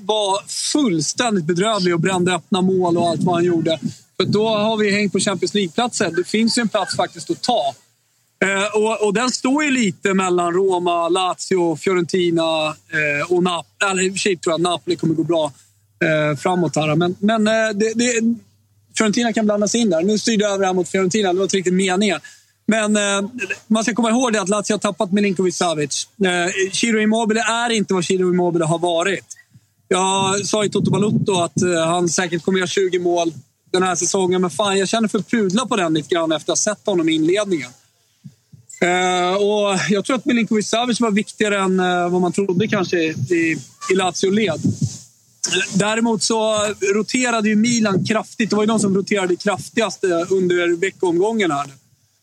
var 0.00 0.48
fullständigt 0.72 1.44
bedrövlig 1.44 1.94
och 1.94 2.00
brände 2.00 2.34
öppna 2.34 2.60
mål 2.60 2.96
och 2.96 3.08
allt 3.08 3.22
vad 3.22 3.34
han 3.34 3.44
gjorde. 3.44 3.78
För 4.16 4.24
då 4.24 4.48
har 4.48 4.76
vi 4.76 4.90
hängt 4.90 5.12
på 5.12 5.20
Champions 5.20 5.54
League-platsen. 5.54 6.14
Det 6.14 6.24
finns 6.24 6.58
ju 6.58 6.60
en 6.60 6.68
plats 6.68 6.96
faktiskt 6.96 7.30
att 7.30 7.42
ta. 7.42 7.74
Eh, 8.44 8.76
och, 8.76 9.06
och 9.06 9.14
den 9.14 9.30
står 9.30 9.64
ju 9.64 9.70
lite 9.70 10.14
mellan 10.14 10.52
Roma, 10.52 11.08
Lazio, 11.08 11.76
Fiorentina 11.76 12.66
eh, 12.68 13.32
och 13.32 13.42
Napoli. 13.42 13.90
Eller 13.90 14.02
i 14.02 14.08
och 14.08 14.12
för 14.12 14.18
sig 14.18 14.36
tror 14.36 14.52
jag 14.52 14.60
Napoli 14.60 14.96
kommer 14.96 15.14
gå 15.14 15.24
bra 15.24 15.52
eh, 16.04 16.36
framåt 16.36 16.76
här. 16.76 16.94
Men, 16.94 17.16
men 17.18 17.46
eh, 17.46 17.70
det, 17.74 17.92
det, 17.94 18.34
Fiorentina 18.98 19.32
kan 19.32 19.44
blandas 19.44 19.74
in 19.74 19.90
där. 19.90 20.02
Nu 20.02 20.18
styrde 20.18 20.44
jag 20.44 20.52
över 20.52 20.66
här 20.66 20.72
mot 20.72 20.88
Fiorentina. 20.88 21.32
Det 21.32 21.38
var 21.38 21.44
inte 21.44 21.56
riktigt 21.56 21.74
meningen. 21.74 22.20
Men 22.66 22.96
eh, 22.96 23.30
man 23.66 23.84
ska 23.84 23.94
komma 23.94 24.10
ihåg 24.10 24.32
det 24.32 24.40
att 24.40 24.48
Lazio 24.48 24.72
har 24.72 24.78
tappat 24.78 25.12
Milinkovic 25.12 25.56
Savic. 25.56 26.08
Eh, 26.24 26.72
Ciro 26.72 27.00
Immobile 27.00 27.40
är 27.40 27.70
inte 27.70 27.94
vad 27.94 28.04
Ciro 28.04 28.28
Immobile 28.28 28.64
har 28.64 28.78
varit. 28.78 29.36
Jag 29.88 30.46
sa 30.46 30.64
i 30.64 30.68
Toto 30.70 30.90
Balutto 30.90 31.40
att 31.40 31.62
eh, 31.62 31.86
han 31.86 32.08
säkert 32.08 32.42
kommer 32.42 32.58
göra 32.58 32.68
20 32.68 32.98
mål 32.98 33.32
den 33.76 33.88
här 33.88 33.94
säsongen. 33.94 34.40
Men 34.40 34.50
fan, 34.50 34.78
jag 34.78 34.88
känner 34.88 35.08
för 35.08 35.18
pudla 35.18 35.66
på 35.66 35.76
den 35.76 35.94
lite 35.94 36.14
grann 36.14 36.32
efter 36.32 36.52
att 36.52 36.58
ha 36.58 36.74
sett 36.74 36.86
honom 36.86 37.08
i 37.08 37.12
inledningen. 37.12 37.70
Eh, 38.80 39.34
och 39.34 39.78
jag 39.88 40.04
tror 40.04 40.16
att 40.16 40.24
Milinkovic 40.24 40.68
Savic 40.68 41.00
var 41.00 41.10
viktigare 41.10 41.58
än 41.58 41.80
eh, 41.80 42.08
vad 42.08 42.20
man 42.20 42.32
trodde 42.32 42.68
kanske 42.68 42.98
i, 42.98 43.56
i 43.90 43.94
Lazio-led. 43.94 44.60
Däremot 45.74 46.22
så 46.22 46.66
roterade 46.94 47.48
ju 47.48 47.56
Milan 47.56 48.04
kraftigt. 48.04 48.50
Det 48.50 48.56
var 48.56 48.62
ju 48.62 48.66
de 48.66 48.80
som 48.80 48.96
roterade 48.96 49.36
kraftigast 49.36 50.04
eh, 50.04 50.32
under 50.32 50.76
veckoomgången. 50.80 51.50
Här. 51.50 51.70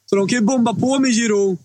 Så 0.05 0.15
de 0.15 0.27
kan 0.27 0.39
ju 0.39 0.45
bomba 0.45 0.73
på 0.73 0.99
med 0.99 1.11
Giroud, 1.11 1.57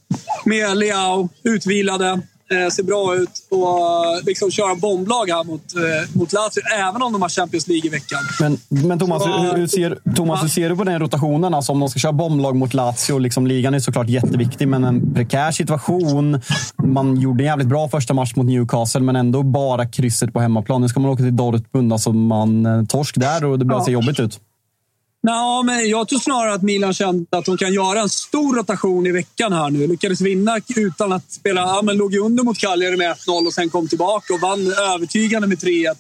med 0.44 0.76
Leao, 0.76 1.28
utvilade, 1.42 2.20
eh, 2.50 2.68
ser 2.70 2.82
bra 2.82 3.14
ut 3.16 3.30
och 3.50 3.68
eh, 3.68 4.24
liksom 4.26 4.50
köra 4.50 4.74
bomblag 4.74 5.26
här 5.30 5.44
mot, 5.44 5.62
eh, 5.76 6.18
mot 6.18 6.32
Lazio, 6.32 6.62
även 6.88 7.02
om 7.02 7.12
de 7.12 7.22
har 7.22 7.28
Champions 7.28 7.68
League 7.68 7.86
i 7.86 7.88
veckan. 7.88 8.18
Men, 8.40 8.58
men 8.88 8.98
Thomas, 8.98 9.22
Så- 9.22 9.38
hur, 9.38 9.56
hur, 9.56 9.66
ser, 9.66 9.98
Thomas 10.16 10.42
hur 10.42 10.48
ser 10.48 10.68
du 10.70 10.76
på 10.76 10.84
den 10.84 10.98
rotationen? 11.00 11.54
Alltså, 11.54 11.72
om 11.72 11.80
de 11.80 11.88
ska 11.88 11.98
köra 11.98 12.12
bomblag 12.12 12.56
mot 12.56 12.74
Lazio, 12.74 13.18
liksom, 13.18 13.46
ligan 13.46 13.74
är 13.74 13.78
såklart 13.80 14.08
jätteviktig, 14.08 14.68
men 14.68 14.84
en 14.84 15.14
prekär 15.14 15.50
situation. 15.52 16.40
Man 16.84 17.16
gjorde 17.20 17.42
en 17.44 17.46
jävligt 17.46 17.68
bra 17.68 17.88
första 17.88 18.14
match 18.14 18.32
mot 18.36 18.46
Newcastle, 18.46 19.00
men 19.00 19.16
ändå 19.16 19.42
bara 19.42 19.86
krysset 19.86 20.32
på 20.32 20.40
hemmaplan. 20.40 20.80
Nu 20.80 20.88
ska 20.88 21.00
man 21.00 21.10
åka 21.10 21.22
till 21.22 21.36
Dortmund, 21.36 21.92
alltså 21.92 22.12
man 22.12 22.86
torsk 22.86 23.14
där 23.18 23.44
och 23.44 23.58
det 23.58 23.64
börjar 23.64 23.80
Ja. 23.80 23.84
se 23.84 23.92
jobbigt 23.92 24.20
ut. 24.20 24.40
Nå, 25.22 25.62
men 25.62 25.88
jag 25.88 26.08
tror 26.08 26.18
snarare 26.18 26.54
att 26.54 26.62
Milan 26.62 26.94
kände 26.94 27.38
att 27.38 27.44
de 27.44 27.56
kan 27.56 27.72
göra 27.72 28.00
en 28.00 28.08
stor 28.08 28.56
rotation 28.56 29.06
i 29.06 29.12
veckan 29.12 29.52
här 29.52 29.70
nu. 29.70 29.86
Lyckades 29.86 30.20
vinna 30.20 30.60
utan 30.76 31.12
att 31.12 31.32
spela... 31.32 31.60
Ja, 31.60 31.82
men 31.82 31.96
låg 31.96 32.12
ju 32.12 32.18
under 32.18 32.44
mot 32.44 32.58
Cagliari 32.58 32.96
med 32.96 33.16
1-0 33.16 33.46
och 33.46 33.54
sen 33.54 33.70
kom 33.70 33.88
tillbaka 33.88 34.34
och 34.34 34.40
vann 34.40 34.72
övertygande 34.72 35.48
med 35.48 35.58
3-1 35.58 35.94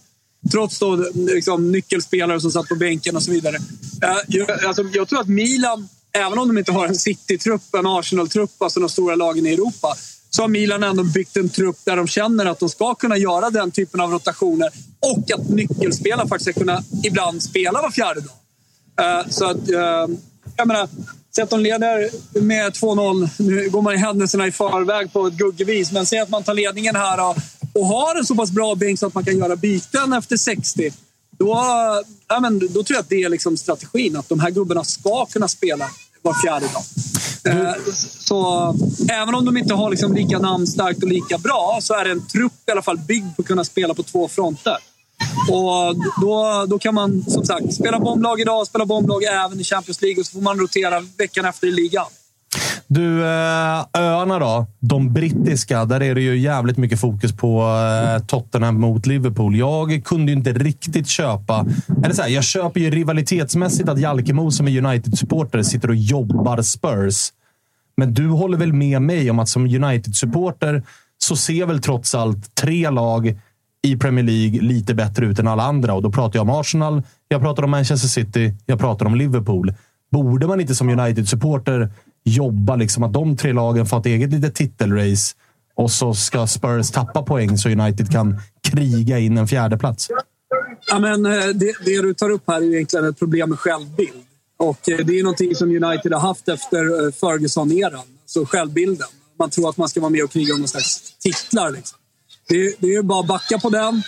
Trots 0.50 0.78
då 0.78 0.96
liksom, 1.14 1.72
nyckelspelare 1.72 2.40
som 2.40 2.50
satt 2.50 2.68
på 2.68 2.74
bänken 2.74 3.16
och 3.16 3.22
så 3.22 3.30
vidare. 3.30 3.56
Eh, 4.02 4.16
jag, 4.28 4.64
alltså, 4.64 4.82
jag 4.92 5.08
tror 5.08 5.20
att 5.20 5.28
Milan, 5.28 5.88
även 6.12 6.38
om 6.38 6.48
de 6.48 6.58
inte 6.58 6.72
har 6.72 6.86
en 6.86 6.94
City-trupp, 6.94 7.74
en 7.74 7.86
Arsenal-trupp, 7.86 8.62
alltså 8.62 8.80
de 8.80 8.88
stora 8.88 9.14
lagen 9.14 9.46
i 9.46 9.52
Europa, 9.52 9.96
så 10.30 10.42
har 10.42 10.48
Milan 10.48 10.82
ändå 10.82 11.04
byggt 11.04 11.36
en 11.36 11.48
trupp 11.48 11.76
där 11.84 11.96
de 11.96 12.06
känner 12.06 12.46
att 12.46 12.58
de 12.58 12.68
ska 12.68 12.94
kunna 12.94 13.16
göra 13.16 13.50
den 13.50 13.70
typen 13.70 14.00
av 14.00 14.10
rotationer 14.10 14.70
och 15.00 15.30
att 15.30 15.48
nyckelspelare 15.48 16.28
faktiskt 16.28 16.50
ska 16.50 16.60
kunna 16.60 16.82
ibland 17.04 17.42
spela 17.42 17.82
var 17.82 17.90
fjärde 17.90 18.20
dag. 18.20 18.32
Eh, 18.98 19.28
så 19.30 19.44
att, 19.44 19.68
ehm, 19.68 20.16
jag 20.56 20.68
menar, 20.68 20.88
säg 21.34 21.44
att 21.44 21.50
de 21.50 21.60
leder 21.60 22.10
med 22.40 22.72
2-0. 22.72 23.28
Nu 23.36 23.70
går 23.70 23.82
man 23.82 23.94
i 23.94 23.96
händelserna 23.96 24.46
i 24.46 24.52
förväg 24.52 25.12
på 25.12 25.26
ett 25.26 25.34
guggevis, 25.34 25.92
men 25.92 26.06
säg 26.06 26.18
att 26.18 26.28
man 26.28 26.42
tar 26.42 26.54
ledningen 26.54 26.96
här 26.96 27.30
och, 27.30 27.36
har 27.86 28.18
en 28.18 28.26
så 28.26 28.34
pass 28.34 28.50
bra 28.50 28.74
bänk 28.74 28.98
så 28.98 29.06
att 29.06 29.14
man 29.14 29.24
kan 29.24 29.38
göra 29.38 29.56
byten 29.56 30.12
efter 30.12 30.36
60. 30.36 30.90
Då, 31.38 31.54
ja, 32.28 32.40
men, 32.40 32.58
då 32.58 32.68
tror 32.68 32.96
jag 32.96 33.00
att 33.00 33.08
det 33.08 33.22
är 33.22 33.28
liksom 33.28 33.56
strategin, 33.56 34.16
att 34.16 34.28
de 34.28 34.40
här 34.40 34.50
gubbarna 34.50 34.84
ska 34.84 35.26
kunna 35.26 35.48
spela 35.48 35.90
var 36.22 36.34
fjärde 36.34 36.66
dag. 36.66 36.82
Eh, 37.44 37.74
så 38.18 38.74
även 39.10 39.34
om 39.34 39.44
de 39.44 39.56
inte 39.56 39.74
har 39.74 39.90
liksom 39.90 40.14
lika 40.14 40.38
namnstarkt 40.38 41.02
och 41.02 41.08
lika 41.08 41.38
bra 41.38 41.78
så 41.82 41.94
är 41.94 42.04
det 42.04 42.10
en 42.10 42.26
trupp 42.26 42.52
i 42.66 42.70
alla 42.70 42.82
fall 42.82 42.98
byggd 42.98 43.36
på 43.36 43.42
att 43.42 43.48
kunna 43.48 43.64
spela 43.64 43.94
på 43.94 44.02
två 44.02 44.28
fronter. 44.28 44.76
Och 45.50 45.96
då, 46.20 46.66
då 46.68 46.78
kan 46.78 46.94
man 46.94 47.22
som 47.22 47.44
sagt 47.44 47.74
spela 47.74 48.00
bomblag 48.00 48.40
idag, 48.40 48.66
spela 48.66 48.86
bomblag 48.86 49.22
även 49.24 49.60
i 49.60 49.64
Champions 49.64 50.02
League 50.02 50.20
och 50.20 50.26
så 50.26 50.32
får 50.32 50.40
man 50.40 50.58
rotera 50.58 51.00
veckan 51.18 51.44
efter 51.44 51.66
i 51.66 51.72
ligan. 51.72 52.06
Du, 52.86 53.24
eh, 53.24 53.84
öarna 53.92 54.38
då? 54.38 54.66
De 54.80 55.12
brittiska. 55.12 55.84
Där 55.84 56.02
är 56.02 56.14
det 56.14 56.20
ju 56.20 56.38
jävligt 56.38 56.76
mycket 56.76 57.00
fokus 57.00 57.36
på 57.36 57.62
eh, 57.62 58.24
Tottenham 58.24 58.80
mot 58.80 59.06
Liverpool. 59.06 59.56
Jag 59.56 60.04
kunde 60.04 60.32
ju 60.32 60.38
inte 60.38 60.52
riktigt 60.52 61.08
köpa... 61.08 61.66
Eller 62.04 62.14
så 62.14 62.22
här, 62.22 62.28
jag 62.28 62.44
köper 62.44 62.80
ju 62.80 62.90
rivalitetsmässigt 62.90 63.88
att 63.88 64.00
Jalkemo 64.00 64.50
som 64.50 64.68
är 64.68 64.84
United-supporter 64.84 65.62
sitter 65.62 65.88
och 65.88 65.96
jobbar 65.96 66.62
Spurs. 66.62 67.32
Men 67.96 68.14
du 68.14 68.28
håller 68.28 68.58
väl 68.58 68.72
med 68.72 69.02
mig 69.02 69.30
om 69.30 69.38
att 69.38 69.48
som 69.48 69.64
United-supporter 69.64 70.82
så 71.18 71.36
ser 71.36 71.66
väl 71.66 71.80
trots 71.80 72.14
allt 72.14 72.54
tre 72.54 72.90
lag 72.90 73.38
i 73.88 73.96
Premier 73.96 74.24
League 74.24 74.60
lite 74.60 74.94
bättre 74.94 75.26
ut 75.26 75.38
än 75.38 75.48
alla 75.48 75.62
andra. 75.62 75.94
Och 75.94 76.02
då 76.02 76.12
pratar 76.12 76.38
jag 76.38 76.48
om 76.48 76.60
Arsenal, 76.60 77.02
jag 77.28 77.40
pratar 77.40 77.62
om 77.62 77.70
Manchester 77.70 78.08
City, 78.08 78.54
jag 78.66 78.78
pratar 78.78 79.06
om 79.06 79.14
Liverpool. 79.14 79.74
Borde 80.10 80.46
man 80.46 80.60
inte 80.60 80.74
som 80.74 80.88
United-supporter 80.88 81.90
jobba 82.24 82.76
liksom 82.76 83.02
att 83.02 83.12
de 83.12 83.36
tre 83.36 83.52
lagen 83.52 83.86
får 83.86 83.98
ett 84.00 84.06
eget 84.06 84.30
litet 84.30 84.54
titelrace 84.54 85.34
och 85.74 85.90
så 85.90 86.14
ska 86.14 86.46
Spurs 86.46 86.90
tappa 86.90 87.22
poäng 87.22 87.58
så 87.58 87.68
United 87.68 88.12
kan 88.12 88.40
kriga 88.62 89.18
in 89.18 89.38
en 89.38 89.48
fjärde 89.48 89.78
plats. 89.78 90.08
Ja, 90.86 90.98
men 90.98 91.26
eh, 91.26 91.32
det, 91.32 91.72
det 91.84 92.02
du 92.02 92.14
tar 92.14 92.30
upp 92.30 92.42
här 92.46 92.60
är 92.60 92.74
egentligen 92.74 93.04
ett 93.04 93.18
problem 93.18 93.48
med 93.48 93.58
självbild. 93.58 94.24
Och 94.56 94.88
eh, 94.88 94.98
det 94.98 95.18
är 95.18 95.22
någonting 95.22 95.54
som 95.54 95.68
United 95.68 96.12
har 96.12 96.20
haft 96.20 96.48
efter 96.48 96.78
eh, 96.78 97.12
Ferguson-eran. 97.12 98.06
Så 98.26 98.46
självbilden. 98.46 99.08
Man 99.38 99.50
tror 99.50 99.68
att 99.68 99.76
man 99.76 99.88
ska 99.88 100.00
vara 100.00 100.10
med 100.10 100.24
och 100.24 100.30
kriga 100.30 100.54
om 100.54 100.60
någon 100.60 100.68
slags 100.68 101.16
titlar. 101.18 101.70
Liksom. 101.70 101.97
Det, 102.48 102.74
det 102.78 102.94
är 102.94 103.02
bara 103.02 103.20
att 103.20 103.26
backa 103.26 103.58
på 103.58 103.70
den, 103.70 104.02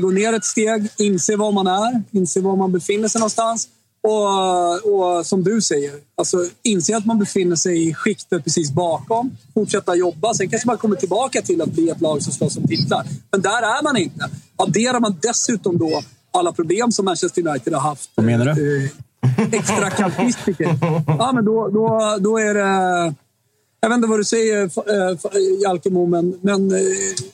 gå 0.00 0.10
ner 0.10 0.32
ett 0.32 0.44
steg, 0.44 0.88
inse 0.98 1.36
var 1.36 1.52
man 1.52 1.66
är, 1.66 2.02
inse 2.10 2.40
var 2.40 2.56
man 2.56 2.72
befinner 2.72 3.08
sig 3.08 3.18
någonstans 3.18 3.68
och, 4.02 4.94
och 4.94 5.26
som 5.26 5.44
du 5.44 5.60
säger, 5.60 5.92
alltså, 6.16 6.36
inse 6.62 6.96
att 6.96 7.06
man 7.06 7.18
befinner 7.18 7.56
sig 7.56 7.88
i 7.88 7.94
skiktet 7.94 8.44
precis 8.44 8.72
bakom. 8.72 9.36
Fortsätta 9.54 9.94
jobba. 9.94 10.34
Sen 10.34 10.50
kanske 10.50 10.68
man 10.68 10.78
kommer 10.78 10.96
tillbaka 10.96 11.42
till 11.42 11.62
att 11.62 11.68
bli 11.68 11.88
ett 11.88 12.00
lag 12.00 12.22
som 12.22 12.32
slåss 12.32 12.56
om 12.56 12.66
titlar. 12.68 13.06
Men 13.30 13.42
där 13.42 13.62
är 13.62 13.82
man 13.82 13.96
inte. 13.96 14.30
Adderar 14.56 15.00
man 15.00 15.16
dessutom 15.22 15.78
då 15.78 16.02
alla 16.32 16.52
problem 16.52 16.92
som 16.92 17.04
Manchester 17.04 17.48
United 17.48 17.72
har 17.72 17.80
haft. 17.80 18.10
Vad 18.14 18.26
menar 18.26 18.44
du? 18.44 18.84
Eh, 18.84 18.90
extra 19.52 19.90
kalkistiker. 19.90 20.78
Ja, 21.06 21.32
men 21.34 21.44
då, 21.44 21.68
då, 21.68 22.16
då 22.20 22.38
är 22.38 22.54
det 22.54 23.14
jag 23.82 23.88
vet 23.88 23.96
inte 23.96 24.08
vad 24.08 24.18
du 24.20 24.24
säger, 24.24 24.62
eh, 24.62 24.94
eh, 24.94 25.10
eh, 25.10 25.62
Jalkemo, 25.62 26.06
men, 26.06 26.38
men 26.40 26.70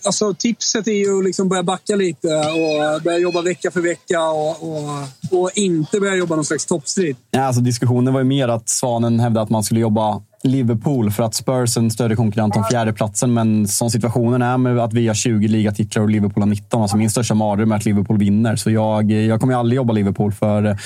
alltså, 0.05 0.35
tipset 0.35 0.89
är 0.89 0.93
ju 0.93 1.19
att 1.19 1.25
liksom 1.25 1.49
börja 1.49 1.63
backa 1.63 1.97
lite 1.97 2.29
och 2.29 3.03
börja 3.03 3.19
jobba 3.19 3.43
vecka 3.43 3.71
för 3.71 3.81
vecka 3.81 4.23
och, 4.23 4.63
och, 4.63 5.41
och 5.41 5.51
inte 5.55 6.01
börja 6.01 6.15
jobba 6.15 6.35
någon 6.35 6.45
slags 6.45 6.67
toppstrid. 6.67 7.17
Ja, 7.31 7.45
alltså, 7.45 7.61
diskussionen 7.63 8.13
var 8.13 8.21
ju 8.21 8.27
mer 8.27 8.49
att 8.49 8.69
Svanen 8.69 9.21
hävdade 9.21 9.43
att 9.43 9.51
man 9.51 9.63
skulle 9.63 9.81
jobba 9.81 10.23
Liverpool 10.43 11.11
för 11.11 11.23
att 11.23 11.35
Spurs 11.35 11.77
är 11.77 11.81
en 11.81 11.91
större 11.91 12.17
konkurrent 12.17 12.57
om 12.57 12.65
fjärdeplatsen. 12.71 13.35
Men 13.35 13.69
som 13.69 13.91
situationen 13.91 14.43
är 14.43 14.59
med 14.59 14.79
att 14.79 14.93
vi 14.93 15.07
har 15.09 15.15
20 15.15 15.49
ligatitlar 15.49 16.03
och 16.03 16.11
Liverpool 16.11 16.43
har 16.43 16.49
19. 16.49 16.83
Alltså 16.83 16.97
min 16.97 17.11
största 17.11 17.35
mardröm 17.35 17.73
är 17.73 17.77
att 17.77 17.85
Liverpool 17.85 18.19
vinner. 18.19 18.57
Så 18.57 18.71
jag, 18.71 19.11
jag 19.11 19.41
kommer 19.41 19.55
aldrig 19.55 19.77
jobba 19.77 19.93
Liverpool 19.93 20.33
för 20.33 20.79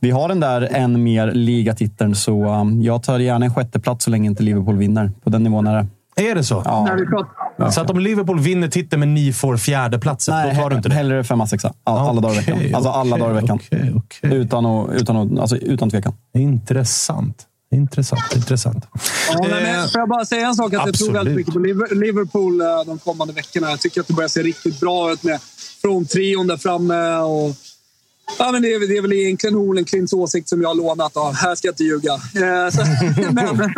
vi 0.00 0.10
har 0.10 0.28
den 0.28 0.40
där 0.40 0.68
en 0.72 1.02
mer 1.02 1.32
ligatiteln. 1.32 2.14
Så 2.14 2.44
um, 2.44 2.82
jag 2.82 3.02
tar 3.02 3.18
gärna 3.18 3.44
en 3.44 3.54
sjätteplats 3.54 4.04
så 4.04 4.10
länge 4.10 4.28
inte 4.28 4.42
Liverpool 4.42 4.76
vinner. 4.76 5.10
På 5.24 5.30
den 5.30 5.42
nivån 5.42 5.66
är 5.66 5.74
det. 5.74 5.86
Är 6.16 6.34
det 6.34 6.44
så? 6.44 6.62
Ja. 6.64 7.70
Så 7.70 7.80
att 7.80 7.90
om 7.90 8.00
Liverpool 8.00 8.40
vinner 8.40 8.68
titeln 8.68 9.00
men 9.00 9.14
ni 9.14 9.32
får 9.32 9.56
fjärdeplatsen, 9.56 10.48
då 10.48 10.54
tar 10.54 10.70
du 10.70 10.76
inte 10.76 10.88
det? 10.88 10.94
hellre 10.94 11.24
femma, 11.24 11.46
sexa. 11.46 11.72
Alla, 11.84 12.00
alla 12.00 12.20
dagar 12.20 12.34
i 12.34 12.38
veckan. 12.38 12.74
Alltså 12.74 12.90
alla 12.90 13.16
okej, 13.16 13.20
dagar 13.20 13.38
i 13.38 13.40
veckan. 13.40 13.58
okej. 13.96 14.34
Utan, 14.34 14.66
att, 14.66 14.90
utan, 14.92 15.16
att, 15.16 15.38
alltså, 15.38 15.56
utan 15.56 15.90
tvekan. 15.90 16.12
Intressant. 16.34 17.46
Intressant. 17.74 18.36
Intressant. 18.36 18.86
Ja, 19.28 19.46
men, 19.48 19.64
Eh, 19.84 19.90
får 19.90 20.00
jag 20.00 20.08
bara 20.08 20.24
säga 20.24 20.46
en 20.46 20.54
sak? 20.54 20.74
Att 20.74 20.86
jag 20.86 20.94
tror 20.94 21.12
väldigt 21.12 21.36
mycket 21.36 21.52
på 21.54 21.60
Liver- 21.60 21.94
Liverpool 21.94 22.60
eh, 22.60 22.66
de 22.86 22.98
kommande 22.98 23.34
veckorna. 23.34 23.70
Jag 23.70 23.80
tycker 23.80 24.00
att 24.00 24.06
det 24.06 24.14
börjar 24.14 24.28
se 24.28 24.42
riktigt 24.42 24.80
bra 24.80 25.12
ut 25.12 25.22
med 25.22 25.40
fronttrion 25.82 26.46
där 26.46 26.56
framme. 26.56 27.16
Och, 27.16 27.54
ja, 28.38 28.52
men 28.52 28.62
det, 28.62 28.74
är, 28.74 28.88
det 28.88 28.96
är 28.96 29.02
väl 29.02 29.12
egentligen 29.12 29.56
Olenklints 29.56 30.12
åsikt 30.12 30.48
som 30.48 30.62
jag 30.62 30.68
har 30.68 30.74
lånat 30.74 31.16
av. 31.16 31.34
Här 31.34 31.54
ska 31.54 31.68
jag 31.68 31.72
inte 31.72 31.84
ljuga. 31.84 32.12
Eh, 32.14 32.70
så, 32.70 32.80
men 33.32 33.72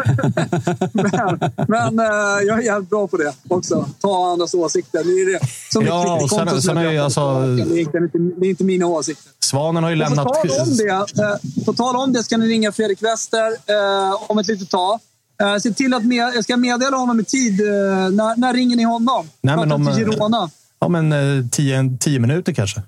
men, 0.93 1.51
men 1.69 1.99
eh, 1.99 2.43
jag 2.47 2.59
är 2.59 2.63
jävligt 2.63 2.91
bra 2.91 3.09
på 3.09 3.17
det 3.17 3.33
också. 3.49 3.89
Ta 4.01 4.33
andras 4.33 4.55
åsikter. 4.55 5.05
Det 5.05 5.11
är 5.11 5.33
det 5.33 5.47
som 5.73 5.87
Ja, 5.87 6.21
och 6.23 6.31
sen- 6.31 6.63
sen 6.63 6.77
är 6.77 6.93
jag 6.93 7.05
alltså-. 7.05 7.41
Det 7.41 7.63
är 7.63 7.79
inte, 7.79 7.99
det 8.37 8.47
är 8.47 8.51
inte 8.51 8.65
mina 8.65 8.87
åsikter. 8.87 9.33
Svanen 9.41 9.83
har 9.83 9.91
ju 9.91 9.97
lämnat... 9.97 10.27
På 10.27 10.35
tal 10.35 10.61
om 10.69 10.77
det, 10.77 10.89
eh, 10.89 11.65
på 11.65 11.73
tal 11.73 11.97
om 11.97 12.13
det 12.13 12.23
ska 12.25 12.37
ni 12.37 12.47
ringa 12.49 12.73
Fredrik 12.73 13.03
Wester 13.03 13.47
eh, 13.53 14.23
om 14.31 14.39
ett 14.39 14.47
litet 14.47 14.71
tag. 14.71 15.01
Eh, 15.43 15.57
se 15.57 15.71
till 15.73 15.95
att 15.95 16.05
med, 16.05 16.33
jag 16.35 16.45
ska 16.45 16.57
meddela 16.57 16.97
honom 16.97 17.21
i 17.21 17.25
tid. 17.25 17.61
Eh, 17.61 17.67
när, 18.11 18.37
när 18.41 18.55
ringer 18.55 18.77
ni 18.77 18.83
honom? 18.83 19.29
Nej, 19.41 19.57
men 19.57 19.73
om, 19.73 19.87
Girona. 19.95 20.51
Ja, 20.81 20.89
men 20.89 21.49
tio, 21.51 21.97
tio 22.01 22.19
minuter 22.19 22.53
kanske. 22.53 22.83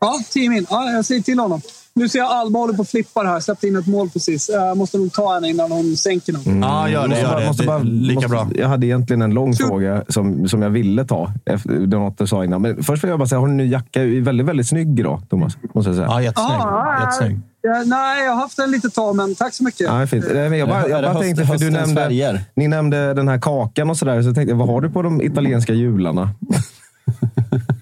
Ja, 0.00 0.18
tio 0.32 0.48
min. 0.50 0.66
Ja, 0.70 0.90
jag 0.90 1.04
säger 1.04 1.22
till 1.22 1.38
honom. 1.38 1.60
Nu 1.94 2.08
ser 2.08 2.18
jag 2.18 2.30
Alba 2.30 2.58
håller 2.58 2.74
på 2.74 2.80
och 2.80 2.88
flippar 2.88 3.24
här. 3.24 3.40
Släppte 3.40 3.68
in 3.68 3.76
ett 3.76 3.86
mål 3.86 4.10
precis. 4.10 4.48
Jag 4.48 4.76
måste 4.76 4.98
nog 4.98 5.12
ta 5.12 5.34
henne 5.34 5.48
innan 5.48 5.72
hon 5.72 5.96
sänker 5.96 6.32
någon. 6.32 6.62
Ja, 6.62 6.88
gör 6.88 7.02
det. 7.02 7.08
Måste 7.08 7.22
Gör 7.22 7.28
bara- 7.30 7.40
det. 7.40 7.46
måste 7.46 7.64
bara- 7.64 7.78
lika 7.78 8.14
måste- 8.14 8.28
bra. 8.28 8.48
Jag 8.54 8.68
hade 8.68 8.86
egentligen 8.86 9.22
en 9.22 9.30
lång 9.34 9.54
fråga 9.56 10.04
som, 10.08 10.48
som 10.48 10.62
jag 10.62 10.70
ville 10.70 11.04
ta. 11.04 11.32
Efter 11.46 11.72
det 11.72 11.96
något 11.98 12.18
du 12.18 12.26
sa 12.26 12.44
innan. 12.44 12.62
Men 12.62 12.82
först 12.84 13.04
vill 13.04 13.10
jag 13.10 13.18
bara 13.18 13.28
säga, 13.28 13.38
har 13.38 13.46
du 13.46 13.50
en 13.50 13.56
ny 13.56 13.68
jacka? 13.70 14.00
Väldigt, 14.04 14.46
väldigt 14.46 14.68
snygg 14.68 15.00
idag, 15.00 15.22
Thomas. 15.30 15.56
Måste 15.74 15.88
jag 15.88 15.96
säga. 15.96 16.06
Ja, 16.08 16.22
jättesnygg. 16.22 16.60
Ah, 16.60 17.00
jättesnygg. 17.00 17.40
ja, 17.62 17.82
nej, 17.86 18.24
jag 18.24 18.32
har 18.32 18.40
haft 18.40 18.56
den 18.56 18.70
lite 18.70 18.90
tag, 18.90 19.16
men 19.16 19.34
tack 19.34 19.54
så 19.54 19.64
mycket. 19.64 19.80
Ja, 19.80 20.06
fint. 20.06 20.24
Jag 20.34 20.68
bara, 20.68 20.88
jag 20.88 21.20
tänkte, 21.20 21.46
för 21.46 21.58
du 21.58 21.70
nämnde, 21.70 22.40
ni 22.54 22.68
nämnde 22.68 23.14
den 23.14 23.28
här 23.28 23.38
kakan 23.38 23.90
och 23.90 23.96
sådär. 23.96 24.22
Så 24.22 24.28
jag 24.28 24.34
tänkte, 24.34 24.54
vad 24.54 24.68
har 24.68 24.80
du 24.80 24.90
på 24.90 25.02
de 25.02 25.22
italienska 25.22 25.72
jularna? 25.72 26.30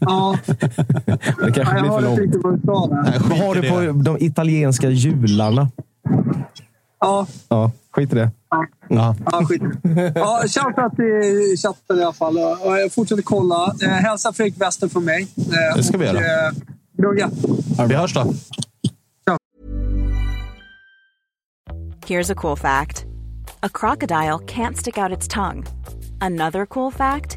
Ja, 0.06 0.36
Det 0.46 1.52
kanske 1.54 1.76
jag 1.76 1.82
blir 1.82 1.90
för 1.90 2.00
långt. 2.00 2.34
vad 3.28 3.38
har 3.38 3.54
du 3.54 3.68
på 3.70 4.02
de 4.02 4.16
italienska 4.24 4.90
jularna? 4.90 5.68
Ja, 7.00 7.26
Ja, 7.48 7.70
skit 7.92 8.12
i 8.12 8.16
det. 8.16 8.30
Ja. 8.88 9.14
Ja, 9.32 9.44
skit. 9.48 9.62
Ja, 10.14 10.42
shoutout 10.48 10.96
till 10.96 11.56
chatten 11.62 11.98
i 11.98 12.02
alla 12.02 12.12
fall. 12.12 12.36
Jag 12.80 12.92
fortsätter 12.92 13.22
kolla. 13.22 13.74
Eh, 13.82 13.88
hälsa 13.88 14.32
Fredrik 14.32 14.60
Wester 14.60 14.88
från 14.88 15.04
mig. 15.04 15.22
Eh, 15.38 15.76
Det 15.76 15.82
ska 15.82 15.98
vi 15.98 16.04
och, 16.10 16.14
göra. 16.14 16.18
eh, 16.48 16.52
Rugga. 16.98 17.30
Vi 17.88 17.94
hörs 17.94 18.14
då. 18.14 18.32
Here's 22.06 22.30
a 22.30 22.34
cool 22.34 22.56
fact 22.56 23.04
a 23.62 23.68
crocodile 23.68 24.38
can't 24.46 24.76
stick 24.76 24.98
out 24.98 25.12
its 25.18 25.28
tongue. 25.28 25.64
Another 26.20 26.66
cool 26.66 26.92
fact 26.92 27.36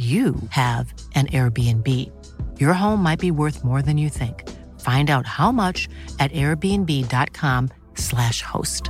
you 0.00 0.34
have 0.50 0.86
an 1.14 1.26
Airbnb. 1.26 1.86
Your 2.58 2.72
home 2.72 3.02
might 3.02 3.20
be 3.20 3.30
worth 3.30 3.64
more 3.64 3.82
than 3.82 3.98
you 3.98 4.08
think. 4.10 4.34
Find 4.80 5.10
out 5.10 5.26
how 5.26 5.52
much 5.52 5.88
at 6.18 6.32
airbnb.com/slash 6.32 8.42
host. 8.52 8.82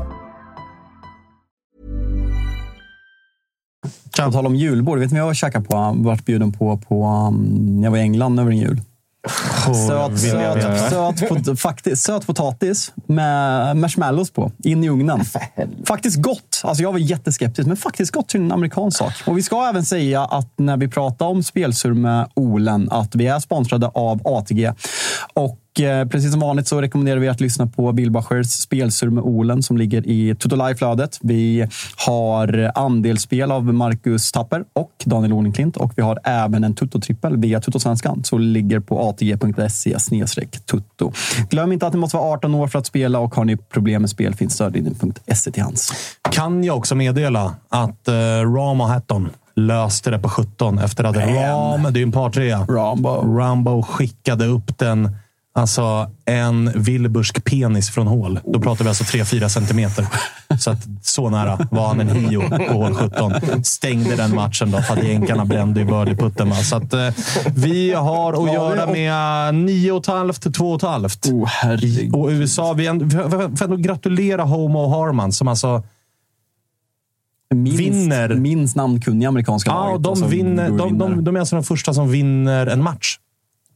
På 4.17 4.33
tal 4.33 4.47
om 4.47 4.57
julbord, 4.57 4.99
vet 4.99 5.13
ni 5.13 5.21
vad 5.21 5.29
jag 5.29 5.37
käkade 5.37 5.65
på? 5.65 5.93
Vart 5.97 6.25
bjuden 6.25 6.53
på, 6.53 6.77
på 6.77 7.07
um, 7.07 7.37
när 7.77 7.83
jag 7.85 7.91
var 7.91 7.99
i 7.99 8.01
England 8.01 8.41
över 8.41 8.51
en 8.51 8.57
jul. 8.59 8.81
Söt, 9.65 9.89
jag 9.89 10.19
söt, 10.19 10.57
veta. 10.57 10.91
söt, 10.91 11.29
pot- 11.29 11.61
faktiskt, 11.61 12.03
söt 12.03 12.27
potatis 12.27 12.93
med 13.07 13.77
marshmallows 13.77 14.31
på, 14.31 14.53
in 14.59 14.85
i 14.85 14.89
ugnen. 14.89 15.21
Faktiskt 15.87 16.23
gott. 16.23 16.50
Alltså 16.65 16.83
jag 16.83 16.93
var 16.93 16.99
jätteskeptisk, 16.99 17.69
men 17.69 17.77
faktiskt 17.77 18.13
gått 18.13 18.29
till 18.29 18.41
en 18.41 18.53
amerikansk 18.53 18.99
sak. 18.99 19.13
Och 19.27 19.39
vi 19.39 19.43
ska 19.43 19.69
även 19.69 19.85
säga 19.85 20.25
att 20.25 20.53
när 20.57 20.77
vi 20.77 20.89
pratar 20.89 21.27
om 21.27 21.43
spelsur 21.43 21.95
med 21.95 22.29
Olen, 22.35 22.89
att 22.91 23.15
vi 23.15 23.27
är 23.27 23.39
sponsrade 23.39 23.87
av 23.87 24.21
ATG. 24.25 24.73
Och 25.35 25.81
eh, 25.81 26.09
precis 26.09 26.31
som 26.31 26.41
vanligt 26.41 26.69
så 26.69 26.83
rekommenderar 26.83 27.21
vi 27.21 27.29
att 27.29 27.41
lyssna 27.41 27.67
på 27.67 27.93
Billbachers 27.93 28.47
spelsur 28.47 29.11
med 29.11 29.25
Olen 29.25 29.63
som 29.63 29.77
ligger 29.77 30.07
i 30.07 30.35
Tutolaj-flödet. 30.35 31.19
Vi 31.21 31.67
har 32.07 32.73
andelsspel 32.75 33.53
av 33.53 33.75
Marcus 33.75 34.33
Tapper 34.33 34.65
och 34.73 34.93
Daniel 35.05 35.33
Olenklint 35.33 35.77
och 35.77 35.93
vi 35.97 36.03
har 36.03 36.19
även 36.25 36.65
en 36.65 36.75
Tutto-trippel 36.75 37.37
via 37.37 37.61
Tuttosvenskan 37.61 38.25
som 38.25 38.41
ligger 38.41 38.81
på 38.81 39.09
atg.se 39.09 39.97
tutto. 40.67 41.13
Glöm 41.51 41.73
inte 41.73 41.87
att 41.87 41.93
ni 41.93 41.99
måste 41.99 42.17
vara 42.17 42.33
18 42.33 42.55
år 42.55 42.69
för 42.69 42.79
att 42.79 42.87
spela 42.87 43.19
och 43.19 43.35
har 43.35 43.45
ni 43.45 43.57
problem 43.57 44.03
med 44.03 44.11
spel 44.11 44.35
finns 44.35 44.55
stödlinjen.se 44.55 45.51
till 45.51 45.63
hands. 45.63 45.93
Kan 46.31 46.50
jag 46.65 46.77
också 46.77 46.95
meddela 46.95 47.55
att 47.69 48.09
uh, 48.09 48.55
Ram 48.55 48.81
och 48.81 48.89
Hatton 48.89 49.31
löste 49.55 50.11
det 50.11 50.19
på 50.19 50.29
17 50.29 50.79
efter 50.79 51.05
att 51.05 51.17
Ram, 51.17 51.93
det 51.93 52.01
är 52.01 52.03
en 52.03 52.13
par 52.13 52.31
trea. 52.31 52.67
Rambo. 52.69 53.39
Rambo 53.39 53.83
skickade 53.83 54.47
upp 54.47 54.79
den. 54.79 55.17
Alltså 55.53 56.11
en 56.25 56.73
Wilbursk 56.75 57.45
penis 57.45 57.91
från 57.91 58.07
hål. 58.07 58.41
Då 58.45 58.61
pratar 58.61 58.85
vi 58.85 58.89
alltså 58.89 59.05
3-4 59.05 59.49
centimeter. 59.49 60.07
Så, 60.59 60.71
att, 60.71 60.79
så 61.03 61.31
nära 61.31 61.59
var 61.71 61.89
han 61.89 62.01
en 62.01 62.09
Hio 62.09 62.41
på 62.67 62.73
hål 62.73 62.95
17. 62.95 63.33
Stängde 63.65 64.17
den 64.17 64.35
matchen 64.35 64.71
då 64.71 64.83
för 64.83 64.97
att 64.97 65.05
jänkarna 65.05 65.45
brände 65.45 65.81
i 65.81 65.85
birdieputten. 65.85 66.55
Så 66.55 66.77
att, 66.77 66.93
eh, 66.93 67.09
vi 67.55 67.93
har 67.93 68.33
att 68.33 68.53
göra 68.55 68.87
med 68.87 69.13
9,5 69.55 70.41
till 70.41 70.53
2,5. 70.53 71.33
Oh, 71.33 71.47
herregud. 71.47 72.15
Och 72.15 72.29
USA, 72.29 72.73
vi 72.73 72.87
får 73.57 73.65
ändå 73.65 73.77
gratulera 73.77 74.43
Homo 74.43 74.79
och 74.79 74.91
Harman 74.91 75.33
som 75.33 75.49
alltså 75.49 75.83
Minst, 77.55 77.81
Vinner. 77.81 78.29
minst 78.35 78.77
namnkunniga 78.77 79.29
amerikanska 79.29 79.71
Ja, 79.71 79.99
laget. 79.99 80.21
de, 80.21 80.29
vinner, 80.31 80.71
de, 80.71 80.99
de, 80.99 81.25
de 81.25 81.37
är 81.37 81.41
alltså 81.41 81.57
de 81.57 81.65
första 81.65 81.95
som 81.95 82.11
vinner 82.11 82.67
en 82.67 82.83
match. 82.83 83.17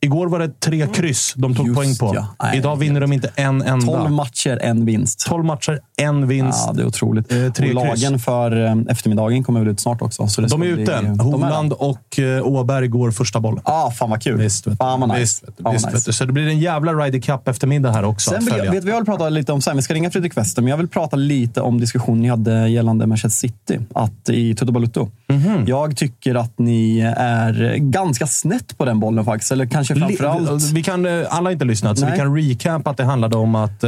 Igår 0.01 0.27
var 0.27 0.39
det 0.39 0.61
tre 0.61 0.87
kryss 0.87 1.35
de 1.37 1.55
tog 1.55 1.67
Just 1.67 1.77
poäng 1.79 1.97
på. 1.97 2.13
ja. 2.17 2.27
Nej, 2.43 2.59
Idag 2.59 2.77
vinner 2.77 3.01
de 3.01 3.13
inte 3.13 3.31
en 3.37 3.63
enda. 3.63 3.87
12 3.87 4.11
matcher, 4.11 4.59
en 4.63 4.85
vinst. 4.85 5.27
12 5.27 5.45
matcher, 5.45 5.81
en 5.97 6.29
vinst. 6.29 6.65
Ja, 6.67 6.73
det 6.73 6.83
är 6.83 6.87
otroligt. 6.87 7.33
Eh, 7.33 7.53
tre 7.53 7.69
och 7.69 7.75
lagen 7.75 7.97
kryss. 8.13 8.25
för 8.25 8.65
eh, 8.67 8.77
eftermiddagen 8.89 9.45
kommer 9.45 9.61
väl 9.61 9.69
ut 9.69 9.81
snart 9.81 10.03
också. 10.03 10.27
Så 10.29 10.41
De 10.41 10.63
är 10.63 10.73
bli- 10.75 10.83
ute. 10.83 10.93
är 10.95 11.23
Hovland 11.23 11.73
och 11.73 12.19
eh, 12.19 12.47
Åberg 12.47 12.89
går 12.89 13.11
första 13.11 13.41
bollen. 13.41 13.61
Ah, 13.65 13.91
fan 13.91 14.11
vad 14.11 14.23
kul. 14.23 14.37
Visst, 14.39 14.67
vet. 14.67 14.79
Fan 14.79 15.01
vad 15.01 15.09
nice. 15.09 15.21
Visst. 15.21 15.45
Fan 15.63 15.73
Visst, 15.73 15.93
nice. 15.93 16.13
Så 16.13 16.25
det 16.25 16.33
blir 16.33 16.49
en 16.49 16.59
jävla 16.59 16.93
Ryder 16.93 17.19
Cup 17.21 17.49
eftermiddag 17.49 17.93
här 17.93 18.05
också. 18.05 18.31
Sen 18.31 18.45
vill 18.45 18.55
jag, 18.57 18.73
vet 18.73 18.85
vi 18.85 18.91
jag 18.91 18.97
vill 18.97 19.05
prata 19.07 19.29
lite 19.29 19.53
om, 19.53 19.61
sen, 19.61 19.77
vi 19.77 19.83
ska 19.83 19.95
ringa 19.95 20.11
Fredrik 20.11 20.37
Wester, 20.37 20.63
men 20.63 20.71
jag 20.71 20.77
vill 20.77 20.89
prata 20.89 21.17
lite 21.17 21.61
om 21.61 21.81
diskussionen 21.81 22.23
ni 22.23 22.29
hade 22.29 22.69
gällande 22.69 23.07
Manchester 23.07 23.49
City 23.49 23.79
att, 23.95 24.29
i 24.29 24.55
Toto 24.55 24.73
Balutto. 24.73 25.11
Mhm. 25.29 25.65
Jag 25.67 25.97
tycker 25.97 26.35
att 26.35 26.59
ni 26.59 27.01
är 27.17 27.77
ganska 27.77 28.27
snett 28.27 28.79
på 28.79 28.85
den 28.85 29.01
bollen 29.01 29.25
faktiskt. 29.25 29.53
Eller 29.53 29.67
kanske 29.67 29.95
framförallt... 29.97 30.63
Vi 30.73 30.83
kan, 30.83 31.07
eh, 31.07 31.27
alla 31.29 31.47
har 31.47 31.53
inte 31.53 31.65
lyssnat, 31.65 31.99
så 31.99 32.05
Nej. 32.05 32.13
vi 32.13 32.19
kan 32.19 32.37
recap 32.37 32.87
att 32.89 32.97
det 32.97 33.05
handlade 33.05 33.37
om 33.37 33.55
att... 33.55 33.83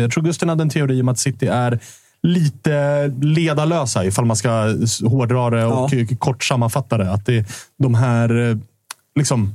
Jag 0.00 0.10
tror 0.10 0.22
Gusten 0.24 0.48
hade 0.48 0.62
en 0.62 0.70
teori 0.70 1.02
om 1.02 1.08
att 1.08 1.18
City 1.18 1.39
är 1.46 1.80
lite 2.22 3.06
ledarlösa, 3.22 4.04
ifall 4.04 4.24
man 4.24 4.36
ska 4.36 4.74
hårdra 5.04 5.50
det 5.50 5.64
och 5.64 5.94
Ja. 5.94 6.06
kort 6.18 6.44
sammanfatta 6.44 6.98
det. 6.98 7.12
Att 7.12 7.26
det 7.26 7.36
är 7.36 7.44
de 7.78 7.94
här 7.94 8.50
eh, 8.50 8.56
liksom, 9.16 9.54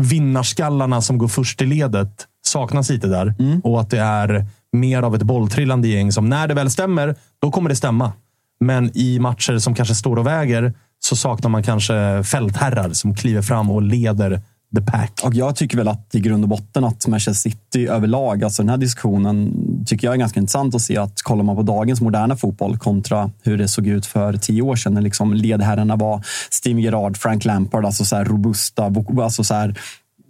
vinnarskallarna 0.00 1.02
som 1.02 1.18
går 1.18 1.28
först 1.28 1.62
i 1.62 1.66
ledet 1.66 2.26
saknas 2.44 2.90
lite 2.90 3.06
där. 3.06 3.34
Mm. 3.38 3.60
Och 3.60 3.80
att 3.80 3.90
det 3.90 3.98
är 4.00 4.46
mer 4.72 5.02
av 5.02 5.14
ett 5.14 5.22
bolltrillande 5.22 5.88
gäng 5.88 6.12
som 6.12 6.28
när 6.28 6.48
det 6.48 6.54
väl 6.54 6.70
stämmer, 6.70 7.14
då 7.38 7.50
kommer 7.50 7.68
det 7.68 7.76
stämma. 7.76 8.12
Men 8.60 8.90
i 8.94 9.18
matcher 9.18 9.58
som 9.58 9.74
kanske 9.74 9.94
står 9.94 10.16
och 10.16 10.26
väger 10.26 10.74
så 10.98 11.16
saknar 11.16 11.50
man 11.50 11.62
kanske 11.62 12.22
fältherrar 12.24 12.90
som 12.92 13.14
kliver 13.14 13.42
fram 13.42 13.70
och 13.70 13.82
leder 13.82 14.42
the 14.76 14.82
pack. 14.82 15.20
Och 15.24 15.34
jag 15.34 15.56
tycker 15.56 15.76
väl 15.76 15.88
att 15.88 16.14
i 16.14 16.20
grund 16.20 16.44
och 16.44 16.48
botten 16.48 16.84
att 16.84 17.06
Manchester 17.06 17.50
City 17.50 17.86
överlag, 17.86 18.44
alltså 18.44 18.62
den 18.62 18.68
här 18.70 18.76
diskussionen 18.76 19.52
tycker 19.86 20.06
jag 20.06 20.14
är 20.14 20.18
ganska 20.18 20.40
intressant 20.40 20.74
att 20.74 20.82
se 20.82 20.96
att 20.96 21.22
kollar 21.22 21.44
man 21.44 21.56
på 21.56 21.62
dagens 21.62 22.00
moderna 22.00 22.36
fotboll 22.36 22.78
kontra 22.78 23.30
hur 23.42 23.58
det 23.58 23.68
såg 23.68 23.86
ut 23.86 24.06
för 24.06 24.36
tio 24.36 24.62
år 24.62 24.76
sedan 24.76 24.94
när 24.94 25.00
liksom 25.00 25.34
ledherrarna 25.34 25.96
var 25.96 26.24
Steven 26.50 26.82
Gerrard, 26.82 27.16
Frank 27.16 27.44
Lampard, 27.44 27.84
alltså 27.84 28.04
så 28.04 28.16
här 28.16 28.24
robusta, 28.24 28.92
alltså 29.22 29.44
så 29.44 29.54
här 29.54 29.78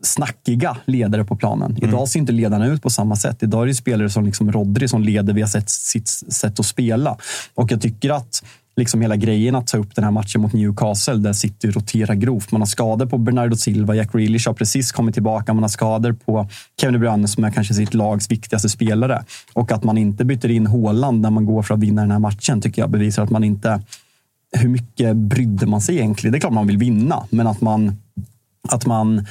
snackiga 0.02 0.76
ledare 0.84 1.24
på 1.24 1.36
planen. 1.36 1.78
Idag 1.82 2.08
ser 2.08 2.20
inte 2.20 2.32
ledarna 2.32 2.66
ut 2.66 2.82
på 2.82 2.90
samma 2.90 3.16
sätt. 3.16 3.42
Idag 3.42 3.62
är 3.62 3.66
det 3.66 3.74
spelare 3.74 4.10
som 4.10 4.24
liksom 4.24 4.52
Rodri 4.52 4.88
som 4.88 5.02
leder 5.02 5.32
via 5.32 5.46
sitt, 5.46 5.70
sitt 5.70 6.08
sätt 6.08 6.60
att 6.60 6.66
spela. 6.66 7.16
Och 7.54 7.72
jag 7.72 7.80
tycker 7.80 8.10
att 8.10 8.44
liksom 8.76 9.00
hela 9.00 9.16
grejen 9.16 9.54
att 9.54 9.66
ta 9.66 9.78
upp 9.78 9.94
den 9.94 10.04
här 10.04 10.10
matchen 10.10 10.40
mot 10.40 10.52
Newcastle 10.52 11.14
där 11.14 11.32
City 11.32 11.70
roterar 11.70 12.14
grovt. 12.14 12.52
Man 12.52 12.60
har 12.60 12.66
skador 12.66 13.06
på 13.06 13.18
Bernardo 13.18 13.56
Silva, 13.56 13.94
Jack 13.94 14.12
Grealish 14.12 14.46
har 14.46 14.54
precis 14.54 14.92
kommit 14.92 15.14
tillbaka. 15.14 15.54
Man 15.54 15.62
har 15.64 15.68
skador 15.68 16.12
på 16.12 16.48
Kevin 16.80 16.92
De 16.92 16.98
Bruyne 16.98 17.28
som 17.28 17.44
är 17.44 17.50
kanske 17.50 17.74
sitt 17.74 17.94
lags 17.94 18.30
viktigaste 18.30 18.68
spelare. 18.68 19.24
Och 19.52 19.72
att 19.72 19.84
man 19.84 19.98
inte 19.98 20.24
byter 20.24 20.50
in 20.50 20.66
Haaland 20.66 21.20
när 21.20 21.30
man 21.30 21.44
går 21.44 21.62
för 21.62 21.74
att 21.74 21.80
vinna 21.80 22.02
den 22.02 22.10
här 22.10 22.18
matchen 22.18 22.60
tycker 22.60 22.82
jag 22.82 22.90
bevisar 22.90 23.22
att 23.22 23.30
man 23.30 23.44
inte... 23.44 23.82
Hur 24.52 24.68
mycket 24.68 25.16
brydde 25.16 25.66
man 25.66 25.80
sig 25.80 25.96
egentligen? 25.96 26.32
Det 26.32 26.38
är 26.38 26.40
klart 26.40 26.52
man 26.52 26.66
vill 26.66 26.78
vinna, 26.78 27.26
men 27.30 27.46
att 27.46 27.60
man, 27.60 27.96
att 28.68 28.86
man 28.86 29.26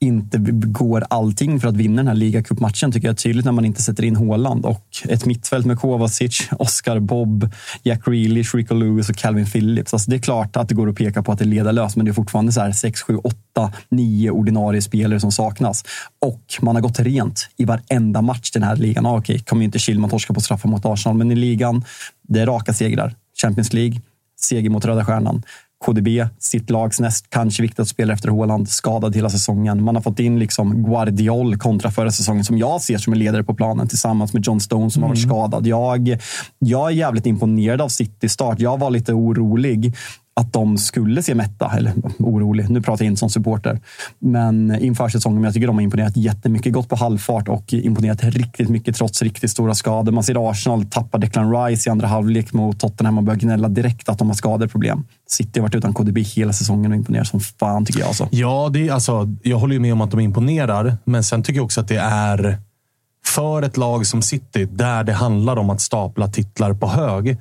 inte 0.00 0.38
går 0.52 1.04
allting 1.10 1.60
för 1.60 1.68
att 1.68 1.76
vinna 1.76 1.96
den 1.96 2.06
här 2.08 2.14
ligacupmatchen 2.14 2.92
tycker 2.92 3.08
jag 3.08 3.12
är 3.12 3.16
tydligt 3.16 3.44
när 3.44 3.52
man 3.52 3.64
inte 3.64 3.82
sätter 3.82 4.04
in 4.04 4.16
Haaland. 4.16 4.64
Och 4.64 4.86
ett 5.08 5.26
mittfält 5.26 5.66
med 5.66 5.78
Kovacic, 5.78 6.48
Oscar 6.58 6.98
Bob, 6.98 7.50
Jack 7.82 8.04
Grealish, 8.04 8.54
Rico 8.54 8.74
Lewis 8.74 9.10
och 9.10 9.16
Calvin 9.16 9.46
Phillips. 9.46 9.94
Alltså 9.94 10.10
det 10.10 10.16
är 10.16 10.20
klart 10.20 10.56
att 10.56 10.68
det 10.68 10.74
går 10.74 10.88
att 10.88 10.96
peka 10.96 11.22
på 11.22 11.32
att 11.32 11.38
det 11.38 11.44
är 11.44 11.46
ledarlöst, 11.46 11.96
men 11.96 12.04
det 12.04 12.10
är 12.10 12.12
fortfarande 12.12 12.52
så 12.52 12.60
här 12.60 12.72
6, 12.72 13.02
7, 13.02 13.16
8, 13.16 13.72
9 13.88 14.30
ordinarie 14.30 14.82
spelare 14.82 15.20
som 15.20 15.32
saknas. 15.32 15.84
Och 16.20 16.58
man 16.60 16.74
har 16.74 16.82
gått 16.82 17.00
rent 17.00 17.48
i 17.56 17.64
varenda 17.64 18.22
match 18.22 18.50
den 18.50 18.62
här 18.62 18.76
ligan. 18.76 19.06
Ah, 19.06 19.18
Okej, 19.18 19.38
kommer 19.38 19.62
ju 19.62 19.64
inte 19.64 19.78
Kilman 19.78 20.10
torska 20.10 20.34
på 20.34 20.40
straffar 20.40 20.68
mot 20.68 20.86
Arsenal, 20.86 21.16
men 21.16 21.32
i 21.32 21.34
ligan, 21.34 21.84
det 22.28 22.40
är 22.40 22.46
raka 22.46 22.72
segrar. 22.72 23.14
Champions 23.42 23.72
League, 23.72 24.00
seger 24.40 24.70
mot 24.70 24.84
Röda 24.84 25.04
Stjärnan. 25.04 25.42
KDB, 25.84 26.28
sitt 26.38 26.70
lags 26.70 27.00
näst 27.00 27.30
kanske 27.30 27.62
viktigaste 27.62 27.94
spelare 27.94 28.14
efter 28.14 28.28
Håland, 28.28 28.68
skadad 28.68 29.16
hela 29.16 29.30
säsongen. 29.30 29.82
Man 29.82 29.94
har 29.94 30.02
fått 30.02 30.18
in 30.18 30.38
liksom 30.38 30.82
Guardiol 30.82 31.56
kontra 31.56 31.90
förra 31.90 32.10
säsongen 32.10 32.44
som 32.44 32.58
jag 32.58 32.80
ser 32.80 32.98
som 32.98 33.12
en 33.12 33.18
ledare 33.18 33.44
på 33.44 33.54
planen 33.54 33.88
tillsammans 33.88 34.32
med 34.32 34.46
John 34.46 34.60
Stone 34.60 34.90
som 34.90 35.02
har 35.02 35.10
varit 35.10 35.22
skadad. 35.22 35.66
Jag, 35.66 36.18
jag 36.58 36.86
är 36.86 36.94
jävligt 36.94 37.26
imponerad 37.26 37.80
av 37.80 37.88
City 37.88 38.28
start. 38.28 38.60
Jag 38.60 38.78
var 38.78 38.90
lite 38.90 39.12
orolig 39.12 39.94
att 40.38 40.52
de 40.52 40.78
skulle 40.78 41.22
se 41.22 41.34
mätta, 41.34 41.72
eller 41.76 41.92
orolig. 42.18 42.70
Nu 42.70 42.82
pratar 42.82 43.04
jag 43.04 43.10
inte 43.10 43.18
som 43.18 43.30
supporter. 43.30 43.80
Men 44.18 44.82
inför 44.82 45.08
säsongen, 45.08 45.40
men 45.40 45.44
jag 45.44 45.54
tycker 45.54 45.66
de 45.66 45.76
har 45.76 45.82
imponerat 45.82 46.16
jättemycket. 46.16 46.72
Gått 46.72 46.88
på 46.88 46.96
halvfart 46.96 47.48
och 47.48 47.72
imponerat 47.72 48.24
riktigt 48.24 48.68
mycket 48.68 48.96
trots 48.96 49.22
riktigt 49.22 49.50
stora 49.50 49.74
skador. 49.74 50.12
Man 50.12 50.24
ser 50.24 50.50
Arsenal 50.50 50.84
tappa 50.84 51.18
Declan 51.18 51.54
Rice 51.54 51.88
i 51.88 51.90
andra 51.90 52.06
halvlek 52.06 52.52
mot 52.52 52.80
Tottenham 52.80 53.18
och 53.18 53.24
börjar 53.24 53.38
gnälla 53.38 53.68
direkt 53.68 54.08
att 54.08 54.18
de 54.18 54.28
har 54.28 54.34
skadeproblem. 54.34 55.04
City 55.26 55.60
har 55.60 55.62
varit 55.62 55.74
utan 55.74 55.94
KDB 55.94 56.18
hela 56.18 56.52
säsongen 56.52 56.92
och 56.92 56.96
imponerar 56.96 57.24
som 57.24 57.40
fan 57.40 57.84
tycker 57.84 58.00
jag. 58.00 58.08
Alltså. 58.08 58.28
Ja, 58.30 58.70
det 58.72 58.88
är, 58.88 58.92
alltså, 58.92 59.28
jag 59.42 59.58
håller 59.58 59.74
ju 59.74 59.80
med 59.80 59.92
om 59.92 60.00
att 60.00 60.10
de 60.10 60.20
imponerar, 60.20 60.96
men 61.04 61.24
sen 61.24 61.42
tycker 61.42 61.58
jag 61.58 61.64
också 61.64 61.80
att 61.80 61.88
det 61.88 62.00
är 62.00 62.58
för 63.26 63.62
ett 63.62 63.76
lag 63.76 64.06
som 64.06 64.22
City, 64.22 64.64
där 64.64 65.04
det 65.04 65.12
handlar 65.12 65.56
om 65.56 65.70
att 65.70 65.80
stapla 65.80 66.28
titlar 66.28 66.74
på 66.74 66.88
hög. 66.88 67.38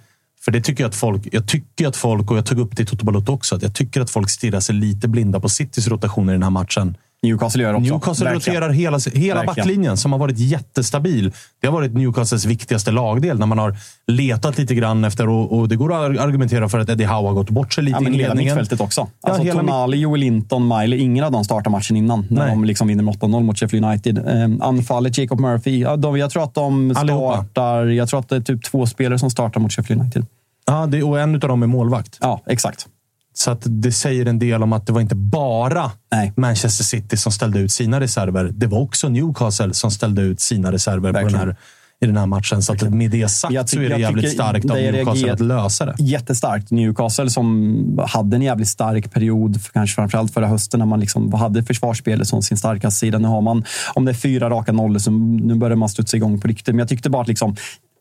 För 0.47 0.51
det 0.51 0.61
tycker 0.61 0.83
jag 0.83 0.89
att 0.89 0.95
folk, 0.95 1.27
jag 1.31 1.47
tycker 1.47 1.87
att 1.87 1.95
folk, 1.95 2.31
och 2.31 2.37
jag 2.37 2.45
tog 2.45 2.59
upp 2.59 2.75
det 2.77 2.83
i 2.83 2.85
Toto 2.85 3.05
Balotto 3.05 3.31
också, 3.33 3.55
att 3.55 3.61
jag 3.61 3.73
tycker 3.75 4.01
att 4.01 4.09
folk 4.09 4.29
stirrar 4.29 4.59
sig 4.59 4.75
lite 4.75 5.07
blinda 5.07 5.39
på 5.39 5.49
Citys 5.49 5.87
rotationer 5.87 6.33
i 6.33 6.35
den 6.35 6.43
här 6.43 6.49
matchen. 6.49 6.97
Newcastle 7.23 7.63
gör 7.63 7.73
också. 7.73 7.93
Newcastle 7.93 8.25
Verkligen. 8.25 8.61
roterar 8.61 8.73
hela, 8.73 8.99
hela 9.13 9.43
backlinjen 9.43 9.97
som 9.97 10.11
har 10.11 10.19
varit 10.19 10.37
jättestabil. 10.37 11.31
Det 11.61 11.67
har 11.67 11.73
varit 11.73 11.93
Newcastles 11.93 12.45
viktigaste 12.45 12.91
lagdel 12.91 13.39
när 13.39 13.45
man 13.45 13.57
har 13.57 13.75
letat 14.07 14.57
lite 14.57 14.75
grann 14.75 15.03
efter 15.03 15.29
och, 15.29 15.59
och 15.59 15.69
det 15.69 15.75
går 15.75 15.93
att 15.93 16.19
argumentera 16.19 16.69
för 16.69 16.79
att 16.79 16.89
Eddie 16.89 17.05
Howe 17.05 17.27
har 17.27 17.33
gått 17.33 17.49
bort 17.49 17.73
sig 17.73 17.83
lite 17.83 17.97
Ja, 18.01 18.07
i 18.07 18.11
men 18.11 18.19
hela 18.19 18.35
mittfältet 18.35 18.81
också. 18.81 19.01
Ja, 19.01 19.29
Alltså, 19.29 19.43
hela 19.43 19.59
Tonali, 19.59 19.97
Joel 19.97 20.19
Linton, 20.19 20.67
Miley. 20.77 20.99
Ingen 20.99 21.23
av 21.25 21.31
dem 21.31 21.43
startar 21.43 21.71
matchen 21.71 21.97
innan. 21.97 22.25
När 22.29 22.41
Nej. 22.41 22.49
de 22.49 22.63
liksom 22.65 22.87
vinner 22.87 23.03
med 23.03 23.13
8-0 23.15 23.43
mot 23.43 23.59
Sheffield 23.59 23.85
United. 23.85 24.17
Eh, 24.17 24.67
anfallet, 24.67 25.17
Jacob 25.17 25.39
Murphy. 25.39 25.79
Ja, 25.79 25.95
de, 25.95 26.17
jag 26.17 26.31
tror 26.31 26.43
att 26.43 26.53
de 26.53 26.93
Allihopa. 26.97 27.33
startar... 27.33 27.85
Jag 27.85 28.09
tror 28.09 28.19
att 28.19 28.29
det 28.29 28.35
är 28.35 28.41
typ 28.41 28.63
två 28.63 28.85
spelare 28.85 29.19
som 29.19 29.29
startar 29.29 29.59
mot 29.59 29.73
Sheffield 29.73 30.01
United. 30.01 30.25
Ja, 30.67 30.85
det, 30.85 31.03
och 31.03 31.19
en 31.19 31.33
av 31.33 31.39
dem 31.39 31.63
är 31.63 31.67
målvakt. 31.67 32.17
Ja, 32.21 32.43
exakt. 32.47 32.87
Så 33.33 33.51
att 33.51 33.61
det 33.65 33.91
säger 33.91 34.25
en 34.25 34.39
del 34.39 34.63
om 34.63 34.73
att 34.73 34.87
det 34.87 34.93
var 34.93 35.01
inte 35.01 35.15
bara 35.15 35.91
Nej. 36.11 36.33
Manchester 36.37 36.83
City 36.83 37.17
som 37.17 37.31
ställde 37.31 37.59
ut 37.59 37.71
sina 37.71 37.99
reserver. 37.99 38.51
Det 38.53 38.67
var 38.67 38.79
också 38.79 39.09
Newcastle 39.09 39.73
som 39.73 39.91
ställde 39.91 40.21
ut 40.21 40.39
sina 40.39 40.71
reserver 40.71 41.13
på 41.13 41.19
den 41.19 41.35
här, 41.35 41.55
i 42.01 42.05
den 42.05 42.17
här 42.17 42.25
matchen. 42.25 42.61
Så 42.61 42.73
att 42.73 42.81
med 42.81 43.11
det 43.11 43.29
sagt 43.29 43.53
Jag 43.53 43.69
så 43.69 43.79
är 43.79 43.89
det 43.89 43.99
jävligt 43.99 44.31
starkt 44.31 44.69
av 44.69 44.77
Newcastle 44.77 45.33
att 45.33 45.39
lösa 45.39 45.85
det. 45.85 45.95
Jättestarkt. 45.99 46.71
Newcastle 46.71 47.29
som 47.29 47.99
hade 48.07 48.35
en 48.35 48.41
jävligt 48.41 48.67
stark 48.67 49.13
period, 49.13 49.59
kanske 49.73 49.95
framförallt 49.95 50.33
förra 50.33 50.47
hösten, 50.47 50.79
när 50.79 50.85
man 50.85 50.99
liksom 50.99 51.33
hade 51.33 51.63
försvarsspelet 51.63 52.27
som 52.27 52.41
sin 52.41 52.57
starkaste 52.57 52.99
sida. 52.99 53.19
Nu 53.19 53.27
har 53.27 53.41
man, 53.41 53.63
om 53.93 54.05
det 54.05 54.11
är 54.11 54.15
fyra 54.15 54.49
raka 54.49 54.71
nollor, 54.71 54.99
så 54.99 55.11
nu 55.11 55.55
börjar 55.55 55.75
man 55.75 55.89
studsa 55.89 56.17
igång 56.17 56.41
på 56.41 56.47
riktigt. 56.47 56.67
Men 56.67 56.79
jag 56.79 56.89
tyckte 56.89 57.09
bara 57.09 57.21
att 57.21 57.27
liksom, 57.27 57.55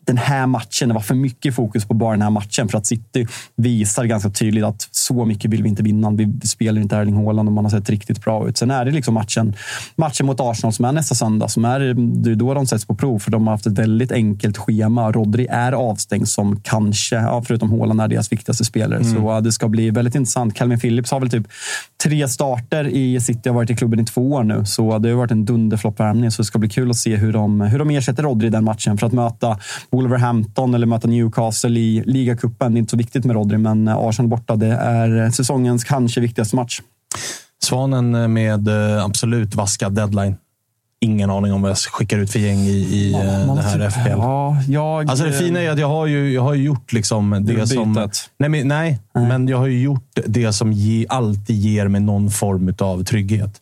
den 0.07 0.16
här 0.16 0.46
matchen, 0.46 0.88
det 0.88 0.94
var 0.94 1.00
för 1.00 1.14
mycket 1.14 1.54
fokus 1.54 1.84
på 1.84 1.94
bara 1.94 2.12
den 2.12 2.22
här 2.22 2.30
matchen. 2.30 2.68
För 2.68 2.78
att 2.78 2.86
City 2.86 3.26
visar 3.57 4.04
ganska 4.04 4.30
tydligt 4.30 4.64
att 4.64 4.88
så 4.90 5.24
mycket 5.24 5.50
vill 5.50 5.62
vi 5.62 5.68
inte 5.68 5.82
vinna. 5.82 6.11
Vi 6.11 6.40
spelar 6.44 6.80
inte 6.80 6.96
Erling 6.96 7.24
Haaland 7.24 7.48
och 7.48 7.52
man 7.52 7.64
har 7.64 7.70
sett 7.70 7.90
riktigt 7.90 8.24
bra 8.24 8.48
ut. 8.48 8.57
Sen 8.57 8.70
är 8.70 8.84
det 8.84 8.90
liksom 8.90 9.14
matchen, 9.14 9.54
matchen 9.96 10.26
mot 10.26 10.40
Arsenal 10.40 10.72
som 10.72 10.84
är 10.84 10.92
nästa 10.92 11.14
söndag. 11.14 11.48
Som 11.48 11.64
är, 11.64 11.80
det 12.22 12.30
är 12.30 12.34
då 12.34 12.54
de 12.54 12.66
sätts 12.66 12.84
på 12.84 12.94
prov, 12.94 13.18
för 13.18 13.30
de 13.30 13.46
har 13.46 13.54
haft 13.54 13.66
ett 13.66 13.78
väldigt 13.78 14.12
enkelt 14.12 14.59
schema. 14.59 15.12
Rodri 15.12 15.46
är 15.50 15.72
avstängd 15.72 16.28
som 16.28 16.61
kanske, 16.61 17.16
ja, 17.16 17.42
förutom 17.46 17.70
Haaland, 17.70 18.00
är 18.00 18.09
deras 18.09 18.32
viktigaste 18.32 18.64
spelare. 18.64 19.00
Mm. 19.00 19.14
Så 19.14 19.40
det 19.40 19.52
ska 19.52 19.68
bli 19.68 19.90
väldigt 19.90 20.14
intressant. 20.14 20.54
Calvin 20.54 20.80
Phillips 20.80 21.11
har 21.11 21.20
väl 21.20 21.30
typ 21.30 21.46
tre 22.04 22.28
starter 22.28 22.84
i 22.88 23.20
City, 23.20 23.48
har 23.48 23.57
varit 23.57 23.70
i 23.70 23.76
klubben 23.76 24.00
i 24.00 24.04
två 24.04 24.32
år 24.32 24.42
nu. 24.42 24.64
Så 24.64 24.98
det 24.98 25.09
har 25.09 25.16
varit 25.16 25.30
en 25.30 25.44
dunderfloppvärmning. 25.44 26.30
Så 26.30 26.42
det 26.42 26.46
ska 26.46 26.59
bli 26.59 26.68
kul 26.68 26.90
att 26.90 26.96
se 26.96 27.16
hur 27.16 27.32
de, 27.32 27.61
hur 27.61 27.78
de 27.78 27.90
ersätter 27.90 28.22
Rodri 28.22 28.46
i 28.46 28.50
den 28.50 28.64
matchen. 28.64 28.98
För 28.98 29.07
att 29.07 29.12
möta 29.12 29.59
Wolverhampton 29.97 30.74
eller 30.74 30.86
möta 30.86 31.09
Newcastle 31.09 31.80
i 31.80 32.03
ligacupen. 32.07 32.72
Det 32.72 32.76
är 32.76 32.78
inte 32.78 32.90
så 32.90 32.97
viktigt 32.97 33.24
med 33.24 33.36
Rodri, 33.36 33.59
men 33.59 33.88
äh, 33.88 33.97
Arsenal 33.97 34.28
borta, 34.28 34.57
det 34.57 34.66
är 34.72 35.30
säsongens 35.30 35.84
kanske 35.84 36.20
viktigaste 36.20 36.57
match. 36.57 36.80
Svanen 37.62 38.32
med 38.32 38.68
eh, 38.68 39.05
absolut 39.05 39.55
vaskad 39.55 39.92
deadline. 39.92 40.36
Ingen 41.01 41.30
aning 41.30 41.53
om 41.53 41.62
vad 41.62 41.70
jag 41.70 41.78
skickar 41.78 42.18
ut 42.18 42.30
för 42.32 42.38
gäng 42.38 42.59
i, 42.59 42.70
i 42.70 43.12
eh, 43.14 43.55
det 43.55 43.62
här 43.62 43.90
FPL. 43.90 44.09
Ja, 44.11 44.57
jag, 44.68 45.11
Alltså 45.11 45.24
det 45.24 45.32
fina 45.32 45.61
är 45.61 45.70
att 45.70 45.78
jag 45.78 45.88
har 45.88 46.07
ju, 46.07 46.32
jag 46.32 46.42
har 46.42 46.55
gjort 46.55 46.92
liksom 46.92 47.44
det 47.47 47.66
som... 47.66 48.11
Nej, 48.38 48.49
men, 48.49 48.68
nej, 48.68 48.99
men 49.14 49.49
jag 49.49 49.59
har 49.59 49.66
ju 49.66 49.82
gjort 49.82 50.18
det 50.26 50.53
som 50.53 50.72
ge, 50.72 51.07
alltid 51.09 51.57
ger 51.57 51.88
mig 51.88 52.01
någon 52.01 52.30
form 52.30 52.74
av 52.78 53.05
trygghet. 53.05 53.61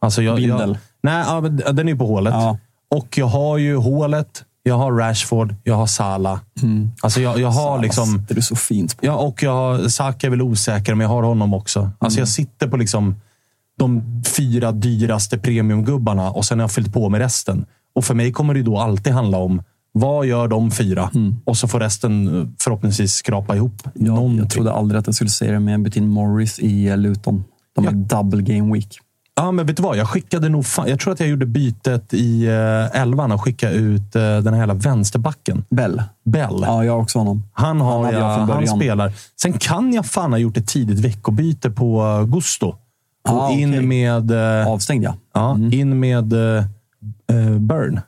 Alltså 0.00 0.22
jag, 0.22 0.36
Bindel. 0.36 0.68
Jag, 0.68 0.78
nej, 1.02 1.24
ja, 1.26 1.40
den 1.72 1.88
är 1.88 1.92
ju 1.92 1.98
på 1.98 2.06
hålet. 2.06 2.34
Ja. 2.34 2.58
Och 2.90 3.18
jag 3.18 3.26
har 3.26 3.58
ju 3.58 3.76
hålet, 3.76 4.44
jag 4.66 4.78
har 4.78 4.92
Rashford, 4.92 5.54
jag 5.64 5.74
har 5.74 5.86
Salah. 5.86 6.38
Alltså 7.00 7.20
jag, 7.20 7.40
jag 7.40 7.50
har 7.50 7.82
liksom... 7.82 8.24
Det 8.28 8.36
är 8.36 8.40
så 8.40 8.56
fint 8.56 8.96
på. 8.96 9.06
Ja, 9.06 9.16
och 9.16 9.42
jag 9.42 9.50
har, 9.50 9.88
Saka 9.88 10.26
är 10.26 10.30
väl 10.30 10.42
osäker, 10.42 10.94
men 10.94 11.04
jag 11.04 11.08
har 11.08 11.22
honom 11.22 11.54
också. 11.54 11.90
Alltså 11.98 12.18
jag 12.18 12.28
sitter 12.28 12.68
på 12.68 12.76
liksom 12.76 13.14
de 13.78 14.02
fyra 14.36 14.72
dyraste 14.72 15.38
premiumgubbarna 15.38 16.30
och 16.30 16.44
sen 16.44 16.58
har 16.58 16.64
jag 16.64 16.72
fyllt 16.72 16.92
på 16.92 17.08
med 17.08 17.20
resten. 17.20 17.66
Och 17.94 18.04
för 18.04 18.14
mig 18.14 18.32
kommer 18.32 18.54
det 18.54 18.62
då 18.62 18.78
alltid 18.78 19.12
handla 19.12 19.38
om 19.38 19.62
vad 19.92 20.26
gör 20.26 20.48
de 20.48 20.70
fyra? 20.70 21.10
Och 21.44 21.56
så 21.56 21.68
får 21.68 21.80
resten 21.80 22.40
eh, 22.40 22.48
förhoppningsvis 22.60 23.12
skrapa 23.12 23.56
ihop 23.56 23.82
Ja, 23.94 24.30
jag 24.38 24.50
trodde 24.50 24.72
aldrig 24.72 24.98
att 24.98 25.06
jag 25.06 25.14
skulle 25.14 25.30
säga 25.30 25.52
det, 25.52 25.60
men 25.60 25.72
jag 25.72 25.82
bytte 25.82 25.98
in 25.98 26.08
Morris 26.08 26.58
i 26.58 26.96
Luton. 26.96 27.44
De 27.74 27.84
har 27.84 27.92
double 27.92 28.42
game 28.42 28.74
week. 28.74 28.98
Ja, 29.38 29.52
men 29.52 29.66
vet 29.66 29.76
du 29.76 29.82
vad? 29.82 29.96
Jag 29.96 30.08
skickade 30.08 30.48
nog... 30.48 30.66
Fan, 30.66 30.88
jag 30.88 31.00
tror 31.00 31.12
att 31.12 31.20
jag 31.20 31.28
gjorde 31.28 31.46
bytet 31.46 32.14
i 32.14 32.46
eh, 32.46 33.00
elvan 33.00 33.32
och 33.32 33.42
skickade 33.44 33.74
ut 33.74 34.16
eh, 34.16 34.22
den 34.22 34.54
här 34.54 34.60
hela 34.60 34.74
vänsterbacken. 34.74 35.64
Bell. 35.70 36.02
Bell. 36.24 36.58
Ja, 36.62 36.84
jag 36.84 36.92
har 36.92 37.00
också 37.00 37.18
honom. 37.18 37.42
Han, 37.52 37.80
har 37.80 38.04
hade 38.04 38.18
jag 38.18 38.24
han 38.28 38.66
spelar. 38.66 39.12
Sen 39.40 39.52
kan 39.52 39.92
jag 39.92 40.06
fan 40.06 40.32
ha 40.32 40.38
gjort 40.38 40.56
ett 40.56 40.66
tidigt 40.66 40.98
veckobyte 40.98 41.70
på 41.70 42.02
eh, 42.02 42.26
Gusto. 42.34 42.66
Och 42.68 42.76
Ah, 43.42 43.50
in 43.50 43.70
okej. 43.70 43.86
med... 43.86 44.30
eh, 44.60 44.68
Avstängd, 44.68 45.04
ja. 45.04 45.14
Ja, 45.34 45.58
in 45.72 46.00
med 46.00 46.32
uh, 46.32 46.62
Burn. 47.58 48.00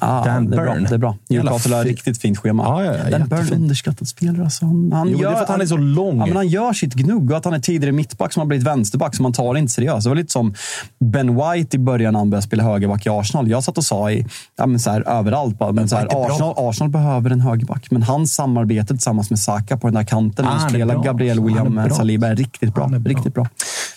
Ah, 0.00 0.24
Dan 0.24 0.50
det, 0.50 0.56
är 0.56 0.62
bra, 0.62 0.74
Burn. 0.74 0.84
det 0.88 0.94
är 0.94 0.98
bra. 0.98 1.16
Newcastle 1.28 1.76
har 1.76 1.84
riktigt 1.84 2.18
fint 2.20 2.38
schema. 2.38 2.62
Ja, 2.62 2.84
ja, 2.84 2.92
ja, 3.10 3.18
Dan 3.18 3.28
Burn 3.28 3.52
underskattad 3.52 4.08
spelare. 4.08 4.44
Alltså. 4.44 4.64
Han, 4.64 4.92
han 4.92 5.08
Jo, 5.08 5.18
gör, 5.18 5.28
det 5.28 5.32
är 5.32 5.36
för 5.36 5.42
att 5.42 5.48
han 5.48 5.60
är 5.60 5.66
så 5.66 5.76
lång. 5.76 6.18
Ja, 6.18 6.26
men 6.26 6.36
han 6.36 6.48
gör 6.48 6.72
sitt 6.72 6.94
gnugg 6.94 7.30
och 7.30 7.36
att 7.36 7.44
han 7.44 7.54
är 7.54 7.58
tidigare 7.58 7.92
mittback 7.92 8.32
som 8.32 8.40
har 8.40 8.46
blivit 8.46 8.66
vänsterback 8.66 9.14
som 9.16 9.22
man 9.22 9.32
tar 9.32 9.54
inte 9.54 9.72
seriöst. 9.72 10.04
Det 10.04 10.08
var 10.08 10.16
lite 10.16 10.32
som 10.32 10.54
Ben 10.98 11.36
White 11.36 11.76
i 11.76 11.80
början 11.80 12.12
när 12.12 12.20
han 12.20 12.30
började 12.30 12.46
spela 12.46 12.62
högerback 12.62 13.06
i 13.06 13.08
Arsenal. 13.08 13.48
Jag 13.50 13.64
satt 13.64 13.78
och 13.78 13.84
sa 13.84 14.10
i, 14.10 14.26
ja, 14.56 14.66
men 14.66 14.80
så 14.80 14.90
här, 14.90 15.08
överallt 15.08 15.58
bara, 15.58 15.72
men 15.72 15.88
så 15.88 15.96
här, 15.96 16.02
är 16.04 16.08
bra. 16.08 16.26
Arsenal, 16.26 16.54
Arsenal 16.56 16.90
behöver 16.90 17.30
en 17.30 17.40
högerback. 17.40 17.90
Men 17.90 18.02
hans 18.02 18.34
samarbete 18.34 18.86
tillsammans 18.86 19.30
med 19.30 19.38
Saka 19.38 19.76
på 19.76 19.86
den 19.86 19.94
där 19.94 20.04
kanten 20.04 20.44
när 20.44 20.50
Ah, 20.52 20.54
han 20.54 20.60
han 20.60 20.68
är 20.68 20.74
spelar 20.74 20.94
bra. 20.94 21.02
Gabriel 21.04 21.38
Han 21.38 21.44
är 21.44 21.48
William 21.48 21.74
bra. 21.74 21.90
Saliba 21.90 22.26
är 22.28 22.36
riktigt 22.36 22.74
bra. 22.74 22.84
Han 22.84 22.94
är 22.94 22.98
bra. 22.98 23.10
Riktigt 23.10 23.34
bra. 23.34 23.46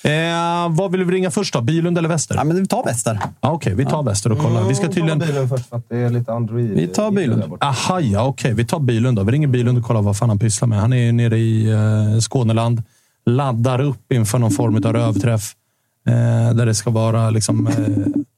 Eh, 0.04 0.70
vad 0.70 0.91
vill 0.91 1.04
vi 1.04 1.12
ringa 1.16 1.32
först 1.32 1.54
då? 1.54 1.62
Bilund 1.62 1.97
eller 1.97 2.10
Väster? 2.10 2.36
Ja, 2.36 2.43
men 2.43 2.58
vi 2.58 2.68
tar 2.68 2.84
Väster. 2.84 3.20
Ah, 3.39 3.51
Okej, 3.51 3.76
vi 3.76 3.86
tar 3.86 4.04
Väster 4.04 4.32
och 4.32 4.39
kollar. 4.39 4.64
Vi 4.64 4.76
ska 4.76 4.88
tydligen... 4.88 5.20
det 5.94 6.00
är 6.00 6.10
lite 6.10 6.34
Android. 6.34 6.70
Vi 6.70 6.88
tar 6.88 7.12
Bylund. 7.12 7.44
Aha, 7.62 8.00
ja, 8.00 8.24
okej. 8.26 8.54
Vi 8.54 8.66
tar 8.66 8.80
Bylund 8.80 9.18
då. 9.18 9.24
Vi 9.24 9.32
ringer 9.32 9.48
Bylund 9.48 9.78
och 9.78 9.84
kollar 9.84 10.02
vad 10.02 10.18
fan 10.18 10.30
han 10.30 10.39
pysslar 10.39 10.68
med. 10.68 10.80
Han 10.80 10.94
är 10.94 11.12
nere 11.12 11.38
i 11.38 11.72
eh, 11.72 12.20
Skåneland. 12.20 12.84
Laddar 13.26 13.82
upp 13.82 14.12
inför 14.12 14.39
någon 14.39 14.52
form 14.52 14.76
av 14.76 14.94
rövträff. 14.94 15.54
Eh, 16.08 16.56
där 16.56 16.66
det 16.66 16.76
ska 16.76 16.89
vara 16.89 17.30
liksom... 17.30 17.68
Eh, 17.68 17.74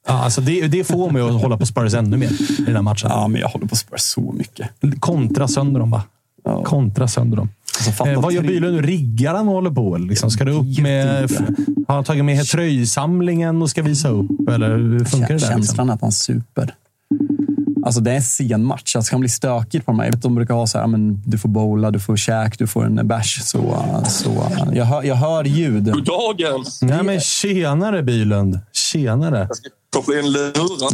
ja, 0.08 0.24
alltså 0.24 0.42
det, 0.42 0.68
det 0.68 0.84
får 0.84 1.12
mig 1.12 1.22
att 1.22 1.42
hålla 1.42 1.58
på 1.58 1.66
Spurs 1.66 1.94
ännu 1.94 2.18
mer 2.18 2.32
i 2.60 2.64
den 2.66 2.76
här 2.76 2.82
matchen. 2.82 3.10
Ja, 3.14 3.28
men 3.28 3.42
jag 3.42 3.48
håller 3.48 3.68
på 3.68 3.76
Spurs 3.76 4.02
så 4.02 4.32
mycket. 4.38 4.70
Kontra 5.00 5.48
sönder 5.48 5.80
dem, 5.80 5.92
va? 5.92 6.04
Ja. 6.44 6.64
Kontra 6.64 7.08
sönder 7.08 7.38
dem. 7.38 7.50
Alltså, 7.88 8.08
Eh, 8.08 8.22
vad 8.22 8.34
gör 8.34 8.42
Bylund? 8.42 8.86
Riggar 8.86 9.34
han 9.36 9.48
och 9.48 9.54
håller 9.54 9.72
på? 9.72 9.98
Liksom, 9.98 10.32
ska 10.32 10.46
det 10.46 10.52
upp 10.52 10.80
med... 10.80 11.32
Har 11.88 11.96
han 11.96 12.04
tagit 12.04 12.26
med 12.26 12.46
tröjsamlingen 12.46 13.62
och 13.62 13.70
ska 13.70 13.82
visa 13.84 14.10
upp? 14.10 14.50
Eller 14.50 14.78
hur 14.78 15.06
funkar 15.06 15.28
det 15.28 15.34
där? 15.34 15.40
Känslan 15.40 15.60
Liksom? 15.62 15.90
att 15.90 16.02
han 16.02 16.12
super. 16.12 16.74
Alltså 17.86 18.02
det 18.02 18.12
är 18.12 18.16
en 18.16 18.22
sen 18.22 18.66
match. 18.66 18.96
Alltså, 18.96 19.10
det 19.10 19.12
kan 19.12 19.20
bli 19.20 19.30
stökigt 19.30 19.86
på 19.86 19.92
de 19.92 20.00
här. 20.00 20.12
De 20.12 20.36
brukar 20.36 20.54
ha 20.54 20.68
så 20.68 20.78
här, 20.78 20.88
men 20.88 21.24
du 21.26 21.38
får 21.38 21.50
bowla, 21.50 21.92
du 21.92 22.00
får 22.00 22.18
käk, 22.18 22.60
du 22.60 22.68
får 22.68 22.86
en 22.86 23.08
bärs. 23.08 23.40
Så, 23.44 23.58
så, 24.08 24.52
jag, 24.74 24.86
hör, 24.86 25.04
jag 25.04 25.16
hör 25.16 25.44
ljud. 25.44 25.84
Dagen! 25.84 26.66
Nej, 26.82 27.04
men 27.04 27.20
tjenare 27.20 28.04
Bylund. 28.04 28.60
Tjenare. 28.74 29.50
Koppla 29.94 30.20
in 30.20 30.34
va? 30.34 30.90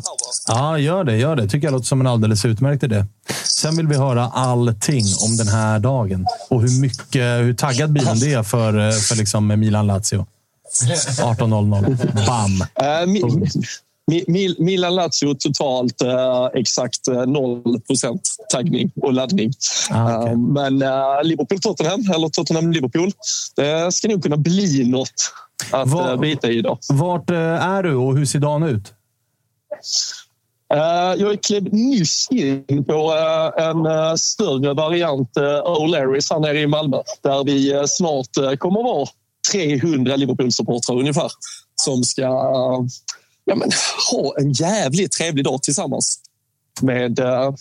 Ja, 0.47 0.77
gör 0.77 1.03
det. 1.03 1.17
Gör 1.17 1.35
det. 1.35 1.47
tycker 1.47 1.67
jag 1.67 1.71
låter 1.71 1.85
som 1.85 2.01
en 2.01 2.07
alldeles 2.07 2.45
utmärkt 2.45 2.83
idé. 2.83 3.05
Sen 3.43 3.77
vill 3.77 3.87
vi 3.87 3.95
höra 3.95 4.25
allting 4.25 5.05
om 5.25 5.37
den 5.37 5.47
här 5.47 5.79
dagen 5.79 6.25
och 6.49 6.61
hur 6.61 6.81
mycket, 6.81 7.41
hur 7.41 7.53
taggad 7.53 7.91
Bylund 7.91 8.23
är 8.23 8.43
för, 8.43 8.87
eh, 8.87 8.91
för 8.91 9.15
liksom 9.15 9.47
Milan-Lazio. 9.47 10.25
18.00. 11.21 12.25
Bam! 12.27 12.61
Äh, 12.87 13.07
mi, 13.07 13.21
mi, 14.11 14.23
mi, 14.27 14.55
Milan-Lazio 14.59 15.33
totalt 15.33 16.01
äh, 16.01 16.59
exakt 16.59 17.07
äh, 17.07 17.25
0 17.25 17.63
taggning 18.51 18.91
och 19.01 19.13
laddning. 19.13 19.51
Ah, 19.89 20.17
okej. 20.17 20.31
Äh, 20.31 20.37
men 20.37 20.79
Liverpool-Tottenham, 21.23 22.01
eller 22.15 22.29
Tottenham-Liverpool, 22.29 23.11
det 23.55 23.91
ska 23.93 24.07
nog 24.07 24.23
kunna 24.23 24.37
bli 24.37 24.89
något 24.89 25.33
att 25.71 25.93
äh, 25.93 26.15
bita 26.19 26.49
i 26.49 26.57
idag. 26.57 26.77
Vart 26.89 27.29
eh, 27.29 27.37
är 27.37 27.83
du 27.83 27.95
och 27.95 28.17
hur 28.17 28.25
ser 28.25 28.39
dagen 28.39 28.63
ut? 28.63 28.93
Eh, 30.73 31.21
Jag 31.21 31.43
klev 31.43 31.73
nyss 31.73 32.27
in 32.31 32.85
på 32.85 33.13
eh, 33.13 33.65
en 33.65 33.85
eh, 33.85 34.15
större 34.15 34.73
variant 34.73 35.37
eh, 35.37 35.43
O'Larrys 35.63 36.33
här 36.33 36.39
nere 36.39 36.59
i 36.59 36.67
Malmö 36.67 36.97
där 37.21 37.43
vi 37.43 37.73
eh, 37.73 37.83
snart 37.85 38.37
eh, 38.37 38.53
kommer 38.53 38.83
vara 38.83 39.07
300 39.51 40.15
Liverpool-supportrar 40.15 40.99
ungefär 40.99 41.31
som 41.75 42.03
ska 42.03 42.21
eh, 42.21 42.79
ja, 43.45 43.55
men, 43.55 43.71
ha 44.11 44.33
en 44.37 44.51
jävligt 44.51 45.11
trevlig 45.11 45.45
dag 45.45 45.63
tillsammans. 45.63 46.19
Med 46.81 47.19
eh, 47.19 47.53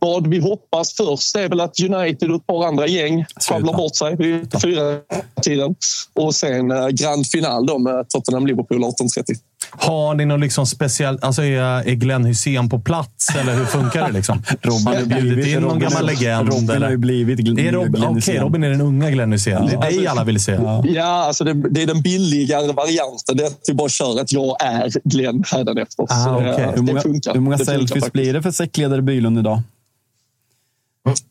vad 0.00 0.26
vi 0.26 0.38
hoppas 0.38 0.92
först 0.92 1.36
är 1.36 1.48
väl 1.48 1.60
att 1.60 1.80
United 1.80 2.30
och 2.30 2.36
ett 2.36 2.46
par 2.46 2.66
andra 2.66 2.86
gäng 2.86 3.24
sjabblar 3.48 3.74
bort 3.74 3.96
sig 3.96 4.16
vid 4.16 4.60
fyra 4.62 5.00
tiden 5.42 5.74
och 6.14 6.34
sen 6.34 6.70
eh, 6.70 6.88
grand 6.88 7.26
final 7.26 7.66
då 7.66 7.78
med 7.78 8.06
Tottenham-Liverpool 8.08 8.84
18.30. 8.84 9.38
Har 9.70 10.14
ni 10.14 10.24
någon 10.24 10.40
liksom 10.40 10.66
speciell... 10.66 11.18
Alltså 11.22 11.42
är, 11.42 11.60
är 11.60 11.94
Glenn 11.94 12.24
Hysén 12.24 12.68
på 12.68 12.78
plats 12.78 13.28
eller 13.40 13.54
hur 13.54 13.64
funkar 13.64 14.06
det? 14.06 14.12
Liksom? 14.12 14.42
Robin 14.62 14.86
har 14.86 14.94
bjudit 15.04 15.34
blivit- 15.34 15.46
in 15.46 15.62
någon 15.62 15.78
gammal 15.78 16.06
legend? 16.06 16.48
Robin 16.48 16.70
eller? 16.70 16.86
har 16.86 16.90
ju 16.90 16.96
blivit 16.96 17.38
Glenn- 17.38 17.58
är 17.58 17.72
Robin, 17.72 17.92
Glenn 17.92 18.04
Okej, 18.04 18.14
Hysén. 18.14 18.42
Robin 18.42 18.64
är 18.64 18.70
den 18.70 18.80
unga 18.80 19.10
Glenn 19.10 19.32
Hysén. 19.32 19.66
Det 19.66 19.72
är 19.72 19.80
dig 19.80 20.06
alla 20.06 20.24
vill 20.24 20.40
se. 20.40 20.58
Ja, 20.84 21.06
alltså 21.06 21.44
det, 21.44 21.52
det 21.70 21.82
är 21.82 21.86
den 21.86 22.02
billigare 22.02 22.72
varianten. 22.72 23.36
Det 23.36 23.42
är 23.42 23.46
att 23.46 23.60
vi 23.68 23.74
bara 23.74 23.88
kör 23.88 24.20
att 24.20 24.32
jag 24.32 24.62
är 24.62 24.92
Glenn 25.04 25.44
hädanefter. 25.52 26.06
Ah, 26.08 26.36
okej. 26.36 26.68
Hur 26.74 26.82
många, 26.82 27.02
hur 27.34 27.40
många 27.40 27.58
selfies 27.58 27.90
faktiskt. 27.90 28.12
blir 28.12 28.32
det 28.32 28.42
för 28.42 28.50
säckledare 28.50 29.02
Bylund 29.02 29.38
idag? 29.38 29.62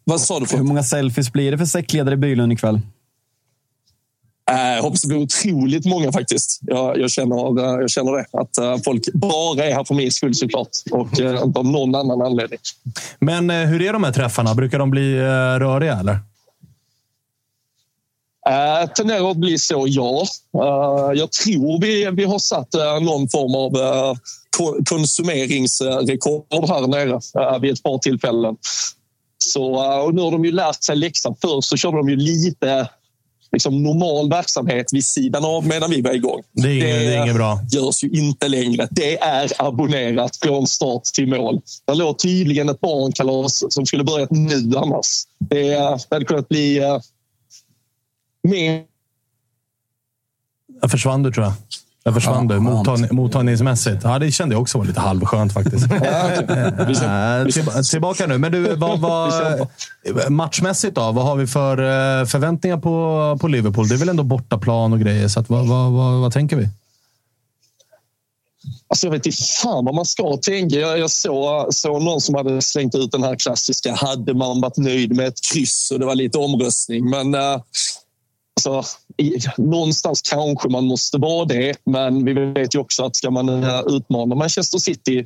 Vad 0.03 0.21
sa 0.21 0.39
du? 0.39 0.45
För? 0.45 0.57
Hur 0.57 0.63
många 0.63 0.83
selfies 0.83 1.31
blir 1.31 1.51
det 1.51 1.57
för 1.57 1.65
säckledare 1.65 2.17
Bylund 2.17 2.53
ikväll? 2.53 2.81
Eh, 4.51 4.75
Jag 4.75 4.81
hoppas 4.81 5.01
det 5.01 5.07
blir 5.07 5.17
otroligt 5.17 5.85
många 5.85 6.11
faktiskt. 6.11 6.59
Jag, 6.61 6.97
jag, 6.99 7.11
känner, 7.11 7.59
eh, 7.59 7.79
jag 7.81 7.89
känner 7.89 8.11
det. 8.11 8.25
Att 8.31 8.57
eh, 8.57 8.77
folk 8.85 9.13
bara 9.13 9.65
är 9.65 9.73
här 9.73 9.83
för 9.83 9.95
min 9.95 10.11
skull 10.11 10.35
såklart. 10.35 10.69
Och 10.91 11.19
eh, 11.19 11.43
inte 11.43 11.59
av 11.59 11.65
någon 11.65 11.95
annan 11.95 12.21
anledning. 12.21 12.59
Men 13.19 13.49
eh, 13.49 13.57
hur 13.57 13.81
är 13.81 13.93
de 13.93 14.03
här 14.03 14.11
träffarna? 14.11 14.55
Brukar 14.55 14.79
de 14.79 14.91
bli 14.91 15.17
eh, 15.17 15.59
röriga 15.59 15.99
eller? 15.99 16.19
Uh, 18.49 18.89
tenderar 18.89 19.31
att 19.31 19.37
bli 19.37 19.57
så, 19.57 19.85
ja. 19.87 20.25
Eh, 20.53 21.19
jag 21.19 21.31
tror 21.31 21.81
vi, 21.81 22.09
vi 22.11 22.23
har 22.23 22.39
satt 22.39 22.73
eh, 22.75 22.99
någon 22.99 23.29
form 23.29 23.55
av 23.55 24.17
konsumeringsrekord 24.89 26.69
här 26.69 26.87
nere 26.87 27.59
vid 27.59 27.73
ett 27.73 27.83
par 27.83 27.97
tillfällen. 27.97 28.55
Så, 29.43 29.83
eh, 29.83 29.99
och 29.99 30.15
nu 30.15 30.21
har 30.21 30.31
de 30.31 30.45
ju 30.45 30.51
lärt 30.51 30.83
sig 30.83 30.95
läxan. 30.95 31.35
Först 31.41 31.69
så 31.69 31.77
körde 31.77 31.97
de 31.97 32.09
ju 32.09 32.15
lite 32.15 32.89
liksom, 33.51 33.83
normal 33.83 34.29
verksamhet 34.29 34.93
vid 34.93 35.05
sidan 35.05 35.45
av 35.45 35.67
medan 35.67 35.89
vi 35.89 36.01
var 36.01 36.11
igång. 36.13 36.41
Det 36.51 36.67
är 36.69 36.73
inget- 36.73 36.85
det 36.85 37.15
är 37.15 37.23
inget 37.23 37.35
bra. 37.35 37.59
görs 37.71 38.03
ju 38.03 38.09
inte 38.09 38.47
längre. 38.47 38.87
Det 38.91 39.17
är 39.17 39.51
abonnerat 39.59 40.35
från 40.37 40.67
start 40.67 41.03
till 41.03 41.27
mål. 41.27 41.61
Det 41.85 41.93
låg 41.93 42.19
tydligen 42.19 42.69
ett 42.69 42.81
barnkalas 42.81 43.63
som 43.73 43.85
skulle 43.85 44.03
börjat 44.03 44.31
nu 44.31 44.77
annars. 44.77 45.23
Det, 45.39 45.73
eh, 45.73 45.97
det 46.09 46.15
hade 46.15 46.25
kunnat 46.25 46.49
bli 46.49 46.79
uh, 46.79 46.99
mer 48.43 48.83
Jag 50.81 50.91
försvann 50.91 51.23
du 51.23 51.31
tror 51.31 51.45
jag. 51.45 51.53
Jag 52.07 52.13
försvann 52.13 52.47
du. 52.47 52.59
Mottagning, 52.59 53.15
mottagningsmässigt. 53.15 54.03
Ja, 54.03 54.19
det 54.19 54.31
kände 54.31 54.55
jag 54.55 54.61
också 54.61 54.77
var 54.77 54.85
lite 54.85 54.99
halvskönt 54.99 55.53
faktiskt. 55.53 55.85
Till, 57.53 57.83
tillbaka 57.83 58.27
nu. 58.27 58.37
Men 58.37 58.51
du, 58.51 58.75
vad, 58.75 58.99
vad, 58.99 59.51
matchmässigt 60.29 60.95
då? 60.95 61.11
Vad 61.11 61.25
har 61.25 61.35
vi 61.35 61.47
för 61.47 61.77
eh, 61.77 62.25
förväntningar 62.25 62.77
på, 62.77 63.37
på 63.41 63.47
Liverpool? 63.47 63.87
Det 63.87 63.95
är 63.95 63.97
väl 63.97 64.09
ändå 64.09 64.23
bortaplan 64.23 64.93
och 64.93 64.99
grejer. 64.99 65.27
Så 65.27 65.39
att, 65.39 65.49
vad, 65.49 65.67
vad, 65.67 65.91
vad, 65.91 66.21
vad 66.21 66.33
tänker 66.33 66.55
vi? 66.55 66.69
Alltså 68.87 69.07
jag 69.07 69.11
vet 69.11 69.25
inte 69.25 69.37
fan 69.61 69.85
vad 69.85 69.95
man 69.95 70.05
ska 70.05 70.37
tänka. 70.37 70.75
Jag, 70.75 70.99
jag 70.99 71.11
såg, 71.11 71.73
såg 71.73 72.01
någon 72.01 72.21
som 72.21 72.35
hade 72.35 72.61
slängt 72.61 72.95
ut 72.95 73.11
den 73.11 73.23
här 73.23 73.35
klassiska 73.35 73.95
hade 73.95 74.33
man 74.33 74.61
varit 74.61 74.77
nöjd 74.77 75.15
med 75.15 75.27
ett 75.27 75.41
kryss 75.53 75.91
och 75.91 75.99
det 75.99 76.05
var 76.05 76.15
lite 76.15 76.37
omröstning. 76.37 77.09
Men 77.09 77.35
eh, 77.35 77.61
alltså, 78.55 78.83
någonstans 79.57 80.21
kanske 80.21 80.69
man 80.69 80.85
måste 80.85 81.17
vara 81.17 81.45
det. 81.45 81.75
Men 81.85 82.25
vi 82.25 82.33
vet 82.33 82.75
ju 82.75 82.79
också 82.79 83.05
att 83.05 83.15
ska 83.15 83.31
man 83.31 83.63
eh, 83.63 83.81
utmana 83.87 84.35
Manchester 84.35 84.77
City 84.77 85.25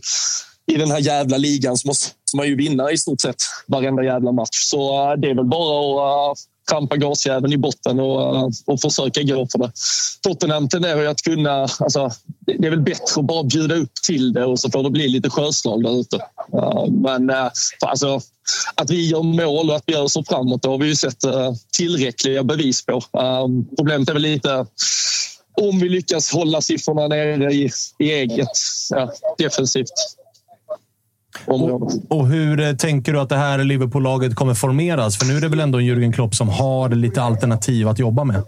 i 0.72 0.78
den 0.78 0.92
här 0.92 1.00
jävla 1.00 1.38
ligan 1.38 1.78
så 1.78 1.88
måste 1.88 2.16
man 2.36 2.48
ju 2.48 2.56
vinna 2.56 2.92
i 2.92 2.98
stort 2.98 3.22
sett 3.22 3.36
varenda 3.68 4.04
jävla 4.04 4.32
match. 4.32 4.58
Så 4.62 5.12
eh, 5.12 5.18
det 5.18 5.30
är 5.30 5.36
väl 5.36 5.46
bara 5.46 6.32
att 6.32 6.38
eh, 6.38 6.51
trampa 6.72 6.98
gasjäveln 6.98 7.54
i 7.54 7.58
botten 7.58 8.00
och, 8.00 8.52
och 8.66 8.82
försöka 8.82 9.24
gå 9.24 9.48
för 9.52 9.60
det. 9.60 9.72
Tottenham 10.22 10.70
tenderar 10.70 11.02
ju 11.02 11.08
att 11.08 11.22
kunna... 11.22 11.68
Alltså, 11.80 12.12
det 12.40 12.68
är 12.68 12.70
väl 12.70 12.82
bättre 12.82 13.20
att 13.20 13.26
bara 13.26 13.44
bjuda 13.44 13.76
upp 13.76 13.94
till 14.08 14.34
det 14.34 14.46
och 14.46 14.60
så 14.60 14.72
får 14.72 14.84
det 14.84 14.90
bli 14.90 15.08
lite 15.08 15.30
sjöslag 15.30 15.84
där 15.84 16.00
ute. 16.00 16.20
Men 16.90 17.30
eh, 17.30 17.50
alltså, 17.80 18.22
att 18.76 18.90
vi 18.90 19.10
gör 19.10 19.24
mål 19.24 19.70
och 19.70 19.76
att 19.76 19.84
vi 19.86 19.96
öser 19.96 20.24
framåt 20.28 20.62
det 20.62 20.70
har 20.70 20.78
vi 20.78 20.88
ju 20.88 20.96
sett 20.96 21.24
eh, 21.24 21.54
tillräckliga 21.78 22.44
bevis 22.44 22.86
på. 22.86 23.02
Problemet 23.78 24.10
är 24.10 24.14
väl 24.14 24.22
lite 24.22 24.66
om 25.62 25.80
vi 25.80 25.90
lyckas 25.90 26.32
hålla 26.32 26.62
siffrorna 26.62 27.08
nere 27.08 27.54
i, 27.54 27.70
i 28.00 28.12
eget 28.12 28.48
ja, 28.90 29.12
defensivt 29.38 30.21
område. 31.48 32.02
Och 32.10 32.28
hur 32.28 32.60
eh, 32.60 32.74
tänker 32.76 33.14
du 33.14 33.20
att 33.20 33.30
det 33.30 33.36
här 33.36 33.64
Liverpool-laget 33.64 34.36
kommer 34.36 34.54
formeras? 34.54 35.18
För 35.18 35.26
nu 35.26 35.38
är 35.38 35.42
det 35.42 35.48
väl 35.48 35.60
ändå 35.60 35.80
en 35.80 35.86
Jürgen 35.86 36.14
Klopp 36.14 36.36
som 36.36 36.50
har 36.50 36.90
lite 36.90 37.22
alternativ 37.22 37.88
att 37.88 38.00
jobba 38.00 38.24
med. 38.24 38.44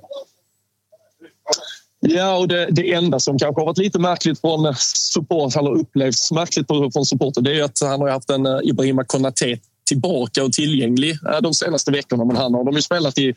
Ja, 1.99 2.38
och 2.38 2.48
det, 2.48 2.68
det 2.72 2.94
enda 2.94 3.20
som 3.20 3.40
kanske 3.40 3.61
har 3.61 3.65
varit 3.65 3.78
lite 3.78 3.99
märkligt 3.99 4.41
från 4.41 4.76
support, 4.76 5.56
eller 5.56 5.72
upplevts 5.72 6.32
märkligt 6.32 6.68
från 6.68 7.06
supporter, 7.06 7.41
det 7.41 7.52
är 7.52 7.56
ju 7.56 7.61
att 7.61 7.80
han 7.82 8.02
har 8.02 8.10
haft 8.10 8.30
en 8.30 8.45
eh, 8.45 8.60
Ibrahima 8.64 9.03
Konaté 9.03 9.57
tillbaka 9.88 10.44
och 10.44 10.53
tillgänglig 10.53 11.11
eh, 11.11 11.41
de 11.41 11.53
senaste 11.53 11.91
veckorna. 11.91 12.26
Men 12.26 12.36
han 12.36 12.53
har 12.53 12.64
de 12.64 12.76
ju 12.76 12.82
spelat 12.82 13.18
i, 13.18 13.34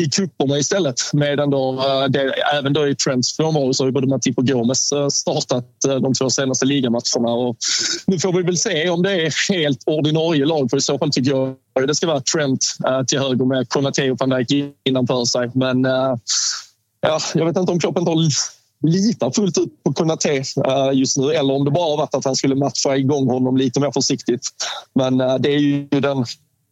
i 0.00 0.08
kupperna 0.10 0.58
istället. 0.58 1.00
Medan 1.12 1.50
då, 1.50 1.72
eh, 1.72 2.04
det, 2.04 2.34
även 2.54 2.72
då 2.72 2.88
i 2.88 2.94
Trents 2.94 3.36
frånvaro 3.36 3.74
så 3.74 3.82
har 3.82 3.88
ju 3.88 3.92
både 3.92 4.06
Matip 4.06 4.38
och 4.38 4.46
Gomes 4.46 4.92
eh, 4.92 5.08
startat 5.08 5.84
eh, 5.88 5.94
de 5.94 6.14
två 6.14 6.30
senaste 6.30 6.66
ligamatcherna. 6.66 7.28
Och 7.32 7.56
nu 8.06 8.18
får 8.18 8.32
vi 8.32 8.42
väl 8.42 8.58
se 8.58 8.90
om 8.90 9.02
det 9.02 9.12
är 9.12 9.52
helt 9.52 9.82
ordinarie 9.86 10.46
lag. 10.46 10.70
För 10.70 10.76
i 10.76 10.80
så 10.80 10.98
fall 10.98 11.10
tycker 11.12 11.30
jag 11.30 11.48
att 11.80 11.86
det 11.86 11.94
ska 11.94 12.06
vara 12.06 12.20
Trent 12.20 12.64
till 13.08 13.18
höger 13.18 13.44
med 13.44 13.68
Konaté 13.68 14.10
och 14.10 14.18
van 14.20 14.30
Dijk 14.30 14.74
innanför 14.84 15.24
sig. 15.24 15.50
Men 15.54 15.86
Ja, 17.04 17.20
jag 17.34 17.46
vet 17.46 17.56
inte 17.56 17.72
om 17.72 17.80
Klopp 17.80 17.98
inte 17.98 18.10
har 18.10 18.28
litar 18.86 19.30
fullt 19.30 19.58
ut 19.58 19.82
på 19.84 19.92
Konaté 19.92 20.42
just 20.92 21.16
nu 21.16 21.32
eller 21.32 21.54
om 21.54 21.64
det 21.64 21.70
bara 21.70 21.90
har 21.90 21.96
varit 21.96 22.14
att 22.14 22.24
han 22.24 22.36
skulle 22.36 22.54
matcha 22.54 22.96
igång 22.96 23.28
honom 23.28 23.56
lite 23.56 23.80
mer 23.80 23.90
försiktigt. 23.90 24.48
Men 24.94 25.18
det 25.18 25.48
är 25.48 25.58
ju 25.58 25.86
den 25.88 26.24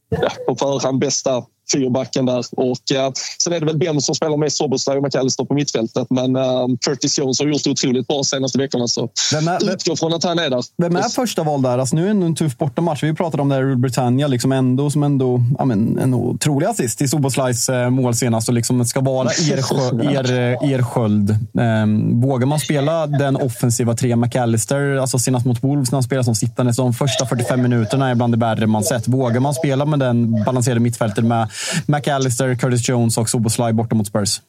ja, 0.09 0.31
på 0.47 0.57
förhand 0.57 0.99
bästa 0.99 1.43
fyrbacken 1.73 2.27
där. 2.27 2.45
Och, 2.57 2.93
eh, 2.93 3.11
sen 3.43 3.53
är 3.53 3.61
det 3.61 3.67
väl 3.67 3.79
Ben 3.79 4.01
som 4.01 4.15
spelar 4.15 4.37
med 4.37 4.53
Soboslaj 4.53 4.97
och 4.97 5.03
McAllister 5.03 5.45
på 5.45 5.55
mittfältet. 5.55 6.07
Men 6.11 6.37
eh, 6.37 6.67
Curtis 6.87 7.19
Jones 7.19 7.39
har 7.41 7.47
gjort 7.47 7.65
det 7.65 7.71
otroligt 7.71 8.07
bra 8.09 8.17
de 8.17 8.25
senaste 8.25 8.59
veckorna. 8.59 8.89
Så 8.89 9.09
Vem 9.33 9.49
är- 9.49 9.73
utgår 9.73 9.97
från 9.97 10.15
att 10.15 10.25
han 10.25 10.39
är 10.39 10.51
där. 10.51 10.63
Vem 10.77 10.97
är 10.97 11.03
första 11.03 11.43
val 11.43 11.63
där? 11.63 11.79
Alltså, 11.79 11.97
nu 11.97 12.11
är 12.11 12.15
det 12.15 12.27
en 12.27 12.35
tuff 12.35 12.59
bortamatch. 12.59 13.03
Vi 13.03 13.15
pratade 13.15 13.43
om 13.43 13.49
det 13.49 13.55
här 13.55 13.73
i 13.73 13.77
Britannia. 13.77 14.27
Liksom 14.27 14.53
ändå 14.53 14.91
som 14.91 15.03
ändå, 15.03 15.41
ja, 15.59 15.65
men, 15.65 15.99
en 15.99 16.15
otrolig 16.15 16.67
assist 16.67 17.03
i 17.03 17.09
Soboslajs 17.09 17.69
eh, 17.69 17.91
mål 17.91 18.15
senast. 18.15 18.49
Och 18.49 18.55
liksom 18.55 18.85
ska 18.85 19.01
vara 19.01 19.31
er, 19.51 20.11
er, 20.17 20.33
eh, 20.63 20.71
er 20.73 20.83
sköld. 20.83 21.37
Ehm, 21.61 22.21
vågar 22.21 22.47
man 22.47 22.61
spela 22.61 23.07
den 23.07 23.37
offensiva 23.37 23.95
tre 23.97 24.17
McAllister, 24.17 24.97
alltså 24.97 25.19
senast 25.19 25.47
mot 25.47 25.65
Wolves 25.65 25.91
när 25.93 25.97
han 25.97 26.03
spelar 26.03 26.23
som 26.23 26.35
sittande, 26.35 26.75
så 26.75 26.83
de 26.83 26.95
första 26.95 27.27
45 27.27 27.63
minuterna 27.63 28.11
är 28.11 28.15
bland 28.15 28.33
det 28.33 28.39
värre 28.39 28.67
man 28.67 28.85
sett. 28.85 29.09
Vågar 29.09 29.41
man 29.41 29.55
spela 29.55 29.85
med 29.85 29.99
den 29.99 30.45
balanserade 30.45 30.81
mittfältet 30.81 31.25
med 31.25 31.49
McAllister, 31.87 32.55
Curtis 32.55 32.89
Jones 32.89 33.19
och 33.19 33.28
Soboslaj 33.28 33.73
borta 33.73 33.95
mot 33.95 34.07
Spurs? 34.07 34.41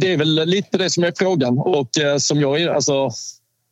Det 0.00 0.12
är 0.12 0.16
väl 0.16 0.46
lite 0.46 0.78
det 0.78 0.90
som 0.90 1.04
är 1.04 1.12
frågan. 1.16 1.58
Och 1.58 1.98
eh, 1.98 2.16
som 2.16 2.40
jag, 2.40 2.62
alltså, 2.62 3.10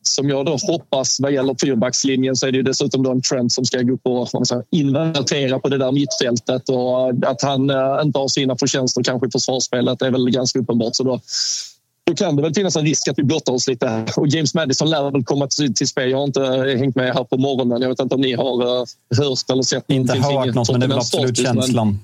som 0.03 0.29
jag 0.29 0.47
då 0.47 0.57
hoppas 0.63 1.21
vad 1.21 1.33
gäller 1.33 1.57
fyrbackslinjen 1.61 2.37
så 2.37 2.47
är 2.47 2.53
det 2.53 2.57
ju 2.57 2.63
dessutom 2.63 3.03
då 3.03 3.11
en 3.11 3.23
trend 3.23 3.53
som 3.53 3.65
ska 3.65 3.83
gå 3.83 3.93
upp 3.93 4.07
och 4.07 4.47
säger, 4.49 4.65
invertera 4.71 5.59
på 5.59 5.69
det 5.69 5.79
där 5.79 5.93
mittfältet. 5.93 6.69
Och 6.69 7.09
eh, 7.09 7.31
att 7.31 7.43
han 7.43 7.71
eh, 7.71 8.01
inte 8.03 8.19
har 8.19 8.29
sina 8.29 8.57
förtjänster 8.57 9.03
kanske 9.03 9.29
i 9.29 9.31
försvarsspelet 9.31 10.03
är 10.03 10.11
väl 10.11 10.31
ganska 10.31 10.59
uppenbart. 10.59 10.97
Så 10.97 11.03
då, 11.03 11.21
då 12.11 12.15
kan 12.17 12.37
det 12.37 12.43
väl 12.43 12.55
finnas 12.55 12.77
en 12.77 12.85
risk 12.85 13.09
att 13.09 13.19
vi 13.19 13.23
blottar 13.23 13.53
oss 13.53 13.69
lite. 13.69 13.87
här. 13.89 14.07
Och 14.17 14.29
James 14.29 14.55
Madison 14.55 14.91
lär 14.91 15.11
väl 15.11 15.25
komma 15.25 15.47
till, 15.47 15.75
till 15.75 15.89
spel. 15.89 16.11
Jag 16.11 16.19
har 16.19 16.25
inte 16.25 16.45
eh, 16.45 16.79
hängt 16.79 16.97
med 16.97 17.15
här 17.15 17.25
på 17.25 17.37
morgonen. 17.37 17.83
Jag 17.83 17.89
vet 17.89 18.01
inte 18.01 18.15
om 18.15 18.21
ni 18.21 18.33
har 18.33 18.63
eh, 18.63 18.85
hört 19.17 19.51
eller 19.51 19.63
sett 19.63 19.85
Inte 19.91 20.19
hört 20.19 20.55
något, 20.55 20.71
men 20.71 20.81
det 20.81 20.87
är 20.87 20.89
väl 20.89 20.99
absolut 20.99 21.39
status, 21.39 21.55
men- 21.55 21.63
känslan. 21.63 21.99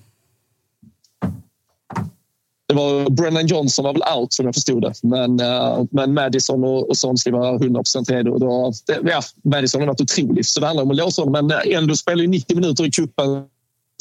det 2.69 2.75
var 2.75 3.11
Brennan 3.11 3.47
Johnson 3.47 3.85
var 3.85 3.93
väl 3.93 4.03
out 4.19 4.33
som 4.33 4.47
jag 4.47 4.55
förstod 4.55 4.83
det. 4.83 4.93
Men, 5.03 5.41
eh, 5.41 5.85
men 5.91 6.15
Madison 6.15 6.65
och, 6.65 6.89
och 6.89 6.97
Son 6.97 7.19
ska 7.19 7.31
vara 7.31 7.55
100 7.57 7.83
redo. 8.09 8.33
Och 8.33 8.41
Då, 8.41 8.73
det, 8.87 9.11
ja, 9.11 9.21
Madison 9.45 9.81
har 9.81 9.89
varit 9.89 10.01
otrolig, 10.01 10.47
så 10.47 10.61
det 10.61 10.67
handlar 10.67 10.83
om 10.85 10.91
att 10.91 10.97
låsa 10.97 11.23
honom. 11.23 11.47
Men 11.47 11.61
ändå 11.75 11.95
spelar 11.95 12.23
ju 12.23 12.29
90 12.29 12.57
minuter 12.57 12.87
i 12.87 12.91
cupen 12.91 13.29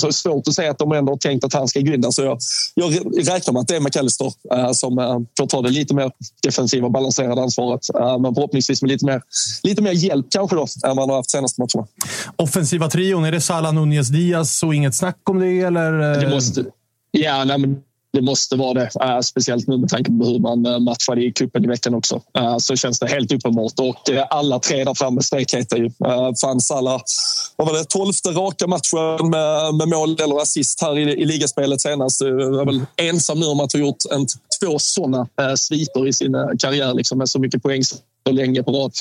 så 0.02 0.12
svårt 0.12 0.48
att 0.48 0.54
säga 0.54 0.72
att 0.72 0.78
de 0.78 0.92
ändå 0.92 1.12
har 1.12 1.18
tänkt 1.18 1.44
att 1.44 1.54
han 1.54 1.68
ska 1.68 1.80
gå 1.80 1.94
in 1.94 2.02
där. 2.02 2.12
Så 2.12 2.22
jag, 2.22 2.38
jag 2.76 3.18
räknar 3.18 3.54
med 3.54 3.60
att 3.60 3.68
det 3.68 3.76
är 3.76 3.80
McAllister 3.80 4.26
uh, 4.54 4.72
som 4.72 5.00
uh, 5.00 5.20
får 5.38 5.48
ta 5.48 5.62
det 5.62 5.70
lite 5.70 5.94
mer 5.94 6.12
defensiva, 6.44 6.90
balanserade 6.90 7.42
ansvaret. 7.42 7.82
Uh, 7.96 8.20
men 8.20 8.36
förhoppningsvis 8.36 8.82
med 8.82 8.92
lite 8.92 9.06
mer, 9.06 9.22
lite 9.64 9.82
mer 9.82 9.92
hjälp 9.92 10.26
kanske 10.30 10.56
då, 10.56 10.68
än 10.86 10.96
man 10.96 11.10
har 11.10 11.16
haft 11.16 11.32
senaste 11.32 11.62
matcherna. 11.62 11.88
Offensiva 12.36 12.90
trion, 12.90 13.26
är 13.26 13.32
det 13.32 13.42
Salah 13.42 13.74
Nunez 13.74 14.08
Diaz 14.08 14.64
och 14.64 14.76
inget 14.76 14.96
snack 14.96 15.30
om 15.30 15.40
det? 15.40 15.62
Eller? 15.62 15.92
Det 15.92 16.30
måste, 16.30 16.66
ja, 17.12 17.44
nej, 17.44 17.58
men 17.58 17.82
det 18.16 18.22
måste 18.22 18.56
vara 18.56 18.74
det. 18.74 18.90
Uh, 19.04 19.20
speciellt 19.20 19.68
nu 19.68 19.78
med 19.78 19.90
tanke 19.90 20.12
på 20.12 20.26
hur 20.26 20.40
man 20.40 20.66
eh, 20.66 20.80
matchade 20.80 21.26
i 21.26 21.32
cupen 21.32 21.64
i 21.64 21.68
veckan 21.68 21.96
också. 21.96 22.22
Uh, 22.38 22.58
så 22.58 22.76
känns 22.76 23.00
det 23.00 23.08
helt 23.08 23.32
uppenbart. 23.32 23.80
Och 23.80 24.10
alla 24.30 24.60
tre 24.60 24.84
där 24.84 24.94
framme 24.94 25.22
stekheter 25.22 25.78
ju. 25.78 25.92
Fanns 26.42 26.72
alla, 26.72 27.02
vad 27.56 27.68
var 27.68 27.78
det, 27.78 27.84
tolfte 27.84 28.30
raka 28.30 28.68
matchen 28.68 29.30
med, 29.30 29.76
med 29.76 29.88
mål 29.88 30.18
eller 30.24 30.42
assist 30.42 30.82
här 30.82 30.98
i, 30.98 31.02
i 31.02 31.26
ligaspelet 31.26 31.82
senast. 31.82 32.22
Jag 32.22 32.62
är 32.62 32.66
väl 32.66 32.82
ensam 32.98 33.40
nu 33.40 33.46
om 33.46 33.60
att 33.60 33.74
ha 33.74 33.80
gjort 33.80 34.06
en, 34.12 34.28
två 34.60 34.80
sådana 34.80 35.28
sviter 35.58 36.08
i 36.08 36.14
sin 36.14 36.36
karriär 36.60 36.94
liksom, 36.94 37.18
med 37.18 37.30
så 37.30 37.40
mycket 37.40 37.64
poäng 37.64 37.84
så 37.84 37.98
länge 38.32 38.64
på 38.64 38.72
rad. 38.72 38.92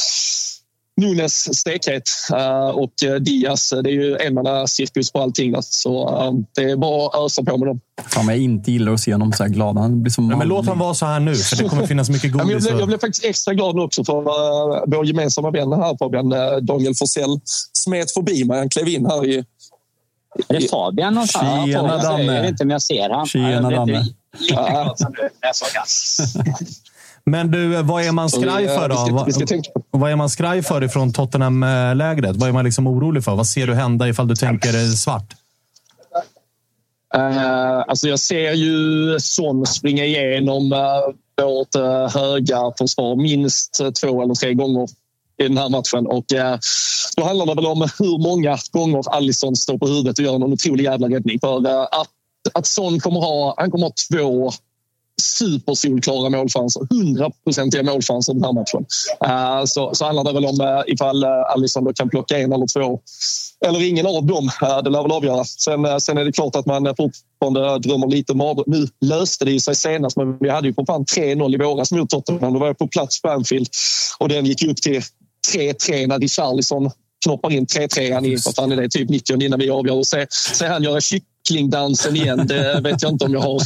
Nunes 0.96 1.58
stekhet 1.58 2.10
uh, 2.32 2.68
och 2.68 2.92
Diaz, 3.20 3.72
det 3.82 3.90
är 3.90 3.94
ju 3.94 4.16
enmannacirkus 4.16 5.12
på 5.12 5.20
allting. 5.20 5.54
Så 5.60 6.08
uh, 6.08 6.32
det 6.54 6.70
är 6.70 6.76
bara 6.76 7.06
att 7.06 7.24
ösa 7.24 7.42
på 7.42 7.58
med 7.58 7.68
dem. 7.68 7.80
Fan, 8.06 8.28
jag 8.28 8.38
inte 8.38 8.72
gillar 8.72 8.92
att 8.92 9.00
se 9.00 9.12
honom 9.12 9.32
så 9.32 9.42
här 9.42 9.50
glad. 9.50 9.78
Han 9.78 10.02
blir 10.02 10.12
så 10.12 10.20
men, 10.20 10.38
men 10.38 10.48
låt 10.48 10.66
honom 10.66 10.78
vara 10.78 10.94
så 10.94 11.06
här 11.06 11.20
nu, 11.20 11.34
för 11.34 11.56
det 11.56 11.68
kommer 11.68 11.86
finnas 11.86 12.10
mycket 12.10 12.32
godis. 12.32 12.50
jag, 12.50 12.62
blev, 12.62 12.78
jag 12.78 12.88
blev 12.88 12.98
faktiskt 12.98 13.24
extra 13.24 13.54
glad 13.54 13.76
nu 13.76 13.82
också 13.82 14.04
för 14.04 14.18
uh, 14.18 14.84
vår 14.86 15.06
gemensamma 15.06 15.50
vän 15.50 15.72
här, 15.72 15.96
Fabian 15.98 16.32
uh, 16.32 16.56
Daniel 16.56 16.94
Forsell, 16.94 17.40
smet 17.72 18.10
förbi 18.10 18.44
mig. 18.44 18.58
Han 18.58 18.68
klev 18.68 18.88
in 18.88 19.06
här 19.06 19.26
i... 19.26 19.44
Är 20.48 20.60
det 20.60 20.70
Fabian 20.70 21.14
någonstans? 21.14 21.66
Tjena, 21.66 21.98
Danne. 21.98 22.34
Jag 22.34 22.42
vet 22.42 22.50
inte 22.50 22.64
om 22.64 22.70
jag 22.70 22.82
ser 22.82 23.10
han. 23.10 23.26
Tjena, 23.26 23.70
Danne. 23.70 24.04
Men 27.26 27.50
du, 27.50 27.82
vad 27.82 28.02
är 28.02 28.12
man 28.12 28.30
skraj 28.30 28.68
för 28.68 28.88
då? 28.88 28.94
Vi 28.94 29.10
ska, 29.10 29.24
vi 29.24 29.32
ska 29.32 29.46
tänka 29.46 29.70
på. 29.70 29.82
Vad 29.90 30.10
är 30.10 30.16
man 30.16 30.30
skraj 30.30 30.62
för 30.62 30.84
ifrån 30.84 31.12
Tottenham-lägret? 31.12 32.36
Vad 32.36 32.48
är 32.48 32.52
man 32.52 32.64
liksom 32.64 32.86
orolig 32.86 33.24
för? 33.24 33.34
Vad 33.34 33.46
ser 33.46 33.66
du 33.66 33.74
hända 33.74 34.08
ifall 34.08 34.28
du 34.28 34.36
tänker 34.36 34.72
svart? 34.96 35.34
Uh, 37.16 37.84
alltså 37.88 38.08
jag 38.08 38.18
ser 38.18 38.52
ju 38.52 39.20
Son 39.20 39.66
springa 39.66 40.04
igenom 40.04 40.72
uh, 40.72 41.46
vårt 41.46 41.76
uh, 41.76 42.20
höga 42.20 42.58
försvar 42.78 43.16
minst 43.16 43.80
två 44.00 44.22
eller 44.22 44.34
tre 44.34 44.54
gånger 44.54 44.88
i 45.36 45.42
den 45.42 45.58
här 45.58 45.68
matchen. 45.68 46.06
Och, 46.06 46.24
uh, 46.34 46.58
då 47.16 47.24
handlar 47.24 47.46
det 47.46 47.54
väl 47.54 47.66
om 47.66 47.88
hur 47.98 48.18
många 48.18 48.58
gånger 48.72 49.14
Alisson 49.14 49.56
står 49.56 49.78
på 49.78 49.86
huvudet 49.86 50.18
och 50.18 50.24
gör 50.24 50.38
någon 50.38 50.52
otrolig 50.52 50.84
jävla 50.84 51.08
räddning. 51.08 51.40
För 51.40 51.66
uh, 51.66 51.82
att, 51.82 52.10
att 52.52 52.66
Son 52.66 53.00
kommer 53.00 53.20
ha, 53.20 53.54
han 53.56 53.70
kommer 53.70 53.86
ha 53.86 53.92
två 54.10 54.50
supersolklara 55.22 56.30
målchanser. 56.30 56.86
Hundraprocentiga 56.90 57.82
målchanser 57.82 58.34
den 58.34 58.44
här 58.44 58.52
matchen. 58.52 58.86
Uh, 59.26 59.64
så, 59.64 59.94
så 59.94 60.04
handlar 60.04 60.24
det 60.24 60.32
väl 60.32 60.44
om 60.44 60.60
uh, 60.60 60.82
ifall 60.86 61.24
uh, 61.24 61.30
Alisson 61.54 61.84
då 61.84 61.92
kan 61.92 62.08
plocka 62.08 62.38
en 62.38 62.52
eller 62.52 62.66
två 62.66 63.00
eller 63.66 63.88
ingen 63.88 64.06
av 64.06 64.26
dem. 64.26 64.50
Uh, 64.62 64.82
det 64.82 64.90
lär 64.90 65.02
väl 65.02 65.12
avgöra. 65.12 65.44
Sen, 65.44 65.84
uh, 65.84 65.98
sen 65.98 66.18
är 66.18 66.24
det 66.24 66.32
klart 66.32 66.56
att 66.56 66.66
man 66.66 66.94
fortfarande 66.96 67.78
drömmer 67.78 68.06
lite 68.06 68.34
mar. 68.34 68.64
Nu 68.66 68.88
löste 69.00 69.44
det 69.44 69.52
ju 69.52 69.60
sig 69.60 69.74
senast, 69.74 70.16
men 70.16 70.38
vi 70.38 70.50
hade 70.50 70.68
ju 70.68 70.74
på 70.74 70.86
fan 70.86 71.04
3-0 71.04 71.54
i 71.54 71.56
våras 71.58 71.92
mot 71.92 72.10
Tottenham. 72.10 72.52
Då 72.52 72.58
var 72.58 72.66
jag 72.66 72.78
på 72.78 72.88
plats 72.88 73.22
på 73.22 73.28
Anfield 73.28 73.68
och 74.18 74.28
den 74.28 74.46
gick 74.46 74.62
upp 74.62 74.76
till 74.76 75.02
3-3 75.54 76.06
när 76.06 76.18
Richarlison 76.18 76.90
knoppar 77.24 77.52
in 77.52 77.66
3-3 77.66 78.26
i 78.26 78.36
vad 78.44 78.54
fan 78.54 78.72
är 78.72 78.76
det, 78.76 78.88
typ 78.88 79.10
90 79.10 79.42
innan 79.42 79.58
vi 79.58 79.70
avgör. 79.70 79.98
Och 79.98 80.06
se, 80.06 80.26
se 80.30 80.66
han 80.66 80.82
göra 80.82 81.00
kycklingdansen 81.00 82.16
igen, 82.16 82.46
det 82.46 82.80
vet 82.80 83.02
jag 83.02 83.12
inte 83.12 83.24
om 83.24 83.32
jag 83.32 83.40
har 83.40 83.60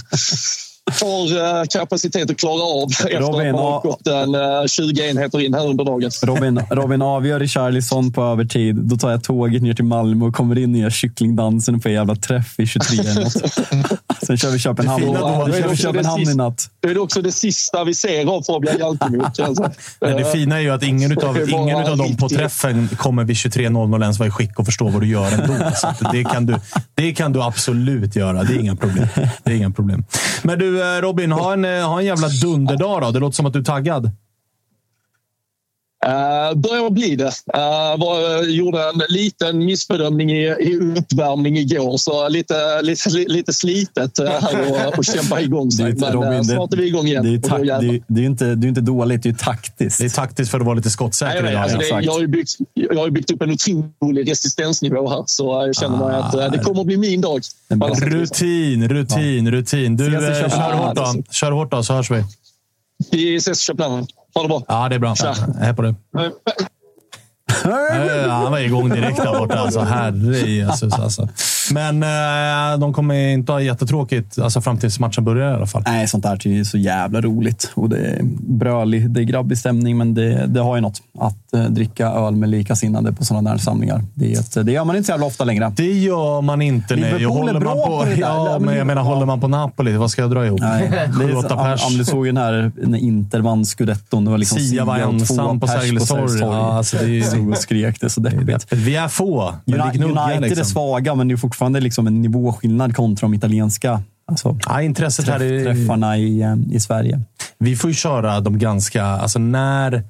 har 0.90 1.66
kapacitet 1.66 2.30
att 2.30 2.36
klara 2.36 2.62
av 2.62 2.88
efter 2.90 3.20
Robin, 3.20 3.54
att 3.54 3.60
ha 3.60 3.80
gått 3.80 4.06
en 4.06 4.68
20 4.68 5.08
enheter 5.08 5.40
in 5.40 5.54
här 5.54 5.66
under 5.66 5.84
dagen. 5.84 6.10
Robin, 6.22 6.62
Robin 6.70 7.02
avgör 7.02 7.40
Richarlison 7.40 8.12
på 8.12 8.22
övertid. 8.22 8.76
Då 8.76 8.96
tar 8.96 9.10
jag 9.10 9.24
tåget 9.24 9.62
ner 9.62 9.74
till 9.74 9.84
Malmö 9.84 10.26
och 10.26 10.34
kommer 10.34 10.58
in 10.58 10.74
och 10.74 10.80
gör 10.80 10.90
kycklingdansen 10.90 11.80
på 11.80 11.88
en 11.88 11.94
jävla 11.94 12.14
träff 12.16 12.60
i 12.60 12.66
23 12.66 12.98
Sen 14.26 14.36
kör 14.36 14.50
vi 14.50 14.58
Köpenhamn, 14.58 15.06
då, 15.06 15.12
kör 15.12 15.68
vi 15.68 15.76
Köpenhamn 15.76 16.22
i 16.22 16.34
natt. 16.34 16.70
Det 16.80 16.88
är 16.88 16.98
också 16.98 17.22
det 17.22 17.32
sista 17.32 17.84
vi 17.84 17.94
ser 17.94 18.26
av 18.26 18.42
Fabian 18.42 18.78
Jalkemo. 18.78 19.24
Alltså. 19.24 19.70
Men 20.00 20.16
det 20.16 20.24
fina 20.24 20.56
är 20.56 20.60
ju 20.60 20.70
att 20.70 20.82
ingen 20.82 21.12
utav, 21.12 21.48
ingen 21.50 21.80
utav 21.80 21.96
dem 21.96 22.16
på 22.16 22.28
träffen 22.28 22.88
kommer 22.96 23.24
vid 23.24 23.36
23.00 23.36 24.02
ens 24.02 24.18
vara 24.18 24.28
i 24.28 24.30
skick 24.30 24.58
och 24.58 24.66
förstå 24.66 24.88
vad 24.88 25.02
du 25.02 25.08
gör 25.08 25.32
ändå. 25.32 25.70
Så 25.74 26.10
det, 26.12 26.24
kan 26.24 26.46
du, 26.46 26.56
det 26.94 27.14
kan 27.14 27.32
du 27.32 27.42
absolut 27.42 28.16
göra. 28.16 28.42
Det 28.42 28.54
är 28.54 28.58
inga 28.58 28.76
problem. 28.76 29.06
Det 29.44 29.50
är 29.50 29.56
inga 29.56 29.70
problem. 29.70 30.04
Men 30.42 30.58
du, 30.58 30.77
Eh, 30.80 31.00
Robin, 31.00 31.32
ha 31.32 31.52
en, 31.52 31.64
eh, 31.64 31.88
ha 31.88 31.98
en 31.98 32.06
jävla 32.06 32.28
dunderdag 32.28 33.02
då. 33.02 33.10
Det 33.10 33.18
låter 33.18 33.36
som 33.36 33.46
att 33.46 33.52
du 33.52 33.58
är 33.58 33.64
taggad. 33.64 34.10
Uh, 36.06 36.58
börjar 36.58 36.90
bli 36.90 37.16
det. 37.16 37.24
Uh, 37.24 37.98
var, 37.98 38.42
gjorde 38.42 38.82
en 38.82 39.02
liten 39.08 39.58
missbedömning 39.58 40.30
i, 40.30 40.44
i 40.44 40.76
uppvärmning 40.98 41.56
igår, 41.56 41.96
så 41.96 42.28
lite, 42.28 42.82
lite, 42.82 43.10
lite 43.10 43.52
slitet 43.52 44.20
uh, 44.20 44.26
här 44.26 44.88
och, 44.88 44.98
och 44.98 45.04
kämpa 45.04 45.40
igång 45.40 45.70
sig. 45.70 45.94
Men 45.94 46.12
Robin, 46.12 46.44
snart 46.44 46.72
är 46.72 46.76
vi 46.76 46.86
igång 46.86 47.06
igen. 47.06 47.24
Det 47.24 47.34
är, 47.34 47.48
tak, 47.48 47.60
det 47.60 47.72
är, 47.72 48.02
det 48.06 48.20
är, 48.20 48.24
inte, 48.24 48.54
det 48.54 48.66
är 48.66 48.68
inte 48.68 48.80
dåligt, 48.80 49.22
det 49.22 49.28
är 49.28 49.32
taktiskt. 49.32 49.98
Det 49.98 50.04
är 50.04 50.08
taktiskt 50.08 50.50
för 50.50 50.60
att 50.60 50.66
vara 50.66 50.74
lite 50.74 50.90
skottsäker. 50.90 51.42
Nej, 51.42 51.56
alltså 51.56 51.78
det, 51.78 51.88
jag, 51.88 52.12
har 52.12 52.20
ju 52.20 52.26
byggt, 52.26 52.50
jag 52.74 53.00
har 53.00 53.10
byggt 53.10 53.30
upp 53.30 53.42
en 53.42 53.50
otrolig 53.50 54.30
resistensnivå 54.30 55.08
här, 55.08 55.24
så 55.26 55.64
jag 55.66 55.76
känner 55.76 56.04
ah, 56.04 56.08
mig 56.08 56.46
att 56.46 56.52
det 56.52 56.58
kommer 56.58 56.80
att 56.80 56.86
bli 56.86 56.96
min 56.96 57.20
dag. 57.20 57.42
Rutin, 58.00 58.88
rutin, 58.88 59.50
rutin. 59.50 59.96
Du, 59.96 60.04
kör 60.04 60.72
hårt 60.72 60.96
då. 60.96 61.22
Kör 61.30 61.50
hårt 61.50 61.70
då, 61.70 61.82
så 61.82 61.94
hörs 61.94 62.10
vi. 62.10 62.24
Vi 63.10 63.36
ses 63.36 63.62
i 63.62 63.64
Köpenhamn. 63.64 64.06
Ha 64.34 64.42
det 64.42 64.48
bra. 64.48 64.62
Ja, 64.68 64.88
det 64.88 64.94
är 64.94 64.98
bra. 64.98 65.14
Hej 65.60 65.74
på 65.74 65.82
dig. 65.82 65.94
Han 68.28 68.52
var 68.52 68.58
igång 68.58 68.88
direkt 68.88 69.16
där 69.16 69.38
borta. 69.38 69.58
Alltså, 69.58 69.80
herre 69.80 70.38
Jesus. 70.38 70.92
Alltså. 70.92 71.28
Men 71.72 72.02
eh, 72.02 72.78
de 72.78 72.92
kommer 72.92 73.14
inte 73.14 73.52
ha 73.52 73.60
jättetråkigt 73.60 74.38
alltså, 74.38 74.60
fram 74.60 74.78
tills 74.78 75.00
matchen 75.00 75.24
börjar 75.24 75.52
i 75.52 75.54
alla 75.54 75.66
fall. 75.66 75.82
Nej, 75.86 76.08
sånt 76.08 76.24
där 76.24 76.46
är 76.46 76.64
så 76.64 76.78
jävla 76.78 77.20
roligt. 77.20 77.70
Och 77.74 77.88
det 77.88 77.98
är 77.98 78.20
brölig, 78.40 79.10
det 79.10 79.20
är 79.20 79.24
grabbig 79.24 79.58
stämning, 79.58 79.98
men 79.98 80.14
det, 80.14 80.46
det 80.46 80.60
har 80.60 80.76
ju 80.76 80.80
något. 80.80 81.02
Att 81.18 81.54
eh, 81.54 81.64
dricka 81.64 82.06
öl 82.06 82.36
med 82.36 82.48
likasinnade 82.48 83.12
på 83.12 83.24
sådana 83.24 83.50
där 83.50 83.58
samlingar. 83.58 84.04
Det, 84.14 84.34
är 84.34 84.40
ett, 84.40 84.66
det 84.66 84.72
gör 84.72 84.84
man 84.84 84.96
inte 84.96 85.06
så 85.06 85.12
jävla 85.12 85.26
ofta 85.26 85.44
längre. 85.44 85.72
Det 85.76 85.92
gör 85.92 86.40
man 86.40 86.62
inte. 86.62 86.96
Nej. 86.96 87.24
Håller 87.24 87.52
man 87.52 87.62
på, 87.62 88.04
på 88.04 88.06
ja, 88.20 88.58
men 88.60 88.76
jag 88.76 88.86
menar, 88.86 89.02
håller 89.02 89.26
man 89.26 89.40
på 89.40 89.48
Napoli, 89.48 89.96
vad 89.96 90.10
ska 90.10 90.22
jag 90.22 90.30
dra 90.30 90.46
ihop? 90.46 90.60
Nej, 90.60 90.88
det 90.90 91.24
är, 91.24 91.56
pers. 91.56 91.86
Om, 91.86 91.98
du 91.98 92.04
såg 92.04 92.26
ju 92.26 92.32
när, 92.32 92.72
när 92.76 92.98
Inter 92.98 93.40
vann 93.40 93.64
scudetton. 93.64 94.24
Det 94.24 94.30
var 94.30 94.38
liksom 94.38 94.58
Sia 94.58 94.84
var 94.84 94.98
ensam 94.98 95.60
på 95.60 95.66
Sergels 95.66 96.08
torg. 96.08 96.40
Ja, 96.40 96.72
alltså, 96.72 96.96
det 96.96 97.18
är, 97.18 97.22
Stod 97.22 97.50
och 97.50 97.56
skrek. 97.56 98.00
Det 98.00 98.06
är 98.06 98.08
så 98.08 98.20
deppigt. 98.20 98.72
Vi 98.72 98.96
är 98.96 99.08
få, 99.08 99.54
United, 99.66 100.04
United 100.04 100.40
liksom. 100.40 100.60
är 100.60 100.64
svaga, 100.64 101.14
men 101.14 101.28
det 101.28 101.34
är 101.34 101.36
fortfarande 101.36 101.57
liksom 101.80 102.06
en 102.06 102.22
nivåskillnad 102.22 102.96
kontra 102.96 103.28
de 103.28 103.34
italienska 103.34 104.02
alltså, 104.26 104.58
ja, 104.66 104.82
intresset 104.82 105.24
träff, 105.26 105.40
här 105.40 105.52
är... 105.52 105.64
träffarna 105.64 106.18
i, 106.18 106.42
eh, 106.42 106.56
i 106.70 106.80
Sverige. 106.80 107.20
Vi 107.58 107.76
får 107.76 107.90
ju 107.90 107.94
köra 107.94 108.40
de 108.40 108.58
ganska... 108.58 109.04
Alltså 109.04 109.38
när 109.38 110.04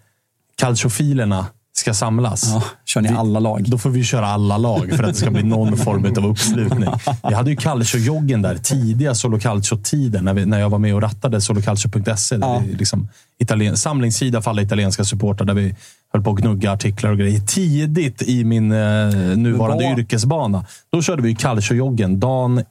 calciofilerna 0.57 1.47
ska 1.79 1.95
samlas. 1.95 2.51
Ja, 2.55 2.63
kör 2.85 3.01
ni 3.01 3.09
alla 3.09 3.41
lag? 3.41 3.65
Då 3.71 3.79
får 3.79 3.91
vi 3.91 4.05
köra 4.05 4.27
alla 4.27 4.59
lag 4.59 4.93
för 4.97 5.03
att 5.03 5.11
det 5.11 5.15
ska 5.15 5.31
bli 5.31 5.43
någon 5.43 5.77
form 5.77 6.05
av 6.05 6.27
uppslutning. 6.27 6.91
Vi 7.29 7.35
hade 7.35 7.51
ju 7.51 7.57
calcio-joggen 7.57 8.43
där, 8.43 8.59
tidiga 8.59 9.15
Solo 9.15 9.39
Calcio-tiden, 9.39 10.25
när, 10.25 10.47
när 10.47 10.61
jag 10.61 10.71
var 10.71 10.79
med 10.79 10.95
och 10.95 11.03
rattade 11.03 11.41
solocalcio.se. 11.41 12.37
Ja. 12.41 12.63
Liksom, 12.79 13.09
italien, 13.39 13.77
samlingssida 13.77 14.43
för 14.43 14.51
alla 14.51 14.63
italienska 14.63 15.05
supportrar 15.05 15.47
där 15.47 15.55
vi 15.55 15.75
höll 16.13 16.23
på 16.23 16.31
att 16.31 16.37
gnugga 16.37 16.73
artiklar 16.73 17.11
och 17.11 17.19
grejer. 17.19 17.41
Tidigt 17.41 18.23
i 18.23 18.45
min 18.45 18.73
eh, 18.73 18.79
nuvarande 19.37 19.85
var... 19.85 19.99
yrkesbana. 19.99 20.67
Då 20.93 21.03
körde 21.03 21.23
vi 21.23 21.35
calcio-joggen 21.35 22.21
dagen, 22.21 22.65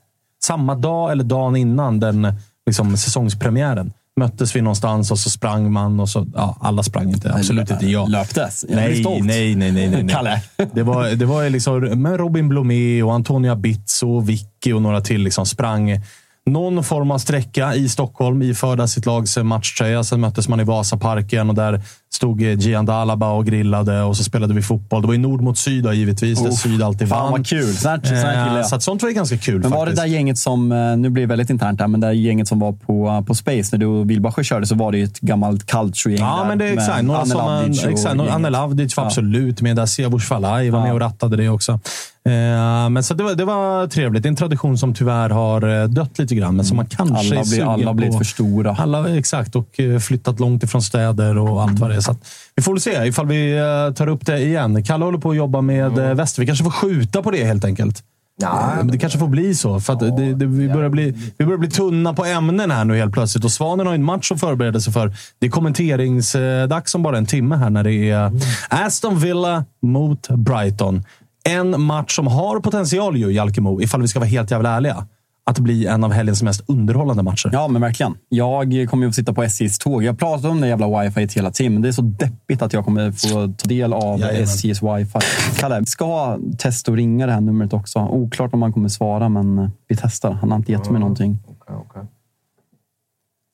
samma 0.44 0.76
dag 0.76 1.12
eller 1.12 1.24
dagen 1.24 1.56
innan 1.56 2.00
den 2.00 2.34
liksom, 2.66 2.98
säsongspremiären 2.98 3.94
möttes 4.18 4.56
vi 4.56 4.62
någonstans 4.62 5.12
och 5.12 5.20
så 5.20 5.30
sprang 5.30 5.72
man. 5.72 6.00
och 6.00 6.10
så, 6.10 6.28
ja, 6.36 6.58
Alla 6.62 6.84
sprang 6.84 7.10
inte. 7.10 7.34
Absolut 7.34 7.72
inte 7.72 7.88
jag. 7.88 8.10
Löptes? 8.10 8.66
Jag 8.70 8.76
nej, 8.76 9.04
nej, 9.04 9.56
nej, 9.56 9.72
nej, 9.72 9.90
nej, 9.90 10.08
Kalle? 10.10 10.42
Det 10.74 10.84
var, 10.84 11.10
det 11.10 11.26
var 11.26 11.50
liksom, 11.50 11.80
med 12.02 12.18
Robin 12.18 12.50
Blomé 12.50 13.04
och 13.04 13.14
Antonia 13.14 13.56
Bitzo 13.56 14.10
och 14.10 14.30
Vicky 14.30 14.74
och 14.74 14.82
några 14.82 15.02
till 15.02 15.22
liksom 15.22 15.46
sprang 15.46 16.02
någon 16.48 16.84
form 16.84 17.12
av 17.12 17.18
sträcka 17.18 17.76
i 17.76 17.90
Stockholm 17.90 18.42
iförda 18.42 18.88
sitt 18.88 19.06
lags 19.06 19.38
matchtröja. 19.38 20.04
Sen 20.04 20.20
möttes 20.20 20.48
man 20.48 20.60
i 20.60 20.64
Vasaparken 20.64 21.50
och 21.50 21.56
där 21.56 21.82
stod 22.18 22.42
Gian 22.42 22.86
Dalaba 22.86 23.32
och 23.32 23.46
grillade 23.46 24.02
och 24.02 24.18
så 24.18 24.24
spelade 24.24 24.54
vi 24.54 24.62
fotboll. 24.62 25.02
Det 25.02 25.08
var 25.08 25.14
ju 25.14 25.20
nord 25.20 25.42
mot 25.42 25.58
syd 25.58 25.84
då, 25.84 25.94
givetvis, 25.94 26.44
där 26.44 26.52
syd 26.52 26.84
alltid 26.84 27.08
vann. 27.08 27.20
Fan 27.20 27.32
vad 27.32 27.48
kul! 27.48 27.74
Sånt, 27.74 28.08
sånt, 28.08 28.18
eh, 28.18 28.64
så 28.64 28.76
att 28.76 28.84
sånt 28.84 29.04
var 29.04 29.10
ganska 29.10 29.38
kul. 29.38 29.60
Men 29.62 29.72
var 29.72 29.78
faktiskt. 29.80 30.02
det 30.02 30.08
där 30.08 30.14
gänget 30.14 30.38
som, 30.38 30.72
eh, 30.72 30.98
nu 30.98 31.10
blir 31.10 31.24
det 31.24 31.28
väldigt 31.28 31.50
internt 31.50 31.80
här, 31.80 31.88
men 31.88 32.00
det 32.00 32.08
där 32.08 32.14
gänget 32.14 32.48
som 32.48 32.60
var 32.60 32.72
på, 32.72 33.24
på 33.28 33.36
Space 33.36 33.70
när 33.72 33.78
du 33.80 33.86
och 33.86 34.10
Wilbacher 34.10 34.44
körde 34.44 34.66
så 34.66 34.76
var 34.76 34.92
det 34.92 34.98
ju 34.98 35.04
ett 35.04 35.20
gammalt 35.20 35.66
calcio-gäng 35.66 36.20
Ja, 36.20 36.46
men 36.48 36.58
det 36.58 36.66
är 36.66 36.74
exakt. 36.74 37.04
Några 37.04 37.20
Anne 37.22 37.34
Lavdic. 37.36 37.86
Exakt, 37.86 38.20
Anne 38.20 38.50
Lavdic 38.50 38.98
var 38.98 39.04
ja. 39.04 39.08
absolut 39.08 39.62
med 39.62 39.76
där. 39.76 39.86
Siavush 39.86 40.28
Falai 40.28 40.70
var 40.70 40.80
ja. 40.80 40.86
med 40.86 40.94
och 40.94 41.00
rattade 41.00 41.38
det 41.38 41.50
också. 41.50 41.80
Eh, 42.28 42.90
men 42.90 43.04
så 43.04 43.14
det 43.14 43.24
var, 43.24 43.36
det 43.36 43.46
var 43.46 43.88
trevligt. 43.88 44.24
Det 44.24 44.28
är 44.28 44.32
en 44.32 44.36
tradition 44.36 44.78
som 44.78 44.94
tyvärr 44.94 45.30
har 45.30 45.82
eh, 45.82 45.88
dött 45.88 46.20
lite 46.20 46.36
grann, 46.36 46.56
men 46.56 46.66
som 46.66 46.78
man 46.78 46.86
kanske 46.86 47.16
Alla 47.16 47.42
är 47.42 47.44
sugen 47.44 47.68
alla 47.68 47.88
har 47.88 47.94
blivit 47.94 48.14
på. 48.14 48.18
för 48.18 48.26
stora. 48.26 48.76
Alla, 48.80 49.18
exakt, 49.18 49.56
och 49.56 49.80
eh, 49.80 50.00
flyttat 50.00 50.40
långt 50.40 50.64
ifrån 50.64 50.82
städer 50.82 51.38
och 51.38 51.62
allt 51.62 51.80
vad 51.80 51.90
det 51.90 51.96
är. 51.96 52.02
Så 52.08 52.16
vi 52.56 52.64
får 52.64 52.72
väl 52.74 52.82
se 52.82 53.06
ifall 53.06 53.28
vi 53.28 53.58
eh, 53.58 53.94
tar 53.94 54.08
upp 54.08 54.26
det 54.26 54.40
igen. 54.40 54.84
Kalle 54.84 55.06
håller 55.06 55.18
på 55.18 55.30
att 55.30 55.38
jobba 55.38 55.62
med 55.62 55.98
mm. 55.98 56.18
Väster. 56.18 56.42
Vi 56.42 56.46
kanske 56.46 56.64
får 56.64 56.72
skjuta 56.72 57.24
på 57.24 57.32
det 57.32 57.44
helt 57.44 57.66
enkelt. 57.66 58.04
Ja. 58.42 58.74
Men 58.78 58.88
Det 58.88 58.98
kanske 58.98 59.20
får 59.20 59.28
bli 59.28 59.56
så. 59.56 59.80
För 59.80 59.94
att 59.94 60.00
det, 60.00 60.34
det, 60.34 60.46
vi, 60.46 60.70
börjar 60.70 60.90
bli, 60.90 61.14
vi 61.38 61.46
börjar 61.46 61.58
bli 61.58 61.70
tunna 61.70 62.14
på 62.14 62.26
ämnen 62.26 62.72
här 62.72 62.86
nu 62.86 62.98
helt 62.98 63.14
plötsligt. 63.14 63.46
Och 63.46 63.52
Svanen 63.52 63.86
har 63.86 63.94
ju 63.94 63.96
en 63.96 64.04
match 64.04 64.32
att 64.32 64.40
förbereda 64.40 64.80
sig 64.80 64.94
för. 64.94 65.14
Det 65.40 65.46
är 65.46 65.50
kommenteringsdags 65.50 66.96
om 66.96 67.04
bara 67.04 67.18
en 67.18 67.26
timme 67.26 67.56
här 67.56 67.70
när 67.70 67.84
det 67.84 68.10
är 68.10 68.32
Aston 68.70 69.20
Villa 69.20 69.66
mot 69.82 70.30
Brighton. 70.30 71.04
En 71.44 71.82
match 71.82 72.16
som 72.16 72.28
har 72.28 72.60
potential 72.60 73.18
ju, 73.18 73.32
Jalkemo, 73.32 73.82
ifall 73.82 74.02
vi 74.02 74.08
ska 74.08 74.20
vara 74.20 74.30
helt 74.30 74.52
jävla 74.52 74.70
ärliga. 74.70 75.08
Att 75.50 75.60
bli 75.60 75.88
en 75.88 76.04
av 76.04 76.12
helgens 76.12 76.44
mest 76.44 76.64
underhållande 76.68 77.24
matcher. 77.24 77.50
Ja, 77.54 77.68
men 77.68 77.82
verkligen. 77.82 78.18
Jag 78.30 78.88
kommer 78.90 79.04
ju 79.04 79.10
att 79.10 79.16
sitta 79.16 79.34
på 79.34 79.44
SJs 79.44 79.80
tåg. 79.80 80.04
Jag 80.04 80.20
pratar 80.20 80.50
om 80.50 80.62
det 80.62 80.68
jävla 80.68 81.02
wifi 81.02 81.28
hela 81.36 81.52
tiden, 81.52 81.74
men 81.74 81.82
det 81.82 81.88
är 81.88 81.92
så 81.92 82.02
deppigt 82.02 82.62
att 82.62 82.74
jag 82.74 82.86
kommer 82.86 83.12
få 83.12 83.54
ta 83.58 83.68
del 83.68 83.94
av 83.94 84.20
Jajamän. 84.20 84.44
SJs 84.44 84.84
wifi. 84.84 85.20
Kalle, 85.60 85.80
vi 85.80 85.86
ska 85.86 86.40
testa 86.58 86.92
att 86.92 86.98
ringa 86.98 87.26
det 87.26 87.32
här 87.32 87.42
numret 87.42 87.74
också. 87.74 88.00
Oklart 88.00 88.54
om 88.54 88.62
han 88.62 88.74
kommer 88.74 88.90
svara, 88.90 89.30
men 89.30 89.72
vi 89.88 89.96
testar. 89.96 90.32
Han 90.32 90.52
har 90.52 90.58
inte 90.58 90.72
gett 90.72 90.90
mig 90.90 91.00
någonting. 91.00 91.40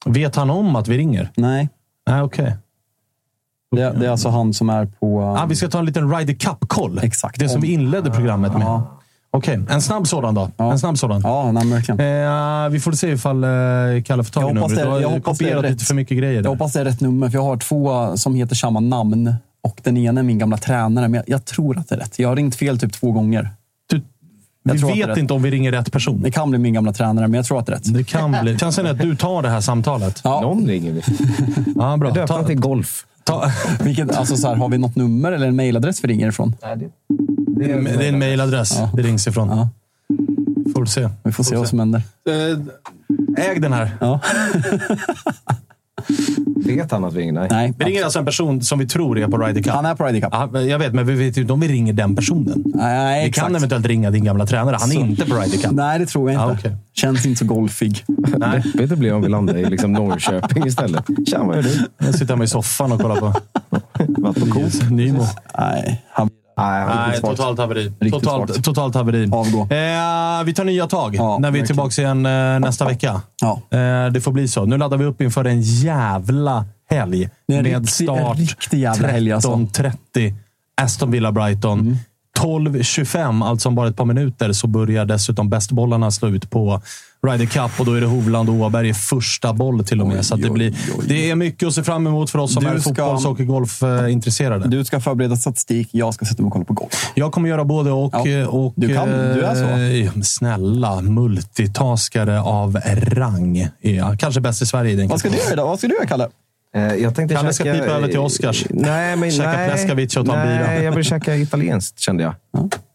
Vet 0.05 0.35
han 0.35 0.49
om 0.49 0.75
att 0.75 0.87
vi 0.87 0.97
ringer? 0.97 1.31
Nej. 1.35 1.69
Nej, 2.09 2.21
okej. 2.21 2.57
Det, 3.71 3.91
det 3.91 4.05
är 4.05 4.09
alltså 4.09 4.29
han 4.29 4.53
som 4.53 4.69
är 4.69 4.85
på... 4.85 5.21
Ah, 5.21 5.45
vi 5.45 5.55
ska 5.55 5.67
ta 5.67 5.79
en 5.79 5.85
liten 5.85 6.15
Ryder 6.17 6.33
Cup-koll. 6.33 6.99
Exakt. 7.03 7.39
Det 7.39 7.49
som 7.49 7.61
vi 7.61 7.73
inledde 7.73 8.11
programmet 8.11 8.53
med. 8.53 8.61
Ja. 8.61 8.99
Okej, 9.37 9.59
en 9.69 9.81
snabb 9.81 10.07
sådan 10.07 10.35
då. 10.35 10.49
En 10.57 10.79
snabb 10.79 10.97
sådan. 10.97 11.21
Ja, 11.23 11.51
nej, 11.51 11.67
verkligen. 11.71 11.99
Eh, 11.99 12.69
vi 12.69 12.79
får 12.79 12.91
se 12.91 13.11
ifall 13.11 13.43
eh, 13.43 13.49
Kalle 14.05 14.23
får 14.23 14.31
tag 14.31 14.43
i 14.43 14.45
Jag 14.47 14.53
numret. 14.55 14.75
det- 14.75 14.83
Du 14.83 14.89
har 14.89 14.99
jag 14.99 15.23
kopierat 15.23 15.63
rätt. 15.63 15.71
lite 15.71 15.85
för 15.85 15.95
mycket 15.95 16.17
grejer. 16.17 16.33
Jag 16.33 16.43
Där. 16.43 16.49
hoppas 16.49 16.73
det 16.73 16.79
är 16.79 16.85
rätt 16.85 17.01
nummer, 17.01 17.29
för 17.29 17.37
jag 17.37 17.43
har 17.43 17.57
två 17.57 18.17
som 18.17 18.35
heter 18.35 18.55
samma 18.55 18.79
namn. 18.79 19.33
Och 19.63 19.79
den 19.83 19.97
ena 19.97 20.19
är 20.19 20.23
min 20.23 20.37
gamla 20.39 20.57
tränare, 20.57 21.07
men 21.07 21.13
jag, 21.13 21.23
jag 21.27 21.45
tror 21.45 21.77
att 21.77 21.89
det 21.89 21.95
är 21.95 21.99
rätt. 21.99 22.19
Jag 22.19 22.29
har 22.29 22.35
ringt 22.35 22.55
fel 22.55 22.79
typ 22.79 22.93
två 22.93 23.11
gånger. 23.11 23.49
Du, 23.89 24.01
Jag 24.63 24.73
vi 24.73 25.01
vet 25.01 25.17
inte 25.17 25.33
om 25.33 25.41
vi 25.41 25.51
ringer 25.51 25.71
rätt 25.71 25.91
person. 25.91 26.21
Det 26.21 26.31
kan 26.31 26.49
bli 26.49 26.59
min 26.59 26.73
gamla 26.73 26.93
tränare, 26.93 27.27
men 27.27 27.37
jag 27.37 27.45
tror 27.45 27.59
att 27.59 27.65
det 27.65 27.71
är 27.71 27.75
rätt. 27.75 27.93
Det 27.93 28.03
kan 28.03 28.35
bli. 28.41 28.57
Chansen 28.57 28.85
är 28.85 28.91
att 28.91 28.99
du 28.99 29.15
tar 29.15 29.41
det 29.41 29.49
här 29.49 29.61
samtalet. 29.61 30.21
Ja. 30.23 30.41
Någon 30.41 30.67
ringer 30.67 30.91
vi. 30.91 31.01
Ja, 31.75 31.97
bra. 31.97 32.07
Jag 32.09 32.15
döpte 32.27 32.45
till 32.47 32.59
golf. 32.59 33.05
ta, 33.23 33.51
Vilket, 33.83 34.15
alltså 34.17 34.35
så 34.37 34.47
här, 34.47 34.55
har 34.55 34.69
vi 34.69 34.77
något 34.77 34.95
nummer 34.95 35.31
eller 35.31 35.47
en 35.47 35.55
mailadress 35.55 36.03
vi 36.03 36.07
ringer 36.07 36.27
ifrån? 36.27 36.55
det 36.61 36.89
är 37.61 38.01
en 38.01 38.19
mailadress 38.19 38.75
Ja. 38.79 38.89
det 38.93 39.01
rings 39.01 39.27
ifrån. 39.27 39.47
Ja. 39.49 39.69
Får 40.75 40.85
se. 40.85 41.09
Vi 41.23 41.31
får 41.31 41.43
se 41.43 41.55
vad 41.55 41.67
som 41.67 41.79
händer. 41.79 42.01
Eh, 42.29 43.45
Äg 43.49 43.59
den 43.59 43.73
här. 43.73 43.91
Ja. 44.01 44.19
Vet 46.65 46.91
han 46.91 47.03
att 47.05 47.13
vi 47.13 47.19
ringer? 47.21 47.33
Nej. 47.33 47.47
Nej, 47.51 47.73
Vi 47.77 47.85
ringer 47.85 48.03
alltså 48.03 48.19
en 48.19 48.25
person 48.25 48.61
som 48.61 48.79
vi 48.79 48.87
tror 48.87 49.19
är 49.19 49.27
på 49.27 49.37
Ryder 49.37 49.61
Cup. 49.61 49.73
han 49.73 49.85
är 49.85 49.95
på 49.95 50.03
Ryder 50.05 50.21
Cup. 50.21 50.29
Ja, 50.53 50.61
jag 50.61 50.79
vet, 50.79 50.93
men 50.93 51.05
vi 51.07 51.13
vet 51.13 51.37
ju 51.37 51.41
inte 51.41 51.53
om 51.53 51.59
vi 51.59 51.67
ringer 51.67 51.93
den 51.93 52.15
personen. 52.15 52.63
Nej, 52.65 53.23
vi 53.23 53.29
exakt. 53.29 53.47
kan 53.47 53.55
eventuellt 53.55 53.85
ringa 53.85 54.11
din 54.11 54.23
gamla 54.23 54.45
tränare. 54.45 54.77
Han 54.79 54.89
är 54.91 54.95
Så. 54.95 54.99
inte 55.01 55.25
på 55.25 55.35
Ryder 55.35 55.57
Cup. 55.57 55.71
Nej, 55.71 55.99
det 55.99 56.05
tror 56.05 56.31
jag 56.31 56.41
inte. 56.51 56.53
Ja, 56.67 56.69
okej. 56.71 56.77
Känns 56.93 57.25
inte 57.25 57.39
så 57.39 57.45
golfig. 57.45 58.03
Nej. 58.37 58.61
Deppigt 58.65 58.89
det 58.89 58.95
blir 58.95 59.13
om 59.13 59.21
vi 59.21 59.29
landar 59.29 59.57
i 59.57 59.65
liksom 59.69 59.93
Norrköping 59.93 60.65
istället. 60.67 61.05
Tja, 61.29 61.43
vad 61.43 61.55
gör 61.55 61.63
du? 61.63 61.79
Jag 62.05 62.13
sitter 62.15 62.33
hemma 62.33 62.43
i 62.43 62.47
soffan 62.47 62.91
och 62.91 63.01
kollar 63.01 63.15
på 63.15 63.33
Varit 64.07 64.39
på 64.39 64.45
Coop? 64.45 64.89
Nymo. 64.91 65.25
Nej, 65.59 66.03
han... 66.11 66.29
Nej, 66.57 67.21
totalt 67.21 67.59
haveri. 67.59 67.91
Totalt, 68.11 68.63
totalt 68.63 68.95
haveri. 68.95 69.29
Avgå. 69.31 69.61
Eh, 69.61 70.43
vi 70.45 70.53
tar 70.53 70.63
nya 70.63 70.87
tag 70.87 71.15
Ja, 71.15 71.37
när 71.39 71.51
vi 71.51 71.59
är 71.59 71.65
tillbaka 71.65 72.01
igen 72.01 72.25
eh, 72.25 72.59
nästa 72.59 72.85
vecka. 72.85 73.21
Ja. 73.41 73.77
Eh, 73.77 74.11
det 74.11 74.21
får 74.21 74.31
bli 74.31 74.47
så. 74.47 74.65
Nu 74.65 74.77
laddar 74.77 74.97
vi 74.97 75.05
upp 75.05 75.21
inför 75.21 75.45
en 75.45 75.61
jävla 75.61 76.65
helg. 76.89 77.23
En 77.23 77.63
med 77.63 77.65
riktig- 77.65 78.03
start 78.03 78.37
riktig 78.37 78.79
jävla 78.79 79.07
helg, 79.07 79.31
alltså. 79.31 79.49
13.30. 79.51 80.33
Aston 80.81 81.11
Villa-Brighton. 81.11 81.79
Mm. 81.79 81.97
12.25, 82.39 83.45
alltså 83.45 83.69
om 83.69 83.75
bara 83.75 83.87
ett 83.87 83.95
par 83.95 84.05
minuter, 84.05 84.51
så 84.51 84.67
börjar 84.67 85.05
dessutom 85.05 85.49
bästbollarna 85.49 86.11
slå 86.11 86.29
ut 86.29 86.49
på 86.49 86.81
Ryder 87.27 87.45
Cup 87.45 87.79
och 87.79 87.85
då 87.85 87.93
är 87.93 88.01
det 88.01 88.07
Hovland 88.07 88.49
och 88.49 88.55
Åberg 88.55 88.89
i 88.89 88.93
första 88.93 89.53
boll 89.53 89.85
till 89.85 90.01
och 90.01 90.07
med. 90.07 90.25
så 90.25 90.35
att 90.35 90.41
det, 90.41 90.47
oj, 90.47 90.53
blir, 90.53 90.71
oj, 90.71 90.93
oj. 90.99 91.05
det 91.07 91.29
är 91.29 91.35
mycket 91.35 91.67
att 91.67 91.73
se 91.73 91.83
fram 91.83 92.07
emot 92.07 92.29
för 92.29 92.39
oss 92.39 92.53
som 92.53 92.63
Du 92.63 92.69
är 92.69 92.79
fotbolls 92.79 93.25
och 93.25 93.37
golfintresserade. 93.37 94.67
Du 94.67 94.85
ska 94.85 94.99
förbereda 94.99 95.35
statistik, 95.35 95.89
jag 95.91 96.13
ska 96.13 96.25
sätta 96.25 96.41
mig 96.41 96.47
och 96.47 96.53
kolla 96.53 96.65
på 96.65 96.73
golf. 96.73 97.11
Jag 97.15 97.31
kommer 97.31 97.49
göra 97.49 97.65
både 97.65 97.91
och. 97.91 98.13
Ja. 98.13 98.27
eh, 98.27 98.47
och 98.47 98.73
Du 98.75 98.93
kan, 98.95 99.09
du 99.09 99.41
är 99.41 99.55
så. 99.55 100.07
eh, 100.17 100.21
Snälla, 100.23 101.01
multitaskare 101.01 102.41
av 102.41 102.77
rang. 102.95 103.67
jag. 103.81 104.19
Kanske 104.19 104.41
bäst 104.41 104.61
i 104.61 104.65
Sverige 104.65 104.91
i 104.91 104.95
den 104.95 105.07
Vad 105.07 105.19
ska 105.19 105.29
du 105.29 105.37
göra 105.37 105.53
idag? 105.53 105.65
Vad 105.67 105.77
ska 105.77 105.87
du 105.87 105.93
göra, 105.95 106.05
Kalle? 106.05 106.27
Eh, 106.75 106.81
Jag 106.95 107.15
tänkte 107.15 107.35
Kalle 107.35 107.53
ska 107.53 107.63
käka- 107.63 107.79
pipa 107.79 107.91
över 107.93 108.07
till 108.07 108.19
Oscars. 108.19 108.65
Nej, 108.69 109.15
men 109.15 109.31
Käka 109.31 109.51
nej. 109.51 109.69
Pleskavic 109.69 110.17
och 110.17 110.25
ta 110.25 110.35
en 110.35 110.47
bira. 110.47 110.67
Nej, 110.67 110.83
jag 110.83 110.91
vill 110.91 111.03
käka 111.05 111.35
italienskt 111.35 111.99
kände 111.99 112.23
jag. 112.23 112.35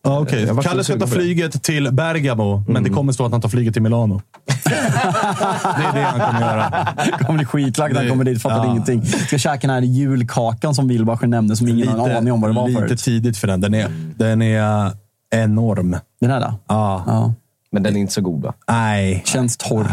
Ja, 0.04 0.20
okay. 0.20 0.46
Jag 0.46 0.62
Kalle 0.62 0.84
ska 0.84 0.92
ta 0.92 0.98
det. 0.98 1.06
flyget 1.06 1.62
till 1.62 1.92
Bergamo, 1.92 2.62
men 2.68 2.82
det 2.84 2.90
kommer 2.90 3.12
stå 3.12 3.24
att 3.26 3.32
han 3.32 3.40
tar 3.40 3.48
flyget 3.48 3.72
till 3.74 3.82
Milano. 3.82 4.22
det 4.64 4.74
är 4.74 5.92
det 5.94 6.02
han 6.02 6.20
kommer 6.20 6.40
göra. 6.40 6.62
Han 6.96 7.24
kommer 7.26 7.38
bli 7.38 7.44
skitlagd 7.46 7.92
när 7.92 7.98
han 8.00 8.04
Det- 8.06 8.10
kommer 8.10 8.24
dit. 8.24 8.42
Fattar 8.42 8.56
ja. 8.64 8.70
ingenting. 8.70 9.06
Ska 9.06 9.38
käka 9.38 9.66
den 9.66 9.70
här 9.70 9.82
julkakan 9.82 10.74
som 10.74 10.88
Wilbacher 10.88 11.26
nämnde, 11.26 11.56
som 11.56 11.68
ingen 11.68 11.88
har 11.88 12.10
aning 12.10 12.32
om 12.32 12.40
vad 12.40 12.50
det 12.50 12.54
var 12.54 12.68
lite 12.68 12.80
förut. 12.80 13.00
tidigt 13.00 13.36
för 13.36 13.46
den. 13.46 13.60
Den 13.60 13.74
är, 13.74 13.88
den 14.16 14.42
är 14.42 14.92
enorm. 15.34 15.96
Den 16.20 16.30
här 16.30 16.40
då? 16.40 16.54
Ja. 16.68 17.04
Ja. 17.06 17.32
Men 17.72 17.82
den 17.82 17.96
är 17.96 18.00
inte 18.00 18.12
så 18.12 18.20
god 18.20 18.42
va? 18.42 18.54
Nej. 18.68 19.22
Känns 19.26 19.56
torr. 19.56 19.86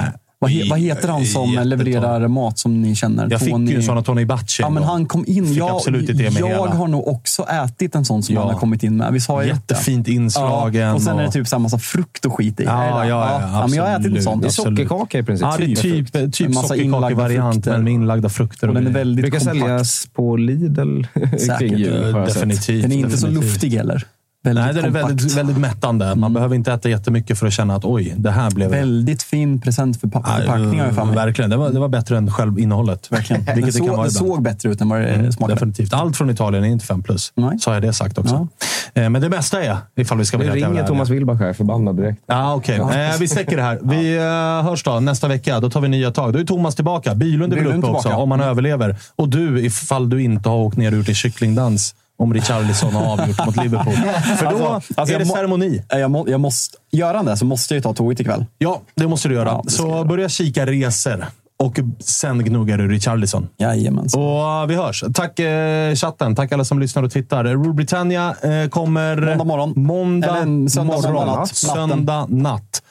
Vad, 0.45 0.51
he, 0.51 0.69
vad 0.69 0.79
heter 0.79 1.07
han 1.07 1.25
som 1.25 1.49
Jättetorr. 1.49 1.65
levererar 1.65 2.27
mat 2.27 2.59
som 2.59 2.81
ni 2.81 2.95
känner? 2.95 3.27
Jag 3.31 3.39
fick 3.39 3.49
ju 3.57 3.75
en 3.75 3.83
sån 3.83 3.97
av 3.97 4.01
Tony 4.01 4.25
Bacci. 4.25 4.61
Ja, 4.61 4.69
men 4.69 4.83
han 4.83 5.05
kom 5.05 5.23
in. 5.27 5.53
Jag 5.53 5.69
absolut 5.75 6.09
inte 6.09 6.23
det 6.23 6.31
med 6.31 6.41
jag 6.41 6.47
hela. 6.47 6.65
har 6.67 6.87
nog 6.87 7.07
också 7.07 7.43
ätit 7.43 7.95
en 7.95 8.05
sån 8.05 8.23
som 8.23 8.35
Ja. 8.35 8.41
han 8.41 8.49
har 8.53 8.59
kommit 8.59 8.83
in 8.83 8.97
med. 8.97 9.13
Visst 9.13 9.27
har 9.27 9.41
jag? 9.41 9.47
Jättefint 9.49 10.07
inslagen. 10.07 10.81
Ja, 10.81 10.93
och 10.93 11.01
sen 11.01 11.19
är 11.19 11.23
det 11.23 11.31
typ 11.31 11.47
så 11.47 11.55
här 11.55 11.61
massa 11.61 11.79
frukt 11.79 12.25
och 12.25 12.33
skit 12.37 12.59
i. 12.59 12.63
Ja, 12.63 12.71
det? 13.01 13.07
ja, 13.09 13.41
ja, 13.41 13.67
men 13.67 13.77
jag 13.77 13.83
har 13.87 13.99
ätit 13.99 14.15
en 14.17 14.23
sån. 14.23 14.41
Det 14.41 14.47
är 14.47 14.49
sockerkaka 14.49 15.19
i 15.19 15.23
princip. 15.23 15.47
Ja, 15.51 15.55
det 15.59 15.71
är 15.71 15.75
typ, 15.75 16.33
typ 16.33 16.53
massa 16.53 16.75
inlagda 16.75 17.07
sockerkakevariant, 17.07 17.53
frukter. 17.55 17.71
men 17.71 17.83
med 17.83 17.93
inlagda 17.93 18.29
frukter. 18.29 18.67
Och 18.67 18.73
den 18.73 18.87
är 18.87 18.91
väldigt 18.91 19.23
brukar 19.23 19.39
kompakt. 19.39 19.59
säljas 19.59 20.07
på 20.13 20.37
Lidl 20.37 21.01
Säkert. 21.37 21.59
kring 21.59 21.77
jul. 21.77 22.13
Definitivt. 22.13 22.81
Den 22.81 22.91
är 22.91 22.95
inte 22.95 23.17
så 23.17 23.27
luftig 23.27 23.69
heller. 23.73 24.05
Väldigt 24.45 24.65
Nej, 24.65 24.73
den 24.73 24.85
är 24.85 24.89
väldigt, 24.89 25.37
väldigt 25.37 25.57
mättande. 25.57 26.15
Man 26.15 26.33
behöver 26.33 26.55
inte 26.55 26.73
äta 26.73 26.89
jättemycket 26.89 27.39
för 27.39 27.47
att 27.47 27.53
känna 27.53 27.75
att 27.75 27.85
oj, 27.85 28.13
det 28.17 28.31
här 28.31 28.51
blev... 28.51 28.69
Väldigt 28.69 29.23
fin 29.23 29.61
present 29.61 29.99
för 30.01 30.09
Ja, 30.13 30.21
förpackning 30.21 30.79
har 30.79 30.85
jag 30.85 30.95
för 30.95 31.05
mig. 31.05 31.15
Verkligen. 31.15 31.49
Det 31.49 31.57
var, 31.57 31.69
det 31.69 31.79
var 31.79 31.87
bättre 31.87 32.17
än 32.17 32.31
själv 32.31 32.59
innehållet. 32.59 33.11
Verkligen. 33.11 33.41
Vilket 33.55 33.55
Den, 33.55 33.65
det 33.65 33.71
kan 33.79 33.87
så, 33.87 33.95
vara 33.97 34.07
ibland. 34.07 34.27
såg 34.27 34.41
bättre 34.41 34.69
ut 34.69 34.81
än 34.81 34.89
vad 34.89 35.01
det 35.01 35.31
smakade. 35.33 35.55
Definitivt. 35.55 35.93
Allt 35.93 36.17
från 36.17 36.29
Italien 36.29 36.63
är 36.63 36.67
inte 36.67 36.85
5 36.85 37.03
plus. 37.03 37.31
Nej. 37.35 37.59
Så 37.59 37.69
har 37.69 37.75
jag 37.75 37.83
det 37.83 37.93
sagt 37.93 38.17
också. 38.17 38.47
Eh, 38.93 39.09
Men 39.09 39.21
det 39.21 39.29
bästa 39.29 39.63
är, 39.63 39.77
ifall 39.95 40.17
vi 40.17 40.25
ska 40.25 40.37
Nu 40.37 40.43
vara 40.43 40.55
jävla 40.55 40.67
ringer 40.67 40.79
ärliga. 40.79 40.87
Thomas 40.87 41.09
Wilbacher, 41.09 41.53
förbannad 41.53 41.97
direkt. 41.97 42.21
Ja, 42.27 42.53
okej. 42.53 42.77
Eh, 42.77 43.19
vi 43.19 43.27
släcker 43.27 43.55
det 43.57 43.63
här. 43.63 43.79
Vi 43.83 44.15
eh, 44.17 44.69
hörs 44.69 44.83
då 44.83 44.99
nästa 44.99 45.27
vecka. 45.27 45.59
Då 45.59 45.69
tar 45.69 45.81
vi 45.81 45.87
nya 45.87 46.11
tag. 46.11 46.33
Då 46.33 46.39
är 46.39 46.43
Thomas 46.43 46.75
tillbaka. 46.75 47.15
Bilund 47.15 47.53
är 47.53 47.57
väl 47.57 47.65
Bylund 47.65 47.83
uppe 47.83 47.93
också, 47.93 48.09
om 48.09 48.31
han 48.31 48.41
överlever. 48.41 48.95
Och 49.15 49.29
du, 49.29 49.65
ifall 49.65 50.09
du 50.09 50.21
inte 50.23 50.49
har 50.49 50.57
åkt 50.57 50.77
ner 50.77 50.91
ut 50.91 51.09
i 51.09 51.13
kycklingdans 51.13 51.95
om 52.17 52.33
Richarlison 52.33 52.93
har 52.93 53.05
avgjort 53.13 53.45
mot 53.45 53.55
Liverpool. 53.63 53.93
För 54.37 54.51
då 54.51 54.65
Alltså, 54.67 54.93
alltså, 54.97 55.15
är 55.15 55.19
det 55.19 55.25
ceremoni. 55.25 55.83
Jag, 55.89 56.11
må, 56.11 56.25
jag 56.29 56.39
måste, 56.39 56.77
gör 56.91 57.13
han 57.13 57.25
det 57.25 57.37
så 57.37 57.45
måste 57.45 57.73
jag 57.73 57.77
ju 57.77 57.81
ta 57.83 57.93
tåget 57.93 58.19
ikväll. 58.19 58.45
Ja, 58.57 58.81
det 58.95 59.07
måste 59.07 59.27
du 59.29 59.35
göra. 59.35 59.49
Ja, 59.49 59.63
Så 59.67 59.87
göra. 59.87 60.03
börja 60.03 60.29
kika 60.29 60.65
resor. 60.65 61.25
Och 61.59 61.79
sen 61.99 62.43
gnuggar 62.45 62.77
du 62.77 62.87
Richarlison. 62.87 63.47
Jajamensan. 63.57 64.21
Och 64.21 64.69
vi 64.69 64.75
hörs. 64.75 65.03
Tack 65.13 65.39
eh, 65.39 65.95
chatten. 65.95 66.35
Tack 66.35 66.51
alla 66.51 66.63
som 66.65 66.79
lyssnar 66.79 67.03
och 67.03 67.11
tittar. 67.11 67.43
Rule 67.43 67.73
Britannia 67.73 68.35
eh, 68.43 68.69
kommer... 68.69 69.17
Måndag 69.17 69.43
morgon. 69.43 69.73
Måndag 69.75 70.27
Eller 70.37 70.67
söndag- 70.69 70.83
morgon. 70.93 71.01
söndag 71.03 71.25
natt. 71.35 71.55
Söndag 71.55 72.25
natt. 72.29 72.81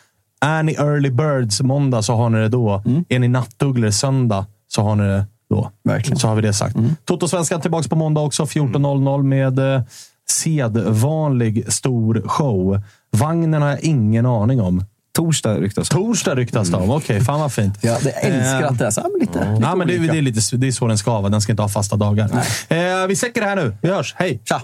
Är 0.40 0.62
ni 0.62 0.72
early 0.72 1.10
birds 1.10 1.60
måndag 1.60 2.02
så 2.02 2.14
har 2.14 2.30
ni 2.30 2.38
det 2.38 2.48
då. 2.48 2.82
Mm. 2.86 3.04
Är 3.08 3.18
ni 3.18 3.28
nattugglor 3.28 3.90
söndag 3.90 4.46
så 4.68 4.82
har 4.82 4.96
ni 4.96 5.04
det 5.04 5.24
då. 5.50 5.70
Verkligen. 5.84 6.18
Så 6.18 6.28
har 6.28 6.34
vi 6.34 6.42
det 6.42 6.52
sagt. 6.52 6.76
Mm. 6.76 6.96
Toto-svenskan 7.04 7.60
tillbaka 7.60 7.88
på 7.88 7.96
måndag 7.96 8.20
också. 8.20 8.44
14.00 8.44 9.22
med 9.22 9.58
eh, 9.58 9.82
sedvanlig 10.30 11.72
stor 11.72 12.22
show. 12.26 12.80
Vagnen 13.10 13.62
har 13.62 13.68
jag 13.68 13.80
ingen 13.80 14.26
aning 14.26 14.60
om. 14.60 14.84
Torsdag 15.16 15.60
ryktas 15.60 15.88
det. 15.88 15.94
Torsdag 15.94 16.34
ryktas 16.34 16.68
det 16.68 16.76
om. 16.76 16.90
Okej, 16.90 17.20
fan 17.20 17.40
vad 17.40 17.52
fint. 17.52 17.78
Jag 17.80 18.02
det 18.02 18.10
älskar 18.10 18.62
Eh, 18.62 18.68
att 18.68 18.78
det 18.78 18.86
är 18.86 18.90
så 18.90 19.00
här, 19.00 19.10
men 19.10 19.20
lite, 19.20 19.38
lite 19.38 19.62
Ja, 19.62 19.74
men 19.74 19.86
det, 19.88 19.98
det, 19.98 20.18
är 20.18 20.22
lite, 20.22 20.56
det 20.56 20.66
är 20.66 20.72
så 20.72 20.86
den 20.86 20.98
ska 20.98 21.20
vara. 21.20 21.28
Den 21.28 21.40
ska 21.40 21.52
inte 21.52 21.62
ha 21.62 21.68
fasta 21.68 21.96
dagar. 21.96 22.30
Eh, 22.68 23.06
vi 23.08 23.16
släcker 23.16 23.40
det 23.40 23.46
här 23.46 23.56
nu. 23.56 23.76
Vi 23.82 23.88
hörs. 23.88 24.14
Hej! 24.18 24.42
Tja! 24.44 24.62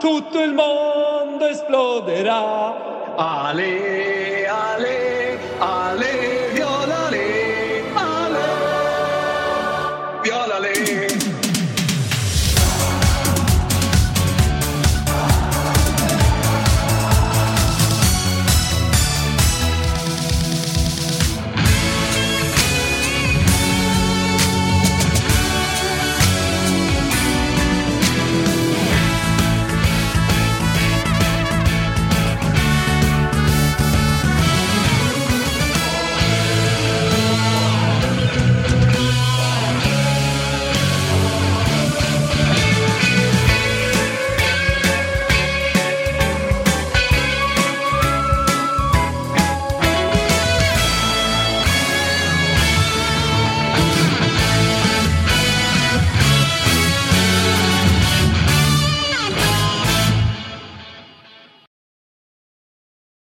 Tutto 0.00 0.42
il 0.42 0.54
mondo 0.54 1.46
esploderà. 1.46 2.74
Ale, 3.16 4.46
ale, 4.48 5.38
ale. 5.58 6.25